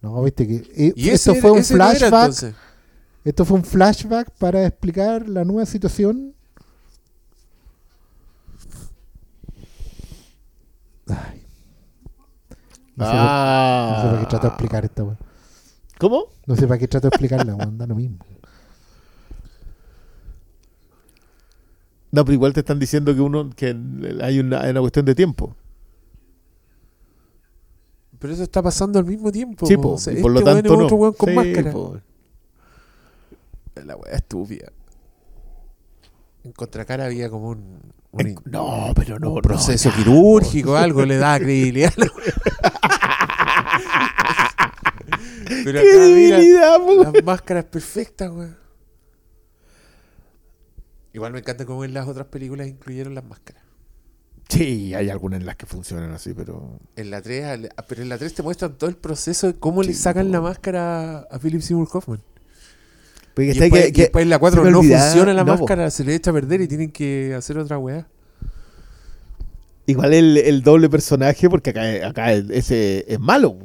No, 0.01 0.21
viste 0.23 0.47
que. 0.47 0.55
eh, 0.75 0.93
Y 0.95 1.09
esto 1.09 1.31
ese, 1.31 1.41
fue 1.41 1.51
un 1.51 1.57
era, 1.59 1.65
flashback. 1.65 2.55
esto 3.25 3.45
fue 3.45 3.57
un 3.57 3.63
flashback 3.65 4.31
para 4.39 4.65
explicar 4.65 5.27
la 5.27 5.43
nueva 5.43 5.65
situación. 5.65 6.33
Ay. 11.07 11.43
No 12.95 13.05
sé, 13.05 13.11
por- 13.11 13.19
Ah. 13.21 13.91
no 13.95 14.01
sé 14.01 14.07
para 14.09 14.19
qué 14.21 14.25
trato 14.27 14.47
de 14.47 14.49
explicar 14.49 14.85
esta 14.85 15.03
weá. 15.03 15.17
¿Cómo? 15.99 16.23
No 16.45 16.55
sé 16.55 16.67
para 16.67 16.77
qué 16.77 16.87
trato 16.87 17.07
de 17.07 17.09
explicarla, 17.09 17.55
weón. 17.55 17.77
Da 17.77 17.85
lo 17.87 17.95
mismo. 17.95 18.17
No, 22.11 22.25
pero 22.25 22.33
igual 22.33 22.53
te 22.53 22.61
están 22.61 22.79
diciendo 22.79 23.13
que 23.13 23.21
uno 23.21 23.49
que 23.55 23.75
hay 24.21 24.39
una, 24.39 24.61
hay 24.61 24.71
una 24.71 24.79
cuestión 24.81 25.05
de 25.05 25.15
tiempo. 25.15 25.55
Pero 28.17 28.33
eso 28.33 28.43
está 28.43 28.61
pasando 28.61 28.99
al 28.99 29.05
mismo 29.05 29.31
tiempo. 29.31 29.65
Sí, 29.65 29.75
po. 29.77 29.81
po, 29.83 29.89
O 29.93 29.97
sea, 29.97 30.13
y 30.13 30.21
por 30.21 30.31
este 30.35 30.39
lo 30.39 30.45
tanto 30.53 30.73
es 30.73 30.79
no. 30.79 30.85
otro 30.85 30.97
weón 30.97 31.13
con 31.13 31.29
Sí, 31.29 31.35
máscara. 31.35 31.71
po. 31.71 31.97
La 33.85 33.95
wea 33.95 34.13
estúpida. 34.15 34.71
En 36.43 36.51
Contracara 36.51 37.05
había 37.05 37.29
como 37.29 37.49
un, 37.49 37.79
un 38.11 38.21
En- 38.27 38.35
no, 38.45 38.91
pero 38.95 39.19
no. 39.19 39.31
un 39.33 39.41
proceso 39.41 39.89
quirúrgico, 39.95 40.75
algo 40.77 41.05
le 41.05 41.17
da 41.17 41.37
credibilidad. 41.39 41.93
a 41.95 42.01
la. 42.01 42.11
Pero 45.63 45.81
¡Qué 45.81 45.91
acá, 45.91 46.79
mira, 46.79 47.11
las 47.11 47.23
máscaras 47.23 47.65
perfectas, 47.65 48.29
weón. 48.31 48.55
Igual 51.13 51.33
me 51.33 51.39
encanta 51.39 51.65
cómo 51.65 51.83
en 51.83 51.93
las 51.93 52.07
otras 52.07 52.27
películas 52.27 52.67
incluyeron 52.67 53.15
las 53.15 53.23
máscaras. 53.23 53.63
Sí, 54.47 54.93
hay 54.95 55.09
algunas 55.09 55.39
en 55.39 55.45
las 55.45 55.55
que 55.57 55.65
funcionan 55.65 56.11
así, 56.11 56.33
pero. 56.33 56.79
En 56.95 57.11
la 57.11 57.21
3, 57.21 57.45
al- 57.45 57.69
pero 57.87 58.01
en 58.01 58.09
la 58.09 58.17
3 58.17 58.33
te 58.33 58.41
muestran 58.43 58.73
todo 58.77 58.89
el 58.89 58.95
proceso 58.97 59.47
de 59.47 59.53
cómo 59.55 59.83
le 59.83 59.93
sacan 59.93 60.31
la 60.31 60.41
máscara 60.41 61.19
a 61.29 61.39
Philip 61.39 61.61
Seymour 61.61 61.87
Hoffman. 61.91 62.21
Porque 63.35 63.47
Y 63.47 63.49
está 63.51 63.63
después, 63.65 63.83
que- 63.83 63.89
y 63.89 63.91
que- 63.91 64.01
después 64.03 64.23
en 64.23 64.29
la 64.29 64.39
4 64.39 64.61
se 64.61 64.65
me 64.65 64.71
no 64.71 64.79
olvidaba- 64.79 65.03
funciona 65.03 65.33
la 65.33 65.43
no, 65.43 65.53
po. 65.53 65.59
máscara, 65.59 65.91
se 65.91 66.03
le 66.03 66.15
echa 66.15 66.31
a 66.31 66.33
perder 66.33 66.61
y 66.61 66.67
tienen 66.67 66.91
que 66.91 67.35
hacer 67.35 67.57
otra 67.59 67.77
weá. 67.77 68.07
Igual 69.85 70.13
el, 70.13 70.37
el 70.37 70.61
doble 70.61 70.89
personaje, 70.89 71.49
porque 71.49 71.71
acá, 71.71 72.07
acá 72.07 72.31
ese 72.33 73.05
es 73.07 73.19
malo. 73.19 73.57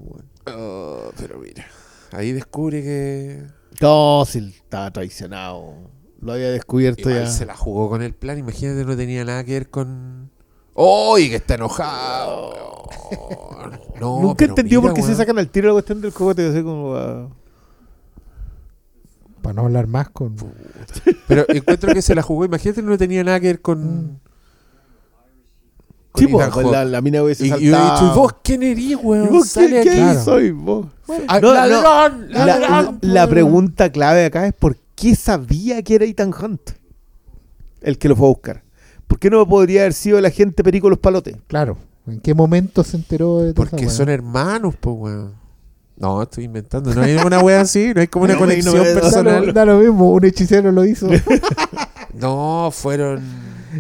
Oh, 0.46 1.10
pero 1.18 1.38
mira, 1.38 1.66
ahí 2.12 2.32
descubre 2.32 2.82
que 2.82 3.42
No, 3.80 4.24
si 4.26 4.38
estaba 4.38 4.90
traicionado. 4.90 5.90
Lo 6.24 6.32
había 6.32 6.51
descubierto 6.51 7.10
igual 7.10 7.24
ya. 7.26 7.30
se 7.30 7.44
la 7.46 7.55
jugó 7.56 7.88
con 7.90 8.02
el 8.02 8.14
plan. 8.14 8.38
Imagínate, 8.38 8.84
no 8.84 8.96
tenía 8.96 9.24
nada 9.24 9.44
que 9.44 9.52
ver 9.52 9.70
con. 9.70 10.30
¡Uy, 10.74 11.28
que 11.28 11.36
está 11.36 11.55
enojado! 11.55 12.52
No, 14.01 14.20
Nunca 14.20 14.44
entendió 14.44 14.82
por 14.82 14.92
qué 14.92 15.02
se 15.02 15.14
sacan 15.14 15.38
al 15.38 15.48
tiro 15.48 15.68
la 15.68 15.74
cuestión 15.74 16.01
del 16.01 16.12
cogote. 16.12 16.46
Así 16.48 16.62
como. 16.62 16.94
ah, 16.96 17.28
Para 19.40 19.55
no 19.55 19.62
hablar 19.62 19.86
más 19.86 20.09
con. 20.10 20.34
Pero 21.28 21.44
encuentro 21.48 21.92
que 21.94 22.02
se 22.02 22.14
la 22.14 22.22
jugó. 22.22 22.44
Imagínate, 22.44 22.82
no 22.82 22.98
tenía 22.98 23.22
nada 23.22 23.38
que 23.40 23.46
ver 23.46 23.60
con. 23.60 24.20
con 26.12 26.20
Sí, 26.20 26.26
po, 26.26 26.40
la, 26.70 26.84
la 26.84 27.01
mina 27.01 27.22
hubiese 27.22 27.44
Y, 27.44 27.46
y 27.46 27.51
yo 27.51 27.56
he 27.56 27.70
saltado. 27.70 27.94
dicho, 28.01 28.12
¿y 28.12 28.18
vos 28.18 28.34
quién 28.42 28.62
eres, 28.64 28.96
weón? 29.02 29.24
¿Y 29.26 29.28
vos 29.28 29.52
quién, 29.55 29.76
aquí. 29.78 29.88
quién 29.88 29.96
Claro. 30.02 30.24
soy 30.24 30.51
vos? 30.51 30.86
Ah, 31.28 31.40
No, 31.40 31.48
no, 31.48 31.55
¡Ladrón! 31.55 32.26
La, 32.30 32.46
¡Ladrón! 32.46 32.98
la- 33.01 33.12
la 33.22 33.28
pregunta 33.28 33.90
clave 33.92 34.24
acá 34.26 34.46
es 34.46 34.55
¿por 34.55 34.76
qué 34.94 35.14
sabía 35.14 35.82
que 35.82 35.94
era 35.96 36.04
Ethan 36.04 36.32
Hunt? 36.32 36.70
El 37.80 37.98
que 37.98 38.08
lo 38.08 38.16
fue 38.16 38.26
a 38.26 38.30
buscar. 38.30 38.64
¿Por 39.06 39.18
qué 39.18 39.30
no 39.30 39.46
podría 39.46 39.82
haber 39.82 39.92
sido 39.92 40.18
el 40.18 40.24
agente 40.26 40.64
Perico 40.64 40.88
Los 40.88 40.98
Palotes? 40.98 41.36
Claro. 41.46 41.76
¿En 42.06 42.20
qué 42.20 42.34
momento 42.34 42.84
se 42.84 42.96
enteró 42.96 43.40
de 43.40 43.52
todo 43.54 43.66
Porque 43.66 43.88
son 43.88 44.08
hermanos, 44.08 44.74
pues, 44.80 44.96
weón. 44.98 45.34
No, 45.96 46.22
estoy 46.22 46.44
inventando. 46.44 46.92
No 46.92 47.02
hay 47.02 47.16
una 47.16 47.40
wea 47.40 47.60
así, 47.60 47.92
no 47.94 48.00
hay 48.00 48.08
como 48.08 48.24
una 48.24 48.34
No, 48.34 48.40
conexión 48.40 48.74
no, 48.76 48.82
no, 48.82 48.88
Da 48.88 48.94
lo, 48.94 49.00
personal. 49.00 49.52
da 49.54 49.64
lo 49.64 49.78
mismo, 49.78 50.10
un 50.12 50.24
hechicero 50.24 50.72
lo 50.72 50.84
hizo. 50.84 51.08
No, 52.14 52.70
fueron. 52.72 53.22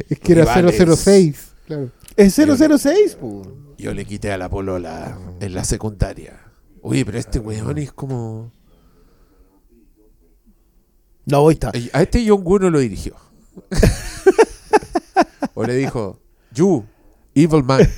es 0.08 0.18
que 0.18 0.32
era 0.32 0.44
Rivales. 0.56 0.98
006. 0.98 1.52
Claro. 1.66 1.90
Es 2.16 2.34
006, 2.34 3.16
po. 3.20 3.42
Yo 3.78 3.94
le 3.94 4.04
quité 4.04 4.32
a 4.32 4.38
la 4.38 4.48
polola 4.48 5.16
en 5.40 5.54
la 5.54 5.64
secundaria. 5.64 6.40
Oye, 6.82 7.04
pero 7.04 7.18
este 7.18 7.38
weón 7.38 7.78
es 7.78 7.92
como. 7.92 8.50
No, 11.26 11.48
ahí 11.48 11.54
está. 11.54 11.72
A 11.92 12.02
este 12.02 12.24
John 12.26 12.42
Woo 12.44 12.58
no 12.58 12.70
lo 12.70 12.78
dirigió. 12.78 13.14
o 15.54 15.64
le 15.64 15.74
dijo, 15.74 16.18
You, 16.52 16.84
evil 17.34 17.62
man. 17.64 17.80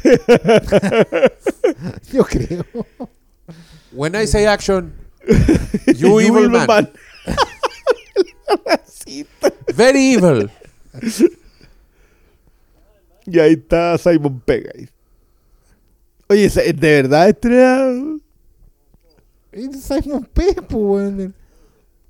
Yo 2.12 2.24
creo. 2.24 2.64
When 3.92 4.14
I 4.14 4.26
say 4.26 4.46
action, 4.46 4.92
you 5.96 6.20
evil 6.26 6.48
man. 6.50 6.90
Very 9.74 10.14
evil. 10.14 10.50
Y 13.26 13.38
ahí 13.40 13.54
está 13.54 13.98
Simon 13.98 14.40
Pegg. 14.40 14.88
Oye, 16.28 16.48
¿de 16.48 16.72
verdad 17.02 17.28
este 17.28 17.48
era- 17.48 17.92
Simon 19.80 20.28
Pegg, 20.32 20.62
pues. 20.68 21.30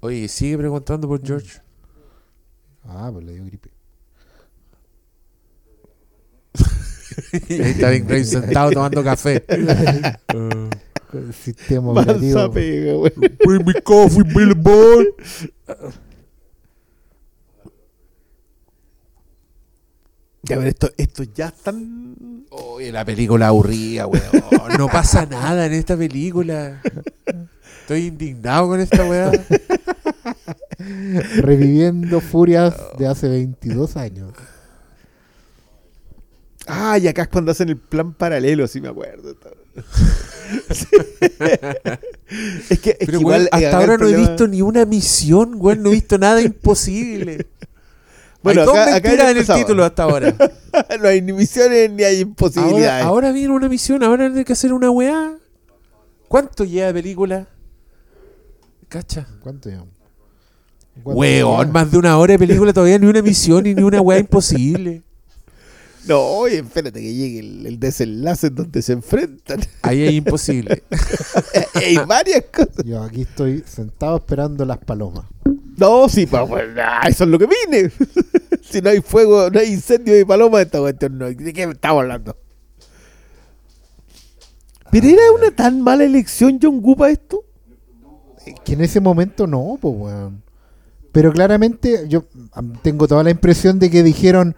Oye, 0.07 0.29
sigue 0.29 0.57
preguntando 0.57 1.09
por 1.09 1.21
George. 1.21 1.61
Ah, 2.85 3.11
pues 3.13 3.25
le 3.25 3.35
dio 3.35 3.45
gripe. 3.45 3.71
ahí 7.51 7.71
está 7.71 7.91
Vin 7.91 8.07
Graves 8.07 8.31
sentado 8.31 8.71
tomando 8.71 9.03
café. 9.03 9.45
Uh, 10.33 10.71
Con 11.11 11.27
el 11.27 11.35
sistema 11.35 11.91
operativo. 11.91 12.53
pega, 12.53 12.93
güey. 12.93 13.13
Bring 13.45 13.67
me 13.67 13.83
coffee, 13.83 14.23
Billy 14.23 14.55
Boy. 14.55 15.09
Ya 20.45 20.59
ver, 20.59 20.69
esto, 20.69 20.89
esto 20.97 21.25
ya 21.25 21.49
están. 21.49 22.47
Oye, 22.51 22.93
la 22.93 23.05
película 23.05 23.49
aburrida, 23.49 24.07
weón. 24.07 24.23
No 24.79 24.87
pasa 24.87 25.27
nada 25.27 25.67
en 25.67 25.73
esta 25.73 25.97
película. 25.97 26.81
Estoy 27.87 28.07
indignado 28.07 28.67
con 28.67 28.81
esta 28.81 29.05
weá. 29.05 29.31
Reviviendo 31.37 32.21
furias 32.21 32.75
de 32.99 33.07
hace 33.07 33.29
22 33.29 33.97
años. 33.97 34.33
Ah, 36.67 36.99
y 36.99 37.07
acá 37.07 37.23
es 37.23 37.29
cuando 37.29 37.53
hacen 37.53 37.69
el 37.69 37.77
plan 37.77 38.13
paralelo, 38.13 38.67
sí 38.67 38.81
me 38.81 38.89
acuerdo. 38.89 39.37
Sí. 40.73 40.87
es 42.71 42.81
que, 42.81 42.91
es 42.91 42.99
que 42.99 43.07
Pero, 43.07 43.21
igual 43.21 43.49
weón, 43.53 43.63
eh, 43.63 43.67
hasta 43.67 43.77
ahora 43.79 43.99
no 43.99 44.09
he 44.09 44.17
visto 44.17 44.49
ni 44.49 44.63
una 44.63 44.85
misión, 44.85 45.55
weón. 45.57 45.85
No 45.85 45.91
he 45.91 45.93
visto 45.93 46.19
nada 46.19 46.43
imposible. 46.43 47.47
Bueno, 48.43 48.61
hay 48.61 48.67
dos 48.67 48.77
acá- 48.77 48.91
mentiras 48.93 49.31
en 49.31 49.39
el 49.39 49.47
título 49.47 49.85
hasta 49.85 50.03
ahora. 50.05 50.33
no 51.01 51.09
hay 51.09 51.21
ni 51.21 51.33
misiones 51.33 51.91
ni 51.91 52.05
hay 52.05 52.21
imposibilidades. 52.21 53.05
Ahora 53.05 53.33
viene 53.33 53.53
una 53.53 53.69
misión, 53.69 54.05
ahora 54.05 54.27
hay 54.27 54.45
que 54.45 54.53
hacer 54.53 54.73
una 54.73 54.89
weá. 54.89 55.35
¿Cuánto 56.29 56.65
lleva 56.65 56.89
de 56.89 56.95
película? 56.95 57.49
Cacha. 58.89 59.27
¿Cuánto 59.41 59.69
llevamos? 59.69 59.95
¿Cuánto 61.03 61.21
Weón, 61.21 61.73
más 61.73 61.91
de 61.91 61.99
una 61.99 62.17
hora 62.19 62.33
de 62.33 62.39
película 62.39 62.73
todavía 62.73 62.99
ni 62.99 63.07
una 63.07 63.23
misión 63.23 63.67
y 63.67 63.75
ni 63.75 63.83
una 63.83 64.01
weá 64.01 64.19
imposible. 64.19 65.03
No, 66.07 66.21
oye, 66.21 66.59
espérate 66.59 67.01
que 67.01 67.13
llegue 67.13 67.41
el, 67.41 67.67
el 67.67 67.81
desenlace 67.81 68.47
en 68.47 68.55
donde 68.55 68.81
se 68.81 68.93
enfrentan. 68.93 69.59
Ahí 69.83 70.05
es 70.05 70.13
imposible. 70.13 70.85
hay 71.75 71.97
varias 71.97 72.45
cosas. 72.45 72.85
Yo 72.85 73.03
aquí 73.03 73.23
estoy 73.23 73.65
sentado 73.67 74.19
esperando 74.19 74.65
las 74.65 74.79
palomas. 74.79 75.25
No, 75.77 76.09
sí, 76.09 76.27
pa, 76.27 76.47
pues, 76.47 76.69
eso 77.09 77.25
es 77.25 77.31
lo 77.31 77.39
que 77.41 77.47
vine. 77.47 77.91
si 78.63 78.81
no 78.81 78.91
hay 78.91 79.01
fuego, 79.01 79.51
no 79.51 79.59
hay 79.59 79.73
incendio 79.73 80.19
y 80.19 80.25
paloma, 80.25 80.63
esta 80.63 80.79
cuestión 80.79 81.19
no. 81.19 81.27
¿De 81.27 81.53
qué 81.53 81.65
estamos 81.65 82.03
hablando? 82.03 82.37
Pero 84.93 85.09
era 85.09 85.33
una 85.33 85.51
tan 85.51 85.83
mala 85.83 86.05
elección 86.05 86.61
John 86.63 86.79
Woo 86.83 86.97
para 86.97 87.13
esto. 87.13 87.45
Que 88.65 88.75
en 88.75 88.83
ese 88.83 89.01
momento 89.01 89.47
no, 89.47 89.79
pues, 89.81 89.95
weón. 89.97 90.43
Pero 91.13 91.33
claramente 91.33 92.07
yo 92.09 92.25
tengo 92.83 93.09
toda 93.09 93.23
la 93.23 93.31
impresión 93.31 93.79
de 93.79 93.91
que 93.91 94.03
dijeron, 94.03 94.55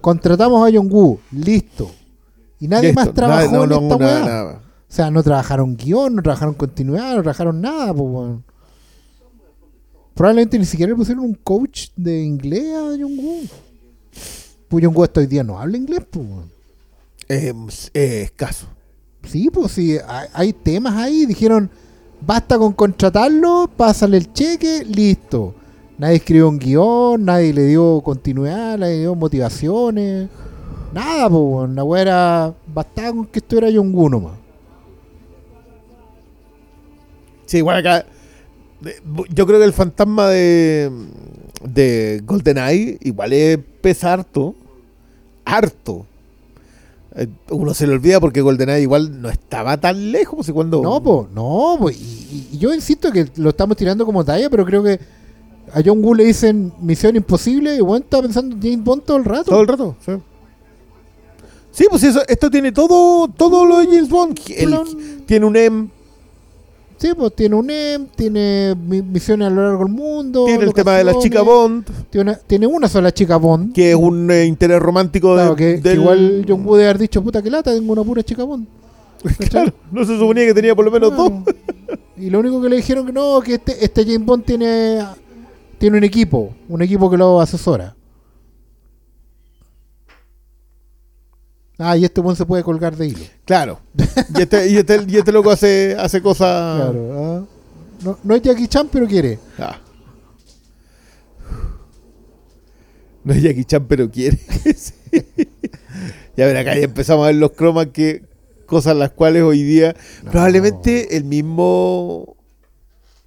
contratamos 0.00 0.66
a 0.66 0.72
John 0.74 0.88
Woo, 0.90 1.20
listo. 1.30 1.90
Y 2.58 2.68
nadie 2.68 2.88
Listo, 2.88 3.04
más 3.04 3.14
trabajó 3.14 3.52
nada, 3.52 3.64
en 3.64 3.72
esta 3.72 3.80
no, 3.80 3.98
nada, 3.98 4.26
nada. 4.26 4.62
O 4.88 4.92
sea, 4.92 5.10
no 5.10 5.22
trabajaron 5.22 5.76
guion, 5.76 6.16
no 6.16 6.22
trabajaron 6.22 6.54
continuidad, 6.54 7.14
no 7.14 7.22
trabajaron 7.22 7.60
nada, 7.60 7.94
pues, 7.94 8.10
weón. 8.10 8.44
Probablemente 10.14 10.58
ni 10.58 10.64
siquiera 10.64 10.90
le 10.90 10.96
pusieron 10.96 11.24
un 11.24 11.34
coach 11.34 11.90
de 11.96 12.22
inglés 12.22 12.74
a 12.74 12.96
John 13.00 13.16
Woo. 13.16 13.42
Pues 14.68 14.84
John 14.84 14.94
Woo 14.94 15.04
hasta 15.04 15.20
hoy 15.20 15.26
día 15.26 15.44
no 15.44 15.58
habla 15.58 15.76
inglés, 15.76 16.02
pues, 16.10 16.26
weón. 16.26 16.50
Eh, 17.28 17.54
eh, 17.94 18.22
escaso. 18.22 18.66
Sí, 19.22 19.48
pues 19.50 19.70
sí, 19.72 19.96
hay, 20.06 20.28
hay 20.32 20.52
temas 20.52 20.94
ahí. 20.96 21.24
Dijeron, 21.24 21.70
basta 22.20 22.58
con 22.58 22.72
contratarlo, 22.72 23.68
pásale 23.76 24.16
el 24.16 24.32
cheque, 24.32 24.84
listo. 24.84 25.54
Nadie 25.98 26.16
escribió 26.16 26.48
un 26.48 26.58
guion, 26.58 27.24
nadie 27.24 27.52
le 27.52 27.66
dio 27.66 28.00
continuidad, 28.02 28.78
nadie 28.78 28.94
le 28.94 29.00
dio 29.00 29.14
motivaciones. 29.14 30.28
Nada, 30.92 31.28
pues, 31.28 31.70
la 31.70 31.84
weá 31.84 32.02
era, 32.02 32.54
bastaba 32.66 33.12
con 33.12 33.26
que 33.26 33.38
estuviera 33.38 33.68
John 33.72 33.94
Woo 33.94 34.08
nomás. 34.08 34.32
Sí, 37.46 37.58
igual 37.58 37.78
acá. 37.78 38.06
Yo 39.34 39.46
creo 39.46 39.58
que 39.58 39.64
el 39.64 39.72
fantasma 39.72 40.28
de, 40.28 40.90
de 41.62 42.22
GoldenEye 42.24 42.98
igual 43.02 43.32
es 43.32 43.58
pesa 43.80 44.12
harto. 44.14 44.54
Harto. 45.44 46.06
Eh, 47.16 47.26
Uno 47.50 47.74
se 47.74 47.86
le 47.86 47.94
olvida 47.94 48.20
porque 48.20 48.40
GoldenEye 48.40 48.82
igual 48.82 49.20
no 49.20 49.28
estaba 49.28 49.76
tan 49.80 50.12
lejos. 50.12 50.36
Pues, 50.46 50.52
cuando... 50.52 50.80
No, 50.82 51.02
pues, 51.02 51.30
no, 51.34 51.76
pues. 51.80 52.00
Y, 52.00 52.48
y 52.52 52.58
yo 52.58 52.72
insisto 52.72 53.10
que 53.10 53.28
lo 53.36 53.50
estamos 53.50 53.76
tirando 53.76 54.06
como 54.06 54.24
talla, 54.24 54.48
pero 54.48 54.64
creo 54.64 54.82
que 54.82 55.00
a 55.72 55.80
John 55.84 56.02
Woo 56.04 56.14
le 56.14 56.24
dicen 56.24 56.72
misión 56.80 57.16
imposible 57.16 57.76
y 57.76 57.80
bueno, 57.80 58.04
está 58.04 58.20
pensando 58.22 58.54
en 58.56 58.62
James 58.62 58.84
Bond 58.84 59.02
todo 59.04 59.16
el 59.16 59.24
rato. 59.24 59.50
Todo 59.50 59.60
el 59.60 59.68
rato, 59.68 59.96
sí. 60.04 60.12
Sí, 61.72 61.86
pues 61.88 62.02
eso, 62.02 62.20
esto 62.26 62.50
tiene 62.50 62.72
todo, 62.72 63.28
todo 63.28 63.64
lo 63.64 63.78
de 63.78 63.86
James 63.86 64.08
Bond. 64.08 64.38
El- 64.56 65.24
tiene 65.26 65.46
un 65.46 65.56
M, 65.56 65.88
Sí, 67.00 67.08
pues 67.16 67.34
tiene 67.34 67.56
un 67.56 67.70
M, 67.70 68.06
tiene 68.14 68.74
mi- 68.76 69.00
misiones 69.00 69.46
a 69.48 69.50
lo 69.50 69.62
largo 69.62 69.84
del 69.84 69.92
mundo. 69.94 70.44
tiene 70.44 70.64
el 70.64 70.74
tema 70.74 70.96
de 70.96 71.04
la 71.04 71.18
chica. 71.18 71.40
Bond, 71.40 71.86
Tiene 72.10 72.30
una, 72.32 72.38
tiene 72.40 72.66
una 72.66 72.88
sola 72.88 73.10
chica 73.10 73.36
Bond. 73.38 73.72
que 73.72 73.90
es 73.92 73.96
un 73.96 74.30
eh, 74.30 74.44
interés 74.44 74.78
romántico 74.80 75.32
Claro, 75.32 75.54
de, 75.54 75.56
que, 75.56 75.82
que 75.82 75.88
del- 75.88 75.98
igual 76.00 76.44
John 76.46 76.66
Woo 76.66 76.76
debe 76.76 76.90
haber 76.90 76.98
dicho, 76.98 77.22
puta 77.22 77.40
que 77.42 77.48
lata, 77.50 77.72
tengo 77.72 77.92
una 77.94 78.04
pura 78.04 78.22
chica 78.22 78.44
Bond. 78.44 78.66
Claro, 79.50 79.72
no 79.90 80.04
se 80.04 80.18
suponía 80.18 80.44
que 80.46 80.52
tenía 80.54 80.74
por 80.74 80.84
lo 80.84 80.90
menos 80.90 81.16
dos. 81.16 81.32
Y 82.18 82.28
lo 82.28 82.40
único 82.40 82.60
que 82.60 82.68
le 82.68 82.76
dijeron 82.76 83.06
que 83.06 83.12
no, 83.12 83.40
que 83.40 83.54
este, 83.54 83.82
este 83.82 84.04
James 84.04 84.26
Bond 84.26 84.44
tiene, 84.44 84.98
tiene 85.78 85.96
un 85.96 86.04
equipo, 86.04 86.52
un 86.68 86.82
equipo 86.82 87.10
que 87.10 87.16
lo 87.16 87.40
asesora. 87.40 87.96
Ah, 91.82 91.96
y 91.96 92.04
este 92.04 92.20
Bond 92.20 92.36
se 92.36 92.44
puede 92.44 92.62
colgar 92.62 92.94
de 92.94 93.06
hilo. 93.08 93.24
Claro. 93.46 93.80
Y 94.36 94.42
este, 94.42 94.68
y 94.70 94.76
este, 94.76 95.04
y 95.08 95.16
este 95.16 95.32
loco 95.32 95.50
hace, 95.50 95.96
hace 95.98 96.20
cosas. 96.20 96.76
Claro. 96.92 97.12
ah. 97.18 97.44
No, 98.04 98.18
no 98.22 98.34
es 98.34 98.42
Jackie 98.42 98.68
Chan, 98.68 98.88
pero 98.92 99.06
quiere. 99.06 99.38
Ah. 99.58 99.78
No 103.24 103.32
es 103.34 103.42
Jackie 103.42 103.64
Chan, 103.64 103.86
pero 103.88 104.10
quiere. 104.10 104.38
Sí. 104.76 104.94
Ya 106.36 106.46
ver, 106.46 106.56
acá 106.56 106.74
ya 106.74 106.84
empezamos 106.84 107.24
a 107.24 107.26
ver 107.26 107.36
los 107.36 107.50
cromas 107.52 107.88
que 107.88 108.22
cosas 108.64 108.96
las 108.96 109.10
cuales 109.10 109.42
hoy 109.42 109.62
día 109.62 109.94
No. 110.22 110.30
probablemente 110.30 111.16
el 111.16 111.24
mismo 111.24 112.36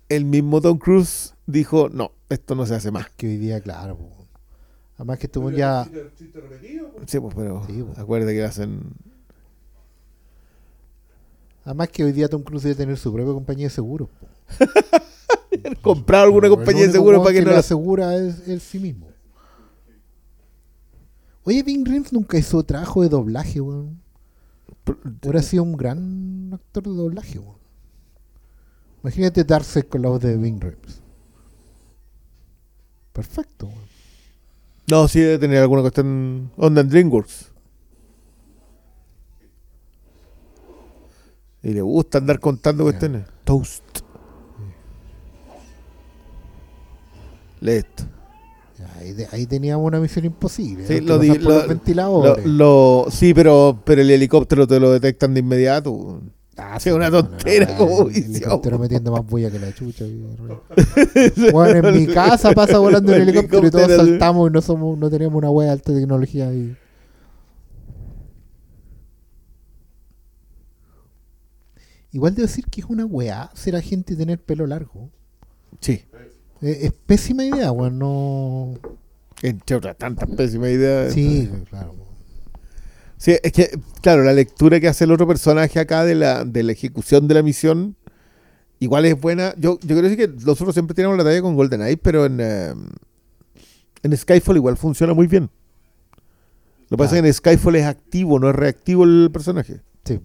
el 0.10 0.26
mismo 0.26 0.62
Tom 0.62 0.78
Cruise 0.80 1.36
dijo, 1.46 1.90
no, 1.90 2.12
esto 2.30 2.56
no 2.56 2.66
se 2.66 2.74
hace 2.76 2.90
más. 2.92 3.08
Que 3.18 3.28
hoy 3.28 3.38
día, 3.38 3.60
claro. 3.62 4.00
Además 4.96 5.20
que 5.20 5.28
Bond 5.28 5.58
ya... 5.58 5.86
Sí, 7.08 7.20
pues, 7.20 7.34
pero 7.36 7.66
Sí, 7.68 7.84
pues. 7.84 7.98
acuérdate 7.98 8.34
que 8.34 8.44
hacen... 8.44 8.82
Además 11.66 11.90
que 11.90 12.04
hoy 12.04 12.12
día 12.12 12.28
Tom 12.28 12.44
Cruise 12.44 12.64
debe 12.64 12.76
tener 12.76 12.98
su 12.98 13.12
propia 13.12 13.34
compañía 13.34 13.68
de 13.68 13.70
seguros. 13.70 14.10
comprar 15.82 16.26
alguna 16.26 16.50
compañía 16.50 16.84
de 16.84 16.90
único 16.90 16.94
seguro 16.94 17.18
weón 17.18 17.24
para 17.24 17.34
que, 17.34 17.42
no 17.42 17.48
le 17.48 17.54
la... 17.54 17.60
asegura 17.60 18.16
es 18.18 18.48
él 18.48 18.60
sí 18.60 18.80
mismo. 18.80 19.08
Oye, 21.46 21.64
Vin 21.64 21.86
Rims 21.86 22.14
nunca 22.14 22.38
hizo 22.38 22.64
trabajo 22.64 23.02
de 23.02 23.10
doblaje, 23.10 23.62
weón. 23.62 24.02
Hubiera 25.22 25.42
sido 25.42 25.64
un 25.64 25.78
gran 25.78 26.52
actor 26.54 26.84
de 26.84 26.94
doblaje, 26.94 27.40
weón. 27.40 27.58
Imagínate 29.02 29.44
darse 29.44 29.84
con 29.84 30.02
la 30.02 30.10
voz 30.10 30.22
de 30.22 30.38
Vin 30.38 30.60
Rims. 30.60 31.02
Perfecto, 33.12 33.68
weón. 33.68 33.93
No, 34.94 35.08
sí 35.08 35.22
debe 35.22 35.40
tener 35.40 35.58
alguna 35.58 35.82
cuestión 35.82 36.52
onda 36.56 36.82
en 36.82 36.90
DreamWorks. 36.90 37.52
Y 41.64 41.70
le 41.74 41.82
gusta 41.82 42.20
andar 42.20 42.40
contando 42.40 42.84
cuestiones. 42.84 43.24
Toast. 43.44 43.84
Ya, 48.78 48.94
Ahí, 49.00 49.14
de- 49.14 49.28
ahí 49.32 49.48
teníamos 49.48 49.84
una 49.88 50.00
misión 50.00 50.26
imposible. 50.26 50.86
Sí, 50.86 51.00
lo 51.02 51.18
di- 51.18 51.30
lo-. 51.40 51.68
Lo- 52.24 52.36
lo- 52.46 53.06
sí, 53.10 53.34
pero, 53.34 53.80
pero 53.84 54.02
el 54.02 54.12
helicóptero 54.12 54.68
te 54.68 54.80
lo 54.80 54.92
detectan 54.92 55.34
de 55.34 55.40
inmediato. 55.40 56.22
Sí, 56.80 56.90
una 56.92 57.10
no, 57.10 57.22
no, 57.22 57.28
tontera 57.30 57.66
no, 57.72 57.78
como 57.78 58.10
helicóptero 58.10 58.80
metiendo 58.80 59.12
más 59.12 59.26
bulla 59.26 59.50
que 59.50 59.60
la 59.60 59.74
chucha. 59.74 60.06
y- 60.06 60.24
Bueno, 61.52 61.90
en 61.90 61.96
mi 61.96 62.08
casa 62.08 62.52
pasa 62.54 62.78
volando 62.80 63.12
un 63.12 63.16
El 63.22 63.30
helicóptero 63.30 63.68
y 63.68 63.72
todos 63.72 63.92
saltamos 63.92 64.50
y 64.50 64.54
no 64.54 64.62
somos, 64.62 64.98
no 64.98 65.10
tenemos 65.10 65.36
una 65.36 65.50
wea 65.50 65.68
de 65.68 65.74
alta 65.74 65.94
tecnología 65.94 66.50
ahí. 66.50 66.76
Igual 72.12 72.36
de 72.36 72.44
decir 72.44 72.66
que 72.70 72.82
es 72.82 72.88
una 72.88 73.06
weá 73.06 73.50
ser 73.56 73.76
agente 73.76 74.14
y 74.14 74.18
tener 74.18 74.40
pelo 74.40 74.68
largo. 74.68 75.10
Sí. 75.80 76.04
Eh, 76.62 76.80
es 76.84 76.94
pésima 76.94 77.44
idea, 77.44 77.72
weón. 77.72 77.98
No. 77.98 78.74
Entre 79.42 79.76
otras 79.76 79.98
tantas 79.98 80.30
pésimas 80.30 80.70
ideas. 80.70 81.14
Sí, 81.14 81.50
claro. 81.70 81.96
Sí, 83.24 83.38
es 83.42 83.54
que, 83.54 83.80
claro, 84.02 84.22
la 84.26 84.34
lectura 84.34 84.82
que 84.82 84.90
hace 84.90 85.06
el 85.06 85.12
otro 85.14 85.26
personaje 85.26 85.80
acá 85.80 86.04
de 86.04 86.14
la, 86.14 86.44
de 86.44 86.62
la 86.62 86.74
ejecución 86.74 87.26
de 87.26 87.36
la 87.36 87.42
misión, 87.42 87.96
igual 88.80 89.06
es 89.06 89.18
buena. 89.18 89.56
Yo, 89.58 89.80
yo 89.82 89.98
creo 89.98 90.14
que 90.18 90.28
nosotros 90.28 90.74
siempre 90.76 90.94
tenemos 90.94 91.18
la 91.18 91.24
talla 91.24 91.42
con 91.42 91.56
GoldenEye, 91.56 91.96
pero 91.96 92.26
en, 92.26 92.40
eh, 92.42 92.74
en 94.04 94.18
Skyfall 94.18 94.58
igual 94.58 94.76
funciona 94.76 95.14
muy 95.14 95.28
bien. 95.28 95.50
Lo 96.90 96.98
que 96.98 96.98
pasa 96.98 97.16
es 97.16 97.22
que 97.22 97.28
en 97.30 97.34
Skyfall 97.34 97.78
es 97.78 97.86
activo, 97.86 98.40
no 98.40 98.50
es 98.50 98.56
reactivo 98.58 99.06
el 99.06 99.30
personaje. 99.32 99.80
Sí. 100.04 100.20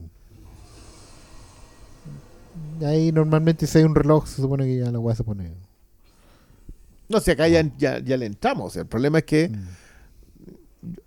Ahí 2.85 3.13
normalmente 3.13 3.69
si 3.69 3.79
hay 3.79 3.85
un 3.85 3.95
reloj 3.95 4.27
se 4.27 4.43
supone 4.43 4.65
que 4.65 4.77
ya 4.77 4.91
la 4.91 4.99
weá 4.99 5.15
se 5.15 5.23
pone. 5.23 5.53
No 7.09 7.21
sé, 7.21 7.31
acá 7.31 7.47
ya, 7.47 7.63
ya, 7.79 8.01
ya 8.01 8.17
le 8.17 8.27
entramos. 8.27 8.75
El 8.75 8.87
problema 8.87 9.19
es 9.19 9.25
que 9.25 9.51
Mm. 9.51 9.88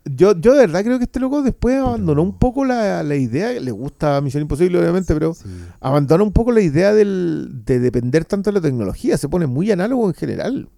Yo, 0.04 0.38
yo 0.40 0.52
de 0.54 0.60
verdad 0.68 0.84
creo 0.84 0.98
que 0.98 1.06
este 1.06 1.20
loco 1.22 1.42
después 1.42 1.78
abandonó 1.78 2.22
un 2.24 2.38
poco 2.38 2.66
la, 2.66 3.04
la 3.04 3.16
idea. 3.16 3.52
Le 3.60 3.72
gusta 3.72 4.20
Misión 4.22 4.42
Imposible, 4.42 4.78
obviamente, 4.80 5.14
pero 5.14 5.34
Sí. 5.34 5.46
abandona 5.80 6.24
un 6.24 6.34
poco 6.34 6.52
la 6.52 6.62
idea 6.62 6.94
del, 6.94 7.62
de 7.66 7.80
depender 7.80 8.26
tanto 8.26 8.50
de 8.52 8.56
la 8.56 8.62
tecnología. 8.62 9.18
Se 9.18 9.30
pone 9.30 9.48
muy 9.48 9.72
análogo 9.72 10.08
en 10.08 10.14
general. 10.14 10.70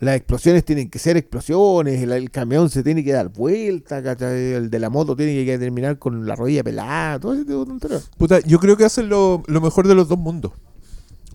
Las 0.00 0.14
explosiones 0.14 0.64
tienen 0.64 0.90
que 0.90 1.00
ser 1.00 1.16
explosiones, 1.16 2.00
el, 2.00 2.12
el 2.12 2.30
camión 2.30 2.70
se 2.70 2.84
tiene 2.84 3.02
que 3.02 3.10
dar 3.12 3.30
vuelta, 3.30 4.00
¿cachai? 4.00 4.52
el 4.52 4.70
de 4.70 4.78
la 4.78 4.90
moto 4.90 5.16
tiene 5.16 5.44
que 5.44 5.58
terminar 5.58 5.98
con 5.98 6.24
la 6.24 6.36
rodilla 6.36 6.62
pelada, 6.62 7.18
todo 7.18 7.34
ese 7.34 7.44
tipo 7.44 7.58
de 7.60 7.66
tonterías. 7.66 8.08
Puta, 8.16 8.38
yo 8.46 8.60
creo 8.60 8.76
que 8.76 8.84
hacen 8.84 9.08
lo, 9.08 9.42
lo 9.48 9.60
mejor 9.60 9.88
de 9.88 9.96
los 9.96 10.08
dos 10.08 10.16
mundos. 10.18 10.52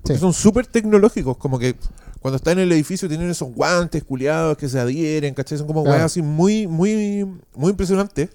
Sí. 0.04 0.18
son 0.18 0.34
súper 0.34 0.68
tecnológicos, 0.68 1.38
como 1.38 1.58
que 1.60 1.76
cuando 2.20 2.36
están 2.38 2.54
en 2.60 2.66
el 2.66 2.72
edificio 2.74 3.08
tienen 3.08 3.30
esos 3.30 3.54
guantes 3.54 4.04
culiados 4.04 4.58
que 4.58 4.68
se 4.70 4.80
adhieren, 4.80 5.34
¿cachai? 5.34 5.58
Son 5.58 5.68
como 5.68 5.84
Claro. 5.84 5.98
weas 5.98 6.06
así 6.12 6.22
muy, 6.22 6.68
muy, 6.68 7.26
muy 7.56 7.72
impresionantes. 7.72 8.30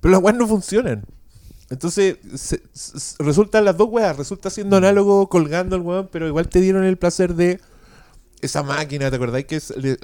Pero 0.00 0.12
las 0.12 0.22
weas 0.22 0.36
no 0.36 0.46
funcionan. 0.46 1.04
Entonces, 1.70 2.16
se- 2.34 2.60
se- 2.72 3.22
resultan 3.22 3.64
las 3.64 3.76
dos 3.76 3.88
weas. 3.90 4.16
Resulta 4.16 4.50
siendo 4.50 4.76
análogo 4.76 5.28
colgando 5.28 5.76
el 5.76 5.82
weón, 5.82 6.08
pero 6.12 6.26
igual 6.28 6.48
te 6.48 6.60
dieron 6.60 6.84
el 6.84 6.96
placer 6.98 7.34
de 7.34 7.58
esa 8.42 8.62
máquina, 8.62 9.08
¿te 9.10 9.16
acordáis 9.16 9.46
que, 9.46 9.58
le, 9.78 9.96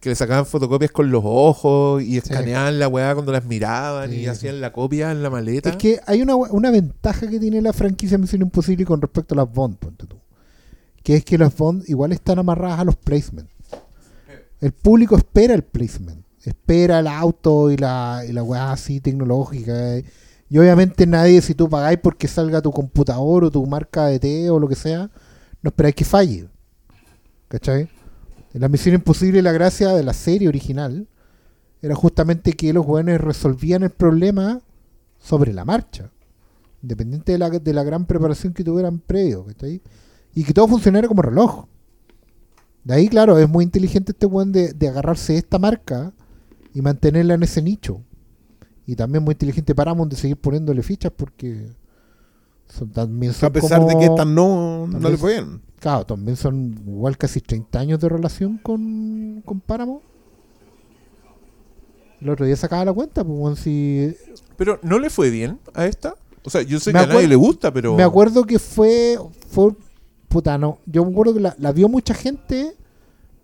que 0.00 0.10
le 0.10 0.14
sacaban 0.14 0.44
fotocopias 0.44 0.90
con 0.90 1.10
los 1.10 1.22
ojos 1.24 2.02
y 2.02 2.18
escaneaban 2.18 2.78
la 2.78 2.88
weá 2.88 3.14
cuando 3.14 3.32
las 3.32 3.46
miraban 3.46 4.10
Sí, 4.10 4.16
y 4.16 4.26
hacían 4.26 4.60
la 4.60 4.72
copia 4.72 5.10
en 5.10 5.22
la 5.22 5.30
maleta? 5.30 5.70
Es 5.70 5.76
que 5.76 6.00
hay 6.06 6.20
una, 6.20 6.36
una 6.36 6.70
ventaja 6.70 7.26
que 7.26 7.40
tiene 7.40 7.62
la 7.62 7.72
franquicia 7.72 8.18
Misión 8.18 8.42
Imposible 8.42 8.84
con 8.84 9.00
respecto 9.00 9.34
a 9.34 9.36
las 9.38 9.50
Bond, 9.50 9.76
ponte 9.78 10.06
tú. 10.06 10.16
Que 11.06 11.14
es 11.14 11.24
que 11.24 11.38
las 11.38 11.56
Bond 11.56 11.84
igual 11.86 12.10
están 12.10 12.40
amarradas 12.40 12.80
a 12.80 12.84
los 12.84 12.96
placements. 12.96 13.54
El 14.60 14.72
público 14.72 15.16
espera 15.16 15.54
el 15.54 15.62
placement. 15.62 16.26
Espera 16.42 16.98
el 16.98 17.06
auto 17.06 17.70
y 17.70 17.76
la, 17.76 18.24
y 18.28 18.32
la 18.32 18.42
weá 18.42 18.72
así 18.72 19.00
tecnológica. 19.00 19.98
eh. 19.98 20.04
Y 20.50 20.58
obviamente 20.58 21.06
nadie, 21.06 21.40
si 21.42 21.54
tú 21.54 21.68
pagáis 21.68 22.00
porque 22.02 22.26
salga 22.26 22.60
tu 22.60 22.72
computador 22.72 23.44
o 23.44 23.52
tu 23.52 23.64
marca 23.66 24.06
de 24.06 24.18
té 24.18 24.50
o 24.50 24.58
lo 24.58 24.66
que 24.66 24.74
sea, 24.74 25.08
no 25.62 25.68
esperáis 25.68 25.94
que 25.94 26.04
falle. 26.04 26.48
¿Cachai? 27.46 27.88
En 28.52 28.60
la 28.60 28.68
Misión 28.68 28.96
Imposible 28.96 29.42
la 29.42 29.52
gracia 29.52 29.90
de 29.90 30.02
la 30.02 30.12
serie 30.12 30.48
original 30.48 31.06
era 31.82 31.94
justamente 31.94 32.54
que 32.54 32.72
los 32.72 32.84
jóvenes 32.84 33.20
resolvían 33.20 33.84
el 33.84 33.90
problema 33.90 34.60
sobre 35.20 35.52
la 35.52 35.64
marcha. 35.64 36.10
Independiente 36.82 37.30
de 37.30 37.38
la, 37.38 37.50
de 37.50 37.72
la 37.72 37.84
gran 37.84 38.06
preparación 38.06 38.52
que 38.52 38.64
tuvieran 38.64 38.98
previo, 38.98 39.44
¿cachai? 39.44 39.80
Y 40.36 40.44
que 40.44 40.52
todo 40.52 40.68
funcionara 40.68 41.08
como 41.08 41.22
reloj. 41.22 41.64
De 42.84 42.94
ahí, 42.94 43.08
claro, 43.08 43.38
es 43.38 43.48
muy 43.48 43.64
inteligente 43.64 44.12
este 44.12 44.26
weón 44.26 44.52
de, 44.52 44.74
de 44.74 44.88
agarrarse 44.88 45.36
esta 45.38 45.58
marca 45.58 46.12
y 46.74 46.82
mantenerla 46.82 47.34
en 47.34 47.42
ese 47.42 47.62
nicho. 47.62 48.02
Y 48.86 48.94
también 48.94 49.24
muy 49.24 49.32
inteligente 49.32 49.74
Paramount 49.74 50.12
de 50.12 50.18
seguir 50.18 50.36
poniéndole 50.36 50.82
fichas 50.82 51.10
porque 51.16 51.66
son 52.68 52.90
también 52.90 53.32
son 53.32 53.48
A 53.48 53.52
pesar 53.52 53.86
de 53.86 53.96
que 53.98 54.04
estas 54.04 54.26
no, 54.26 54.86
no 54.86 55.08
le 55.08 55.16
fue 55.16 55.32
bien. 55.32 55.62
Claro, 55.80 56.04
también 56.04 56.36
son 56.36 56.78
igual 56.86 57.16
casi 57.16 57.40
30 57.40 57.78
años 57.78 57.98
de 57.98 58.10
relación 58.10 58.58
con, 58.58 59.42
con 59.42 59.60
Paramount. 59.60 60.02
El 62.20 62.28
otro 62.28 62.44
día 62.44 62.56
sacaba 62.56 62.84
la 62.84 62.92
cuenta, 62.92 63.24
pues 63.24 63.38
weón, 63.38 63.56
si 63.56 64.14
Pero 64.58 64.78
¿no 64.82 64.98
le 64.98 65.08
fue 65.08 65.30
bien 65.30 65.60
a 65.72 65.86
esta? 65.86 66.14
O 66.44 66.50
sea, 66.50 66.60
yo 66.60 66.78
sé 66.78 66.92
Me 66.92 66.98
que 66.98 67.04
a 67.06 67.08
nadie 67.08 67.26
le 67.26 67.36
gusta, 67.36 67.72
pero... 67.72 67.96
Me 67.96 68.02
acuerdo 68.02 68.44
que 68.44 68.58
fue, 68.58 69.18
fue 69.48 69.72
puta, 70.28 70.58
no. 70.58 70.78
Yo 70.86 71.04
me 71.04 71.12
acuerdo 71.12 71.34
que 71.34 71.40
la, 71.40 71.54
la 71.58 71.72
vio 71.72 71.88
mucha 71.88 72.14
gente, 72.14 72.76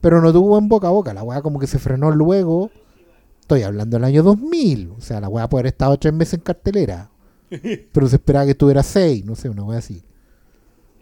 pero 0.00 0.20
no 0.20 0.32
tuvo 0.32 0.48
buen 0.48 0.68
boca 0.68 0.88
a 0.88 0.90
boca. 0.90 1.14
La 1.14 1.22
weá 1.22 1.42
como 1.42 1.59
que 1.59 1.66
se 1.66 1.78
frenó 1.78 2.10
luego. 2.10 2.70
Estoy 3.40 3.62
hablando 3.62 3.96
del 3.96 4.04
año 4.04 4.22
2000. 4.22 4.90
O 4.96 5.00
sea, 5.00 5.20
la 5.20 5.28
weá 5.28 5.48
puede 5.48 5.62
haber 5.62 5.72
estado 5.72 5.96
tres 5.98 6.12
meses 6.12 6.34
en 6.34 6.40
cartelera. 6.40 7.10
Pero 7.92 8.09
se 8.09 8.16
esperaba 8.16 8.44
que 8.44 8.52
estuviera 8.52 8.82
seis, 8.82 9.24
no 9.24 9.34
sé, 9.34 9.48
una 9.48 9.64
weá 9.64 9.78
así. 9.78 10.02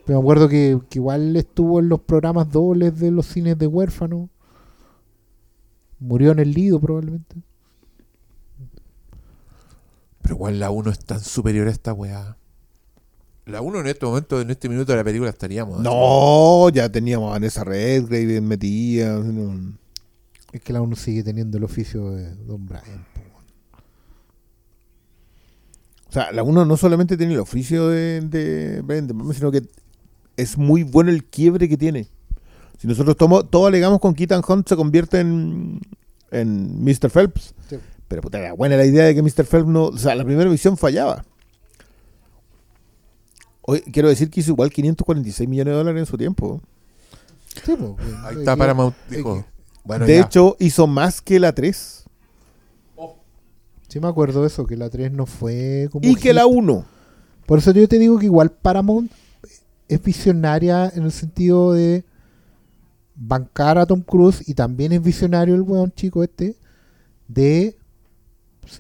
Pero 0.05 0.19
me 0.19 0.23
acuerdo 0.25 0.49
que, 0.49 0.79
que 0.89 0.99
igual 0.99 1.37
estuvo 1.37 1.79
en 1.81 1.89
los 1.89 2.01
programas 2.01 2.51
dobles 2.51 2.99
de 2.99 3.11
los 3.11 3.27
cines 3.27 3.57
de 3.59 3.67
huérfano. 3.67 4.29
Murió 5.99 6.33
en 6.33 6.39
el 6.41 6.53
Lido 6.53 6.81
probablemente. 6.81 7.37
Pero 10.23 10.35
igual 10.35 10.61
la 10.61 10.71
1 10.71 10.91
es 10.91 10.99
tan 10.99 11.21
superior 11.21 11.69
a 11.69 11.71
esta 11.71 11.93
weá. 11.93 12.37
La 13.51 13.61
1 13.61 13.81
en 13.81 13.87
este 13.87 14.07
momento, 14.07 14.41
en 14.41 14.51
este 14.51 14.69
minuto 14.69 14.93
de 14.93 14.99
la 14.99 15.05
película 15.05 15.31
estaríamos. 15.31 15.81
No, 15.81 16.69
ya 16.71 16.89
teníamos 16.91 17.29
a 17.29 17.33
Vanessa 17.33 17.65
Redgrave 17.65 18.27
bien 18.27 18.47
metida. 18.47 19.19
no. 19.19 19.79
Es 20.53 20.61
que 20.63 20.73
la 20.73 20.81
uno 20.81 20.97
sigue 20.97 21.23
teniendo 21.23 21.59
el 21.59 21.65
oficio 21.65 22.11
de 22.11 22.35
Don 22.35 22.67
Brian. 22.67 23.07
O 26.09 26.13
sea, 26.13 26.33
la 26.33 26.43
1 26.43 26.65
no 26.65 26.77
solamente 26.77 27.17
tiene 27.17 27.35
el 27.35 27.41
oficio 27.41 27.89
de, 27.89 28.21
de 28.21 28.83
Brian 28.83 29.07
De 29.07 29.15
Palma, 29.15 29.33
sino 29.33 29.53
que 29.53 29.63
es 30.37 30.59
muy 30.59 30.83
bueno 30.83 31.11
el 31.11 31.25
quiebre 31.25 31.69
que 31.69 31.77
tiene. 31.77 32.09
Si 32.79 32.89
nosotros 32.89 33.17
tomo, 33.17 33.45
todo 33.45 33.67
alegamos 33.67 34.01
con 34.01 34.15
Keaton 34.15 34.43
Hunt 34.47 34.69
se 34.69 34.75
convierte 34.75 35.21
en, 35.21 35.81
en 36.33 36.83
Mr. 36.83 37.11
Phelps. 37.11 37.55
Sí. 37.69 37.77
Pero 38.09 38.23
puta, 38.23 38.39
era 38.39 38.55
buena 38.55 38.77
la 38.77 38.87
idea 38.87 39.05
de 39.05 39.15
que 39.15 39.23
Mr. 39.23 39.45
Phelps 39.45 39.69
no. 39.69 39.85
O 39.85 39.99
sea, 39.99 40.17
la 40.17 40.25
primera 40.25 40.51
misión 40.51 40.77
fallaba. 40.77 41.25
Hoy, 43.71 43.81
quiero 43.83 44.09
decir 44.09 44.31
que 44.31 44.41
hizo 44.41 44.51
igual 44.51 44.71
546 44.71 45.49
millones 45.49 45.73
de 45.73 45.79
dólares 45.79 46.01
en 46.01 46.07
su 46.07 46.19
tiempo. 46.19 46.61
Sí, 47.65 47.77
po, 47.77 47.97
Ahí 48.25 48.37
eh, 48.37 48.39
está 48.41 48.57
Paramount. 48.57 48.95
eh, 49.11 49.17
Dijo, 49.17 49.45
bueno, 49.85 50.07
de 50.07 50.17
ya. 50.17 50.23
hecho, 50.23 50.57
hizo 50.59 50.87
más 50.89 51.21
que 51.21 51.39
la 51.39 51.53
3. 51.55 52.05
Sí 53.89 53.99
me 54.01 54.09
acuerdo 54.09 54.41
de 54.43 54.47
eso, 54.49 54.67
que 54.67 54.77
la 54.77 54.89
3 54.91 55.13
no 55.13 55.27
fue 55.27 55.89
como 55.91 56.05
Y 56.09 56.15
que 56.15 56.29
hit. 56.29 56.33
la 56.33 56.47
1. 56.47 56.85
Por 57.47 57.59
eso 57.59 57.71
yo 57.73 57.87
te 57.89 57.99
digo 57.99 58.19
que 58.19 58.27
igual 58.27 58.51
Paramount 58.51 59.11
es 59.89 60.03
visionaria 60.03 60.91
en 60.95 61.03
el 61.05 61.13
sentido 61.13 61.73
de 61.73 62.05
bancar 63.17 63.79
a 63.79 63.87
Tom 63.87 64.01
Cruise 64.03 64.49
y 64.49 64.55
también 64.55 64.93
es 64.93 65.03
visionario 65.03 65.55
el 65.57 65.63
weón 65.63 65.93
chico 65.93 66.23
este 66.23 66.57
de 67.29 67.77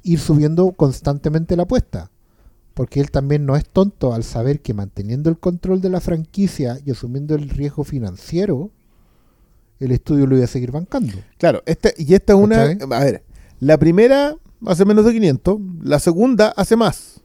ir 0.04 0.18
subiendo 0.20 0.70
constantemente 0.72 1.56
la 1.56 1.64
apuesta. 1.64 2.10
Porque 2.74 3.00
él 3.00 3.10
también 3.10 3.46
no 3.46 3.56
es 3.56 3.68
tonto 3.68 4.14
al 4.14 4.24
saber 4.24 4.60
que 4.60 4.74
manteniendo 4.74 5.28
el 5.28 5.38
control 5.38 5.80
de 5.80 5.90
la 5.90 6.00
franquicia 6.00 6.78
y 6.84 6.90
asumiendo 6.90 7.34
el 7.34 7.48
riesgo 7.48 7.84
financiero, 7.84 8.70
el 9.80 9.92
estudio 9.92 10.26
lo 10.26 10.36
iba 10.36 10.44
a 10.44 10.48
seguir 10.48 10.70
bancando. 10.70 11.14
Claro, 11.38 11.62
este, 11.66 11.94
y 11.98 12.14
esta 12.14 12.34
es 12.34 12.38
una. 12.38 12.62
A 12.62 13.04
ver, 13.04 13.24
la 13.58 13.78
primera 13.78 14.36
hace 14.66 14.84
menos 14.84 15.04
de 15.04 15.12
500, 15.12 15.58
la 15.82 15.98
segunda 15.98 16.52
hace 16.56 16.76
más. 16.76 17.20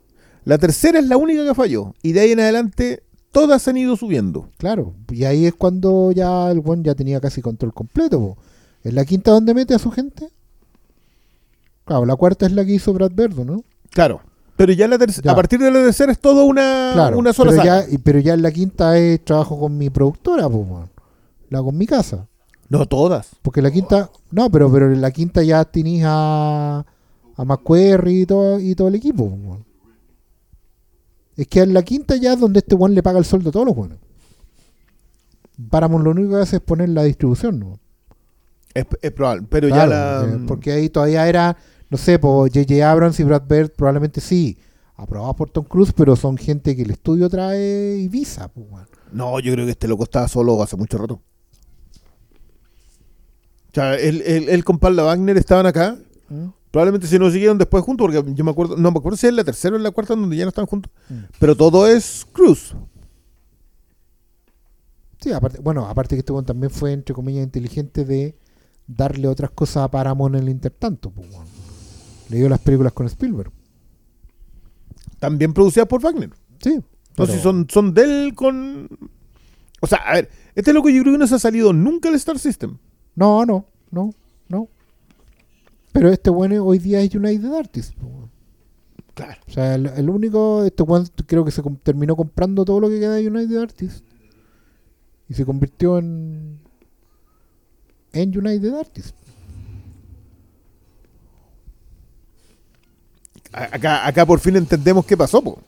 La 0.45 0.57
tercera 0.57 0.99
es 0.99 1.07
la 1.07 1.17
única 1.17 1.43
que 1.43 1.55
falló. 1.55 1.93
Y 2.01 2.13
de 2.13 2.22
ahí 2.22 2.31
en 2.31 2.39
adelante, 2.39 3.03
todas 3.31 3.67
han 3.67 3.77
ido 3.77 3.95
subiendo. 3.97 4.49
Claro, 4.57 4.93
y 5.11 5.26
ahí 5.26 5.45
es 5.45 5.53
cuando 5.53 6.11
ya 6.11 6.49
el 6.51 6.59
buen 6.59 6.84
ya 6.84 6.95
tenía 6.95 7.19
casi 7.19 7.41
control 7.41 7.73
completo. 7.73 8.19
po. 8.19 8.38
¿En 8.84 8.95
la 8.95 9.03
quinta 9.03 9.31
donde 9.31 9.53
mete 9.53 9.73
a 9.73 9.80
su 9.80 9.91
gente? 9.91 10.30
Claro, 11.85 12.05
la 12.05 12.15
cuarta 12.15 12.45
es 12.45 12.51
la 12.51 12.63
que 12.63 12.73
hizo 12.73 12.93
Brad 12.93 13.11
Bird, 13.11 13.43
¿no? 13.43 13.63
Claro. 13.89 14.22
Pero 14.57 14.72
ya, 14.73 14.88
la 14.88 14.98
Ya. 14.98 15.32
a 15.32 15.36
partir 15.36 15.60
de 15.60 15.69
la 15.69 15.84
tercera 15.84 16.11
es 16.11 16.19
todo 16.19 16.45
una, 16.45 16.91
Claro, 16.94 17.18
una 17.18 17.34
sola 17.34 17.52
pero 17.52 17.64
saga. 17.64 17.86
ya, 17.88 17.94
y- 17.94 17.98
pero 17.98 18.19
ya 18.19 18.34
en 18.36 18.41
la 18.41 18.52
quinta 18.52 18.98
es 18.98 19.23
trabajo 19.26 19.60
con 19.60 19.77
mi 19.77 19.90
productora, 19.90 20.48
pues. 20.49 20.90
La 21.49 21.60
en 21.60 21.77
mi 21.77 21.86
casa. 21.86 22.27
No 22.69 22.86
todas. 22.86 23.30
Porque 23.41 23.61
la 23.61 23.69
quinta, 23.69 24.10
no, 24.32 24.49
pero, 24.49 24.72
pero 24.72 24.91
en 24.91 25.02
la 25.02 25.11
quinta 25.11 25.44
ya 25.44 25.64
tenís 25.65 26.03
a, 26.06 26.86
a 27.36 27.45
McQuarrie 27.45 28.22
y 28.22 28.26
todo, 28.26 28.60
y 28.60 28.73
todo 28.76 28.88
el 28.88 28.95
equipo. 28.95 29.60
Es 31.36 31.48
que 31.48 31.60
en 31.61 31.73
la 31.73 31.84
quinta 31.84 32.15
ya 32.15 32.34
es 32.34 32.40
donde 32.40 32.60
este 32.60 32.76
weón 32.76 32.95
le 32.95 33.03
paga 33.03 33.19
el 33.19 33.26
sueldo 33.26 33.49
a 33.49 33.52
todos 33.52 33.65
los 33.65 33.76
buenos. 33.76 33.98
Paramount 35.69 36.03
lo 36.03 36.11
único 36.11 36.36
que 36.36 36.41
hace 36.41 36.56
es 36.57 36.61
poner 36.61 36.90
la 36.90 37.03
distribución, 37.03 37.60
¿no? 37.60 37.80
Es, 38.73 38.86
es 39.02 39.11
probable. 39.11 39.45
Pero 39.49 39.68
Claro, 39.68 39.91
ya 39.91 39.98
la. 40.26 40.34
eh, 40.34 40.40
porque 40.48 40.72
ahí 40.72 40.90
todavía 40.90 41.27
era, 41.27 41.56
no 41.95 41.97
sé, 41.97 42.19
por 42.19 42.49
J.J. 42.49 42.91
Abrams 42.91 43.17
y 43.22 43.23
Brad 43.23 43.43
Bird 43.47 43.72
probablemente 43.72 44.19
sí, 44.19 44.57
aprobados 44.97 45.34
por 45.38 45.49
Tom 45.49 45.63
Cruise, 45.63 45.93
pero 45.93 46.17
son 46.17 46.35
gente 46.35 46.76
que 46.76 46.81
el 46.81 46.91
estudio 46.91 47.30
trae 47.30 47.95
y 47.99 48.09
visa. 48.09 48.49
Pues. 48.49 48.67
No, 49.13 49.39
yo 49.39 49.53
creo 49.53 49.63
que 49.63 49.72
este 49.72 49.88
loco 49.88 50.03
estaba 50.03 50.27
solo 50.27 50.61
hace 50.61 50.76
mucho 50.76 50.97
rato. 50.97 51.22
O 53.72 53.73
sea, 53.73 53.95
él, 53.95 54.22
él, 54.26 54.49
él 54.49 54.65
con 54.65 54.77
Paula 54.77 55.03
Wagner 55.03 55.38
estaban 55.38 55.65
acá. 55.65 55.97
¿Mm? 56.27 56.47
Probablemente 56.69 57.07
se 57.07 57.17
nos 57.17 57.31
siguieron 57.31 57.57
después 57.57 57.81
juntos, 57.81 58.07
porque 58.11 58.34
yo 58.34 58.43
me 58.43 58.51
acuerdo, 58.51 58.76
no 58.76 58.91
me 58.91 58.97
acuerdo 58.97 59.15
si 59.15 59.27
es 59.27 59.34
la 59.34 59.45
tercera 59.45 59.77
o 59.77 59.80
la 59.80 59.91
cuarta 59.91 60.17
donde 60.17 60.35
ya 60.35 60.43
no 60.43 60.49
están 60.49 60.65
juntos. 60.65 60.91
Mm. 61.07 61.19
Pero 61.39 61.55
todo 61.55 61.88
es 61.88 62.27
Cruz. 62.34 62.76
Sí, 65.22 65.31
aparte, 65.31 65.59
bueno, 65.61 65.88
aparte 65.88 66.17
que 66.17 66.19
este 66.19 66.34
también 66.43 66.72
fue, 66.72 66.91
entre 66.91 67.15
comillas, 67.15 67.45
inteligente 67.45 68.03
de 68.03 68.38
darle 68.85 69.30
otras 69.30 69.51
cosas 69.51 69.85
a 69.85 69.91
Paramount 69.91 70.35
en 70.35 70.41
el 70.41 70.49
intertanto. 70.49 71.09
Pues. 71.09 71.30
Le 72.30 72.38
dio 72.38 72.49
las 72.49 72.60
películas 72.60 72.93
con 72.93 73.06
Spielberg. 73.07 73.52
También 75.19 75.53
producidas 75.53 75.88
por 75.88 76.02
Wagner. 76.02 76.31
Sí. 76.60 76.76
No 77.18 77.26
pero- 77.26 77.39
son, 77.39 77.68
son 77.69 77.93
de 77.93 78.03
él 78.03 78.35
con. 78.35 78.89
O 79.81 79.88
sea, 79.88 79.99
a 79.99 80.14
ver, 80.15 80.30
este 80.56 80.73
loco 80.73 80.89
yo 80.89 81.02
creo 81.02 81.14
que 81.14 81.19
no 81.19 81.27
se 81.27 81.35
ha 81.35 81.39
salido 81.39 81.72
nunca 81.73 82.10
del 82.10 82.18
Star 82.18 82.39
System. 82.39 82.77
No, 83.15 83.45
no, 83.45 83.68
no, 83.91 84.11
no. 84.49 84.68
Pero 85.93 86.10
este 86.11 86.30
bueno 86.30 86.64
hoy 86.65 86.80
día 86.80 86.99
es 87.02 87.14
United 87.15 87.53
Artists. 87.53 87.93
Claro. 89.14 89.39
O 89.47 89.52
sea, 89.52 89.76
el, 89.76 89.85
el 89.88 90.10
único, 90.10 90.65
este 90.65 90.84
weón 90.84 91.07
creo 91.26 91.45
que 91.45 91.52
se 91.52 91.61
com- 91.61 91.77
terminó 91.77 92.18
comprando 92.18 92.65
todo 92.65 92.81
lo 92.81 92.89
que 92.89 92.99
queda 92.99 93.14
de 93.15 93.27
United 93.30 93.57
Artists. 93.57 94.03
Y 95.30 95.34
se 95.35 95.45
convirtió 95.45 95.97
en. 95.99 96.60
En 98.11 98.38
United 98.38 98.73
Artists. 98.73 99.14
Acá, 103.56 104.06
acá 104.06 104.26
por 104.26 104.41
fin 104.41 104.57
entendemos 104.57 105.06
qué 105.06 105.15
pasó, 105.15 105.41
po. 105.41 105.60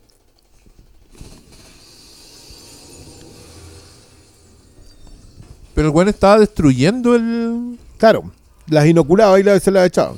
Pero 5.73 5.87
el 5.87 5.95
weón 5.95 6.09
estaba 6.09 6.39
destruyendo 6.39 7.15
el. 7.15 7.79
Claro, 7.97 8.31
las 8.67 8.85
inoculaba 8.87 9.39
y 9.39 9.43
las, 9.43 9.63
se 9.63 9.71
las 9.71 9.87
echaba. 9.87 10.15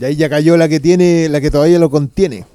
Y 0.00 0.04
ahí 0.04 0.16
ya 0.16 0.30
cayó 0.30 0.56
la 0.56 0.66
que 0.66 0.80
tiene, 0.80 1.28
la 1.28 1.42
que 1.42 1.50
todavía 1.50 1.78
lo 1.78 1.90
contiene. 1.90 2.46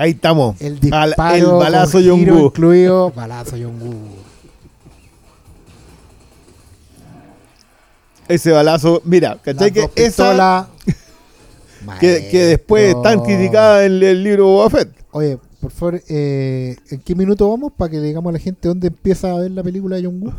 Ahí 0.00 0.12
estamos. 0.12 0.58
El 0.62 0.74
Al- 0.92 1.10
disparo. 1.10 1.34
el 1.34 1.46
balazo 1.46 2.00
Yongu. 2.00 2.46
incluido. 2.46 3.10
Balazo 3.10 3.56
Yongu. 3.58 3.94
Ese 8.28 8.50
balazo, 8.52 9.02
mira, 9.04 9.38
¿cachai? 9.42 9.72
Que 9.72 9.90
esa 9.96 10.68
que, 12.00 12.28
que 12.30 12.44
después 12.46 12.94
tan 13.02 13.20
criticada 13.22 13.84
en 13.84 14.02
el 14.02 14.22
libro 14.24 14.46
Boba 14.46 14.70
Fett. 14.70 14.88
Oye, 15.10 15.38
por 15.60 15.70
favor, 15.72 16.00
eh, 16.08 16.76
¿en 16.90 17.00
qué 17.00 17.14
minuto 17.14 17.50
vamos 17.50 17.72
para 17.76 17.90
que 17.90 17.98
le 17.98 18.06
digamos 18.06 18.30
a 18.30 18.32
la 18.34 18.38
gente 18.38 18.68
dónde 18.68 18.86
empieza 18.86 19.30
a 19.32 19.34
ver 19.40 19.50
la 19.50 19.62
película 19.62 19.96
de 19.96 20.02
Yongu? 20.02 20.32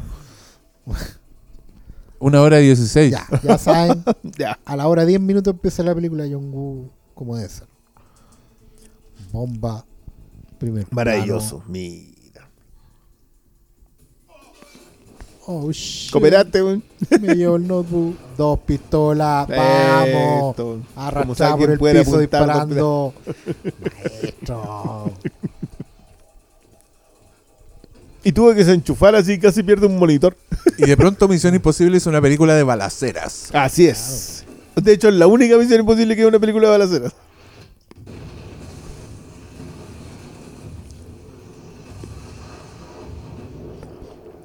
Una 2.19 2.41
hora 2.41 2.61
y 2.61 2.65
dieciséis. 2.65 3.11
Ya, 3.11 3.27
ya 3.43 3.57
saben, 3.59 4.03
Ya. 4.39 4.57
a 4.65 4.75
la 4.75 4.87
hora 4.87 5.05
10 5.05 5.19
minutos 5.21 5.53
empieza 5.53 5.83
la 5.83 5.93
película 5.93 6.23
de 6.23 6.29
Yongu 6.31 6.89
como 7.13 7.35
debe 7.35 7.49
ser. 7.49 7.67
Bomba. 9.31 9.85
Primer 10.57 10.85
Maravilloso, 10.91 11.63
mira. 11.67 12.47
Oh, 15.47 15.71
shit. 15.71 16.11
Cooperaste, 16.11 16.61
weón. 16.63 16.83
Me 17.19 17.35
llevo 17.35 17.55
el 17.55 17.67
notebook. 17.67 18.15
Dos 18.37 18.59
pistolas. 18.59 19.47
Vamos. 19.47 20.55
Arrastrado 20.95 21.57
por 21.57 21.71
el 21.71 21.79
puede 21.79 22.05
piso 22.05 22.19
disparando. 22.19 23.13
Maestro. 23.25 25.11
Y 28.23 28.31
tuve 28.33 28.53
que 28.55 28.63
se 28.63 28.73
enchufar 28.73 29.15
así, 29.15 29.39
casi 29.39 29.63
pierde 29.63 29.87
un 29.87 29.97
monitor. 29.97 30.37
Y 30.77 30.85
de 30.85 30.95
pronto 30.95 31.27
Misión 31.27 31.55
Imposible 31.55 31.97
es 31.97 32.05
una 32.05 32.21
película 32.21 32.53
de 32.53 32.61
balaceras. 32.61 33.49
Así 33.51 33.87
es. 33.87 34.45
De 34.75 34.93
hecho, 34.93 35.09
es 35.09 35.15
la 35.15 35.27
única 35.27 35.57
misión 35.57 35.79
imposible 35.79 36.15
que 36.15 36.21
es 36.21 36.27
una 36.27 36.39
película 36.39 36.67
de 36.67 36.71
balaceras. 36.71 37.13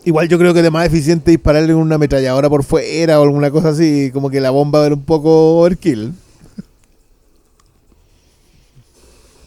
Igual 0.07 0.29
yo 0.29 0.39
creo 0.39 0.55
que 0.55 0.61
es 0.61 0.71
más 0.71 0.87
eficiente 0.87 1.33
dispararle 1.33 1.75
una 1.75 1.97
ametralladora 1.97 2.49
por 2.49 2.63
fuera 2.63 3.19
o 3.19 3.25
alguna 3.25 3.51
cosa 3.51 3.71
así, 3.71 4.13
como 4.13 4.31
que 4.31 4.41
la 4.41 4.51
bomba 4.51 4.79
va 4.79 4.85
a 4.85 4.89
ver 4.89 4.97
un 4.97 5.05
poco 5.05 5.59
overkill. 5.59 6.15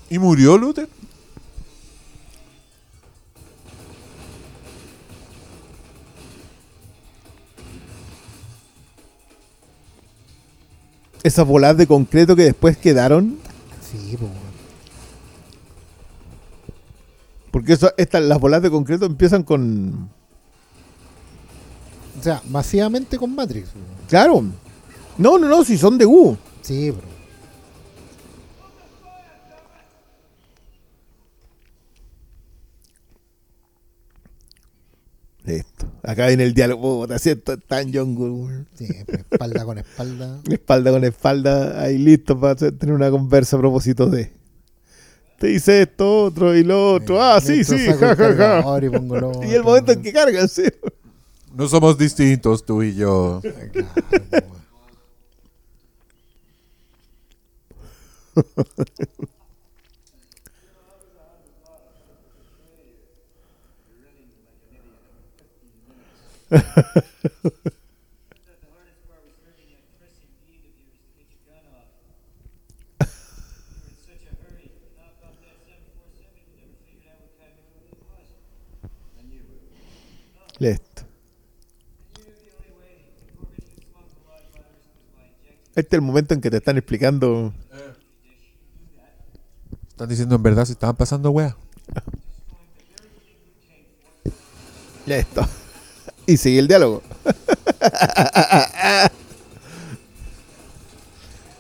¿Y 0.09 0.19
murió 0.19 0.57
Luther? 0.57 0.89
Esas 11.23 11.45
bolas 11.45 11.77
de 11.77 11.87
concreto 11.87 12.35
que 12.35 12.43
después 12.43 12.77
quedaron, 12.77 13.37
Sí, 13.81 14.15
pues. 14.17 14.31
porque 17.51 17.73
eso, 17.73 17.91
estas, 17.97 18.23
las 18.23 18.39
bolas 18.39 18.61
de 18.61 18.69
concreto 18.69 19.05
empiezan 19.05 19.43
con... 19.43 20.09
O 22.19 22.21
sea, 22.21 22.41
masivamente 22.49 23.17
con 23.17 23.33
Matrix. 23.33 23.69
Claro. 24.09 24.43
No, 25.17 25.37
no, 25.37 25.47
no, 25.47 25.63
si 25.63 25.77
son 25.77 25.97
de 25.97 26.05
U. 26.05 26.37
Sí, 26.61 26.91
bro. 26.91 27.07
Listo. 35.45 35.87
Acá 36.03 36.27
viene 36.27 36.43
el 36.43 36.53
diálogo. 36.53 37.01
Puta, 37.01 37.17
siento 37.19 37.57
tan 37.57 37.93
Jong-un. 37.93 38.67
Sí, 38.75 38.87
pues, 39.05 39.19
espalda 39.19 39.63
con 39.63 39.77
espalda. 39.77 40.41
Espalda 40.49 40.91
con 40.91 41.03
espalda, 41.05 41.81
ahí 41.81 41.97
listo 41.97 42.37
para 42.37 42.55
tener 42.55 42.93
una 42.93 43.09
conversa 43.09 43.55
a 43.55 43.59
propósito 43.59 44.07
de. 44.07 44.33
Te 45.39 45.47
dice 45.47 45.83
esto, 45.83 46.25
otro 46.25 46.53
y 46.53 46.65
lo 46.65 46.95
otro. 46.95 47.23
Ah, 47.23 47.39
sí, 47.39 47.63
sí, 47.63 47.77
ja, 47.77 48.13
ja, 48.13 48.35
ja. 48.35 48.85
Y, 48.85 48.89
pongo 48.89 49.17
lo 49.17 49.43
Y 49.49 49.53
el 49.53 49.63
momento 49.63 49.93
en 49.93 50.01
que 50.01 50.11
cargan, 50.11 50.49
sí. 50.49 50.63
No 51.53 51.67
somos 51.67 51.97
distintos 51.97 52.65
tú 52.65 52.83
y 52.83 52.95
yo. 52.95 53.41
Este 85.79 85.95
es 85.95 85.99
el 85.99 86.05
momento 86.05 86.33
en 86.33 86.41
que 86.41 86.51
te 86.51 86.57
están 86.57 86.77
explicando. 86.77 87.53
Están 89.87 90.09
diciendo 90.09 90.35
en 90.35 90.43
verdad 90.43 90.65
si 90.65 90.73
estaban 90.73 90.97
pasando 90.97 91.31
weas. 91.31 91.55
Listo. 95.05 95.47
Y 96.25 96.35
sigue 96.35 96.59
el 96.59 96.67
diálogo. 96.67 97.01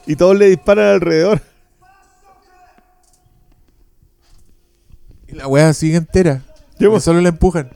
y 0.05 0.17
todos 0.17 0.37
le 0.37 0.47
disparan 0.47 0.87
alrededor. 0.95 1.41
Y 5.29 5.35
la 5.35 5.47
wea 5.47 5.73
sigue 5.73 5.95
entera. 5.95 6.43
Solo 6.99 7.21
la 7.21 7.29
empujan. 7.29 7.71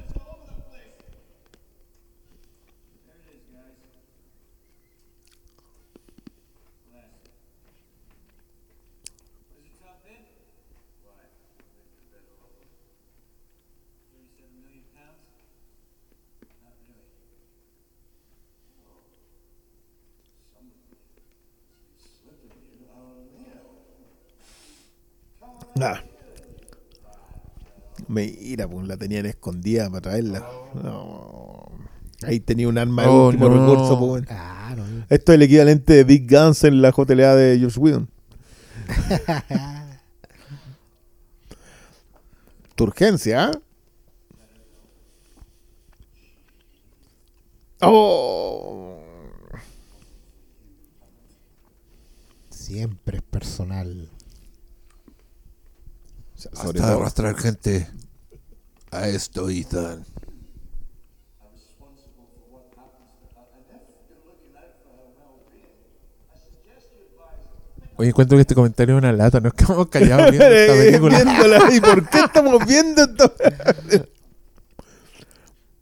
Nada. 25.76 26.04
Mira, 28.08 28.68
pues 28.68 28.88
la 28.88 28.98
tenían 28.98 29.26
escondida 29.26 29.90
para 29.90 30.02
traerla. 30.02 30.46
No. 30.76 31.66
Ahí 32.24 32.40
tenía 32.40 32.68
un 32.68 32.78
arma 32.78 33.04
de 33.04 33.08
Oh, 33.10 33.28
último 33.28 33.50
no. 33.50 33.56
recurso. 33.72 33.98
pues, 34.00 34.10
bueno. 34.10 34.28
Claro. 34.28 34.84
Esto 35.10 35.32
es 35.32 35.36
el 35.36 35.42
equivalente 35.44 35.94
de 35.94 36.04
Big 36.04 36.30
Guns 36.30 36.64
en 36.64 36.82
la 36.82 36.92
JLA 36.92 37.36
de 37.36 37.60
Josh 37.62 37.78
Whedon. 37.78 38.10
tu 42.76 42.84
urgencia, 42.86 43.46
¿ah? 43.46 43.52
Oh. 47.82 49.00
Siempre 52.50 53.18
es 53.18 53.24
personal. 53.24 54.10
Sobre 56.52 56.80
Hasta 56.80 56.92
todo. 56.92 57.00
arrastrar 57.02 57.36
gente 57.38 57.90
a 58.92 59.08
esto, 59.08 59.50
Ethan. 59.50 60.06
Oye, 67.96 68.10
encuentro 68.10 68.38
que 68.38 68.42
este 68.42 68.56
comentario 68.56 68.96
es 68.96 69.00
una 69.04 69.14
lata. 69.14 69.40
Nos 69.40 69.54
quedamos 69.54 69.88
callados 69.88 70.32
viendo 70.32 70.48
esta 70.56 70.74
película. 70.74 71.24
Viéndola. 71.24 71.74
¿Y 71.74 71.80
por 71.80 72.10
qué 72.10 72.20
estamos 72.20 72.66
viendo 72.66 73.04
esto? 73.04 73.34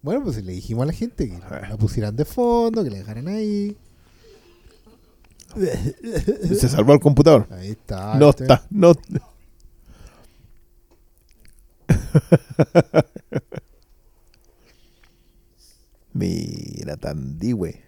Bueno, 0.03 0.23
pues 0.23 0.43
le 0.43 0.51
dijimos 0.53 0.81
a 0.81 0.85
la 0.87 0.93
gente 0.93 1.29
que 1.29 1.37
la 1.37 1.77
pusieran 1.77 2.15
de 2.15 2.25
fondo, 2.25 2.83
que 2.83 2.89
la 2.89 2.97
dejaran 2.97 3.27
ahí. 3.27 3.77
Se 5.55 6.67
salvó 6.67 6.93
el 6.93 6.99
computador. 6.99 7.45
Ahí 7.51 7.69
está. 7.69 8.15
No 8.15 8.25
¿viste? 8.25 8.45
está, 8.45 8.65
no. 8.71 8.93
Mira, 16.13 16.97
Tandigüe. 16.97 17.81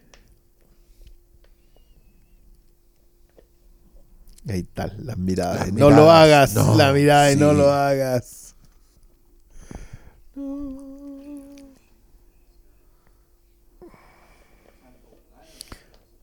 Ahí 4.50 4.60
está, 4.60 4.88
las 4.98 5.18
miradas. 5.18 5.68
Las 5.68 5.74
no 5.74 5.90
lo 5.90 6.12
hagas. 6.12 6.54
no, 6.54 6.76
la 6.76 6.92
mirada 6.92 7.28
de 7.28 7.38
no 7.38 7.52
sí. 7.52 7.58
lo 7.58 7.72
hagas. 7.72 8.56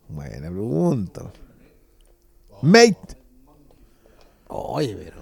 Buena 0.08 0.50
pregunta. 0.50 1.32
Mate. 2.62 3.16
Oye, 4.48 4.96
pero. 4.96 5.19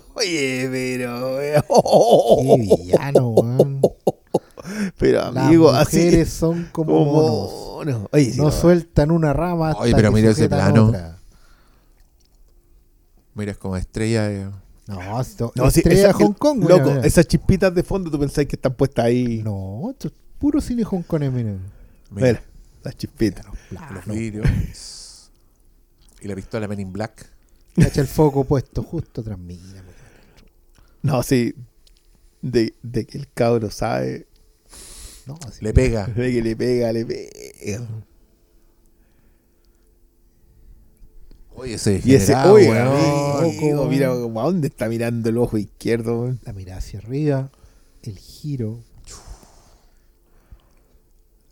Oye, 0.14 0.68
pero. 0.70 1.38
Qué 2.42 2.56
villano, 2.58 3.28
weón. 3.30 3.80
Pero 4.98 5.30
Las 5.32 5.44
amigo, 5.46 5.72
mujeres 5.72 6.28
así. 6.28 6.38
son 6.38 6.68
como 6.72 6.92
como 6.92 7.12
monos. 7.12 7.52
monos. 7.94 8.08
Oye, 8.12 8.32
sí, 8.32 8.38
No 8.38 8.44
no. 8.44 8.50
sueltan 8.52 9.10
una 9.12 9.32
rama 9.32 9.70
hasta 9.70 9.82
Oye, 9.82 9.94
pero 9.94 10.10
que 10.10 10.14
mira 10.16 10.30
ese 10.32 10.48
plano. 10.48 10.86
otra. 10.88 11.18
Mira, 13.34 13.52
es 13.52 13.58
como 13.58 13.76
estrella 13.76 14.28
de... 14.28 14.50
No, 14.88 15.20
esto, 15.20 15.52
No, 15.56 15.70
sí, 15.70 15.80
estrella 15.80 16.08
esa- 16.10 16.18
de 16.18 16.24
Hong 16.24 16.32
Kong, 16.32 16.58
mira, 16.60 16.76
Loco, 16.78 16.90
mira. 16.90 17.06
esas 17.06 17.26
chispitas 17.26 17.74
de 17.74 17.82
fondo, 17.82 18.10
tú 18.10 18.18
pensáis 18.18 18.48
que 18.48 18.56
están 18.56 18.74
puestas 18.74 19.04
ahí. 19.04 19.42
No, 19.44 19.88
esto 19.90 20.08
es 20.08 20.14
puro 20.38 20.60
cine 20.60 20.84
Hong 20.84 21.02
Kong, 21.02 21.20
mira. 21.22 21.32
Mira, 21.32 21.58
Mira, 22.10 22.42
las 22.82 22.96
chispitas. 22.96 23.44
los 23.70 24.06
vidrios. 24.06 25.30
Y 26.22 26.28
la 26.28 26.34
pistola 26.34 26.66
Men 26.68 26.80
in 26.80 26.92
Black. 26.92 27.28
Cacha 27.76 28.00
el 28.00 28.06
foco 28.06 28.44
puesto 28.44 28.82
justo 28.82 29.22
mira. 29.22 29.36
mira. 29.36 29.84
No, 31.02 31.22
sí. 31.22 31.54
De, 32.42 32.74
de 32.82 33.06
que 33.06 33.18
el 33.18 33.28
cabro 33.32 33.70
sabe. 33.70 34.26
No, 35.26 35.38
así 35.46 35.64
Le 35.64 35.72
pega. 35.72 36.06
De 36.16 36.32
que 36.32 36.42
le 36.42 36.56
pega, 36.56 36.92
le 36.92 37.04
pega. 37.04 37.86
Oye, 41.54 41.74
ese 41.74 42.02
Y 42.04 42.14
ese, 42.14 42.34
oye, 42.34 42.70
amigo, 42.78 43.82
weón. 43.82 43.88
mira, 43.88 44.08
¿a 44.08 44.12
dónde 44.12 44.68
está 44.68 44.88
mirando 44.88 45.30
el 45.30 45.38
ojo 45.38 45.56
izquierdo? 45.56 46.20
weón? 46.20 46.40
La 46.44 46.52
mirada 46.52 46.78
hacia 46.78 46.98
arriba, 46.98 47.50
el 48.02 48.18
giro. 48.18 48.80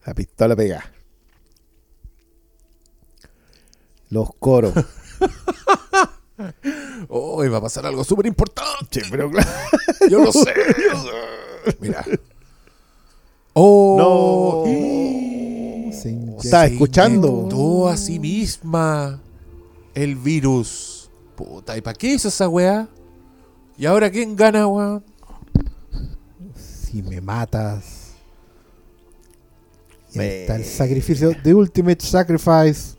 La 0.05 0.15
pistola 0.15 0.55
pega. 0.55 0.93
Los 4.11 4.35
coros. 4.35 4.75
Hoy 7.09 7.49
va 7.49 7.59
a 7.59 7.61
pasar 7.63 7.87
algo 7.87 8.03
súper 8.05 8.27
importante. 8.27 9.03
pero 9.11 9.31
claro. 9.31 9.49
Yo 10.11 10.19
lo 10.25 10.33
sé. 10.33 10.53
Mira. 11.81 12.05
Oh. 13.53 14.65
Se 15.93 16.11
inyecta. 16.11 16.43
Está 16.43 16.67
Se 16.67 16.73
escuchando. 16.73 17.89
a 17.89 17.97
sí 17.97 18.19
misma 18.19 19.21
el 19.95 20.17
virus. 20.17 21.11
Puta, 21.37 21.77
¿y 21.77 21.81
para 21.81 21.97
qué 21.97 22.15
hizo 22.15 22.29
esa 22.29 22.49
weá? 22.49 22.89
¿Y 23.77 23.87
ahora 23.87 24.11
quién 24.11 24.37
gana, 24.37 24.67
weón? 24.67 25.05
Si 26.57 27.03
me 27.03 27.21
matas. 27.21 28.13
Ahí 30.11 30.19
Me- 30.19 30.41
está 30.43 30.57
el 30.57 30.65
sacrificio. 30.65 31.33
The 31.43 31.55
Ultimate 31.55 32.05
Sacrifice. 32.05 32.97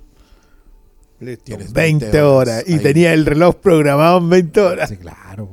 Listo. 1.26 1.43
Tienes 1.45 1.73
20, 1.73 2.06
20 2.06 2.22
horas. 2.22 2.56
horas. 2.60 2.64
Y 2.69 2.73
Ahí. 2.73 2.80
tenía 2.80 3.14
el 3.14 3.26
reloj 3.26 3.56
programado 3.56 4.19
en 4.19 4.30
20 4.30 4.61
horas. 4.61 4.89
Sí, 4.89 4.97
claro. 4.97 5.49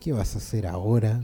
¿Qué 0.00 0.12
vas 0.12 0.34
a 0.34 0.38
hacer 0.38 0.66
ahora? 0.66 1.20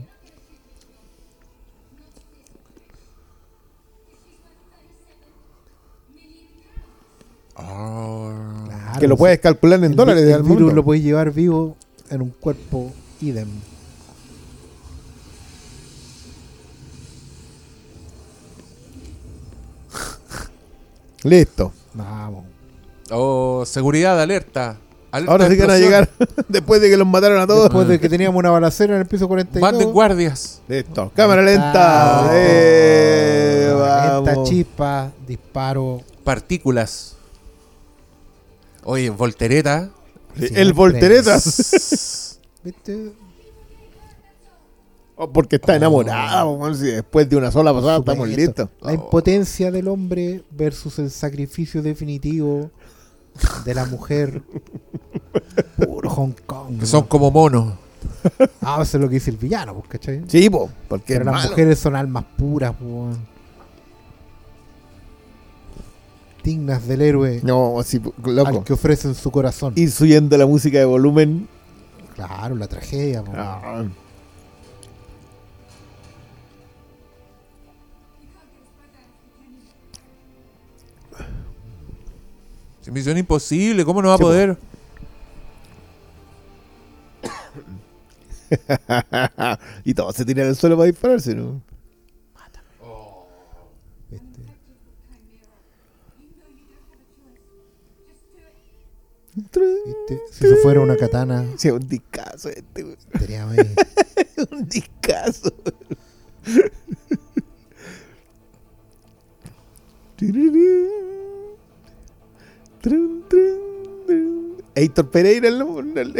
Ah. 7.55 8.63
Claro, 8.67 8.99
que 8.99 9.07
lo 9.07 9.17
puedes 9.17 9.39
calcular 9.39 9.79
en 9.79 9.85
El 9.85 9.91
vi- 9.91 9.95
dólares 9.95 10.23
el 10.23 10.43
virus 10.43 10.47
mundo. 10.47 10.73
lo 10.73 10.83
puedes 10.83 11.03
llevar 11.03 11.31
vivo 11.31 11.75
en 12.09 12.21
un 12.21 12.29
cuerpo 12.29 12.91
idem. 13.21 13.47
Listo. 21.27 21.71
Vamos. 21.93 22.45
Oh, 23.11 23.63
seguridad, 23.65 24.19
alerta. 24.21 24.77
Alerta 25.11 25.31
Ahora 25.31 25.47
sí 25.49 25.55
que 25.55 25.61
van 25.61 25.71
a 25.71 25.77
llegar 25.79 26.09
después 26.47 26.81
de 26.81 26.89
que 26.89 26.97
los 26.97 27.07
mataron 27.07 27.39
a 27.39 27.47
todos. 27.47 27.63
Después 27.63 27.87
de 27.87 27.99
que 27.99 28.09
teníamos 28.09 28.37
una 28.39 28.49
balacera 28.49 28.95
en 28.95 29.01
el 29.01 29.07
piso 29.07 29.27
42. 29.27 29.61
Manden 29.71 29.91
guardias. 29.91 30.61
Listo. 30.67 31.11
Cámara 31.15 31.41
lenta. 31.41 31.67
está. 31.67 32.29
Eh, 32.33 33.67
Lenta 33.69 34.31
vamos. 34.33 34.49
chispa, 34.49 35.11
disparo. 35.25 36.01
Partículas. 36.23 37.15
Oye, 38.83 39.09
voltereta. 39.09 39.89
El 40.35 40.47
Siempre. 40.47 40.71
volteretas. 40.73 42.39
Oh, 45.19 45.31
porque 45.33 45.55
está 45.55 45.75
enamorada. 45.75 46.43
po, 46.43 46.73
si 46.75 46.85
después 46.85 47.27
de 47.27 47.35
una 47.37 47.51
sola 47.51 47.73
pasada 47.73 47.97
estamos 47.97 48.29
supuesto. 48.29 48.37
listos. 48.63 48.69
La 48.81 48.93
impotencia 48.93 49.71
del 49.71 49.87
hombre 49.87 50.43
versus 50.51 50.99
el 50.99 51.09
sacrificio 51.09 51.81
definitivo 51.81 52.69
de 53.65 53.73
la 53.73 53.85
mujer. 53.85 54.43
Puro 55.77 56.09
Hong 56.11 56.33
Kong. 56.45 56.79
Que 56.79 56.85
son 56.85 57.03
como 57.05 57.31
monos. 57.31 57.73
Ah, 58.61 58.79
eso 58.81 58.97
es 58.97 59.01
lo 59.01 59.07
que 59.09 59.15
dice 59.15 59.31
el 59.31 59.37
villano, 59.37 59.73
pues, 59.73 59.87
¿cachai? 59.89 60.21
Sí, 60.27 60.49
po, 60.49 60.69
porque 60.87 61.13
Pero 61.13 61.25
las 61.25 61.33
malo. 61.35 61.49
mujeres 61.49 61.79
son 61.79 61.95
almas 61.95 62.23
puras, 62.37 62.73
po, 62.75 63.09
dignas 66.43 66.87
del 66.87 67.01
héroe 67.01 67.41
No, 67.43 67.75
sí, 67.83 67.99
po, 67.99 68.13
al 68.23 68.35
loco. 68.35 68.63
que 68.63 68.73
ofrecen 68.73 69.15
su 69.15 69.31
corazón. 69.31 69.73
Ir 69.75 69.91
subiendo 69.91 70.37
la 70.37 70.45
música 70.45 70.77
de 70.77 70.85
volumen. 70.85 71.47
Claro, 72.15 72.55
la 72.55 72.67
tragedia. 72.67 73.23
po. 73.23 73.31
Ah, 73.35 73.83
misión 82.91 83.17
imposible, 83.17 83.83
¿cómo 83.85 84.01
no 84.01 84.09
va 84.09 84.15
a 84.15 84.17
Sí, 84.17 84.23
po. 84.23 84.27
poder? 84.29 84.57
y 89.83 89.93
todos 89.93 90.15
se 90.15 90.25
tiran 90.25 90.47
al 90.47 90.55
suelo 90.55 90.77
para 90.77 90.87
dispararse, 90.87 91.35
¿no? 91.35 91.61
¿Viste? 99.33 99.59
¿Viste? 99.85 100.21
Si 100.31 100.45
eso 100.45 100.55
fuera 100.57 100.81
una 100.81 100.95
katana, 100.97 101.45
Sí, 101.57 101.69
un 101.69 101.87
discazo 101.87 102.49
este, 102.49 102.83
un 104.51 104.67
discazo. 104.67 105.53
Héctor 114.75 115.09
Pereira 115.09 115.47
en 115.47 115.57
la, 115.59 115.65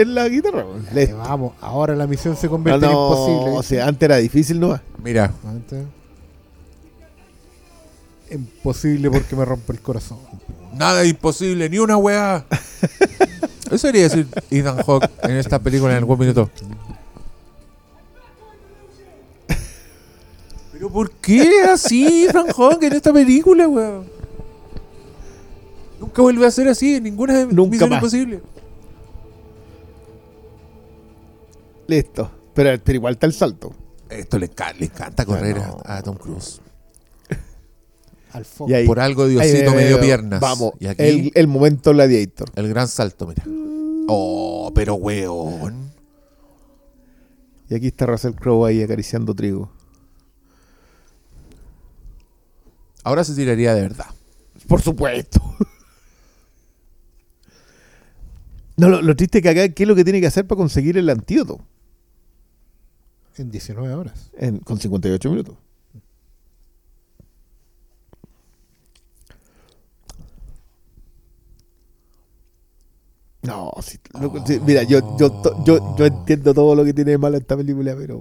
en 0.02 0.16
la 0.16 0.28
guitarra. 0.30 0.66
vamos, 1.18 1.54
ahora 1.62 1.96
la 1.96 2.08
misión 2.08 2.36
se 2.36 2.48
No, 2.48 2.52
convierte 2.52 2.86
en 2.86 2.92
imposible. 2.92 3.52
o 3.58 3.64
sea, 3.64 3.88
antes 3.88 4.04
era 4.08 4.18
difícil, 4.18 4.60
¿no? 4.60 4.80
Mira, 5.04 5.32
Antes- 5.46 5.86
Imposible 8.30 9.10
porque 9.10 9.36
me 9.38 9.46
rompe 9.46 9.72
el 9.74 9.80
corazón. 9.80 10.18
nada 10.76 11.02
es 11.04 11.10
imposible, 11.10 11.70
ni 11.70 11.78
una 11.80 11.96
weá. 11.98 12.46
Eso 13.72 13.88
debería 13.88 14.04
decir 14.10 14.28
Ethan 14.52 14.78
Hawke 14.84 15.10
en 15.24 15.32
esta 15.38 15.60
película 15.60 15.92
en 15.92 15.98
algún 16.00 16.20
minuto. 16.20 16.50
¿Pero 20.74 20.90
por 20.90 21.10
qué 21.12 21.64
así 21.72 22.26
Ethan 22.26 22.48
Hawke 22.52 22.84
en 22.84 22.94
esta 22.94 23.14
película, 23.14 23.68
weón? 23.68 24.17
Nunca 26.18 26.22
vuelve 26.34 26.48
a 26.48 26.52
ser 26.52 26.68
así 26.68 26.96
en 26.96 27.04
ninguna 27.04 27.38
de 27.38 27.46
Nunca 27.46 27.70
Misión 27.72 27.90
más. 27.92 27.98
Imposible. 28.00 28.42
Listo. 31.88 32.32
Pero, 32.56 32.82
pero 32.84 32.96
igual 32.96 33.14
está 33.14 33.28
el 33.28 33.34
salto. 33.34 33.72
Esto 34.10 34.40
le, 34.40 34.50
enca- 34.50 34.74
le 34.76 34.86
encanta 34.86 35.26
correr 35.26 35.58
no. 35.58 35.78
a, 35.86 35.98
a 35.98 36.02
Tom 36.02 36.16
Cruise. 36.18 36.60
Al 38.34 38.46
foco. 38.46 38.72
Y 38.72 38.74
ahí- 38.74 38.88
Por 38.88 39.00
algo 39.00 39.24
ahí 39.26 39.30
Diosito 39.30 39.76
me 39.76 39.86
dio 39.86 40.00
piernas. 40.00 40.40
Vamos, 40.40 40.74
Y 40.80 40.88
aquí 40.88 41.04
el, 41.04 41.32
el 41.36 41.48
momento 41.48 41.92
gladiator. 41.92 42.50
el 42.56 42.68
gran 42.68 42.88
salto, 42.88 43.28
mira. 43.28 43.44
Oh, 44.08 44.72
pero 44.74 44.96
weón. 44.96 45.92
Y 47.70 47.76
aquí 47.76 47.88
está 47.88 48.08
Russell 48.08 48.34
Crowe 48.34 48.66
ahí 48.66 48.82
acariciando 48.82 49.36
trigo. 49.36 49.70
Ahora 53.04 53.24
se 53.24 53.36
tiraría 53.36 53.76
de 53.76 53.82
verdad. 53.82 54.08
Por 54.68 54.82
supuesto. 54.82 55.40
No, 58.78 58.90
lo, 58.90 59.02
lo 59.02 59.16
triste 59.16 59.40
es 59.40 59.42
que 59.42 59.50
acá, 59.50 59.70
¿qué 59.70 59.84
es 59.84 59.90
lo 59.90 59.96
que 59.96 60.04
tiene 60.04 60.22
que 60.22 60.28
hacer 60.28 60.46
para 60.48 60.58
conseguir 60.58 60.98
el 60.98 61.10
antídoto? 61.10 61.60
En 63.38 63.52
19 63.52 63.94
horas. 63.94 64.32
En- 64.38 64.60
con 64.60 64.80
58 64.80 65.30
minutos. 65.30 65.56
No, 73.44 73.72
sí, 73.82 73.98
mira, 74.66 74.84
yo, 74.84 75.16
yo, 75.18 75.42
yo, 75.64 75.96
yo 75.96 76.06
entiendo 76.06 76.54
todo 76.54 76.76
lo 76.76 76.84
que 76.84 76.94
tiene 76.94 77.12
de 77.12 77.18
malo 77.18 77.38
esta 77.38 77.56
película, 77.56 77.96
pero. 77.98 78.20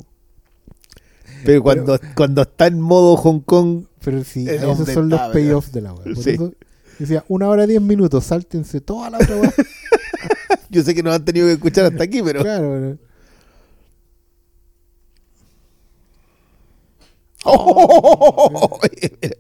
Pero 1.44 1.62
cuando, 1.62 1.98
cuando 2.14 2.42
está 2.42 2.66
en 2.66 2.80
modo 2.80 3.16
Hong 3.16 3.40
Kong, 3.40 3.84
Pero 4.04 4.22
sí, 4.24 4.48
Es 4.48 4.62
esos 4.62 4.88
son 4.88 5.08
los 5.08 5.20
payoffs 5.32 5.72
de 5.72 5.80
la 5.80 5.94
Sí. 6.20 6.30
eso 6.30 6.52
decía, 6.98 7.24
una 7.28 7.48
hora 7.48 7.66
diez 7.66 7.80
minutos, 7.82 8.24
sáltense 8.24 8.80
toda 8.80 9.10
la 9.10 9.18
otra 9.18 9.36
wea. 9.36 9.52
yo 10.70 10.82
sé 10.82 10.94
que 10.94 11.03
nos 11.03 11.15
han 11.15 11.24
tenido 11.24 11.47
que 11.47 11.53
escuchar 11.55 11.86
hasta 11.86 12.05
aquí, 12.05 12.23
pero. 12.23 12.43
claro, 12.43 12.70
pero- 12.70 13.07
Pero, 19.20 19.36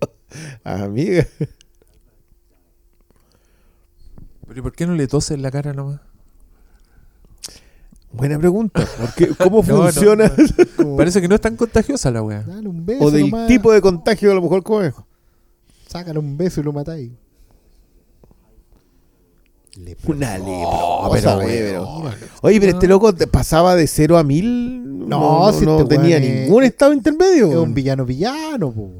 amiga. 0.64 1.26
Pero 4.46 4.58
¿y 4.60 4.62
por 4.62 4.72
qué 4.72 4.86
no 4.86 4.94
le 4.94 5.06
tose 5.08 5.34
en 5.34 5.42
la 5.42 5.50
cara 5.50 5.72
nomás? 5.72 6.00
Buena 8.12 8.38
pregunta. 8.38 8.86
porque 9.00 9.28
¿Cómo 9.36 9.62
No, 9.66 9.76
no, 9.76 9.82
funciona? 9.84 10.30
Parece 10.96 11.20
que 11.20 11.28
no 11.28 11.34
es 11.34 11.40
tan 11.40 11.56
contagiosa 11.56 12.10
la 12.10 12.22
weá. 12.22 12.42
dale 12.42 12.68
un 12.68 12.86
beso 12.86 13.04
o 13.04 13.10
del 13.10 13.22
nomás, 13.22 13.48
tipo 13.48 13.72
de 13.72 13.80
contagio, 13.80 14.30
a 14.30 14.34
lo 14.34 14.42
mejor, 14.42 14.62
¿cómo 14.62 14.82
es? 14.82 14.94
Sácale 15.88 16.18
un 16.18 16.36
beso 16.36 16.60
y 16.60 16.64
lo 16.64 16.72
matáis. 16.72 17.10
Una 20.06 20.36
Oh, 20.40 21.14
leprosa, 21.14 21.38
pero, 21.38 21.82
weón. 21.98 22.14
Oye, 22.42 22.60
pero 22.60 22.72
este 22.72 22.86
loco 22.88 23.12
te 23.14 23.26
pasaba 23.26 23.74
de 23.76 23.86
0 23.86 24.16
a 24.18 24.24
1000. 24.24 25.08
No, 25.08 25.50
no, 25.50 25.52
si 25.52 25.64
no 25.64 25.78
este 25.80 25.96
tenía 25.96 26.16
weón 26.16 26.22
es- 26.30 26.40
ningún 26.44 26.64
estado 26.64 26.92
intermedio. 26.92 27.50
Es 27.50 27.56
un 27.56 27.74
villano 27.74 28.04
villano, 28.04 28.72
po. 28.72 28.90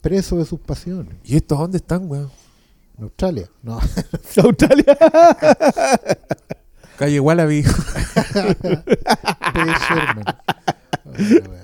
Preso 0.00 0.36
de 0.36 0.44
sus 0.44 0.60
pasiones. 0.60 1.14
¿Y 1.24 1.36
estos 1.36 1.58
dónde 1.58 1.78
están, 1.78 2.08
weón? 2.10 2.30
En 2.96 3.04
Australia. 3.04 3.48
No. 3.62 3.78
Australia. 4.42 4.96
Calle 6.96 7.20
Wallaby. 7.20 7.62
P. 9.52 9.60
Sherman. 9.88 10.24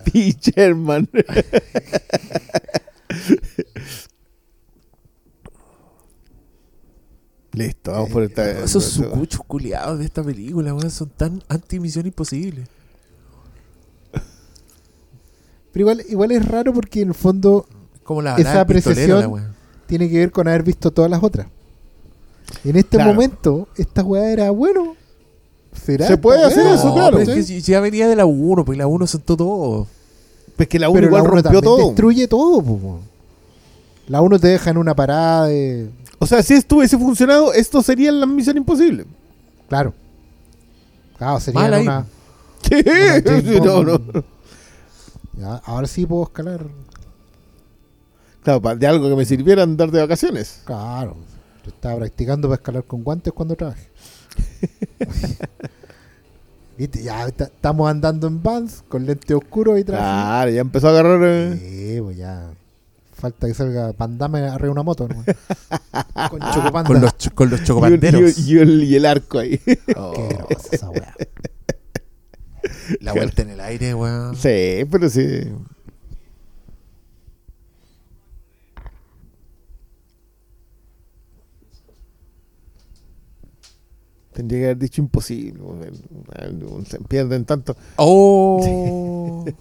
P. 0.05 0.37
Sherman. 0.41 1.09
Listo, 7.53 7.93
vamos 7.93 8.11
por 8.11 8.23
esta. 8.23 8.51
Esos 8.65 8.85
sucuchos 8.85 9.41
culiados 9.47 9.99
de 9.99 10.05
esta 10.07 10.23
película, 10.23 10.73
weón, 10.75 10.91
son 10.91 11.11
tan 11.11 11.43
anti-misión 11.49 12.07
imposible. 12.07 12.65
Pero 15.73 15.83
igual, 15.83 16.03
igual 16.09 16.33
es 16.33 16.47
raro 16.47 16.73
porque 16.73 17.03
en 17.03 17.09
el 17.09 17.15
fondo 17.15 17.67
como 18.03 18.21
la 18.23 18.37
Esa 18.37 18.55
la 18.55 18.61
apreciación- 18.63 19.33
la 19.37 19.55
tiene 19.87 20.09
que 20.11 20.19
ver 20.19 20.31
con 20.31 20.49
haber 20.49 20.63
visto 20.63 20.91
todas 20.91 21.11
las 21.11 21.23
otras. 21.23 21.47
En 22.65 22.77
este 22.77 22.97
Claro. 22.97 23.13
momento, 23.15 23.69
esta 23.77 24.03
weá 24.03 24.31
era 24.31 24.51
bueno. 24.51 24.97
¿Será 25.73 26.07
Se 26.07 26.17
puede 26.19 26.39
weá? 26.41 26.49
hacer 26.49 26.67
eso, 26.67 26.89
No, 26.89 26.95
claro. 26.95 27.19
pero 27.19 27.33
es 27.33 27.47
que 27.47 27.61
ya 27.61 27.81
venía 27.81 28.07
de 28.09 28.17
la 28.17 28.27
1, 28.27 28.65
pues 28.65 28.77
la 28.77 28.87
1 28.87 29.07
sentó 29.07 29.37
todo. 29.37 29.87
Pues 30.57 30.69
que 30.69 30.79
la 30.79 30.89
1 30.91 30.95
Pero 30.97 31.07
igual 31.07 31.23
la 31.25 31.29
rompió 31.31 31.63
todo. 31.63 31.87
destruye 31.87 32.29
todo, 32.29 32.59
weón. 32.59 33.01
La 34.09 34.21
1 34.21 34.39
te 34.39 34.49
deja 34.49 34.71
en 34.71 34.77
una 34.77 34.95
parada 34.95 35.47
de. 35.47 35.89
O 36.23 36.27
sea, 36.27 36.41
si 36.41 36.55
esto 36.55 36.77
hubiese 36.77 36.97
funcionado, 36.97 37.53
esto 37.53 37.83
sería 37.83 38.13
la 38.13 38.27
misión 38.27 38.57
imposible. 38.57 39.07
Claro. 39.69 39.93
Claro, 41.19 41.41
sería 41.41 41.61
Mal 41.63 41.75
ahí. 41.75 41.83
una. 41.83 42.07
Sí, 42.63 42.75
una 42.77 43.23
James 43.25 43.63
no, 43.65 43.83
no. 43.83 44.01
Ya, 45.37 45.55
ahora 45.65 45.89
sí 45.89 46.07
puedo 46.07 46.23
escalar. 46.23 46.65
Claro, 48.45 48.63
pa- 48.63 48.77
de 48.77 48.87
algo 48.87 49.09
que 49.09 49.17
me 49.17 49.25
sirviera 49.25 49.65
andar 49.65 49.91
de 49.91 50.01
vacaciones. 50.01 50.61
Claro. 50.65 51.17
Yo 51.65 51.71
estaba 51.71 51.97
practicando 51.97 52.47
para 52.49 52.61
escalar 52.61 52.85
con 52.85 53.03
guantes 53.03 53.33
cuando 53.33 53.57
trabajé. 53.57 53.89
Viste, 56.79 57.03
ya 57.03 57.27
estamos 57.27 57.91
andando 57.91 58.29
en 58.29 58.41
vans 58.43 58.85
con 58.89 59.05
lentes 59.07 59.37
oscuros 59.37 59.79
y 59.81 59.83
traje. 59.85 60.01
Claro, 60.03 60.51
ya 60.53 60.61
empezó 60.61 60.87
a 60.87 60.91
agarrar. 60.91 61.21
eh. 61.25 61.59
Sí, 61.97 62.01
pues 62.01 62.17
ya. 62.17 62.51
Falta 63.23 63.47
que 63.47 63.55
salga 63.55 63.93
Pandame 63.93 64.41
arriba 64.41 64.65
de 64.67 64.71
una 64.71 64.83
moto, 64.83 65.07
¿no? 65.07 65.23
Con 66.29 66.41
Chocopanda. 66.41 66.83
Con 66.89 67.01
los, 67.01 67.17
cho- 67.19 67.31
con 67.37 67.51
los 67.51 67.63
chocopanderos. 67.63 68.37
y- 68.37 68.55
y 68.55 68.59
el, 68.59 68.83
y 68.83 68.97
el 68.97 69.07
arco 69.07 69.39
ahí. 69.39 69.61
Oh, 69.97 70.13
Qué 70.13 70.35
grosa 70.49 70.69
esa 70.73 70.91
weá. 70.91 71.15
la 73.01 73.13
vuelta 73.13 73.43
en 73.43 73.51
el 73.51 73.61
aire, 73.61 73.95
weón. 73.95 74.35
Sí, 74.35 74.85
pero 74.91 75.09
sí. 75.09 75.41
Tendría 84.33 84.61
que 84.61 84.65
haber 84.67 84.79
dicho 84.79 85.03
imposible. 85.03 85.61
Se 86.87 86.99
pierden 87.01 87.45
tanto. 87.45 87.77
Oh. 87.97 89.45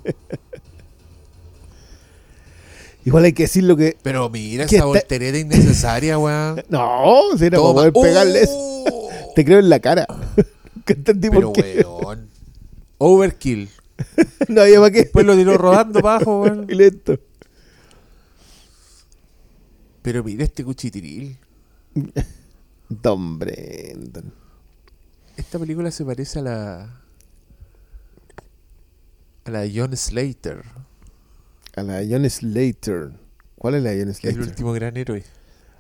Igual 3.04 3.24
hay 3.26 3.34
que 3.34 3.44
decir 3.44 3.64
lo 3.64 3.76
que. 3.76 3.98
Pero 4.04 4.30
mira 4.30 4.66
¿Qué 4.66 4.76
esa 4.76 4.86
está- 4.86 5.00
voltereta 5.00 5.38
innecesaria, 5.38 6.18
weón. 6.20 6.64
No, 6.70 7.24
si 7.38 7.46
era 7.46 7.58
para 7.60 7.74
poder 7.74 7.94
pegarles. 7.94 8.50
Oh. 8.52 9.10
Te 9.36 9.44
creo 9.46 9.60
en 9.60 9.70
la 9.70 9.80
cara. 9.80 10.06
Que 10.86 10.94
entendí 10.94 11.30
Pero, 11.30 11.54
por 11.54 11.64
qué. 11.64 11.86
weón. 11.86 12.30
Overkill. 12.98 13.70
No 14.48 14.62
había 14.62 14.80
para 14.80 14.92
qué. 14.92 15.02
Después 15.04 15.26
lo 15.26 15.36
tiró 15.36 15.58
rodando 15.58 16.02
para 16.02 16.16
abajo, 16.16 16.42
weón. 16.42 16.66
Y 16.70 16.74
lento. 16.76 17.18
Pero 20.02 20.24
mira 20.24 20.44
este 20.44 20.64
cuchitiril. 20.64 21.38
Don 22.90 23.38
Brendan. 23.40 24.34
Esta 25.38 25.60
película 25.60 25.92
se 25.92 26.04
parece 26.04 26.40
a 26.40 26.42
la. 26.42 27.02
a 29.46 29.52
la 29.52 29.62
de 29.62 29.72
John 29.76 29.96
Slater. 29.96 30.64
A 31.76 31.84
la 31.84 32.02
John 32.10 32.30
Slater. 32.30 33.12
¿Cuál 33.58 33.76
es 33.76 33.84
la 33.84 33.92
John 33.92 34.10
El 34.10 34.16
Slater? 34.16 34.42
último 34.42 34.74
gran 34.74 34.98
héroe. 34.98 35.24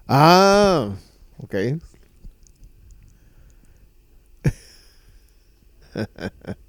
Ah, 0.08 0.96
ok. 1.38 1.56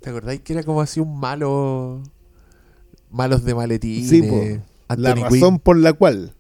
¿Te 0.01 0.11
acordáis 0.11 0.41
que 0.41 0.53
era 0.53 0.63
como 0.65 0.81
así 0.81 0.99
un 1.01 1.19
malo. 1.19 2.03
malos 3.11 3.45
de 3.45 3.55
maletines? 3.55 4.09
Sí. 4.09 4.61
La 4.97 5.15
razón 5.15 5.59
por 5.61 5.77
la 5.77 5.93
cual. 5.93 6.35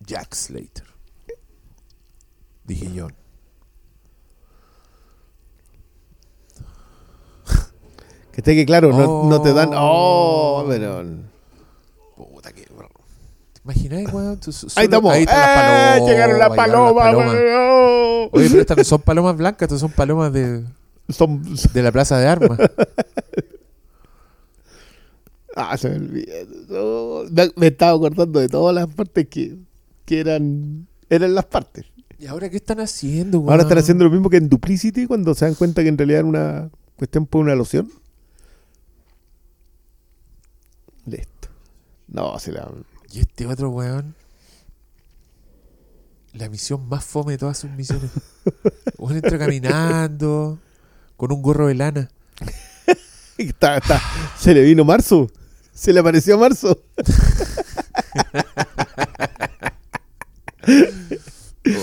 Jack 0.00 0.34
Slater. 0.34 0.86
Dije 2.64 2.90
John. 2.94 3.14
Que 8.42 8.52
esté 8.52 8.54
que 8.54 8.64
claro, 8.64 8.90
no, 8.90 9.28
no 9.28 9.42
te 9.42 9.52
dan. 9.52 9.70
Oh. 9.74 10.62
Oh, 10.62 10.64
pero. 10.66 11.04
Puta 12.16 12.52
que. 12.52 12.62
¿Te 12.62 13.60
imagináis, 13.64 14.10
weón? 14.12 14.40
Ahí 14.76 14.84
estamos. 14.84 15.12
Ahí 15.12 15.22
están 15.24 15.38
las 15.40 15.48
¡Eh! 15.50 15.60
palomas. 16.00 16.10
Llegaron 16.10 16.38
las 16.38 16.48
palomas, 16.56 17.14
weón. 17.14 18.28
Oye, 18.32 18.48
pero 18.48 18.60
estas 18.62 18.76
no 18.78 18.84
son 18.84 19.02
palomas 19.02 19.36
blancas, 19.36 19.62
estas 19.66 19.80
son 19.80 19.90
palomas 19.92 20.32
de, 20.32 20.64
Son. 21.10 21.42
de 21.42 21.82
la 21.82 21.92
plaza 21.92 22.18
de 22.18 22.26
armas. 22.28 22.58
Ah, 25.56 25.76
se 25.76 25.90
me 25.90 25.96
olvidó. 25.96 27.24
No, 27.28 27.30
me- 27.30 27.52
me 27.56 27.66
estaba 27.66 27.92
acordando 27.96 28.38
de 28.38 28.48
todas 28.48 28.72
las 28.74 28.86
partes 28.86 29.26
que, 29.28 29.56
que 30.06 30.20
eran. 30.20 30.86
Eran 31.10 31.34
las 31.34 31.44
partes. 31.44 31.84
¿Y 32.20 32.26
ahora 32.28 32.48
qué 32.48 32.56
están 32.56 32.78
haciendo, 32.80 33.40
weón? 33.40 33.50
Ahora 33.50 33.64
están 33.64 33.78
haciendo 33.78 34.04
lo 34.04 34.10
mismo 34.10 34.30
que 34.30 34.36
en 34.36 34.48
Duplicity 34.48 35.06
cuando 35.06 35.34
se 35.34 35.44
dan 35.46 35.54
cuenta 35.56 35.82
que 35.82 35.88
en 35.88 35.98
realidad 35.98 36.20
era 36.20 36.28
una 36.28 36.70
cuestión 36.96 37.26
por 37.26 37.40
una 37.42 37.56
loción. 37.56 37.90
Listo. 41.06 41.48
No, 42.10 42.38
se 42.38 42.52
la. 42.52 42.70
Y 43.12 43.20
este 43.20 43.46
otro 43.46 43.70
weón. 43.70 44.14
La 46.32 46.48
misión 46.48 46.88
más 46.88 47.04
fome 47.04 47.32
de 47.32 47.38
todas 47.38 47.58
sus 47.58 47.70
misiones. 47.70 48.08
Weón 48.98 49.16
entra 49.16 49.36
caminando 49.36 50.60
con 51.16 51.32
un 51.32 51.42
gorro 51.42 51.66
de 51.66 51.74
lana. 51.74 52.08
Está- 53.36 53.78
está- 53.78 54.00
Se 54.38 54.54
le 54.54 54.62
vino 54.62 54.84
marzo. 54.84 55.26
Se 55.74 55.92
le 55.92 55.98
apareció 56.00 56.38
marzo. 56.38 56.80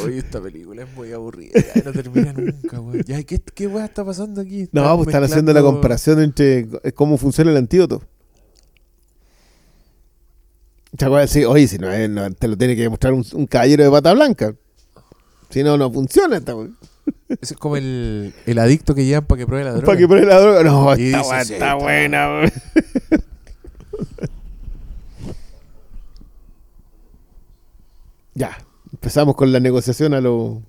Oye, 0.03 0.17
esta 0.19 0.41
película 0.41 0.83
es 0.83 0.93
muy 0.95 1.11
aburrida. 1.11 1.51
no 1.85 1.91
termina 1.91 2.33
nunca, 2.33 2.77
güey. 2.79 3.03
Ya, 3.05 3.21
¿qué, 3.23 3.39
qué 3.39 3.67
weá 3.67 3.85
está 3.85 4.03
pasando 4.05 4.41
aquí? 4.41 4.67
No, 4.71 4.95
pues 4.97 5.07
están 5.09 5.23
haciendo 5.23 5.53
la 5.53 5.61
comparación 5.61 6.19
entre 6.21 6.67
cómo 6.95 7.17
funciona 7.17 7.51
el 7.51 7.57
antídoto. 7.57 8.01
¿Te 10.95 11.05
acuerdas? 11.05 11.29
Sí, 11.29 11.43
oye, 11.45 11.67
si 11.67 11.77
no, 11.77 11.91
es- 11.91 12.09
no, 12.09 12.31
te 12.33 12.47
lo 12.47 12.57
tiene 12.57 12.75
que 12.75 12.83
demostrar 12.83 13.13
un, 13.13 13.25
un 13.33 13.45
caballero 13.47 13.83
de 13.83 13.91
pata 13.91 14.13
blanca. 14.13 14.53
Si 15.49 15.63
no, 15.63 15.77
no 15.77 15.91
funciona 15.91 16.37
esta. 16.37 16.53
Ese 17.29 17.53
es 17.53 17.57
como 17.59 17.77
el, 17.77 18.33
el 18.45 18.59
adicto 18.59 18.93
que 18.95 19.05
llevan 19.05 19.25
para 19.25 19.39
que 19.39 19.47
pruebe 19.47 19.63
la 19.65 19.71
droga. 19.71 19.85
Para 19.85 19.97
que 19.97 20.07
pruebe 20.07 20.25
la 20.25 20.39
droga. 20.39 20.63
No, 20.63 20.97
Y 20.97 21.05
esta 21.07 21.17
dice, 21.19 21.45
sí, 21.45 21.53
está 21.53 21.65
está 21.71 21.73
buena, 21.75 22.27
weón. 22.29 22.51
Ya, 28.33 28.57
empezamos 28.91 29.35
con 29.35 29.51
la 29.51 29.59
negociación 29.59 30.13
a 30.13 30.21
lo. 30.21 30.61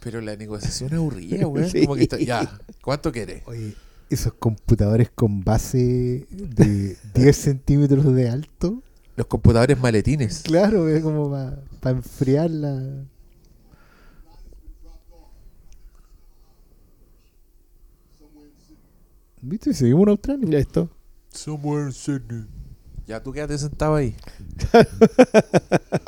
Pero 0.00 0.20
la 0.20 0.36
negociación 0.36 0.90
es 0.92 0.96
aburrida, 0.96 1.44
güey. 1.46 1.70
Sí. 1.70 1.82
Como 1.82 1.96
que 1.96 2.02
está, 2.02 2.18
ya, 2.18 2.58
¿cuánto 2.82 3.12
quieres? 3.12 3.42
Oye, 3.46 3.74
esos 4.10 4.32
computadores 4.34 5.10
con 5.14 5.42
base 5.42 6.26
de 6.30 6.96
10 7.14 7.36
centímetros 7.36 8.14
de 8.14 8.28
alto. 8.28 8.82
Los 9.16 9.26
computadores 9.26 9.78
maletines. 9.80 10.42
Claro, 10.42 10.88
es 10.88 11.02
como 11.02 11.30
para 11.80 11.96
enfriar 11.96 12.50
la. 12.50 13.04
¿Viste? 19.40 19.72
Seguimos 19.74 20.02
en 20.04 20.08
Australia. 20.10 20.48
Ya 20.50 20.58
esto. 20.58 20.90
Somewhere 21.30 21.86
in 21.86 21.92
Sydney. 21.92 22.46
Ya 23.06 23.22
tú 23.22 23.32
quédate 23.32 23.56
sentado 23.58 23.94
ahí. 23.94 24.14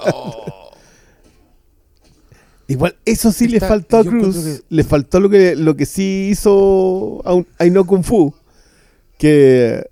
Oh. 0.01 0.58
Igual, 2.69 2.97
eso 3.07 3.33
sí 3.33 3.49
le 3.49 3.61
faltó 3.61 3.97
a 3.97 4.05
Cruz. 4.05 4.37
encuentro 4.37 4.65
Le 4.69 4.85
faltó 4.85 5.21
lo 5.21 5.31
que, 5.31 5.57
lo 5.57 5.75
que 5.75 5.87
sí 5.87 6.29
hizo 6.31 7.23
a 7.25 7.33
un- 7.33 7.47
Kung 7.87 8.05
Fu. 8.05 8.35
Que 9.19 9.89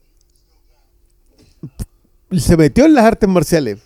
se 2.39 2.57
metió 2.57 2.85
en 2.85 2.95
las 2.95 3.05
artes 3.05 3.29
marciales. 3.29 3.79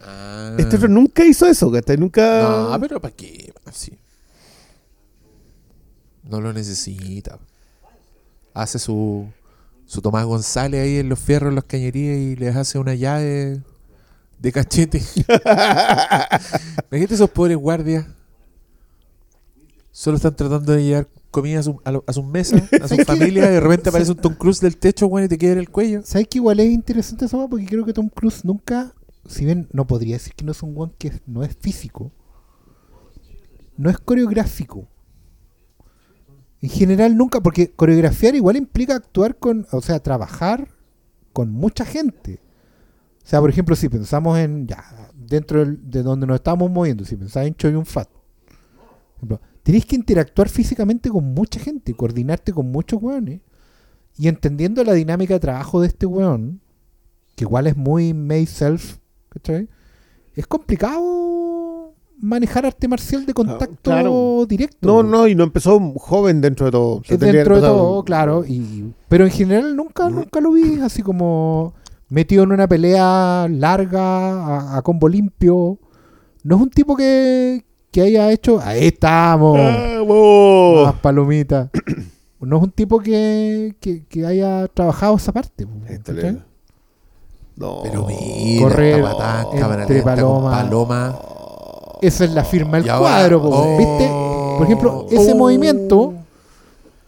Ah. 0.00 0.56
Este 0.58 0.76
otro 0.76 0.88
nunca 0.88 1.24
hizo 1.24 1.46
eso, 1.46 1.70
¿cachai? 1.70 1.98
Nunca. 1.98 2.42
No, 2.42 2.80
pero 2.80 2.98
¿para 2.98 3.14
qué? 3.14 3.52
Así. 3.66 3.92
No 6.24 6.40
lo 6.40 6.52
necesita. 6.52 7.38
Hace 8.54 8.78
su, 8.78 9.28
su 9.84 10.00
Tomás 10.00 10.24
González 10.24 10.80
ahí 10.82 10.96
en 10.96 11.10
los 11.10 11.18
fierros, 11.18 11.50
en 11.50 11.56
las 11.56 11.64
cañerías 11.64 12.16
y 12.16 12.36
les 12.36 12.56
hace 12.56 12.78
una 12.78 12.94
llave 12.94 13.60
de 14.38 14.52
cachete. 14.52 14.98
Imagínate 16.90 17.14
esos 17.14 17.30
pobres 17.30 17.58
guardias. 17.58 18.06
Solo 20.00 20.16
están 20.16 20.34
tratando 20.34 20.72
de 20.72 20.82
llevar 20.82 21.08
comida 21.30 21.58
a, 21.58 21.62
su- 21.62 21.78
a 21.84 21.92
lo- 21.92 22.04
a 22.06 22.12
sus 22.14 22.24
mesas, 22.24 22.62
a 22.80 22.88
sus 22.88 23.04
familias, 23.04 23.50
y 23.50 23.52
de 23.52 23.60
repente 23.60 23.90
aparece 23.90 24.12
un 24.12 24.16
Tom 24.16 24.32
Cruise 24.34 24.58
del 24.58 24.78
techo, 24.78 25.06
bueno, 25.10 25.26
y 25.26 25.28
te 25.28 25.36
quiebra 25.36 25.60
el 25.60 25.68
cuello. 25.68 26.00
¿Sabes 26.04 26.26
que 26.28 26.38
igual 26.38 26.58
es 26.60 26.70
interesante 26.70 27.26
eso? 27.26 27.46
Porque 27.50 27.66
creo 27.66 27.84
que 27.84 27.92
Tom 27.92 28.08
Cruise 28.08 28.42
nunca, 28.46 28.94
si 29.26 29.44
bien 29.44 29.68
no 29.74 29.86
podría 29.86 30.14
decir 30.14 30.32
que 30.34 30.42
no 30.42 30.52
es 30.52 30.62
un 30.62 30.72
one 30.74 30.92
que 30.96 31.12
no 31.26 31.42
es 31.44 31.54
físico, 31.54 32.10
no 33.76 33.90
es 33.90 33.98
coreográfico. 33.98 34.88
En 36.62 36.70
general 36.70 37.14
nunca, 37.14 37.40
porque 37.42 37.70
coreografiar 37.70 38.34
igual 38.34 38.56
implica 38.56 38.94
actuar 38.96 39.36
con, 39.36 39.66
o 39.70 39.82
sea, 39.82 40.00
trabajar 40.00 40.68
con 41.34 41.50
mucha 41.52 41.84
gente. 41.84 42.40
O 43.22 43.26
sea, 43.26 43.40
por 43.40 43.50
ejemplo, 43.50 43.76
si 43.76 43.90
pensamos 43.90 44.38
en, 44.38 44.66
ya, 44.66 44.82
dentro 45.14 45.60
del- 45.60 45.90
de 45.90 46.02
donde 46.02 46.26
nos 46.26 46.36
estamos 46.36 46.70
moviendo, 46.70 47.04
si 47.04 47.16
pensás 47.16 47.46
en 47.46 47.54
Choi 47.54 47.72
Yun 47.72 47.84
Fat, 47.84 48.08
por 48.08 49.16
ejemplo, 49.16 49.40
tenés 49.62 49.86
que 49.86 49.96
interactuar 49.96 50.48
físicamente 50.48 51.10
con 51.10 51.34
mucha 51.34 51.60
gente, 51.60 51.94
coordinarte 51.94 52.52
con 52.52 52.70
muchos 52.70 53.02
weones. 53.02 53.40
Y 54.16 54.28
entendiendo 54.28 54.84
la 54.84 54.92
dinámica 54.92 55.34
de 55.34 55.40
trabajo 55.40 55.80
de 55.80 55.88
este 55.88 56.06
weón, 56.06 56.60
que 57.36 57.44
igual 57.44 57.66
es 57.66 57.76
muy 57.76 58.12
made 58.12 58.46
self, 58.46 58.98
¿cachai? 59.28 59.68
Es 60.34 60.46
complicado 60.46 61.94
manejar 62.18 62.66
arte 62.66 62.86
marcial 62.86 63.24
de 63.24 63.32
contacto 63.32 63.90
claro. 63.90 64.46
directo. 64.46 64.86
No, 64.86 65.02
no, 65.02 65.26
y 65.26 65.34
no 65.34 65.44
empezó 65.44 65.80
joven 65.96 66.40
dentro 66.40 66.66
de 66.66 66.72
todo. 66.72 67.02
Se 67.04 67.16
dentro 67.16 67.56
de 67.56 67.62
todo, 67.62 68.04
claro. 68.04 68.44
Y, 68.46 68.92
pero 69.08 69.24
en 69.24 69.30
general 69.30 69.74
nunca, 69.74 70.08
nunca 70.10 70.40
lo 70.40 70.52
vi 70.52 70.80
así 70.80 71.02
como 71.02 71.74
metido 72.08 72.42
en 72.42 72.52
una 72.52 72.68
pelea 72.68 73.48
larga, 73.48 74.02
a, 74.02 74.76
a 74.76 74.82
combo 74.82 75.08
limpio. 75.08 75.78
No 76.42 76.56
es 76.56 76.62
un 76.62 76.70
tipo 76.70 76.96
que, 76.96 77.64
que 77.90 78.02
haya 78.02 78.30
hecho. 78.32 78.60
Ahí 78.60 78.86
estamos. 78.88 79.56
¡Vamos! 79.58 80.84
Más 80.86 80.94
palomitas. 81.00 81.68
No 82.42 82.56
es 82.56 82.62
un 82.62 82.70
tipo 82.70 83.00
que, 83.00 83.74
que, 83.80 84.06
que 84.06 84.24
haya 84.24 84.66
trabajado 84.68 85.14
esa 85.16 85.30
parte. 85.30 85.66
Este 85.90 86.38
No. 87.54 87.80
Pero 87.82 88.06
mira, 88.06 88.62
Correr 88.62 89.04
entre 89.82 90.02
paloma. 90.02 90.50
paloma. 90.50 91.18
Esa 92.00 92.24
es 92.24 92.30
la 92.32 92.42
firma 92.42 92.78
del 92.80 92.86
cuadro. 92.86 93.42
oh. 93.44 93.76
¿Viste? 93.76 94.08
Por 94.56 94.62
ejemplo, 94.64 95.06
ese 95.10 95.32
Oh. 95.32 95.36
movimiento 95.36 96.14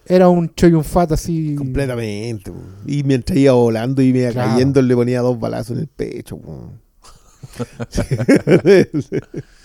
era 0.04 0.28
un 0.28 0.54
choy 0.54 0.74
un 0.74 0.84
fat 0.84 1.12
así. 1.12 1.54
Completamente. 1.56 2.50
po. 2.52 2.58
Y 2.86 3.02
mientras 3.02 3.38
iba 3.38 3.54
volando 3.54 4.02
y 4.02 4.08
iba 4.08 4.30
Claro. 4.32 4.50
cayendo, 4.50 4.82
le 4.82 4.94
ponía 4.94 5.22
dos 5.22 5.40
balazos 5.40 5.78
en 5.78 5.84
el 5.84 5.88
pecho. 5.88 6.38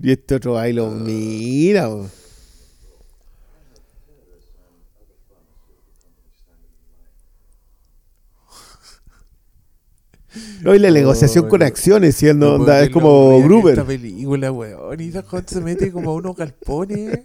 y 0.00 0.12
este 0.12 0.34
otro 0.36 0.58
ahí 0.58 0.72
lo 0.72 0.90
mira. 0.90 1.88
po. 1.88 2.08
No, 10.62 10.74
y 10.74 10.78
la 10.78 10.90
negociación 10.90 11.46
Oh, 11.46 11.48
con 11.48 11.62
acciones, 11.62 12.14
siendo 12.16 12.48
No 12.50 12.54
onda, 12.56 12.82
es 12.82 12.90
como 12.90 13.40
Gruber. 13.42 13.72
Esta 13.74 13.86
película, 13.86 14.52
weón. 14.52 15.00
Y 15.00 15.08
Don 15.10 15.24
se 15.46 15.60
mete 15.60 15.90
como 15.90 16.10
a 16.10 16.14
unos 16.14 16.36
galpones, 16.36 17.20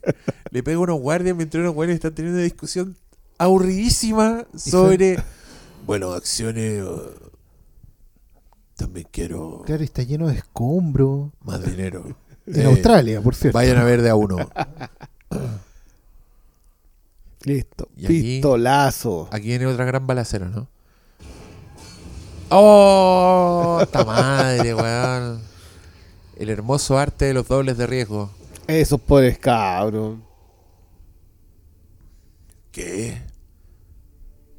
le 0.51 0.63
pega 0.63 0.77
a 0.77 0.81
unos 0.81 1.01
guardias 1.01 1.35
mientras 1.35 1.59
unos 1.61 1.73
guardias 1.73 1.95
están 1.95 2.15
teniendo 2.15 2.37
una 2.37 2.43
discusión 2.45 2.95
aburridísima 3.37 4.45
sobre. 4.55 5.17
Bueno, 5.85 6.13
acciones. 6.13 6.81
uh, 6.83 7.11
también 8.77 9.07
quiero 9.11 9.63
Claro, 9.65 9.83
está 9.83 10.03
lleno 10.03 10.27
de 10.27 10.35
escombros. 10.35 11.31
más 11.43 11.63
dinero. 11.65 12.15
En 12.45 12.61
Eh, 12.61 12.65
Australia, 12.65 13.21
por 13.21 13.35
cierto. 13.35 13.57
Vayan 13.57 13.77
a 13.77 13.83
ver 13.83 14.01
de 14.01 14.09
a 14.09 14.15
uno. 14.15 14.37
Listo. 17.43 17.89
Y 17.97 18.05
aquí- 18.05 18.21
Pistolazo. 18.21 19.27
Aquí 19.31 19.47
viene 19.47 19.65
otra 19.65 19.85
gran 19.85 20.07
balacera, 20.07 20.47
¿no? 20.47 20.67
¡Oh! 22.49 23.79
¡Esta 23.81 24.03
madre, 24.05 24.73
weón! 24.73 25.41
El 26.37 26.49
hermoso 26.49 26.97
arte 26.97 27.25
de 27.25 27.33
los 27.33 27.47
dobles 27.47 27.77
de 27.77 27.87
riesgo. 27.87 28.29
Esos 28.67 28.99
pobres 29.01 29.37
cabros. 29.39 30.17
¿Qué? 32.71 33.21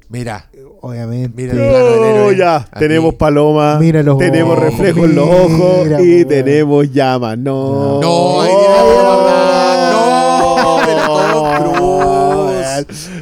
Mira, 0.08 0.50
Obviamente. 0.86 1.32
Mira 1.42 1.52
el 1.52 1.58
plano 1.70 1.84
del 1.86 2.00
No, 2.00 2.04
héroe. 2.06 2.36
ya. 2.36 2.56
Aquí. 2.56 2.78
Tenemos 2.80 3.14
paloma. 3.14 3.78
Mira 3.80 4.02
los 4.02 4.18
tenemos 4.18 4.52
ojos, 4.58 4.64
reflejo 4.64 5.04
en 5.06 5.14
los 5.14 5.26
mira, 5.26 5.96
ojos. 5.96 6.00
y 6.06 6.24
tenemos 6.26 6.92
llamas. 6.92 7.38
No. 7.38 8.00
No, 8.00 8.40
ahí. 8.42 8.52
No. 8.52 10.04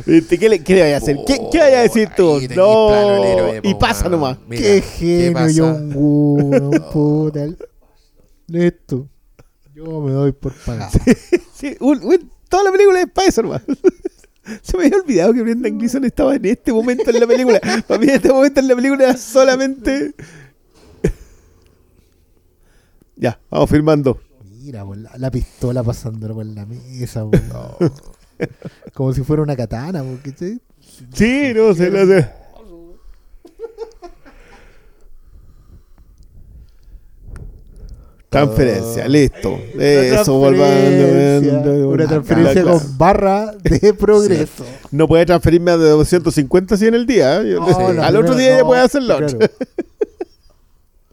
¿Viste? 0.07 0.39
¿Qué 0.39 0.49
le, 0.49 0.63
qué 0.65 0.75
le 0.75 0.81
vaya 0.83 0.95
a 0.97 0.99
hacer? 0.99 1.19
¿Qué, 1.27 1.39
qué 1.51 1.59
vaya 1.59 1.81
a 1.81 1.83
decir 1.83 2.09
tú? 2.17 2.37
Ahí 2.37 2.47
del 2.49 2.59
héroe, 2.59 3.61
No. 3.63 3.71
Y 3.71 3.75
pasa 3.75 4.09
nomás. 4.09 4.39
Mira, 4.49 4.63
Qué 4.63 4.83
¿qué 4.99 5.33
genio? 5.35 5.51
John 5.57 5.93
Woo, 5.95 6.71
puta. 6.93 7.47
Listo. 8.49 9.07
Yo 9.75 10.01
me 10.01 10.13
doy 10.13 10.33
por 10.33 10.53
pagado. 10.65 10.91
Sí, 11.55 11.77
un- 11.81 12.03
un- 12.05 12.31
toda 12.49 12.65
la 12.65 12.73
película 12.73 13.01
es 13.01 13.07
Spider-Man. 13.07 13.63
Se 14.63 14.77
me 14.77 14.87
había 14.87 14.99
olvidado 14.99 15.35
que 15.35 15.43
Brendan 15.43 15.79
Gleeson 15.79 16.05
estaba 16.05 16.35
en 16.35 16.45
este 16.45 16.73
momento 16.73 17.11
en 17.11 17.21
la 17.21 17.27
película. 17.27 17.61
Para 17.87 18.01
mí, 18.01 18.07
en 18.07 18.15
este 18.15 18.33
momento 18.33 18.61
en 18.61 18.69
la 18.69 18.75
película 18.75 19.05
era 19.05 19.17
solamente. 19.17 20.15
ya, 23.17 23.39
vamos 23.51 23.71
firmando. 23.71 24.21
Mira, 24.63 24.85
po, 24.85 24.95
la, 24.95 25.11
la 25.17 25.31
pistola 25.31 25.83
pasándolo 25.83 26.35
por 26.35 26.47
la 26.47 26.67
mesa. 26.67 27.25
po. 27.25 27.93
Como 28.95 29.13
si 29.13 29.23
fuera 29.23 29.43
una 29.43 29.57
katana. 29.57 30.03
po, 30.03 30.19
¿cachai? 30.25 30.61
Sí, 31.13 31.53
no 31.55 31.75
sé, 31.75 31.91
no 31.91 32.07
sé. 32.07 32.42
Transferencia, 38.33 39.07
listo. 39.09 39.59
Eso, 39.79 40.35
volvamos. 40.35 40.75
Una 41.87 42.07
transferencia 42.09 42.63
Claro. 42.63 42.79
con 42.79 42.99
barra 42.99 43.53
de 43.63 43.95
progreso. 43.99 44.65
No 44.91 45.07
puede 45.07 45.27
transferirme 45.27 45.71
a 45.71 45.77
de 45.77 45.91
250 45.91 46.75
así 46.75 46.87
en 46.87 46.95
el 46.95 47.07
día. 47.07 47.43
¿eh? 47.43 47.55
No, 47.55 48.03
Al 48.03 48.17
otro 48.17 48.35
día 48.35 48.57
ya 48.59 48.65
puede 48.65 48.81
hacer 48.81 49.03
la 49.03 49.17
otra. 49.17 49.29
claro. 49.29 49.53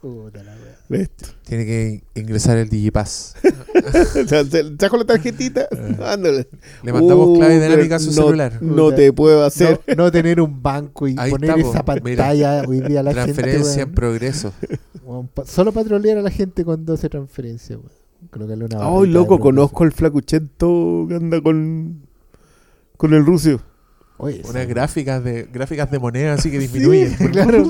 Listo. 0.90 1.28
Tiene 1.46 1.66
que 1.66 2.04
ingresar 2.16 2.58
el 2.58 2.68
Digipass. 2.68 3.36
Trajo 4.78 4.98
la 4.98 5.06
tarjetita. 5.06 5.68
Ándale. 6.04 6.48
Le 6.84 6.92
mandamos 6.94 7.28
Uh, 7.30 7.38
clave 7.38 7.60
dinámica 7.62 7.98
a 7.98 8.00
su 8.00 8.08
no- 8.08 8.14
celular. 8.26 8.62
No 8.62 8.92
te 8.92 9.14
puedo 9.14 9.46
hacer. 9.46 9.80
No, 9.88 10.06
no 10.06 10.12
tener 10.12 10.42
un 10.42 10.62
banco 10.64 11.08
y 11.08 11.16
Ahí 11.18 11.30
poner 11.32 11.60
esa 11.60 11.86
pantalla 11.86 12.64
hoy 12.68 12.82
día 12.82 13.02
a 13.02 13.04
la 13.04 13.14
gente. 13.14 13.34
Transferencia 13.34 13.84
en 13.84 13.92
progreso. 13.94 14.52
Solo 15.46 15.72
patrolear 15.72 16.18
a 16.18 16.22
la 16.24 16.32
gente 16.32 16.66
cuando 16.66 16.94
hace 16.94 17.08
transferencia. 17.08 17.78
weón. 17.78 17.92
Colocarle 18.32 18.66
una 18.66 18.78
Ay, 18.80 18.84
barrita 18.84 19.02
de 19.08 19.08
loco, 19.14 19.40
conozco 19.40 19.84
al 19.84 19.92
flacuchento 19.92 21.06
que 21.08 21.16
anda 21.16 21.40
con, 21.42 22.02
con 22.98 23.14
el 23.14 23.26
rucio. 23.26 23.62
Oye, 24.18 24.42
Unas 24.44 24.64
sí. 24.64 24.70
gráficas 24.70 25.24
de 25.24 25.44
gráficas 25.44 25.90
de 25.90 26.00
moneda 26.00 26.34
así 26.34 26.52
que 26.52 26.60
disminuyen. 26.60 27.16
Sí, 27.18 27.28
claro. 27.32 27.64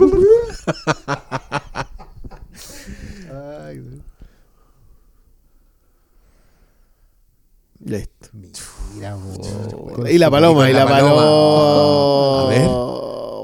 Listo. 7.83 8.29
Mira, 8.33 9.15
Oh, 9.15 10.05
Y 10.07 10.17
la 10.17 10.29
paloma, 10.29 10.69
y 10.69 10.73
la 10.73 10.79
la 10.83 10.87
paloma. 10.89 11.15
paloma. 11.15 12.41
A 12.45 12.49
ver. 12.49 12.69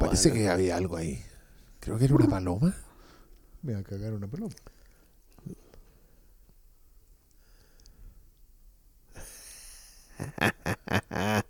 Parece 0.02 0.31
que 0.34 0.49
había 0.49 0.76
algo 0.76 0.97
ahí. 0.97 1.23
Creo 1.80 1.97
que 1.97 2.06
era 2.06 2.15
una 2.15 2.27
paloma. 2.27 2.76
Me 3.61 3.73
va 3.73 3.80
a 3.80 3.84
cagar 3.84 4.14
una 4.14 4.27
paloma. 4.27 4.53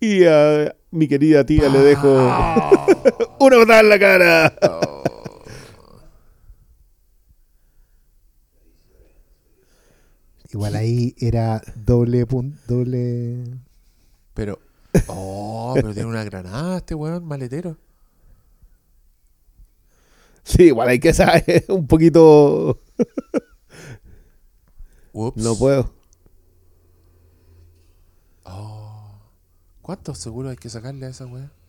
Y 0.00 0.24
a 0.24 0.74
mi 0.90 1.06
querida 1.06 1.46
tía 1.46 1.68
le 1.68 1.78
dejo 1.78 2.08
una 3.40 3.56
patada 3.58 3.80
en 3.80 3.88
la 3.88 3.98
cara. 3.98 4.54
Igual 10.52 10.76
ahí 10.76 11.14
era 11.18 11.62
doble 11.76 12.26
punto, 12.26 12.58
doble. 12.68 13.42
Pero. 14.34 14.58
Oh, 15.06 15.72
pero 15.74 15.94
tiene 15.94 16.08
una 16.08 16.24
granada 16.24 16.76
este 16.76 16.94
weón, 16.94 17.24
maletero. 17.24 17.78
Sí, 20.44 20.64
igual 20.64 20.88
hay 20.90 21.00
que 21.00 21.14
saber 21.14 21.64
un 21.68 21.86
poquito. 21.86 22.78
Ups. 25.14 25.42
No 25.42 25.56
puedo. 25.56 25.90
Oh. 28.44 29.14
¿Cuántos 29.80 30.18
seguros 30.18 30.50
hay 30.50 30.56
que 30.56 30.68
sacarle 30.68 31.06
a 31.06 31.10
esa 31.10 31.26
weá? 31.26 31.50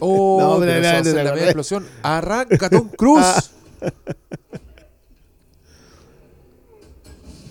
Oh, 0.00 0.38
No, 0.40 0.60
pero 0.60 0.80
la 0.80 0.98
no, 1.02 1.04
media 1.04 1.24
no. 1.24 1.36
explosión. 1.36 1.86
Arranca 2.02 2.68
Tom 2.70 2.88
Cruise. 2.88 3.52
Ah. 3.80 3.92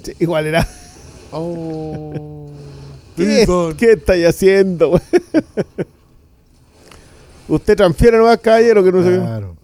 Sí, 0.08 0.16
igual 0.20 0.48
era. 0.48 0.66
Oh. 1.32 2.50
¿Qué. 3.18 3.46
¿Qué 3.78 3.92
estáis 3.92 4.26
haciendo? 4.26 4.92
güey? 4.92 5.02
Usted 7.50 7.76
transfiere 7.76 8.18
nomás, 8.18 8.38
caballero, 8.38 8.82
que 8.86 8.92
no 8.94 9.04
sé. 9.04 9.18
Claro. 9.18 9.58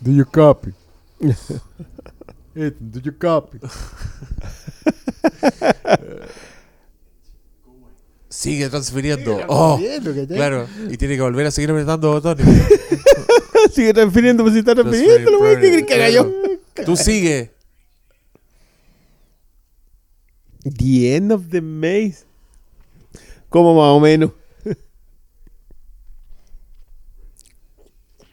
Do 0.00 0.10
you 0.10 0.26
copy? 0.26 0.72
Ethan, 2.56 2.90
do 2.90 2.98
you 2.98 3.16
copy? 3.16 3.60
Sigue 8.28 8.68
transfiriendo. 8.68 9.38
Oh, 9.46 9.78
claro. 10.26 10.66
Y 10.90 10.96
tiene 10.96 11.14
que 11.14 11.22
volver 11.22 11.46
a 11.46 11.52
seguir 11.52 11.70
apretando 11.70 12.10
botones. 12.10 12.44
Sigue 13.72 13.94
transfiriendo, 13.94 14.42
pues 14.42 14.54
si 14.54 14.60
está 14.60 14.74
transfiriendo, 14.74 15.38
güey. 15.38 15.60
¿Qué 15.60 15.70
crees 15.70 15.86
que 15.86 15.94
haga 15.94 16.10
yo? 16.10 16.28
Tú 16.84 16.96
sigue. 16.96 17.54
The 20.74 21.14
end 21.16 21.32
of 21.32 21.48
the 21.50 21.60
maze. 21.60 22.24
Como 23.48 23.74
más 23.74 23.90
o 23.96 24.00
menos. 24.00 24.32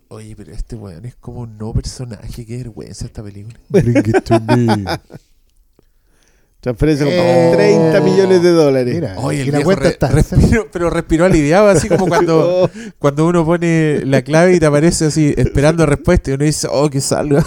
Oye, 0.10 0.36
pero 0.36 0.52
este 0.54 0.76
weón 0.76 1.06
es 1.06 1.16
como 1.16 1.42
un 1.42 1.58
no 1.58 1.74
personaje. 1.74 2.46
Qué 2.46 2.58
vergüenza 2.58 3.06
esta 3.06 3.24
película. 3.24 3.58
Bring 3.70 3.98
it 3.98 4.24
to 4.26 4.40
me. 4.40 4.84
Transferencia 6.60 7.06
con 7.06 7.14
Eh. 7.14 7.52
30 7.92 8.00
millones 8.02 8.42
de 8.42 8.50
dólares. 8.52 8.96
Mira, 8.96 9.20
Oye, 9.20 9.42
el 9.42 9.48
y 9.50 9.52
la 9.52 9.58
viejo 9.58 9.68
cuenta 9.68 9.84
re- 9.84 9.90
está. 9.90 10.08
respiró- 10.10 10.68
pero 10.72 10.90
respiró 10.90 11.26
aliviado, 11.26 11.68
así 11.68 11.90
como 11.90 12.08
cuando, 12.08 12.70
cuando 13.00 13.26
uno 13.28 13.44
pone 13.46 14.06
la 14.06 14.22
clave 14.22 14.56
y 14.56 14.60
te 14.62 14.66
aparece 14.68 15.06
así, 15.08 15.34
esperando 15.36 15.86
respuesta, 15.86 16.32
y 16.32 16.36
uno 16.36 16.46
dice, 16.46 16.68
oh, 16.72 16.90
que 16.90 17.02
salga. 17.02 17.44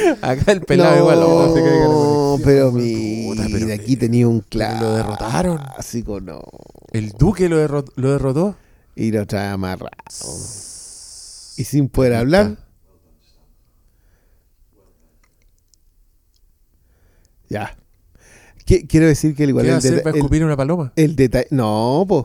Acá 0.22 0.52
el 0.52 0.60
pelado 0.62 0.94
no, 0.94 0.98
igual, 1.00 1.18
se 1.18 1.60
la 1.60 1.66
conexión. 1.76 2.40
pero 2.44 2.70
Puta, 2.70 2.82
mira, 2.82 3.46
pero 3.52 3.74
aquí 3.74 3.96
tenía 3.96 4.28
un 4.28 4.40
clásico. 4.40 4.84
lo 4.84 4.94
derrotaron. 4.96 5.58
Clásico, 5.58 6.20
no. 6.20 6.40
El 6.92 7.10
duque 7.10 7.48
lo, 7.48 7.58
derro- 7.58 7.90
lo 7.96 8.12
derrotó. 8.12 8.56
Y 8.94 9.10
lo 9.12 9.26
trae 9.26 9.48
amarrado. 9.48 9.90
Y 11.56 11.64
sin 11.64 11.88
poder 11.88 12.14
hablar. 12.14 12.56
Ya. 17.48 17.76
Qui- 18.66 18.86
Quiero 18.88 19.06
decir 19.06 19.34
que 19.34 19.44
el 19.44 19.50
igual 19.50 19.64
¿Qué 19.66 19.70
el, 19.72 19.76
hacer? 19.78 19.92
deta- 19.96 20.04
¿Va 20.04 20.10
a 20.10 20.12
el- 20.14 20.18
escupir 20.18 20.44
una 20.44 20.56
paloma? 20.56 20.92
el 20.96 21.16
detalle. 21.16 21.48
No, 21.50 22.04
pues. 22.08 22.24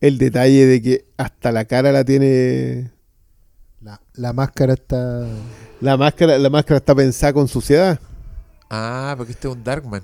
El 0.00 0.18
detalle 0.18 0.66
de 0.66 0.82
que 0.82 1.06
hasta 1.16 1.52
la 1.52 1.64
cara 1.64 1.90
la 1.92 2.04
tiene. 2.04 2.90
La, 3.80 4.00
la 4.14 4.32
máscara 4.32 4.74
está. 4.74 5.26
La 5.80 5.96
máscara, 5.96 6.38
la 6.38 6.50
máscara 6.50 6.78
está 6.78 6.94
pensada 6.94 7.32
con 7.32 7.48
suciedad. 7.48 8.00
Ah, 8.70 9.14
porque 9.16 9.32
este 9.32 9.48
es 9.48 9.54
un 9.54 9.62
Darkman. 9.62 10.02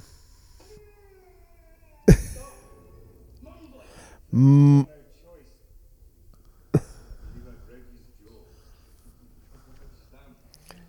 Mm. 4.30 4.82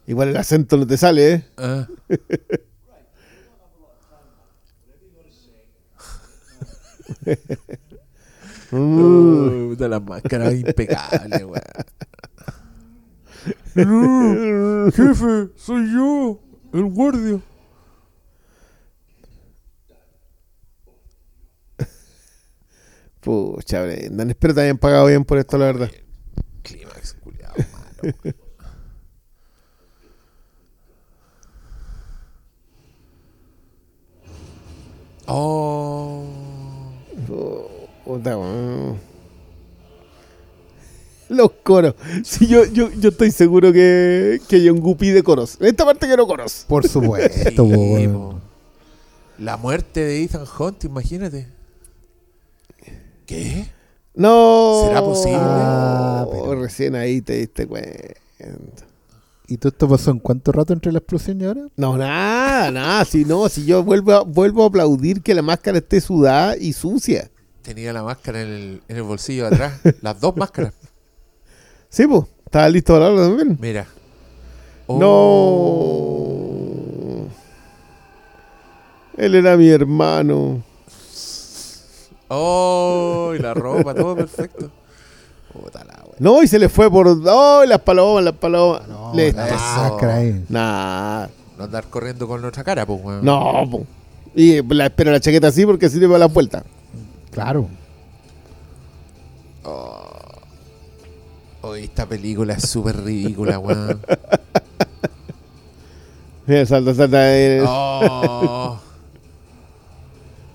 Igual 0.08 0.30
el 0.30 0.38
acento 0.38 0.78
no 0.78 0.88
te 0.88 0.98
sale, 0.98 1.34
¿eh? 1.34 1.46
Ah. 1.58 1.88
Uh, 8.72 9.76
de 9.76 9.88
la 9.88 10.00
máscara 10.00 10.52
impecable, 10.52 11.46
weón. 11.46 11.62
Jefe, 14.94 15.50
soy 15.56 15.92
yo, 15.92 16.40
el 16.74 16.86
guardia. 16.86 17.40
Pucha, 23.22 23.82
Brendan. 23.84 24.30
Espero 24.30 24.54
te 24.54 24.62
hayan 24.62 24.78
pagado 24.78 25.08
bien 25.08 25.24
por 25.24 25.38
esto, 25.38 25.58
la 25.58 25.66
verdad. 25.66 25.90
Clímax, 26.62 27.16
culiado, 27.16 27.56
malo. 27.72 28.14
Oh. 35.26 36.26
Puta, 38.04 38.38
weón. 38.38 39.13
Los 41.34 41.52
coros. 41.64 41.96
Sí, 42.24 42.48
yo, 42.48 42.66
yo, 42.66 42.90
yo 42.92 43.10
estoy 43.10 43.32
seguro 43.32 43.72
que, 43.74 44.40
que 44.48 44.56
hay 44.58 44.70
un 44.70 44.80
guppy 44.80 45.10
de 45.10 45.24
coros. 45.24 45.58
En 45.60 45.68
esta 45.68 45.86
parte 45.86 46.08
quiero 46.08 46.26
coros. 46.28 46.66
Por 46.68 46.88
supuesto, 46.88 47.66
Sí. 47.74 48.10
La 49.40 49.58
muerte 49.58 50.00
de 50.02 50.24
Ethan 50.24 50.46
Hunt, 50.60 50.84
imagínate. 50.86 51.48
¿Qué? 53.26 53.68
No. 54.14 54.84
¿Será 54.88 55.02
posible? 55.02 55.38
Ah, 55.42 56.26
pero- 56.30 56.62
Recién 56.62 56.96
ahí 56.96 57.22
te 57.22 57.34
diste 57.38 57.66
cuenta. 57.68 58.14
¿Y 59.48 59.58
todo 59.58 59.70
esto 59.70 59.90
pasó 59.90 60.12
en 60.12 60.20
cuánto 60.20 60.52
rato 60.52 60.72
entre 60.74 60.92
la 60.92 61.00
explosión 61.00 61.42
y 61.42 61.46
ahora? 61.46 61.68
No, 61.76 61.98
nada, 61.98 62.72
nada. 62.72 63.06
Si 63.06 63.26
no, 63.26 63.50
si 63.50 63.66
yo 63.66 63.84
vuelvo 63.84 64.14
a, 64.14 64.22
vuelvo 64.22 64.64
a 64.64 64.68
aplaudir 64.68 65.22
que 65.22 65.34
la 65.34 65.42
máscara 65.42 65.80
esté 65.80 66.00
sudada 66.00 66.56
y 66.58 66.74
sucia. 66.74 67.30
Tenía 67.62 67.92
la 67.94 68.04
máscara 68.04 68.42
en 68.42 68.48
el, 68.50 68.82
en 68.88 68.98
el 68.98 69.04
bolsillo 69.04 69.50
de 69.50 69.56
atrás. 69.56 69.80
Las 70.02 70.20
dos 70.20 70.36
máscaras. 70.36 70.74
Sí, 71.94 72.08
pues. 72.08 72.24
Estaba 72.46 72.68
listo 72.70 72.94
para 72.94 73.06
hablar 73.06 73.28
también. 73.28 73.56
Mira. 73.62 73.86
No. 74.88 76.18
Él 79.16 79.36
era 79.36 79.56
mi 79.56 79.70
hermano. 79.70 80.64
Oh, 82.30 83.34
y 83.36 83.40
la 83.40 83.54
ropa, 83.54 83.94
todo 83.94 84.16
perfecto. 84.24 84.72
Puta 85.54 85.84
la 85.84 86.04
wea. 86.04 86.16
No, 86.18 86.42
y 86.42 86.48
se 86.48 86.58
le 86.58 86.68
fue 86.68 86.90
por. 86.90 87.08
¡Oh, 87.08 87.64
las 87.64 87.82
palomas, 87.82 88.24
las 88.24 88.34
palomas! 88.34 88.88
No, 88.88 89.12
ahí. 89.14 90.44
Nah. 90.50 91.28
No 91.60 91.64
andar 91.66 91.84
corriendo 91.92 92.28
con 92.28 92.42
nuestra 92.42 92.64
cara, 92.64 92.88
pues, 92.88 93.00
weón. 93.04 93.24
No, 93.24 93.70
po. 93.70 93.86
Y 94.34 94.64
la, 94.74 94.88
espero 94.88 95.12
la 95.12 95.20
chaqueta 95.20 95.50
así 95.50 95.64
porque 95.64 95.86
así 95.86 96.00
te 96.00 96.08
va 96.08 96.18
la 96.18 96.26
vuelta. 96.26 96.64
Claro. 97.30 97.68
Hoy 101.66 101.86
esta 101.86 102.06
película 102.06 102.54
es 102.56 102.68
súper 102.70 103.02
ridícula, 103.04 103.58
weón. 103.58 104.02
Mira, 106.46 106.66
salta, 106.66 106.94
salta. 106.94 107.38
eh. 107.38 107.64
Oh. 107.66 108.78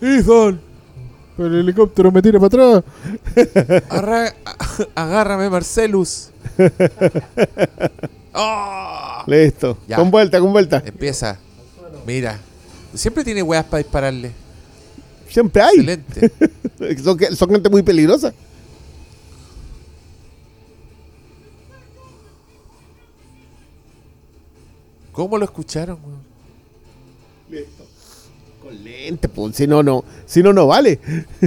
Ethan. 0.02 0.60
El 1.38 1.54
helicóptero 1.60 2.12
me 2.12 2.20
tira 2.20 2.38
para 2.38 2.82
atrás. 2.82 2.84
Arra- 3.88 4.34
agárrame, 4.94 5.50
Marcelus. 5.50 6.30
Oh. 8.40 9.22
Listo. 9.26 9.78
Ya. 9.88 9.96
Con 9.96 10.12
vuelta, 10.12 10.38
con 10.38 10.52
vuelta. 10.52 10.80
Empieza. 10.86 11.38
Mira. 12.06 12.38
Siempre 12.94 13.24
tiene 13.24 13.42
weas 13.42 13.64
para 13.64 13.78
dispararle. 13.82 14.30
Siempre 15.28 15.60
hay. 15.62 15.80
Excelente. 15.80 16.32
Son 17.34 17.50
gente 17.50 17.68
muy 17.68 17.82
peligrosa. 17.82 18.32
¿Cómo 25.18 25.36
lo 25.36 25.46
escucharon, 25.46 25.98
weón? 26.00 26.20
Listo. 27.50 27.84
Con 28.62 28.84
lente, 28.84 29.28
pues. 29.28 29.56
Si 29.56 29.66
no, 29.66 29.82
no. 29.82 30.04
Si 30.24 30.44
no, 30.44 30.52
no 30.52 30.68
vale. 30.68 31.00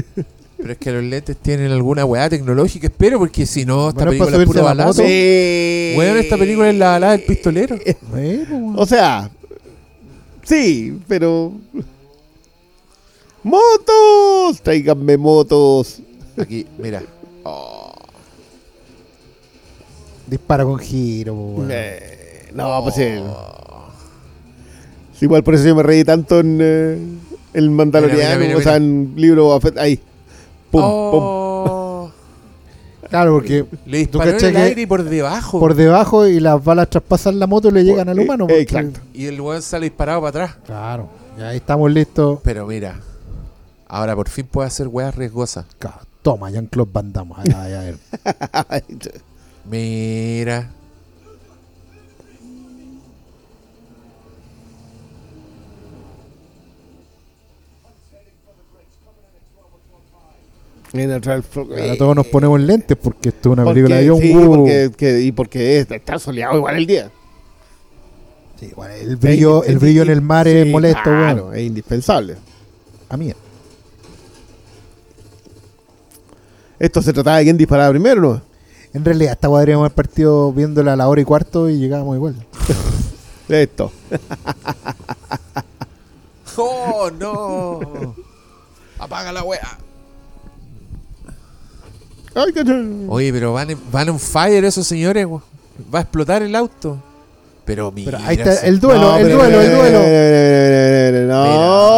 Pero 0.57 0.73
es 0.73 0.77
que 0.77 0.91
los 0.91 1.01
lentes 1.01 1.37
tienen 1.37 1.71
alguna 1.71 2.03
weá 2.03 2.29
tecnológica, 2.29 2.87
espero, 2.87 3.17
porque 3.17 3.45
si 3.45 3.63
no, 3.63 3.87
esta 3.87 4.03
Bueno, 4.03 4.25
película 4.25 4.43
es 4.43 4.45
puro 4.45 4.63
balazo. 4.63 5.01
Sí. 5.01 5.93
Weón, 5.97 6.17
esta 6.17 6.37
película 6.37 6.69
es 6.69 6.75
la 6.75 6.89
balada 6.89 7.13
del 7.13 7.23
pistolero. 7.23 7.77
Bueno. 8.11 8.73
O 8.75 8.85
sea, 8.85 9.31
sí, 10.43 10.99
pero. 11.07 11.53
¡Motos! 13.41 14.61
Tráiganme 14.61 15.15
motos. 15.15 16.01
Aquí, 16.37 16.67
mira. 16.77 17.01
Oh. 17.45 17.93
Dispara 20.27 20.65
con 20.65 20.77
giro, 20.77 21.33
weón. 21.33 21.69
Eh, 21.71 22.20
no, 22.53 22.83
pues 22.83 22.95
sí. 22.95 23.03
Sí, 25.17 25.25
Igual 25.25 25.43
por 25.43 25.55
eso 25.55 25.65
yo 25.65 25.75
me 25.75 25.83
reí 25.83 26.03
tanto 26.03 26.39
en 26.39 26.57
eh, 26.61 26.97
el 27.53 27.69
Mandaloriano, 27.69 28.19
Mira, 28.21 28.35
mira, 28.37 28.47
mira, 28.47 28.57
o 28.57 28.61
sea, 28.61 28.75
en 28.77 29.13
libro 29.15 29.59
ahí. 29.77 29.97
Pum, 30.71 30.81
pum. 30.81 31.23
Oh. 31.23 32.11
Claro, 33.09 33.33
porque 33.33 33.65
Le 33.85 33.97
disparó 33.97 34.29
en 34.31 34.35
el 34.45 34.51
que 34.53 34.57
aire 34.57 34.81
y 34.83 34.85
por 34.85 35.03
debajo. 35.03 35.59
por 35.59 35.75
debajo 35.75 36.27
y 36.27 36.39
las 36.39 36.63
balas 36.63 36.89
traspasan 36.89 37.39
la 37.39 37.45
moto 37.45 37.67
y 37.67 37.71
le 37.73 37.83
llegan 37.83 38.07
al 38.07 38.17
Eh, 38.17 38.23
humano. 38.23 38.47
eh, 38.49 38.61
exacto. 38.61 39.01
Y 39.13 39.25
el 39.25 39.39
weón 39.41 39.61
sale 39.61 39.87
disparado 39.87 40.21
para 40.21 40.29
atrás. 40.45 40.57
Claro. 40.65 41.09
Ya 41.37 41.49
ahí 41.49 41.57
estamos 41.57 41.91
listos. 41.91 42.39
Pero 42.43 42.65
mira. 42.65 42.99
Ahora 43.89 44.15
por 44.15 44.29
fin 44.29 44.47
puede 44.49 44.67
hacer 44.67 44.87
weas 44.87 45.13
riesgosas. 45.13 45.65
Toma, 46.21 46.49
Jean-Claude 46.51 46.89
Van 46.93 47.11
Damme. 47.11 47.33
Ay, 47.37 47.51
ay, 47.53 47.95
ay. 48.69 48.81
Mira. 49.69 50.69
Ahora 60.93 61.95
todos 61.97 62.15
nos 62.15 62.27
ponemos 62.27 62.59
lentes 62.59 62.97
porque 63.01 63.29
esto 63.29 63.49
es 63.49 63.53
una 63.53 63.63
Porque- 63.63 63.81
película 63.81 63.95
de 64.01 64.09
John 64.09 64.21
sí, 64.21 64.33
Woo. 64.35 64.55
porque, 64.57 64.91
que- 64.97 65.21
y 65.21 65.31
porque 65.31 65.79
es- 65.79 65.91
está 65.91 66.19
soleado 66.19 66.57
igual 66.57 66.75
el 66.75 66.85
día. 66.85 67.09
Sí, 68.59 68.65
igual, 68.67 68.91
el 68.91 69.15
brillo, 69.15 69.63
el 69.63 69.79
brillo 69.79 70.03
en 70.03 70.09
el 70.09 70.21
mar 70.21 70.47
es 70.47 70.67
molesto, 70.67 71.01
claro, 71.03 71.43
weón. 71.45 71.55
es 71.55 71.61
indispensable. 71.63 72.35
A 73.09 73.17
mí. 73.17 73.33
Esto 76.79 77.01
se 77.01 77.13
trataba 77.13 77.37
de 77.37 77.43
quién 77.43 77.57
disparaba 77.57 77.91
primero, 77.91 78.21
¿no? 78.21 78.41
En 78.93 79.05
realidad, 79.05 79.33
esta 79.33 79.47
podríamos 79.47 79.85
haber 79.85 79.95
partido 79.95 80.51
viéndola 80.51 80.93
a 80.93 80.95
la 80.95 81.07
hora 81.07 81.21
y 81.21 81.25
cuarto 81.25 81.69
y 81.69 81.77
llegábamos 81.77 82.15
igual. 82.15 82.35
Esto. 83.49 83.91
¡Oh, 86.57 87.09
no! 87.17 88.15
Apaga 88.99 89.31
la 89.31 89.43
wea. 89.43 89.77
Oye, 93.09 93.31
pero 93.33 93.53
van, 93.53 93.69
en- 93.71 93.79
van 93.91 94.09
on 94.09 94.19
fire 94.19 94.63
esos 94.65 94.85
señores. 94.87 95.25
weón. 95.25 95.41
Va 95.93 95.99
a 95.99 96.01
explotar 96.03 96.41
el 96.43 96.55
auto. 96.55 96.97
Pero 97.65 97.91
mira. 97.91 98.17
Pero 98.17 98.23
ahí 98.29 98.35
está 98.37 98.65
el 98.67 98.79
duelo, 98.79 99.01
No, 99.01 99.17
el 99.17 99.23
pero- 99.27 99.37
duelo, 99.37 99.61
el 99.61 99.71
duelo. 99.71 99.99
No, 101.27 101.43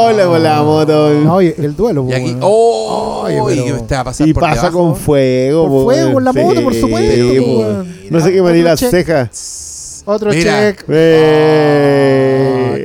Mira. 0.09 0.17
le 0.17 0.25
volamos 0.25 0.85
todo. 0.85 1.13
No, 1.21 1.35
oye, 1.35 1.55
el 1.57 1.75
duelo. 1.75 2.05
Y 2.09 2.13
aquí. 2.13 2.35
¡Oh! 2.41 3.21
Oye, 3.25 3.55
y 3.55 3.63
pero- 3.63 3.77
a 3.99 4.03
pasar 4.03 4.27
Y 4.27 4.33
por 4.33 4.41
pasa 4.41 4.55
debajo. 4.63 4.77
con 4.79 4.95
fuego. 4.95 5.63
Por 5.63 5.71
po, 5.71 5.83
fuego, 5.85 6.13
con 6.13 6.23
la 6.23 6.33
moto, 6.33 6.61
por 6.63 6.73
sí, 6.73 6.81
supuesto, 6.81 7.43
po. 7.45 7.59
weón. 7.59 7.95
No 8.09 8.19
sé 8.19 8.31
qué 8.31 8.41
Otro 8.41 8.63
las 8.63 8.79
cejas. 8.79 10.03
Otro 10.05 10.31
Mira. 10.31 10.51
check. 10.75 10.83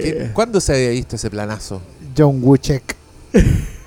¿quién- 0.02 0.30
¿Cuándo 0.32 0.60
se 0.60 0.72
había 0.74 0.90
visto 0.90 1.16
ese 1.16 1.28
planazo? 1.30 1.80
John 2.16 2.38
Woo 2.42 2.56
check. 2.56 2.82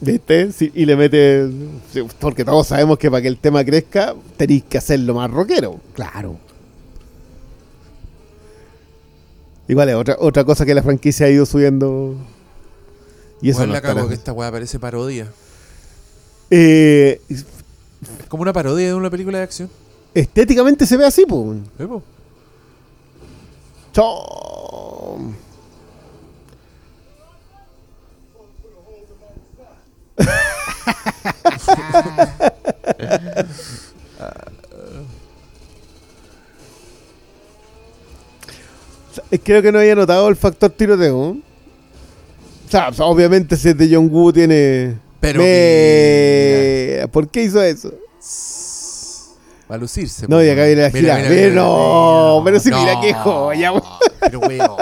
¿Viste? 0.00 0.50
Sí, 0.52 0.70
y 0.74 0.86
le 0.86 0.96
mete. 0.96 1.48
Porque 2.18 2.44
todos 2.44 2.68
sabemos 2.68 2.98
que 2.98 3.10
para 3.10 3.20
que 3.22 3.28
el 3.28 3.38
tema 3.38 3.64
crezca 3.64 4.14
tenéis 4.36 4.64
que 4.64 4.78
hacerlo 4.78 5.14
más 5.14 5.30
rockero. 5.30 5.78
Claro. 5.94 6.38
Igual 9.68 9.88
es 9.90 9.94
otra, 9.94 10.16
otra 10.18 10.44
cosa 10.44 10.64
que 10.66 10.74
la 10.74 10.82
franquicia 10.82 11.26
ha 11.26 11.28
ido 11.30 11.46
subiendo. 11.46 12.14
Y 13.42 13.50
eso 13.50 13.66
no 13.66 13.72
la 13.72 13.80
cago 13.80 14.08
que 14.08 14.14
esta 14.14 14.32
weá 14.32 14.50
parece 14.50 14.78
parodia. 14.78 15.30
Eh, 16.50 17.20
Es 17.28 17.44
como 18.28 18.42
una 18.42 18.52
parodia 18.52 18.88
de 18.88 18.94
una 18.94 19.10
película 19.10 19.38
de 19.38 19.44
acción. 19.44 19.70
estéticamente 20.14 20.86
se 20.86 20.96
ve 20.96 21.04
así, 21.06 21.24
pues. 21.26 21.58
¿Eh, 21.78 21.86
po? 21.86 22.02
Chom. 23.92 25.34
Creo 39.44 39.62
que 39.62 39.72
no 39.72 39.78
había 39.78 39.94
notado 39.94 40.28
el 40.28 40.36
factor 40.36 40.70
tiroteo. 40.70 41.18
O 41.18 41.36
sea, 42.68 42.90
obviamente 43.00 43.56
si 43.56 43.68
es 43.70 43.76
de 43.76 43.88
John 43.92 44.08
Woo 44.10 44.32
tiene... 44.32 44.96
Pero 45.20 45.40
Me- 45.42 47.06
¿Por 47.08 47.28
qué 47.28 47.42
hizo 47.42 47.60
eso? 47.62 47.92
Va 49.70 49.74
a 49.74 49.78
lucirse. 49.78 50.26
No, 50.28 50.42
y 50.42 50.48
acá 50.48 50.62
weón. 50.62 50.66
viene 50.68 50.82
la 50.82 50.90
gira. 50.90 51.28
Mira, 51.28 51.48
no, 51.50 52.42
pero 52.44 52.58
si 52.58 52.70
mira 52.70 53.00
qué 53.00 53.12
joya. 53.14 53.72
Pero 54.20 54.40
weón. 54.40 54.76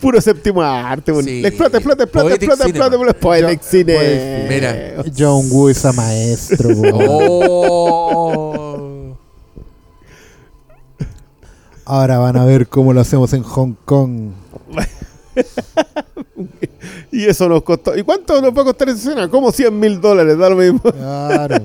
Puro 0.00 0.20
séptimo 0.20 0.60
arte, 0.62 1.12
weón. 1.12 1.24
Sí. 1.24 1.44
Explota, 1.46 1.76
explota, 1.78 2.02
explota, 2.04 2.28
Poetic 2.28 2.42
explota, 2.48 2.64
cinema. 2.64 2.86
explota, 2.86 3.10
explota. 3.12 3.20
Poetic 3.20 3.62
Cine. 3.62 3.96
Poetic- 3.96 4.48
mira. 4.48 5.04
John 5.16 5.48
Woo 5.50 5.68
es 5.68 5.84
a 5.84 5.92
maestro. 5.92 6.70
Oh. 6.94 9.16
Ahora 11.84 12.18
van 12.18 12.36
a 12.36 12.44
ver 12.44 12.68
cómo 12.68 12.92
lo 12.92 13.00
hacemos 13.00 13.32
en 13.32 13.42
Hong 13.42 13.74
Kong. 13.84 14.30
Y 17.12 17.24
eso 17.26 17.48
nos 17.48 17.62
costó. 17.62 17.96
¿Y 17.96 18.02
cuánto 18.02 18.40
nos 18.40 18.56
va 18.56 18.62
a 18.62 18.64
costar 18.64 18.88
esa 18.88 18.98
escena? 19.10 19.28
Como 19.28 19.52
100 19.52 19.78
mil 19.78 20.00
dólares, 20.00 20.38
da 20.38 20.48
lo 20.48 20.56
mismo. 20.56 20.80
Claro. 20.80 21.56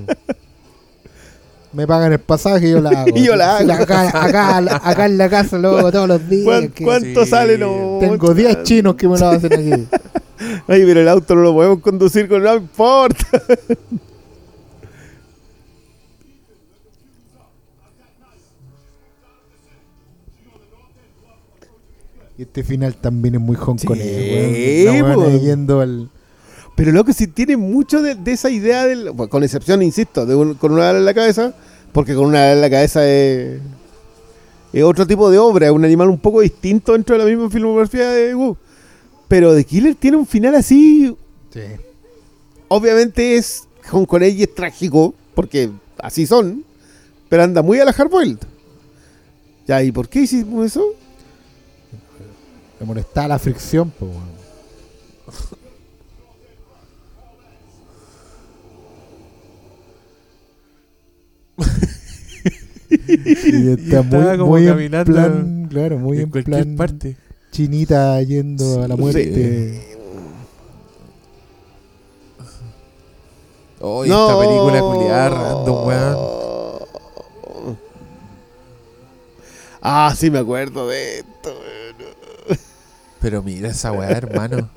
Me 1.78 1.86
pagan 1.86 2.12
el 2.12 2.18
pasaje 2.18 2.66
y 2.66 2.70
yo 2.72 2.80
la 2.80 2.90
hago. 3.02 3.16
Y 3.16 3.22
yo 3.24 3.36
la 3.36 3.58
hago. 3.58 3.72
Acá, 3.72 4.08
acá, 4.08 4.58
acá 4.82 5.06
en 5.06 5.16
la 5.16 5.30
casa 5.30 5.58
lo 5.58 5.78
hago 5.78 5.92
todos 5.92 6.08
los 6.08 6.28
días. 6.28 6.44
¿Cuán- 6.44 6.68
que 6.70 6.82
¿Cuánto 6.84 7.24
Sí. 7.24 7.30
sale? 7.30 7.56
No, 7.56 7.98
Tengo 8.00 8.34
10 8.34 8.64
chinos 8.64 8.96
que 8.96 9.06
me 9.06 9.16
lo 9.16 9.28
hacen 9.28 9.52
aquí. 9.52 9.86
Ay, 10.66 10.82
pero 10.84 11.00
el 11.02 11.08
auto 11.08 11.36
no 11.36 11.42
lo 11.42 11.52
podemos 11.54 11.78
conducir 11.78 12.28
con 12.28 12.42
no 12.42 12.52
importa. 12.56 13.24
Y 22.36 22.42
este 22.42 22.62
final 22.62 22.94
también 22.96 23.34
es 23.34 23.40
muy 23.40 23.56
hongkonés, 23.56 24.04
Sí, 24.06 25.02
weón. 25.02 25.40
Yendo 25.40 25.80
al. 25.80 26.08
Pero 26.76 26.92
lo 26.92 27.02
que 27.04 27.12
sí 27.12 27.26
tiene 27.26 27.56
mucho 27.56 28.00
de, 28.00 28.14
de 28.14 28.32
esa 28.32 28.48
idea, 28.50 28.86
del, 28.86 29.10
bueno, 29.10 29.28
con 29.28 29.42
excepción, 29.42 29.82
insisto, 29.82 30.24
de 30.24 30.36
un- 30.36 30.54
con 30.54 30.70
una 30.72 30.84
bala 30.84 30.98
en 31.00 31.04
la 31.04 31.14
cabeza, 31.14 31.52
porque 31.92 32.14
con 32.14 32.26
una 32.26 32.52
en 32.52 32.60
la 32.60 32.70
cabeza 32.70 33.08
es, 33.08 33.60
es 34.72 34.82
otro 34.84 35.06
tipo 35.06 35.30
de 35.30 35.38
obra, 35.38 35.66
es 35.66 35.72
un 35.72 35.84
animal 35.84 36.08
un 36.10 36.18
poco 36.18 36.40
distinto 36.40 36.92
dentro 36.92 37.16
de 37.16 37.24
la 37.24 37.28
misma 37.30 37.50
filmografía 37.50 38.10
de 38.10 38.34
Wu. 38.34 38.56
Pero 39.26 39.54
The 39.54 39.64
Killer 39.64 39.94
tiene 39.94 40.16
un 40.16 40.26
final 40.26 40.54
así 40.54 41.16
Sí. 41.52 41.60
obviamente 42.68 43.36
es 43.36 43.66
Hong 43.90 44.04
Kong 44.04 44.22
y 44.24 44.42
es 44.42 44.54
trágico, 44.54 45.14
porque 45.34 45.70
así 45.98 46.26
son, 46.26 46.64
pero 47.28 47.42
anda 47.42 47.62
muy 47.62 47.78
a 47.80 47.84
la 47.84 47.92
hardboiled. 47.92 48.38
Ya, 49.66 49.82
¿y 49.82 49.92
por 49.92 50.08
qué 50.08 50.20
hicimos 50.20 50.66
eso? 50.66 50.84
Me 52.80 52.86
molestaba 52.86 53.28
la 53.28 53.38
fricción, 53.38 53.92
pues, 53.98 54.10
weón. 54.10 54.38
y 63.08 63.68
está 63.70 64.02
muy, 64.02 64.38
como 64.38 64.46
muy 64.52 64.62
en 64.62 64.68
caminando 64.68 65.12
plan, 65.12 65.66
claro, 65.70 65.98
muy 65.98 66.16
en 66.18 66.22
en 66.24 66.30
cualquier 66.30 66.62
plan 66.64 66.76
parte. 66.76 67.16
chinita 67.50 68.20
yendo 68.22 68.82
a 68.82 68.88
la 68.88 68.94
Sí. 68.96 69.00
muerte. 69.00 69.84
Oh, 73.80 74.04
esta 74.04 74.38
película 74.40 74.80
culiar, 74.80 75.32
random, 75.32 75.86
weón. 75.86 76.38
Ah, 79.80 80.12
sí 80.16 80.30
me 80.30 80.38
acuerdo 80.40 80.88
de 80.88 81.18
esto. 81.20 81.50
weón. 81.50 82.58
Pero 83.20 83.42
mira 83.42 83.68
esa 83.70 83.92
weá, 83.92 84.10
hermano. 84.10 84.68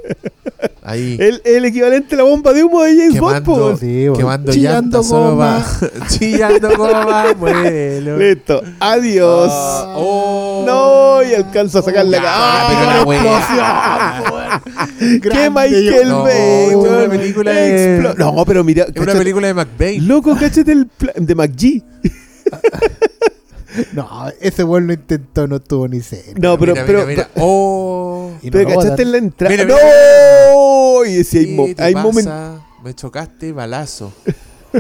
Ahí. 0.84 1.16
El, 1.20 1.42
el 1.46 1.66
equivalente 1.66 2.16
a 2.16 2.18
la 2.18 2.24
bomba 2.24 2.54
de 2.54 2.64
humo 2.64 2.82
de 2.82 2.96
James 2.98 3.20
Bond, 3.20 3.44
po, 3.44 3.54
Quemando, 3.54 3.66
weón. 3.68 3.78
Sí, 3.78 4.04
weón. 4.06 4.18
quemando 4.18 4.52
Chillando 4.52 5.04
goma. 5.04 5.36
va. 5.60 5.66
Chillando 6.08 6.76
goma, 6.78 7.34
vuelo. 7.40 8.18
Listo, 8.18 8.64
adiós. 8.80 9.52
Ah, 9.54 9.94
oh. 9.96 10.64
No, 10.66 11.24
y 11.30 11.36
alcanza 11.36 11.80
a 11.80 11.82
sacar 11.84 12.06
la 12.06 12.18
Ya, 12.18 12.24
cara. 12.24 13.04
pero 13.06 13.12
la 13.14 13.48
¡Ah! 13.64 14.62
¡Qué 15.00 15.50
Michael 15.52 16.10
No, 16.10 16.24
Bay! 16.24 16.70
es 16.70 16.76
una 16.76 17.10
película 17.10 17.52
de- 17.52 18.00
Explo- 18.02 18.16
No, 18.18 18.46
pero 18.46 18.64
mira, 18.64 18.86
Es 18.94 19.00
una 19.02 19.14
película 19.14 19.48
de 19.48 19.54
McBain. 19.54 20.08
loco, 20.08 20.36
cáchate 20.40 20.72
el 20.72 20.88
pla- 20.88 21.14
de 21.16 21.36
McGee. 21.36 21.84
No, 23.94 24.28
ese 24.40 24.64
weón 24.64 24.88
lo 24.88 24.94
intentó, 24.94 25.48
no 25.48 25.60
tuvo 25.62 25.88
ni 25.88 26.02
cerca. 26.02 26.34
No, 26.40 26.58
pero, 26.58 26.74
mira, 26.74 26.86
pero, 26.86 27.06
mira, 27.06 27.08
mira. 27.08 27.30
Oh. 27.36 28.32
Y 28.42 28.48
no 28.48 28.52
pero 28.52 28.70
lo 28.70 28.76
cachaste 28.76 29.02
en 29.04 29.12
la 29.12 29.18
entrada. 29.18 29.56
Mira, 29.56 29.66
¡No! 29.66 31.06
Y 31.06 31.14
decía, 31.16 31.40
hay, 31.42 31.46
¿Qué 31.48 31.56
mo- 31.56 31.68
te 31.76 31.84
hay 31.84 31.96
momentos. 31.96 32.62
Me 32.84 32.94
chocaste, 32.94 33.52
balazo. 33.52 34.12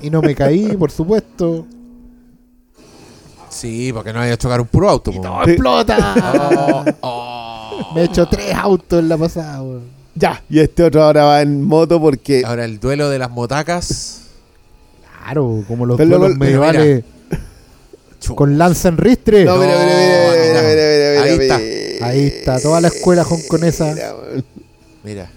Y 0.02 0.10
no 0.10 0.22
me 0.22 0.36
caí, 0.36 0.76
por 0.78 0.92
supuesto. 0.92 1.66
Sí, 3.50 3.92
porque 3.94 4.14
no 4.14 4.20
vaya 4.20 4.34
a 4.34 4.38
chocar 4.38 4.62
un 4.62 4.68
puro 4.68 4.90
auto. 4.90 5.12
¡No, 5.12 5.44
explota! 5.44 6.16
Oh, 6.34 6.86
oh. 7.02 7.92
Me 7.96 8.02
he 8.02 8.04
hecho 8.06 8.26
tres 8.28 8.54
autos 8.56 9.00
en 9.00 9.10
la 9.10 9.18
pasada, 9.18 9.62
weón. 9.62 9.84
Ya, 10.16 10.42
y 10.50 10.60
este 10.60 10.84
otro 10.84 11.04
ahora 11.04 11.24
va 11.26 11.42
en 11.42 11.64
moto 11.64 12.00
porque. 12.00 12.44
Ahora 12.46 12.66
el 12.66 12.80
duelo 12.80 13.10
de 13.10 13.20
las 13.20 13.30
motacas. 13.32 14.22
Claro, 15.24 15.64
como 15.68 15.86
los 15.86 15.98
Pero 15.98 16.18
duelos 16.18 16.38
medievales 16.38 17.02
Chu. 17.02 17.06
Con 18.36 18.58
lanza 18.58 18.90
en 18.90 18.98
ristre. 18.98 19.44
No, 19.46 19.58
mira, 19.58 19.74
mira, 19.78 19.96
mira, 19.96 20.62
mira, 20.64 21.22
Ahí 21.24 21.38
está. 21.40 22.06
Ahí 22.08 22.26
está, 22.28 22.60
toda 22.60 22.82
la 22.82 22.88
escuela 22.88 23.24
hongkonesa. 23.24 23.96
Mira. 25.04 25.30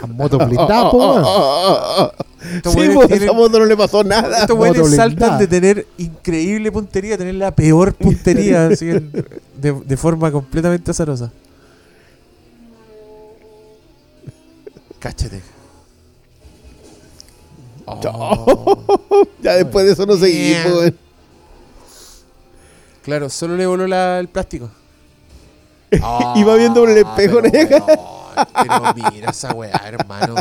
A 0.00 0.06
moto 0.06 0.38
blindada, 0.38 0.90
po, 0.90 2.12
Sí, 2.70 2.88
pues, 2.94 3.08
tienen- 3.08 3.22
a 3.22 3.24
esa 3.24 3.32
moto 3.32 3.58
no 3.58 3.64
le 3.64 3.76
pasó 3.76 4.04
nada. 4.04 4.42
Estos 4.42 4.56
weones 4.56 4.94
saltan 4.94 5.38
de 5.38 5.46
tener 5.48 5.86
increíble 5.98 6.70
puntería 6.70 7.16
a 7.16 7.18
tener 7.18 7.34
la 7.34 7.50
peor 7.50 7.94
puntería 7.94 8.66
así 8.72 8.90
en- 8.90 9.10
de, 9.60 9.72
de 9.72 9.96
forma 9.96 10.30
completamente 10.30 10.90
azarosa. 10.92 11.32
Cáchate. 15.00 15.42
Oh. 17.90 19.26
Ya 19.42 19.54
después 19.54 19.86
de 19.86 19.92
eso 19.92 20.04
no 20.06 20.16
seguimos. 20.16 20.92
Claro, 23.02 23.28
solo 23.30 23.56
le 23.56 23.66
voló 23.66 23.86
la- 23.86 24.18
el 24.20 24.28
plástico. 24.28 24.70
Iba 25.90 26.54
viendo 26.56 26.80
por 26.80 26.90
el 26.90 26.98
espejo, 26.98 27.40
pero, 27.42 27.86
weón, 27.86 28.46
pero 28.62 28.94
mira 28.94 29.30
esa 29.30 29.54
weá, 29.54 29.80
hermano. 29.86 30.34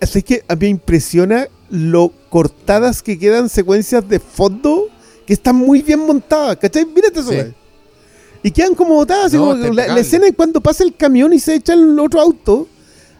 Es 0.00 0.24
que 0.24 0.44
a 0.48 0.54
mí 0.54 0.60
me 0.62 0.68
impresiona 0.68 1.46
lo 1.70 2.12
cortadas 2.28 3.02
que 3.02 3.18
quedan 3.18 3.48
secuencias 3.48 4.06
de 4.06 4.18
fondo 4.20 4.88
que 5.26 5.32
están 5.32 5.56
muy 5.56 5.80
bien 5.82 6.00
montadas, 6.00 6.56
¿cachai? 6.56 6.84
Mírate 6.84 7.20
eso, 7.20 7.30
Sí. 7.30 7.54
Y 8.42 8.50
quedan 8.50 8.74
como 8.74 8.94
botadas, 8.94 9.26
así 9.26 9.36
No, 9.36 9.50
como 9.50 9.64
está 9.64 9.86
la, 9.94 10.00
escena 10.00 10.26
es 10.26 10.34
cuando 10.34 10.60
pasa 10.60 10.82
el 10.84 10.96
camión 10.96 11.32
y 11.32 11.38
se 11.38 11.54
echa 11.54 11.74
el 11.74 11.98
otro 11.98 12.20
auto, 12.20 12.66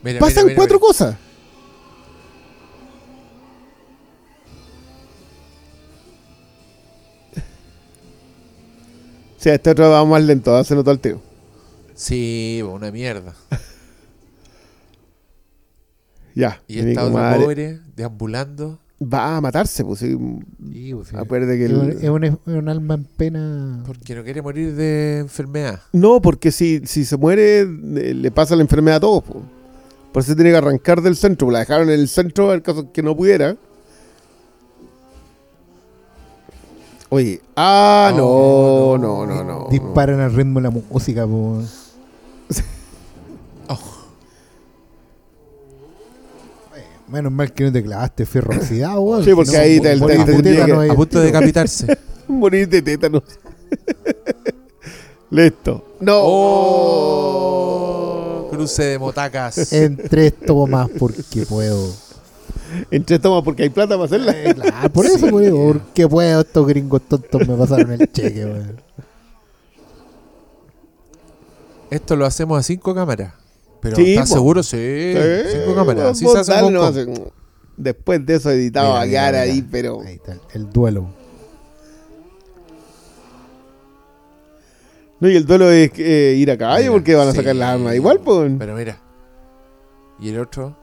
Mira, 0.03 0.19
pasan 0.19 0.47
mira, 0.47 0.57
cuatro 0.57 0.79
mira. 0.79 0.87
cosas. 0.89 1.17
Sea, 9.39 9.55
este 9.55 9.71
otro 9.71 9.91
va 9.91 10.05
más 10.05 10.23
lento, 10.23 10.63
se 10.65 10.75
nota 10.75 10.91
el 10.91 10.99
tío. 10.99 11.21
Sí, 11.95 12.63
una 12.69 12.91
mierda. 12.91 13.35
Ya. 16.35 16.63
Y 16.67 16.79
esta 16.79 17.05
otra 17.05 17.13
comadre 17.13 17.43
pobre, 17.43 17.81
deambulando. 17.95 18.79
Va 19.03 19.37
a 19.37 19.41
matarse, 19.41 19.85
pues. 19.85 20.01
sí. 20.01 20.17
Sí, 20.73 20.95
pues, 20.95 21.09
sí. 21.09 21.17
Acuérdate 21.17 21.57
que 21.59 21.65
Es 21.65 21.71
el- 21.71 21.77
un, 21.79 21.91
es 21.91 22.09
un- 22.09 22.25
es 22.25 22.37
un 22.47 22.69
alma 22.69 22.95
en 22.95 23.05
pena. 23.05 23.83
Porque 23.87 24.15
no 24.15 24.23
quiere 24.23 24.43
morir 24.43 24.75
de 24.75 25.19
enfermedad. 25.21 25.81
No, 25.93 26.21
porque 26.21 26.53
si, 26.53 26.83
si 26.85 27.05
se 27.05 27.17
muere, 27.17 27.61
eh, 27.61 28.15
le 28.15 28.31
pasa 28.31 28.55
la 28.57 28.63
enfermedad 28.63 28.97
a 28.99 29.01
todos. 29.01 29.25
po. 29.25 29.43
Por 30.13 30.23
eso 30.23 30.35
tiene 30.35 30.51
que 30.51 30.57
arrancar 30.59 31.01
del 31.01 31.17
centro. 31.17 31.51
La 31.51 31.61
dejaron 31.61 31.89
en 31.89 31.99
el 32.01 32.09
centro, 32.09 32.53
el 32.53 32.63
caso 32.63 32.93
que 32.93 33.03
no 33.03 33.17
pudiera. 33.17 33.57
Oye, 37.09 37.41
ah, 37.57 38.13
no, 38.17 38.25
Oh, 38.27 38.99
no, 38.99 39.27
no. 39.27 39.35
no, 39.37 39.45
no. 39.45 39.69
Disparan 39.71 40.21
al 40.21 40.33
ritmo 40.35 40.61
de 40.61 40.65
la 40.65 40.71
música, 40.71 41.27
po. 41.27 41.63
Menos 47.13 47.33
mal 47.33 47.53
que 47.53 47.65
no 47.65 47.73
te 47.73 47.83
clavaste 47.83 48.25
fierro 48.27 48.55
oxidado, 48.57 49.01
weón. 49.03 49.25
Sí, 49.25 49.33
porque 49.35 49.51
Si 49.51 49.57
no, 49.57 49.63
ahí 49.63 49.81
te- 49.81 49.91
te- 49.91 49.97
morir 49.97 50.19
de 50.19 50.25
tendría 50.25 50.55
tétano 50.63 50.75
que- 50.79 50.85
ahí 50.85 50.91
A 50.91 50.95
punto 50.95 51.19
de 51.21 51.27
decapitarse. 51.27 51.99
Morir 52.29 52.69
de 52.69 52.83
tétanos. 52.83 53.23
Listo. 55.31 55.85
No. 56.01 56.21
Oh, 56.25 56.89
cruce 58.51 58.83
de 58.85 58.99
motacas. 58.99 59.73
En 59.75 59.97
tres 59.97 60.33
tomas 60.47 60.89
porque 60.99 61.45
puedo. 61.47 61.91
En 62.91 63.05
tres 63.05 63.21
tomas 63.21 63.45
porque 63.45 63.65
hay 63.65 63.71
plata 63.71 63.95
para 63.97 64.05
hacerla. 64.07 64.33
Eh, 64.33 64.55
claro, 64.55 64.91
por 64.91 65.05
eso, 65.07 65.29
por 65.29 65.43
eso, 65.43 65.57
porque 65.57 66.09
puedo. 66.09 66.41
Estos 66.41 66.67
gringos 66.67 67.03
tontos 67.09 67.47
me 67.47 67.55
pasaron 67.57 67.93
el 67.93 68.11
cheque, 68.11 68.45
weón. 68.47 68.81
Esto 71.91 72.17
lo 72.17 72.25
hacemos 72.25 72.59
a 72.59 72.63
cinco 72.63 72.95
cámaras. 72.95 73.35
Pero 73.83 73.97
Sí, 73.97 74.13
¿estás 74.15 74.29
seguro? 74.31 74.63
Sí, 74.63 74.77
Eh, 74.79 75.45
cinco 75.65 75.75
cámaras. 75.75 76.23
Vos 76.23 76.33
se 76.33 76.39
hace 76.39 76.63
un 76.65 76.73
nomás, 76.73 76.95
Después 77.77 78.25
de 78.25 78.37
eso 78.37 78.51
editado 78.51 78.91
Mira, 78.93 79.01
a 79.03 79.07
quedar 79.07 79.35
ahí, 79.35 79.61
pero. 79.63 80.01
Ahí 80.03 80.15
está, 80.15 80.37
el 80.55 80.71
duelo. 80.71 81.07
No, 85.19 85.29
y 85.29 85.37
el 85.37 85.47
duelo 85.47 85.71
es 85.71 85.91
eh, 85.99 86.35
ir 86.37 86.51
a 86.51 86.57
caballo 86.59 86.83
Mira, 86.83 86.93
porque 86.93 87.15
van 87.15 87.29
a 87.29 87.31
sí. 87.33 87.39
sacar 87.39 87.57
las 87.57 87.75
armas 87.75 87.95
igual, 87.95 88.21
pues. 88.21 88.53
Pero 88.59 88.75
mira. 88.77 88.99
¿Y 90.21 90.29
el 90.29 90.39
otro? 90.41 90.77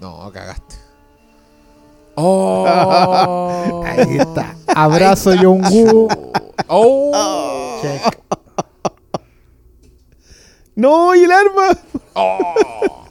No, 0.00 0.30
cagaste. 0.32 0.76
¡Oh! 2.14 3.82
Ahí 3.86 4.16
está. 4.18 4.56
Abrazo 4.74 5.34
Yongu. 5.34 6.08
¡Oh! 6.68 7.78
Check. 7.82 8.16
¡No! 10.76 11.14
¡Y 11.14 11.24
el 11.24 11.32
arma! 11.32 11.78
¡Oh! 12.14 12.38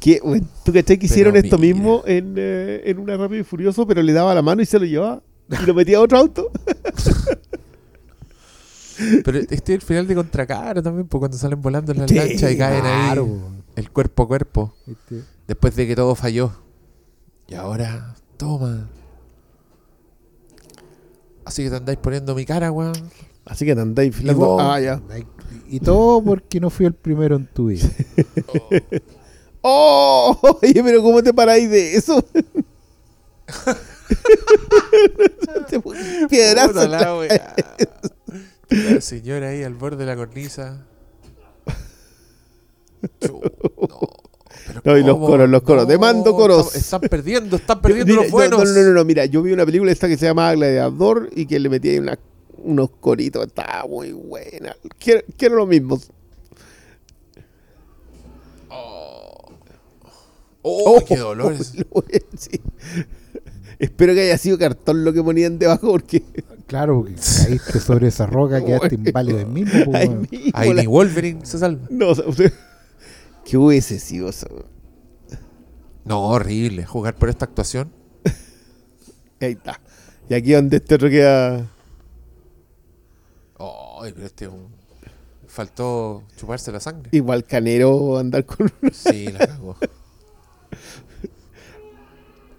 ¿Qué? 0.00 0.20
¿Tú 0.64 0.72
cachai 0.72 0.98
que 0.98 1.06
Pero 1.08 1.12
hicieron 1.12 1.36
esto 1.36 1.58
mira. 1.58 1.74
mismo 1.74 2.02
en, 2.06 2.34
eh, 2.36 2.82
en 2.84 2.98
una 2.98 3.16
Rápido 3.16 3.40
y 3.40 3.44
Furioso, 3.44 3.86
pero 3.86 4.02
le 4.02 4.12
daba 4.12 4.34
la 4.34 4.42
mano 4.42 4.60
y 4.62 4.66
se 4.66 4.78
lo 4.78 4.84
llevaba? 4.84 5.22
Y 5.62 5.66
lo 5.66 5.74
metía 5.74 5.98
a 5.98 6.00
otro 6.00 6.18
auto. 6.18 6.50
Pero 9.24 9.38
este 9.38 9.54
es 9.54 9.68
el 9.70 9.82
final 9.82 10.06
de 10.06 10.14
Contracara 10.14 10.80
también, 10.80 11.08
pues 11.08 11.18
cuando 11.18 11.36
salen 11.36 11.60
volando 11.60 11.90
en 11.92 11.98
las 11.98 12.08
Sí, 12.08 12.14
lanchas 12.16 12.52
y 12.52 12.56
caen 12.56 12.80
Claro, 12.82 13.24
ahí. 13.24 13.62
El 13.76 13.90
cuerpo 13.90 14.22
a 14.22 14.28
cuerpo. 14.28 14.74
Este, 14.86 15.22
Después 15.48 15.74
de 15.74 15.86
que 15.88 15.96
todo 15.96 16.14
falló. 16.14 16.52
Y 17.48 17.54
ahora, 17.54 18.14
toma. 18.36 18.88
Así 21.44 21.64
que 21.64 21.70
te 21.70 21.76
andáis 21.76 21.98
poniendo 21.98 22.34
mi 22.36 22.44
cara, 22.44 22.70
weón. 22.70 22.94
Así 23.46 23.64
que 23.66 23.74
te 23.74 23.80
andáis 23.80 24.10
vos? 24.10 24.18
filando. 24.20 24.60
Ah, 24.60 24.80
ya. 24.80 25.00
Y 25.68 25.80
todo 25.80 26.22
porque 26.22 26.60
no 26.60 26.70
fui 26.70 26.86
el 26.86 26.94
primero 26.94 27.36
en 27.36 27.46
tu 27.46 27.66
vida. 27.66 27.88
¡Oh! 29.62 30.58
Oye, 30.62 30.82
pero 30.82 31.02
¿cómo 31.02 31.22
te 31.22 31.32
paráis 31.32 31.70
de 31.70 31.96
eso? 31.96 32.22
Piedrazo. 36.28 36.86
La. 36.88 37.14
La 38.70 39.00
señora 39.00 39.48
ahí 39.48 39.62
al 39.62 39.74
borde 39.74 39.98
de 39.98 40.06
la 40.06 40.16
cornisa. 40.16 40.84
Chu, 43.20 43.40
no, 43.42 43.98
No, 44.84 44.98
y 44.98 45.04
los 45.04 45.18
coros, 45.18 45.48
los 45.48 45.62
coros. 45.62 45.86
Demando 45.86 46.34
coros. 46.34 46.74
Están, 46.74 46.80
están 46.80 47.00
perdiendo, 47.02 47.56
están 47.56 47.80
perdiendo 47.82 48.06
Mira, 48.12 48.22
los 48.22 48.30
buenos. 48.30 48.64
No, 48.64 48.70
no, 48.80 48.88
no, 48.88 48.92
no, 48.94 49.04
mira, 49.04 49.26
yo 49.26 49.42
vi 49.42 49.52
una 49.52 49.66
película 49.66 49.92
esta 49.92 50.08
que 50.08 50.16
se 50.16 50.26
llama 50.26 50.52
Gladiador 50.54 51.28
y 51.34 51.46
que 51.46 51.58
le 51.58 51.68
metí 51.68 51.90
ahí 51.90 51.98
una- 51.98 52.18
unos 52.64 52.90
coritos. 53.00 53.46
Estaba 53.46 53.86
muy 53.88 54.12
buena. 54.12 54.74
Quiero, 54.98 55.22
quiero 55.36 55.56
lo 55.56 55.66
mismo. 55.66 55.98
Oh, 60.62 61.02
qué 61.06 61.16
dolores. 61.16 61.72
Sí. 62.36 62.60
Espero 63.78 64.14
que 64.14 64.22
haya 64.22 64.38
sido 64.38 64.56
cartón 64.58 65.04
lo 65.04 65.12
que 65.12 65.22
ponían 65.22 65.58
debajo 65.58 65.88
porque 65.90 66.22
Claro, 66.66 67.00
porque 67.00 67.14
caíste 67.14 67.80
sobre 67.80 68.08
esa 68.08 68.24
roca, 68.26 68.64
quedaste 68.64 68.94
inválido 68.94 69.46
mismo. 69.46 69.94
ahí 69.94 70.08
weón. 70.08 70.28
mismo 70.30 70.50
Ahí 70.54 70.72
la- 70.72 70.80
ni 70.82 70.86
Wolverine 70.86 71.44
se 71.44 71.58
salva. 71.58 71.86
No, 71.90 72.10
o 72.10 72.14
sea, 72.14 72.26
usted- 72.26 72.52
¿Qué 73.44 73.58
hubiese 73.58 73.98
sido 73.98 74.30
eso? 74.30 74.46
No, 76.04 76.22
horrible. 76.28 76.86
Jugar 76.86 77.14
por 77.16 77.28
esta 77.28 77.44
actuación. 77.44 77.92
Ahí 79.40 79.52
está. 79.52 79.80
Y 80.30 80.34
aquí 80.34 80.52
donde 80.52 80.78
este 80.78 80.94
otro 80.94 81.10
queda. 81.10 81.70
Ay, 84.04 84.12
pero 84.12 84.26
este 84.26 84.48
un- 84.48 84.68
Faltó 85.46 86.24
chuparse 86.36 86.72
la 86.72 86.80
sangre. 86.80 87.08
Igual 87.12 87.44
canero 87.44 88.18
andar 88.18 88.44
con. 88.44 88.70
Sí, 88.92 89.28
la 89.32 89.46
cagó. 89.46 89.76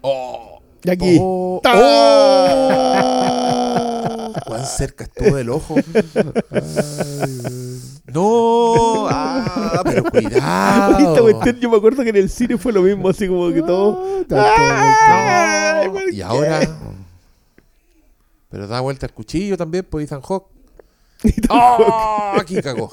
Oh, 0.08 0.62
Y 0.84 0.90
aquí. 0.92 1.18
oh, 1.20 1.60
¡Ta! 1.64 1.74
oh. 1.76 3.26
Cuán 4.46 4.64
cerca 4.66 5.06
estuvo 5.06 5.36
del 5.36 5.50
ojo. 5.50 5.76
No, 8.08 9.08
ah, 9.10 9.82
pero 9.84 9.98
Esta 10.06 10.12
cuidado. 10.12 11.22
cuestión, 11.24 11.60
yo 11.60 11.70
me 11.70 11.76
acuerdo 11.78 12.04
que 12.04 12.10
en 12.12 12.16
el 12.16 12.30
cine 12.30 12.58
fue 12.58 12.72
lo 12.72 12.82
mismo, 12.84 13.10
así 13.10 13.28
como 13.28 13.52
que 13.52 13.62
todo. 13.62 14.24
Ah, 14.32 15.82
¡Ay, 15.82 15.90
¿por 15.90 16.14
Y 16.14 16.22
ahora. 16.22 16.62
Pero 18.50 18.68
da 18.68 18.80
vuelta 18.80 19.06
el 19.08 19.14
cuchillo 19.14 19.58
también, 19.58 19.86
pues 19.90 20.06
Ethan 20.06 20.22
Hawke. 20.22 20.48
¡Oh! 21.50 22.34
Aquí 22.40 22.62
cagó. 22.62 22.90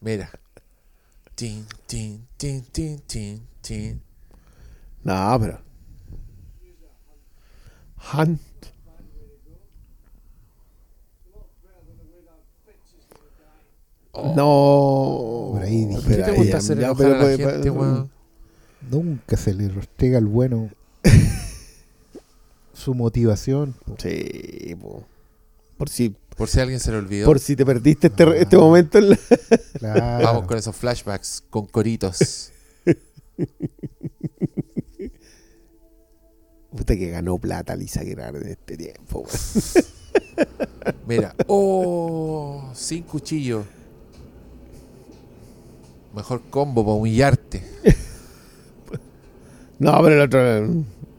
Mira. 0.00 0.30
Tin, 1.34 1.66
tin, 1.86 2.26
tin, 2.36 2.62
tin, 2.72 2.98
tin, 3.06 3.46
tin. 3.60 4.02
No, 5.04 5.38
pero. 5.40 5.60
Hunt. 8.12 8.40
No. 14.14 15.50
Por 15.52 15.62
ahí 15.62 15.84
dije. 15.86 16.00
¿Qué 16.00 16.08
Pero 16.08 16.24
te 16.24 16.32
gusta 16.32 16.56
hacer 16.58 16.78
ya, 16.78 16.94
pero 16.94 17.10
a 17.14 17.18
la 17.18 17.20
puede- 17.20 17.36
gente? 17.62 17.70
Nunca 18.90 19.36
se 19.36 19.54
le 19.54 19.68
rostega 19.68 20.18
al 20.18 20.26
bueno 20.26 20.70
su 22.72 22.94
motivación. 22.94 23.74
po. 23.84 23.96
Sí, 23.98 24.76
po. 24.80 25.04
por 25.76 25.88
si 25.88 26.16
Por 26.38 26.48
si 26.48 26.60
alguien 26.60 26.78
se 26.80 26.90
le 26.92 26.96
olvidó. 26.98 27.26
por 27.26 27.38
si 27.40 27.54
te 27.56 27.66
perdiste 27.66 28.06
este, 28.06 28.22
Ah. 28.22 28.32
este 28.36 28.56
momento 28.56 28.96
en 28.98 29.10
la- 29.10 29.18
Claro. 29.78 30.24
Vamos 30.24 30.46
con 30.46 30.56
esos 30.56 30.74
flashbacks, 30.76 31.42
con 31.50 31.66
coritos. 31.66 32.52
Puta 36.76 36.96
que 36.96 37.10
ganó 37.10 37.38
plata 37.38 37.74
Lisa 37.74 38.02
Gerard 38.02 38.36
en 38.36 38.48
este 38.48 38.76
tiempo. 38.76 39.24
Mira. 41.06 41.34
¡Oh! 41.46 42.70
Sin 42.74 43.02
cuchillo. 43.04 43.64
Mejor 46.14 46.42
combo 46.50 46.84
para 46.84 46.94
humillarte. 46.96 47.62
No, 49.78 49.92
pero 50.02 50.14
el 50.14 50.20
otro 50.20 50.40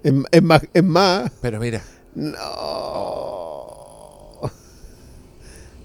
es, 0.03 0.13
es 0.31 0.43
más, 0.43 0.61
es 0.73 0.83
más. 0.83 1.31
Pero 1.41 1.59
mira. 1.59 1.81
No. 2.15 3.58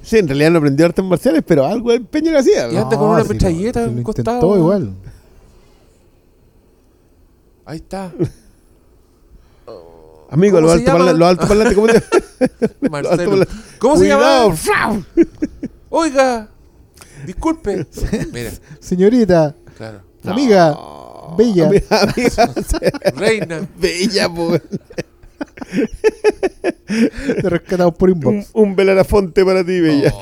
Sí, 0.05 0.19
en 0.19 0.29
realidad 0.29 0.51
no 0.51 0.59
aprendió 0.59 0.87
artes 0.87 1.05
marciales, 1.05 1.43
pero 1.47 1.65
algo 1.65 1.91
de 1.91 1.97
empeño 1.97 2.31
le 2.31 2.39
hacía. 2.39 2.71
Y 2.71 2.77
anda 2.77 2.97
con 2.99 3.09
una 3.11 3.25
metralleta 3.25 3.87
lo 3.87 4.03
costado. 4.03 4.37
intentó 4.37 4.57
igual. 4.59 4.91
Ahí 7.65 7.77
está. 7.79 8.13
Amigo, 10.31 10.57
¿Cómo 10.57 10.67
los 10.67 10.73
se 10.73 10.79
altos 10.79 10.87
llama? 10.87 10.99
parlantes, 10.99 11.19
los 11.19 11.29
altos 11.29 11.49
parlantes, 11.49 11.75
¿cómo 11.77 11.89
se 11.89 12.91
Marcelo. 12.91 13.47
¿Cómo 13.79 13.97
se 13.97 14.09
llama? 14.09 14.55
Oiga. 15.91 16.49
Disculpe. 17.27 17.87
Mira, 18.33 18.51
Señorita, 18.81 19.55
claro. 19.79 20.01
amiga, 20.25 20.77
bella. 21.39 21.67
Amiga, 21.69 22.03
amiga, 22.03 22.53
Reina. 23.17 23.69
bella, 23.79 24.29
po. 24.29 24.59
Te 27.41 27.51
rescatamos 27.51 27.95
por 27.95 28.11
Un, 28.11 28.17
inbox. 28.17 28.51
un 28.53 28.77
Belarafonte 28.77 29.45
para 29.45 29.65
ti, 29.65 29.81
bella. 29.81 30.13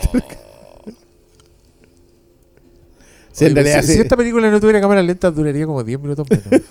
Sí, 3.32 3.46
Oye, 3.46 3.54
realidad, 3.54 3.80
si, 3.80 3.86
sí. 3.86 3.92
si 3.94 4.00
esta 4.00 4.16
película 4.16 4.50
no 4.50 4.60
tuviera 4.60 4.78
cámara 4.80 5.02
lenta, 5.02 5.30
duraría 5.30 5.64
como 5.64 5.82
10 5.82 6.00
minutos 6.00 6.26
menos. 6.28 6.44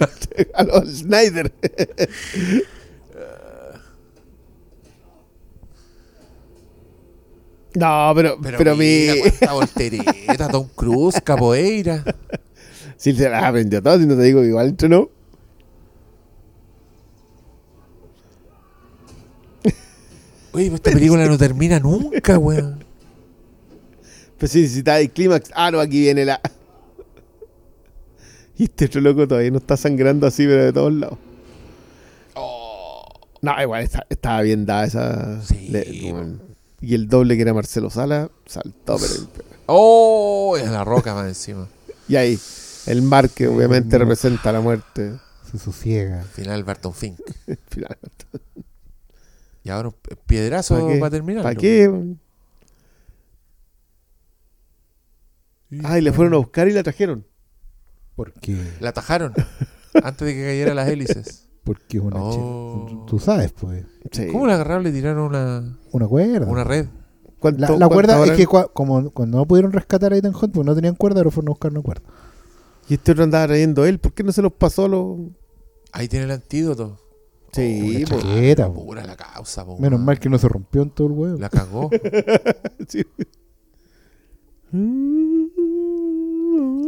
a 0.54 0.64
los 0.64 0.88
Snyder. 0.98 1.52
No, 7.74 8.12
pero, 8.14 8.36
pero, 8.42 8.58
Pero, 8.58 8.76
mi. 8.76 9.06
cuánta 9.20 9.52
voltereta, 9.54 10.48
Tom 10.48 10.68
Cruise, 10.74 11.20
capoeira. 11.22 12.04
Si 12.96 13.12
se 13.14 13.28
las 13.28 13.42
aprendió 13.42 13.82
todo, 13.82 13.98
si 13.98 14.06
no 14.06 14.14
te 14.14 14.22
digo 14.22 14.42
que 14.42 14.46
igual 14.46 14.68
entrenó. 14.68 15.10
Oye, 20.52 20.64
pero 20.66 20.76
esta 20.76 20.90
película 20.92 21.26
no 21.26 21.38
termina 21.38 21.78
nunca, 21.80 22.38
weón. 22.38 22.84
Pues 24.38 24.50
sí, 24.50 24.68
si 24.68 24.78
está 24.78 25.00
el 25.00 25.10
clímax. 25.10 25.50
Ah, 25.54 25.70
no, 25.70 25.80
aquí 25.80 26.00
viene 26.00 26.24
la. 26.24 26.40
Y 28.58 28.64
este 28.64 28.86
otro 28.86 29.00
loco 29.00 29.26
todavía 29.28 29.50
no 29.50 29.58
está 29.58 29.76
sangrando 29.76 30.26
así, 30.26 30.44
pero 30.46 30.64
de 30.64 30.72
todos 30.72 30.92
lados. 30.92 31.18
No, 33.44 33.60
igual 33.60 33.82
está- 33.82 34.06
estaba 34.08 34.40
bien 34.42 34.64
dada 34.66 34.84
esa. 34.84 35.42
Sí, 35.42 35.66
le- 35.68 36.12
bueno. 36.12 36.38
Y 36.80 36.94
el 36.94 37.08
doble 37.08 37.34
que 37.36 37.42
era 37.42 37.52
Marcelo 37.52 37.90
Sala 37.90 38.30
saltó, 38.46 38.96
pero. 38.98 39.14
Oh, 39.66 40.56
es 40.56 40.68
la 40.70 40.84
roca 40.84 41.12
más 41.14 41.26
encima. 41.26 41.66
Y 42.08 42.14
ahí, 42.16 42.38
el 42.86 43.02
mar 43.02 43.30
que 43.30 43.48
obviamente 43.48 43.98
representa 43.98 44.52
la 44.52 44.60
muerte. 44.60 45.14
Se 45.50 45.58
sosiega. 45.58 46.22
Final 46.22 46.62
Barton 46.62 46.94
Fink. 46.94 47.18
Finalmente. 47.68 48.26
Y 49.64 49.70
ahora 49.70 49.88
un 49.88 49.94
piedrazo 50.26 50.78
¿Pa' 50.80 50.88
qué? 50.92 50.98
para 50.98 51.10
terminar. 51.10 51.42
¿Para 51.42 51.54
qué? 51.54 51.90
Ay, 55.84 56.02
le 56.02 56.12
fueron 56.12 56.34
a 56.34 56.36
buscar 56.38 56.68
y 56.68 56.72
la 56.72 56.82
trajeron. 56.82 57.26
Porque, 58.14 58.62
La 58.80 58.90
atajaron 58.90 59.32
antes 60.02 60.26
de 60.26 60.34
que 60.34 60.42
cayeran 60.44 60.76
las 60.76 60.88
hélices. 60.88 61.48
porque 61.64 61.96
es 61.98 62.02
una 62.02 62.16
Oh. 62.22 63.06
Tú 63.08 63.18
sabes, 63.18 63.52
pues. 63.52 63.84
Sí. 64.10 64.26
¿Cómo 64.30 64.46
la 64.46 64.54
agarraron? 64.54 64.82
Le 64.82 64.92
tiraron 64.92 65.24
una, 65.24 65.78
Una 65.92 66.06
cuerda. 66.06 66.46
una 66.46 66.64
red. 66.64 66.86
¿Cuánto- 67.38 67.60
La, 67.60 67.70
la 67.76 67.88
cuerda 67.88 68.22
es 68.26 68.32
que 68.32 68.46
cua- 68.46 68.70
como 68.72 69.10
cuando 69.10 69.38
no 69.38 69.46
pudieron 69.46 69.72
rescatar 69.72 70.12
a 70.12 70.16
Ethan 70.16 70.34
Hunt, 70.34 70.52
porque 70.52 70.66
no 70.66 70.74
tenían 70.74 70.94
cuerda, 70.94 71.20
ahora 71.20 71.30
fueron 71.30 71.48
a 71.48 71.52
buscar 71.52 71.70
una 71.72 71.80
cuerda. 71.82 72.02
Y 72.88 72.94
este 72.94 73.12
otro 73.12 73.24
andaba 73.24 73.46
trayendo 73.46 73.84
él. 73.86 73.98
¿Por 73.98 74.12
qué 74.12 74.22
no 74.22 74.32
se 74.32 74.42
los 74.42 74.52
pasó 74.52 74.84
a 74.84 74.88
los.? 74.88 75.18
Ahí 75.92 76.06
tiene 76.08 76.26
el 76.26 76.30
antídoto. 76.32 76.98
Sí, 77.52 78.02
Oh, 78.06 78.08
pues. 78.08 78.22
chaqueta, 78.22 78.72
po. 78.72 78.84
Pura 78.86 79.04
la 79.04 79.14
causa, 79.16 79.64
po, 79.64 79.74
Menos 79.78 79.98
weón. 79.98 80.04
mal 80.06 80.18
que 80.18 80.28
no 80.30 80.38
se 80.38 80.48
rompió 80.48 80.82
en 80.82 80.90
todo 80.90 81.06
el 81.08 81.12
huevo. 81.12 81.38
La 81.38 81.48
cagó. 81.50 81.90
Sí. 82.88 83.04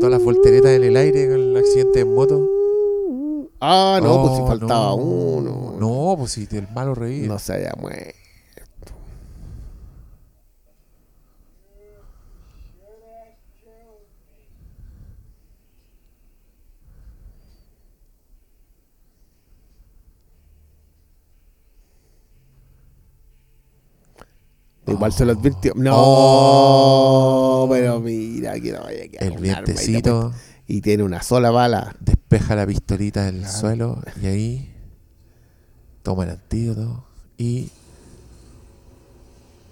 Todas 0.01 0.11
las 0.11 0.23
volteretas 0.23 0.71
en 0.73 0.85
el 0.85 0.97
aire 0.97 1.29
con 1.29 1.41
el 1.41 1.57
accidente 1.57 2.01
en 2.01 2.15
moto. 2.15 2.49
Ah, 3.61 4.01
no, 4.03 4.23
pues 4.23 4.37
si 4.37 4.43
Oh, 4.43 4.47
faltaba 4.47 4.87
no. 4.89 4.95
uno. 4.97 5.77
No, 5.79 6.15
pues 6.19 6.33
si 6.33 6.47
el 6.51 6.69
malo 6.75 6.95
reír. 6.95 7.29
No 7.29 7.39
se 7.39 7.55
haya 7.55 7.73
muerto. 7.81 8.19
Igual 24.87 25.13
se 25.13 25.25
lo 25.25 25.33
advirtió. 25.33 25.73
No, 25.77 25.93
Oh. 25.97 27.67
pero 27.71 28.01
mira 28.01 28.59
que 28.61 28.73
no 28.73 28.83
vaya 28.83 29.05
a 29.05 29.09
quedar 29.09 29.23
El 29.25 29.33
y 29.39 29.43
vientecito. 29.43 30.33
Y 30.67 30.81
tiene 30.81 31.03
una 31.03 31.23
sola 31.23 31.51
bala. 31.51 31.95
despeja 32.01 32.55
la 32.57 32.67
pistolita 32.67 33.25
del 33.25 33.41
Claro. 33.41 33.53
suelo 33.59 33.99
y 34.23 34.27
ahí 34.27 34.75
toma 36.03 36.25
el 36.25 36.31
antídoto 36.31 37.05
y 37.39 37.71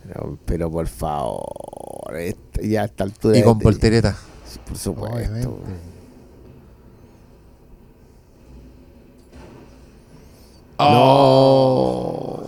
Pero, 0.05 0.39
pero 0.45 0.71
por 0.71 0.87
favor, 0.89 2.17
este- 2.19 2.69
ya 2.69 2.83
a 2.83 2.85
esta 2.87 3.05
altura. 3.05 3.39
y 3.39 3.43
con 3.43 3.59
de- 3.59 3.65
voltereta. 3.65 4.17
Por 4.67 4.77
supuesto. 4.77 5.17
Obviamente. 5.17 5.49
No. 10.79 12.42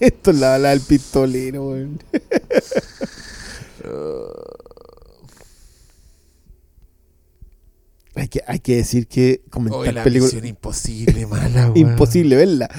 Esto 0.00 0.30
es 0.30 0.38
la 0.38 0.50
bala 0.50 0.70
del 0.70 0.80
pistolero, 0.80 1.70
weón. 1.70 1.98
hay, 8.14 8.28
que, 8.28 8.40
hay 8.46 8.58
que 8.58 8.76
decir 8.76 9.06
que 9.06 9.42
comentar 9.50 9.94
la 9.94 10.02
películas. 10.04 10.34
misión 10.34 10.46
imposible, 10.48 11.26
mala, 11.26 11.66
weón. 11.70 11.76
Imposible 11.76 12.36
verla. 12.36 12.68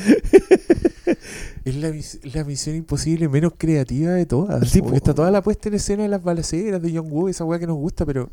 Es 1.65 1.75
la, 1.75 1.91
mis- 1.91 2.19
la 2.33 2.43
misión 2.45 2.75
imposible 2.77 3.27
menos 3.27 3.51
creativa 3.57 4.11
de 4.13 4.25
todas. 4.25 4.67
Sí, 4.69 4.79
porque 4.79 4.91
po. 4.91 4.97
está 4.97 5.13
toda 5.13 5.29
la 5.29 5.43
puesta 5.43 5.67
en 5.67 5.75
escena 5.75 6.03
de 6.03 6.09
las 6.09 6.23
balaceras 6.23 6.81
de 6.81 6.91
John 6.95 7.07
Woo, 7.11 7.27
esa 7.27 7.43
weá 7.45 7.59
que 7.59 7.67
nos 7.67 7.75
gusta, 7.77 8.05
pero. 8.05 8.29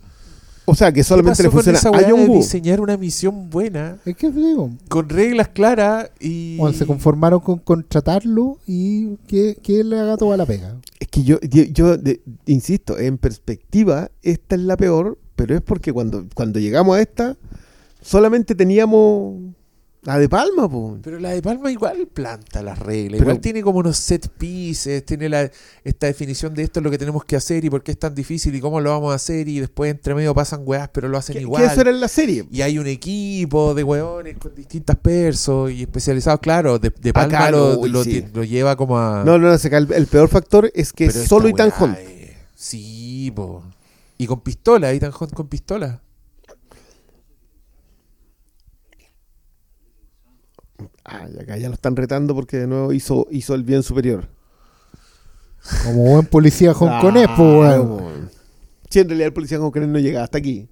O 0.69 0.75
sea, 0.75 0.91
que 0.91 0.97
¿qué 1.01 1.05
solamente 1.05 1.43
le 1.43 1.49
pasó 1.49 1.57
con 1.57 1.65
funciona 1.65 1.79
esa 1.79 2.07
a 2.07 2.11
John 2.11 2.29
Woo. 2.29 2.37
diseñar 2.39 2.81
una 2.81 2.97
misión 2.97 3.49
buena, 3.51 3.99
Es 4.05 4.17
que 4.17 4.31
digo, 4.31 4.71
con 4.89 5.09
reglas 5.09 5.49
claras 5.49 6.11
y. 6.21 6.57
bueno, 6.57 6.77
se 6.77 6.85
conformaron 6.87 7.41
con 7.41 7.59
contratarlo 7.59 8.59
y 8.67 9.15
que, 9.29 9.57
que 9.63 9.81
él 9.81 9.91
le 9.91 10.01
haga 10.01 10.17
toda 10.17 10.37
la 10.37 10.45
pega. 10.45 10.75
Es 10.99 11.07
que 11.09 11.23
yo, 11.23 11.39
yo, 11.41 11.63
yo, 11.65 11.97
de- 11.97 12.21
insisto, 12.47 12.99
en 12.99 13.17
perspectiva, 13.17 14.11
esta 14.23 14.57
es 14.57 14.61
la 14.63 14.77
peor, 14.77 15.19
pero 15.37 15.55
es 15.55 15.63
porque 15.63 15.93
cuando, 15.93 16.27
cuando 16.35 16.59
llegamos 16.59 16.97
a 16.97 17.01
esta, 17.01 17.37
solamente 18.03 18.55
teníamos 18.55 19.35
la 20.07 20.19
de 20.19 20.29
Palma, 20.29 20.69
po. 20.71 20.99
Pero 21.03 21.19
la 21.19 21.31
de 21.31 21.43
Palma 21.43 21.71
igual 21.71 22.07
planta 22.13 22.63
las 22.63 22.79
reglas. 22.79 23.19
Pero- 23.19 23.31
igual 23.31 23.41
tiene 23.41 23.63
como 23.63 23.81
unos 23.81 23.97
set 23.97 24.29
pieces, 24.29 25.05
tiene 25.05 25.29
la, 25.29 25.51
esta 25.85 26.07
definición 26.07 26.55
de 26.55 26.63
esto 26.63 26.81
es 26.81 26.85
lo 26.85 26.91
que 26.91 26.97
tenemos 26.99 27.25
que 27.25 27.37
hacer 27.37 27.65
y 27.65 27.71
por 27.71 27.83
qué 27.83 27.91
es 27.93 27.99
tan 27.99 28.15
difícil 28.15 28.55
y 28.55 28.61
cómo 28.61 28.81
lo 28.81 28.91
vamos 28.91 29.13
a 29.13 29.17
hacer. 29.17 29.49
Y 29.49 29.61
después 29.61 29.91
entre 29.91 30.15
medio 30.15 30.33
pasan 30.35 30.63
weás, 30.65 30.89
pero 30.91 31.09
lo 31.09 31.19
hacen 31.19 31.41
igual. 31.41 31.63
que 31.65 31.73
eso 31.73 31.81
era 31.81 31.91
en 31.91 32.01
la 32.01 32.09
serie. 32.09 32.47
Y 32.51 32.63
hay 32.63 32.79
un 32.79 32.87
equipo 32.87 33.75
de 33.75 33.83
weones 33.83 34.39
con 34.39 34.55
distintas 34.55 34.97
persos 34.97 35.71
y 35.73 35.83
especializados, 35.83 36.41
claro. 36.41 36.79
De, 36.79 36.91
de 36.91 37.13
Palma 37.13 37.37
Acá 37.39 37.51
lo, 37.51 38.05
sí. 38.05 38.25
lleva 38.49 38.77
como 38.77 38.99
a. 38.99 39.25
No, 39.25 39.39
no, 39.39 39.49
no, 39.49 39.55
el, 39.55 39.93
el 39.93 40.07
peor 40.07 40.29
factor 40.29 40.71
es 40.75 40.93
que 40.93 41.09
pero 41.09 41.27
solo 41.27 41.49
Ethan 41.49 41.73
Hunt. 41.79 41.99
es- 41.99 42.17
Sí, 42.55 43.31
po. 43.35 43.63
Y 44.19 44.27
con 44.27 44.41
pistola, 44.41 44.91
Ethan 44.93 45.13
Hunt 45.19 45.33
con 45.35 45.47
pistola. 45.49 46.01
Ah, 51.09 51.27
y 51.33 51.39
acá 51.41 51.57
ya 51.57 51.69
lo 51.69 51.75
están 51.75 51.95
retando 51.95 52.35
porque 52.35 52.57
de 52.59 52.67
nuevo 52.67 52.93
hizo, 52.93 53.27
hizo 53.31 53.55
el 53.55 53.63
bien 53.63 53.83
superior. 53.85 54.29
Como 55.85 56.03
buen 56.13 56.27
policía 56.27 56.73
hongkonés, 56.73 57.27
Ah, 57.29 57.35
pues, 57.37 57.49
weón. 57.49 58.31
Sí, 58.91 59.01
en 59.01 59.09
realidad 59.09 59.27
el 59.29 59.33
policía 59.33 59.61
hongkonés 59.61 59.89
no 59.89 59.99
llega 59.99 60.23
hasta 60.25 60.39
aquí. 60.39 60.69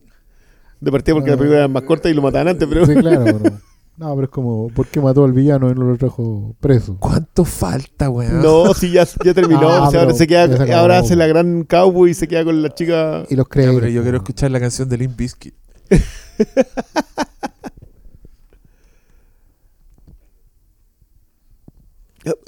De 0.80 0.90
partida 0.90 1.14
porque 1.14 1.30
Ah. 1.30 1.34
la 1.34 1.38
película 1.38 1.58
era 1.60 1.68
más 1.68 1.82
corta 1.84 2.08
y 2.10 2.14
lo 2.14 2.22
mataban 2.22 2.48
antes, 2.48 2.68
pero... 2.68 2.84
Sí, 2.86 2.94
claro, 2.94 3.24
pero- 3.24 3.58
No, 3.96 4.12
pero 4.16 4.24
es 4.24 4.28
como, 4.30 4.68
¿por 4.70 4.88
qué 4.88 5.00
mató 5.00 5.24
al 5.24 5.32
villano 5.32 5.70
y 5.70 5.74
no 5.74 5.84
lo 5.84 5.96
trajo 5.96 6.56
preso? 6.58 6.96
¿Cuánto 6.98 7.44
falta, 7.44 8.10
weón? 8.10 8.42
No, 8.42 8.74
sí, 8.74 8.90
ya, 8.90 9.06
ya 9.24 9.32
terminó. 9.34 9.68
Ah, 9.68 9.86
o 9.86 9.90
sea, 9.92 10.00
ahora 10.00 10.14
se 10.14 10.26
queda, 10.26 10.46
ya 10.46 10.56
se 10.56 10.62
acabó. 10.64 10.80
ahora 10.80 10.98
hace 10.98 11.14
la 11.14 11.28
gran 11.28 11.62
cowboy 11.62 12.10
y 12.10 12.14
se 12.14 12.26
queda 12.26 12.42
con 12.44 12.60
la 12.60 12.74
chica. 12.74 13.22
Y 13.30 13.36
los 13.36 13.46
Ya, 13.46 13.50
créditos. 13.50 13.76
pero 13.80 13.88
yo 13.92 14.02
quiero 14.02 14.16
escuchar 14.16 14.50
la 14.50 14.58
canción 14.58 14.88
de 14.88 14.98
Limp 14.98 15.16
Bizkit. 15.16 15.54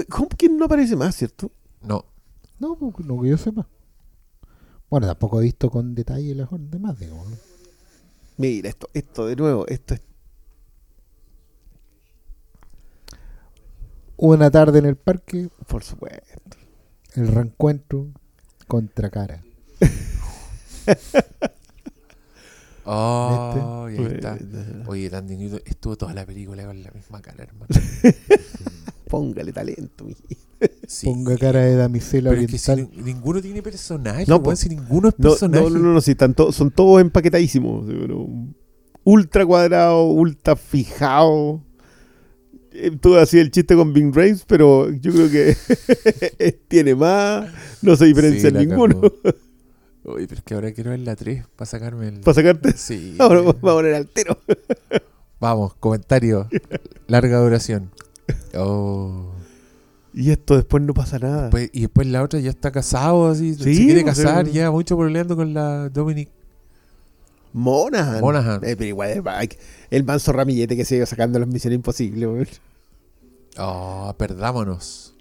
¿Cómo 0.08 0.28
que 0.28 0.48
no 0.48 0.64
aparece 0.64 0.96
más, 0.96 1.14
cierto? 1.16 1.50
No. 1.82 2.04
No, 2.58 2.76
pues, 2.76 3.06
no 3.06 3.20
que 3.20 3.28
yo 3.28 3.36
sepa. 3.38 3.66
Bueno, 4.88 5.06
tampoco 5.06 5.40
he 5.40 5.44
visto 5.44 5.70
con 5.70 5.94
detalle 5.94 6.34
las 6.34 6.48
demás, 6.50 6.98
digamos. 6.98 7.28
¿no? 7.28 7.36
Mira, 8.38 8.68
esto, 8.68 8.88
esto 8.94 9.26
de 9.26 9.36
nuevo, 9.36 9.66
esto 9.66 9.94
es. 9.94 10.00
Una 14.18 14.50
tarde 14.50 14.78
en 14.78 14.86
el 14.86 14.96
parque, 14.96 15.50
Por 15.66 15.84
supuesto. 15.84 16.24
el 17.14 17.28
reencuentro 17.28 18.08
contra 18.66 19.10
cara. 19.10 19.42
Oh, 22.88 23.88
y 23.90 23.96
ahí 23.98 24.04
está. 24.14 24.38
Oye, 24.86 25.10
tan 25.10 25.26
dignito. 25.26 25.58
Estuvo 25.64 25.96
toda 25.96 26.14
la 26.14 26.24
película 26.24 26.64
con 26.66 26.80
la 26.80 26.92
misma 26.92 27.20
cara, 27.20 27.42
hermano. 27.42 27.66
Póngale 29.18 29.50
talento, 29.52 30.04
mi. 30.04 30.14
Sí. 30.86 31.06
Ponga 31.06 31.36
cara 31.38 31.60
de 31.60 31.74
damisela 31.76 32.30
Pero 32.30 32.42
es 32.42 32.50
que 32.50 32.58
si 32.58 32.70
oriental. 32.70 32.96
ni- 32.96 33.12
ninguno 33.12 33.40
tiene 33.40 33.62
personaje, 33.62 34.24
No, 34.28 34.36
no, 34.36 34.42
po. 34.42 34.56
si 34.56 34.68
ninguno 34.68 35.08
es 35.08 35.14
No, 35.18 35.30
personaje. 35.30 35.64
no, 35.64 35.70
no, 35.70 35.78
no, 35.78 35.92
no, 35.94 36.00
sí, 36.02 36.10
están 36.12 36.34
to- 36.34 36.52
son 36.52 36.70
todos 36.70 37.00
empaquetadísimos. 37.00 37.86
ultra 39.04 39.46
cuadrado, 39.46 40.04
ultra 40.10 40.54
fijado. 40.56 41.62
Eh, 42.72 42.90
Tú 43.00 43.16
hacías 43.16 43.42
el 43.44 43.50
chiste 43.50 43.74
con 43.74 43.92
Bing 43.94 44.12
Rames, 44.14 44.44
pero 44.46 44.90
yo 44.92 45.12
creo 45.12 45.30
que 45.30 45.56
tiene 46.68 46.94
más, 46.94 47.48
no 47.82 47.96
se 47.96 48.04
diferencia 48.04 48.50
Sí, 48.50 48.56
en 48.56 48.68
ninguno. 48.68 49.00
Oye, 50.04 50.26
pero 50.28 50.38
es 50.38 50.44
que 50.44 50.54
ahora 50.54 50.72
quiero 50.72 50.90
ver 50.90 51.00
la 51.00 51.16
3 51.16 51.44
para 51.56 51.66
sacarme 51.66 52.08
el. 52.08 52.20
Para 52.20 52.34
sacarte, 52.34 52.72
Sí. 52.76 53.16
ahora 53.18 53.40
vamos 53.40 53.56
a 53.56 53.60
poner 53.60 53.94
altero. 53.94 54.38
Vamos, 55.40 55.74
comentario. 55.74 56.48
Larga 57.08 57.38
duración. 57.40 57.90
Oh. 58.56 59.32
Y 60.14 60.30
esto 60.30 60.56
después 60.56 60.82
no 60.82 60.94
pasa 60.94 61.18
nada. 61.18 61.42
Después- 61.42 61.70
y 61.72 61.80
después 61.82 62.06
la 62.06 62.22
otra 62.22 62.40
ya 62.40 62.50
está 62.50 62.70
casado, 62.72 63.28
así. 63.28 63.54
Sí, 63.54 63.74
se 63.74 63.84
quiere 63.84 64.02
pues, 64.02 64.16
casar, 64.16 64.46
ya 64.48 64.70
mucho 64.70 64.96
peleando 64.98 65.36
con 65.36 65.52
la 65.52 65.88
Dominic. 65.90 66.30
Monahan. 67.52 68.20
Monaghan. 68.20 68.60
Eh, 68.64 68.76
pero 68.76 68.84
igual, 68.88 69.22
el- 69.90 70.04
manso 70.04 70.32
ramillete 70.32 70.76
que 70.76 70.84
se 70.84 70.96
iba 70.96 71.06
sacando 71.06 71.38
las 71.38 71.48
misiones 71.48 71.76
imposibles. 71.76 72.28
weón. 72.28 72.46
Oh, 73.58 74.14
perdámonos. 74.18 75.14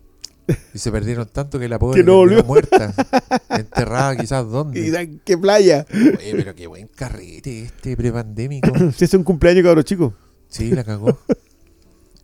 Y 0.74 0.78
se 0.78 0.92
perdieron 0.92 1.28
tanto 1.28 1.58
que 1.58 1.68
la 1.68 1.80
pobre 1.80 2.02
Que 2.02 2.06
no 2.06 2.18
volvió. 2.18 2.44
muerta. 2.44 2.94
Enterrada 3.50 4.16
quizás 4.16 4.48
dónde. 4.50 5.20
¿Qué 5.26 5.38
playa? 5.38 5.86
Oye, 5.92 6.34
pero 6.36 6.54
qué 6.54 6.68
buen 6.68 6.88
carrete 6.88 7.64
este 7.64 7.98
prepandémico. 7.98 8.72
Si 8.96 9.06
es 9.06 9.14
un 9.14 9.24
cumpleaños, 9.24 9.64
cabrón 9.64 9.84
chico. 9.84 10.14
Sí, 10.48 10.72
la 10.72 10.84
cagó. 10.84 11.18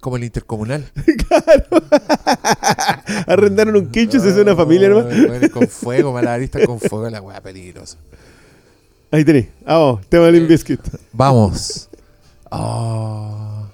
Como 0.01 0.17
el 0.17 0.23
intercomunal. 0.25 0.91
Arrendaron 3.27 3.75
un 3.75 3.91
quincho, 3.91 4.19
se 4.19 4.29
hace 4.31 4.41
una 4.41 4.55
familia 4.55 4.89
Oh, 4.95 5.03
bueno, 5.03 5.47
con 5.53 5.67
fuego, 5.67 6.11
malabarista 6.11 6.65
con 6.65 6.79
fuego, 6.79 7.07
la 7.09 7.21
weá 7.21 7.39
peligrosa. 7.39 7.97
Ahí 9.11 9.23
tenés. 9.23 9.47
Vamos, 9.65 10.01
tema 10.09 10.25
del 10.25 10.47
Biscuit. 10.47 10.81
Vamos. 11.13 11.87
Oh. 12.53 13.65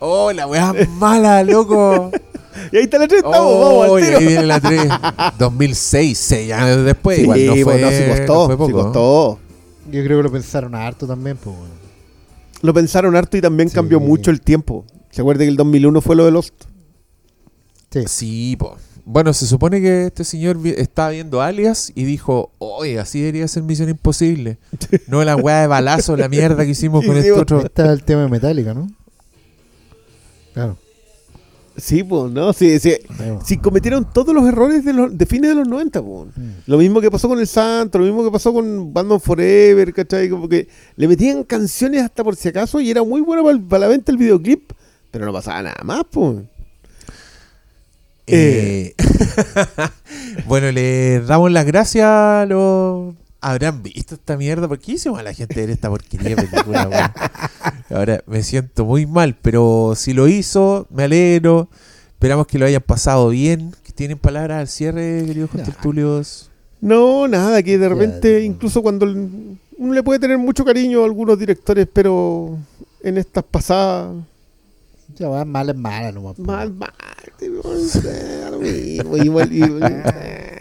Oh, 0.00 0.32
la 0.32 0.46
weá 0.46 0.72
mala, 0.98 1.42
loco. 1.42 2.10
Y 2.72 2.78
ahí 2.78 2.84
está 2.84 2.96
la 2.98 3.06
3, 3.06 3.18
estamos, 3.22 3.36
Oh, 3.38 3.78
vamos, 3.80 3.96
al 3.96 4.02
y 4.02 4.06
tiro. 4.06 4.18
ahí 4.18 4.26
viene 4.26 4.46
la 4.46 4.60
3. 4.60 4.88
2006, 5.38 6.18
seis 6.18 6.52
años 6.52 6.84
después. 6.86 7.18
Sí, 7.18 7.22
Igual 7.24 7.46
no 7.46 7.52
fue, 7.54 7.64
bueno, 7.64 7.88
sí 7.90 8.02
costó, 8.08 8.34
no 8.34 8.46
fue 8.46 8.54
sí 8.66 8.72
poco. 8.72 8.82
costó. 8.84 9.38
Yo 9.90 10.04
creo 10.04 10.18
que 10.18 10.22
lo 10.24 10.32
pensaron 10.32 10.74
harto 10.74 11.06
también, 11.06 11.36
pues. 11.36 11.56
Lo 12.62 12.72
pensaron 12.74 13.14
harto 13.16 13.36
y 13.36 13.40
también 13.40 13.68
Sí. 13.68 13.74
cambió 13.74 14.00
mucho 14.00 14.30
el 14.30 14.40
tiempo. 14.40 14.84
¿Se 15.10 15.20
acuerda 15.20 15.44
que 15.44 15.48
el 15.48 15.56
2001 15.56 16.00
fue 16.00 16.16
lo 16.16 16.24
de 16.24 16.30
Lost? 16.32 16.54
Sí. 17.90 18.04
Sí, 18.06 18.56
po. 18.58 18.76
Bueno, 19.04 19.32
se 19.32 19.46
supone 19.46 19.80
que 19.80 20.06
este 20.06 20.24
señor 20.24 20.58
vi- 20.58 20.74
estaba 20.76 21.10
viendo 21.10 21.40
Alias 21.40 21.92
y 21.94 22.02
dijo, 22.04 22.50
oye, 22.58 22.98
así 22.98 23.20
debería 23.20 23.46
ser 23.46 23.62
Misión 23.62 23.88
Imposible. 23.88 24.58
No 25.06 25.22
la 25.24 25.36
weá 25.36 25.60
de 25.60 25.66
balazo, 25.68 26.16
la 26.16 26.28
mierda 26.28 26.64
que 26.64 26.70
hicimos 26.72 27.04
con 27.06 27.16
este 27.16 27.30
otro. 27.32 27.60
Está 27.64 27.92
el 27.92 28.02
tema 28.02 28.22
de 28.22 28.28
Metallica, 28.28 28.74
¿no? 28.74 28.88
Claro. 30.54 30.76
Sí, 31.76 32.02
pues, 32.02 32.32
¿no? 32.32 32.52
Sí, 32.52 32.78
sí. 32.78 32.96
Sí, 33.44 33.58
cometieron 33.58 34.10
todos 34.12 34.34
los 34.34 34.46
errores 34.46 34.84
de, 34.84 34.92
los, 34.92 35.16
de 35.16 35.26
fines 35.26 35.50
de 35.50 35.56
los 35.56 35.68
90, 35.68 36.02
pues. 36.02 36.28
Mm. 36.36 36.50
Lo 36.66 36.78
mismo 36.78 37.00
que 37.00 37.10
pasó 37.10 37.28
con 37.28 37.38
el 37.38 37.46
Santo, 37.46 37.98
lo 37.98 38.04
mismo 38.04 38.24
que 38.24 38.30
pasó 38.30 38.52
con 38.52 38.92
Batman 38.92 39.20
Forever, 39.20 39.92
¿cachai? 39.92 40.30
Como 40.30 40.48
que 40.48 40.68
le 40.96 41.08
metían 41.08 41.44
canciones 41.44 42.02
hasta 42.02 42.24
por 42.24 42.36
si 42.36 42.48
acaso 42.48 42.80
y 42.80 42.90
era 42.90 43.02
muy 43.02 43.20
bueno 43.20 43.44
para, 43.44 43.58
para 43.58 43.80
la 43.80 43.88
venta 43.88 44.10
el 44.10 44.18
videoclip, 44.18 44.72
pero 45.10 45.26
no 45.26 45.32
pasaba 45.32 45.62
nada 45.62 45.82
más, 45.84 46.02
pues. 46.10 46.38
Eh, 48.26 48.94
bueno, 50.46 50.72
le 50.72 51.20
damos 51.20 51.52
las 51.52 51.64
gracias 51.64 52.06
a 52.06 52.46
los... 52.48 53.14
¿Habrán 53.48 53.82
visto 53.82 54.16
esta 54.16 54.36
mierda? 54.36 54.66
¿Por 54.66 54.78
qué 54.80 54.92
hicimos 54.92 55.20
a 55.20 55.22
la 55.22 55.32
gente 55.32 55.54
ver 55.60 55.70
esta 55.70 55.88
porquería 55.88 56.34
película, 56.34 56.88
weón? 56.88 57.10
Ahora 57.90 58.20
me 58.26 58.42
siento 58.42 58.84
muy 58.84 59.06
mal, 59.06 59.36
pero 59.40 59.92
si 59.94 60.12
lo 60.14 60.26
hizo, 60.26 60.86
me 60.90 61.04
alegro. 61.04 61.68
Esperamos 62.14 62.48
que 62.48 62.58
lo 62.58 62.66
hayan 62.66 62.82
pasado 62.82 63.28
bien. 63.28 63.72
Que 63.84 63.92
tienen 63.92 64.18
palabras 64.18 64.58
al 64.62 64.66
cierre, 64.68 65.22
queridos 65.26 65.48
Ya. 65.50 65.56
contertulios. 65.58 66.50
No, 66.80 67.28
nada, 67.28 67.62
que 67.62 67.78
de 67.78 67.88
repente, 67.88 68.40
ya. 68.40 68.44
incluso 68.44 68.82
cuando 68.82 69.06
uno 69.06 69.94
le 69.94 70.02
puede 70.02 70.18
tener 70.18 70.38
mucho 70.38 70.64
cariño 70.64 71.02
a 71.02 71.04
algunos 71.04 71.38
directores, 71.38 71.86
pero 71.92 72.58
en 73.02 73.16
estas 73.16 73.44
pasadas, 73.44 74.12
Ya 75.16 75.28
va, 75.28 75.44
mala 75.44 75.70
es 75.70 75.78
mala 75.78 76.10
nomás. 76.10 76.36
mal, 76.40 76.72
mal, 76.74 76.90
igual, 79.24 79.52
igual, 79.52 80.02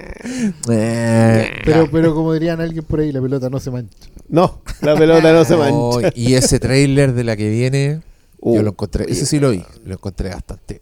Pero, 0.66 1.90
pero 1.92 2.16
como 2.16 2.34
dirían 2.34 2.60
alguien 2.62 2.84
por 2.84 3.00
ahí, 3.00 3.12
la 3.12 3.22
pelota 3.22 3.50
no 3.50 3.60
se 3.60 3.72
mancha. 3.72 4.10
No, 4.28 4.62
la 4.82 4.96
pelota 4.96 5.32
no 5.34 5.46
se 5.46 5.54
oh, 5.56 6.00
mancha. 6.02 6.12
y 6.16 6.34
ese 6.34 6.60
trailer 6.60 7.14
de 7.14 7.24
la 7.24 7.36
que 7.36 7.50
viene, 7.50 8.02
Uh, 8.46 8.58
yo 8.58 8.62
lo 8.62 8.70
encontré, 8.70 9.06
ese 9.10 9.26
sí 9.26 9.40
lo 9.40 9.50
vi, 9.50 9.64
lo 9.86 9.94
encontré 9.94 10.30
bastante, 10.30 10.80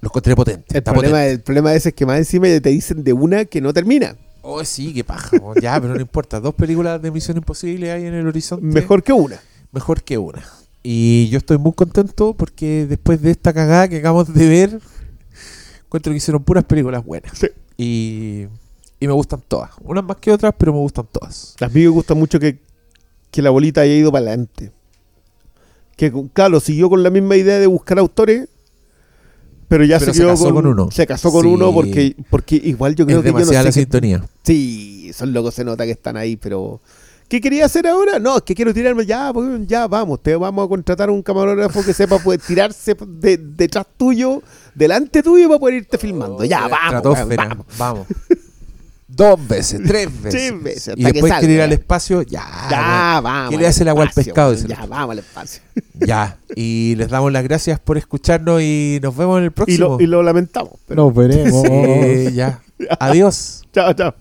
lo 0.00 0.08
encontré 0.08 0.34
potente. 0.34 0.64
El 0.70 0.78
está 0.78 0.92
problema, 0.92 1.18
potente. 1.18 1.32
el 1.32 1.40
problema 1.42 1.74
ese 1.74 1.90
es 1.90 1.94
que 1.94 2.06
más 2.06 2.16
encima 2.16 2.46
te 2.46 2.70
dicen 2.70 3.04
de 3.04 3.12
una 3.12 3.44
que 3.44 3.60
no 3.60 3.74
termina. 3.74 4.16
Oh, 4.40 4.64
sí, 4.64 4.94
qué 4.94 5.04
paja. 5.04 5.36
ya, 5.60 5.78
pero 5.78 5.94
no 5.94 6.00
importa. 6.00 6.40
Dos 6.40 6.54
películas 6.54 7.02
de 7.02 7.10
Misión 7.10 7.36
Imposible 7.36 7.92
hay 7.92 8.06
en 8.06 8.14
el 8.14 8.26
horizonte. 8.26 8.64
Mejor 8.64 9.02
que 9.02 9.12
una. 9.12 9.38
mejor 9.72 10.02
que 10.02 10.16
una. 10.16 10.42
Y 10.82 11.28
yo 11.28 11.36
estoy 11.36 11.58
muy 11.58 11.72
contento 11.74 12.32
porque 12.32 12.86
después 12.86 13.20
de 13.20 13.32
esta 13.32 13.52
cagada 13.52 13.88
que 13.88 13.98
acabamos 13.98 14.32
de 14.32 14.48
ver, 14.48 14.80
encuentro 15.84 16.12
que 16.12 16.16
hicieron 16.16 16.44
puras 16.44 16.64
películas 16.64 17.04
buenas. 17.04 17.36
Sí. 17.36 17.48
Y, 17.76 18.46
y 19.00 19.06
me 19.06 19.12
gustan 19.12 19.42
todas. 19.46 19.70
Unas 19.82 20.04
más 20.04 20.16
que 20.18 20.32
otras, 20.32 20.54
pero 20.56 20.72
me 20.72 20.78
gustan 20.80 21.06
todas. 21.10 21.54
A 21.60 21.68
mí 21.68 21.82
me 21.82 21.88
gusta 21.88 22.14
mucho 22.14 22.38
que, 22.40 22.58
que 23.30 23.42
la 23.42 23.50
bolita 23.50 23.82
haya 23.82 23.94
ido 23.94 24.10
para 24.12 24.26
adelante. 24.26 24.72
Que, 25.96 26.12
claro, 26.32 26.60
siguió 26.60 26.88
con 26.90 27.02
la 27.02 27.10
misma 27.10 27.36
idea 27.36 27.58
de 27.58 27.66
buscar 27.66 27.98
autores, 27.98 28.48
pero 29.68 29.84
ya 29.84 29.98
Pero 29.98 30.12
se 30.14 30.24
casó 30.26 30.52
con 30.54 30.66
uno. 30.66 30.90
Se 30.90 31.06
casó 31.06 31.32
con 31.32 31.42
Sí. 31.42 31.48
uno 31.48 31.72
porque, 31.72 32.14
porque 32.30 32.56
igual 32.56 32.94
yo 32.94 33.06
creo 33.06 33.18
es 33.18 33.24
que 33.24 33.28
yo 33.28 33.32
no 33.32 33.38
demasiada 33.38 33.64
la 33.64 33.72
sé 33.72 33.80
qué- 33.80 33.84
sintonía. 33.84 34.24
Sí, 34.44 35.10
son 35.14 35.32
locos, 35.32 35.54
se 35.54 35.64
nota 35.64 35.84
que 35.84 35.92
están 35.92 36.16
ahí, 36.16 36.36
pero. 36.36 36.80
¿Qué 37.28 37.40
quería 37.40 37.64
hacer 37.64 37.88
ahora? 37.88 38.20
No, 38.20 38.36
es 38.36 38.42
que 38.44 38.54
quiero 38.54 38.72
tirarme. 38.72 39.04
Ya, 39.04 39.32
pues, 39.32 39.66
ya 39.66 39.88
vamos, 39.88 40.22
te 40.22 40.36
vamos 40.36 40.64
a 40.64 40.68
contratar 40.68 41.08
a 41.08 41.12
un 41.12 41.22
camarógrafo 41.22 41.82
que 41.82 41.92
sepa 41.92 42.20
poder 42.20 42.40
tirarse 42.40 42.94
de- 43.04 43.36
detrás 43.38 43.84
tuyo, 43.96 44.42
delante 44.76 45.24
tuyo 45.24 45.48
para 45.48 45.58
poder 45.58 45.74
irte 45.76 45.98
filmando. 45.98 46.44
Ya, 46.44 46.68
vamos. 46.68 46.94
Estratosfera, 46.94 47.42
weón, 47.46 47.64
vamos. 47.78 48.06
vamos. 48.06 48.06
Dos 49.08 49.46
veces, 49.46 49.80
tres 49.86 50.06
veces. 50.20 50.30
Tres 50.50 50.62
veces, 50.62 50.94
y 50.96 51.04
después 51.04 51.32
quiere 51.34 51.54
ir 51.54 51.60
al 51.60 51.72
espacio, 51.72 52.22
ya. 52.22 52.44
Ya, 52.68 53.20
vamos. 53.22 53.50
¿Qué 53.50 53.56
le 53.56 53.66
hace 53.68 53.84
el 53.84 53.88
agua 53.88 54.02
al 54.02 54.08
espacio, 54.08 54.34
pescado? 54.34 54.54
Ya, 54.54 54.84
vamos 54.86 55.12
al 55.12 55.18
espacio. 55.20 55.62
Ya. 55.94 56.36
Y 56.54 56.94
les 56.96 57.08
damos 57.08 57.32
las 57.32 57.44
gracias 57.44 57.78
por 57.80 57.96
escucharnos 57.98 58.60
y 58.62 58.98
nos 59.02 59.16
vemos 59.16 59.38
en 59.38 59.44
el 59.44 59.50
Y 59.50 59.52
próximo. 59.54 59.88
lo, 59.96 60.00
y 60.00 60.06
lo 60.06 60.22
lamentamos. 60.22 60.72
Pero... 60.86 61.04
Nos 61.04 61.14
veremos. 61.14 61.62
Sí, 61.66 62.32
ya. 62.34 62.60
Adiós. 62.98 63.62
Chao, 63.72 63.92
chao. 63.94 64.14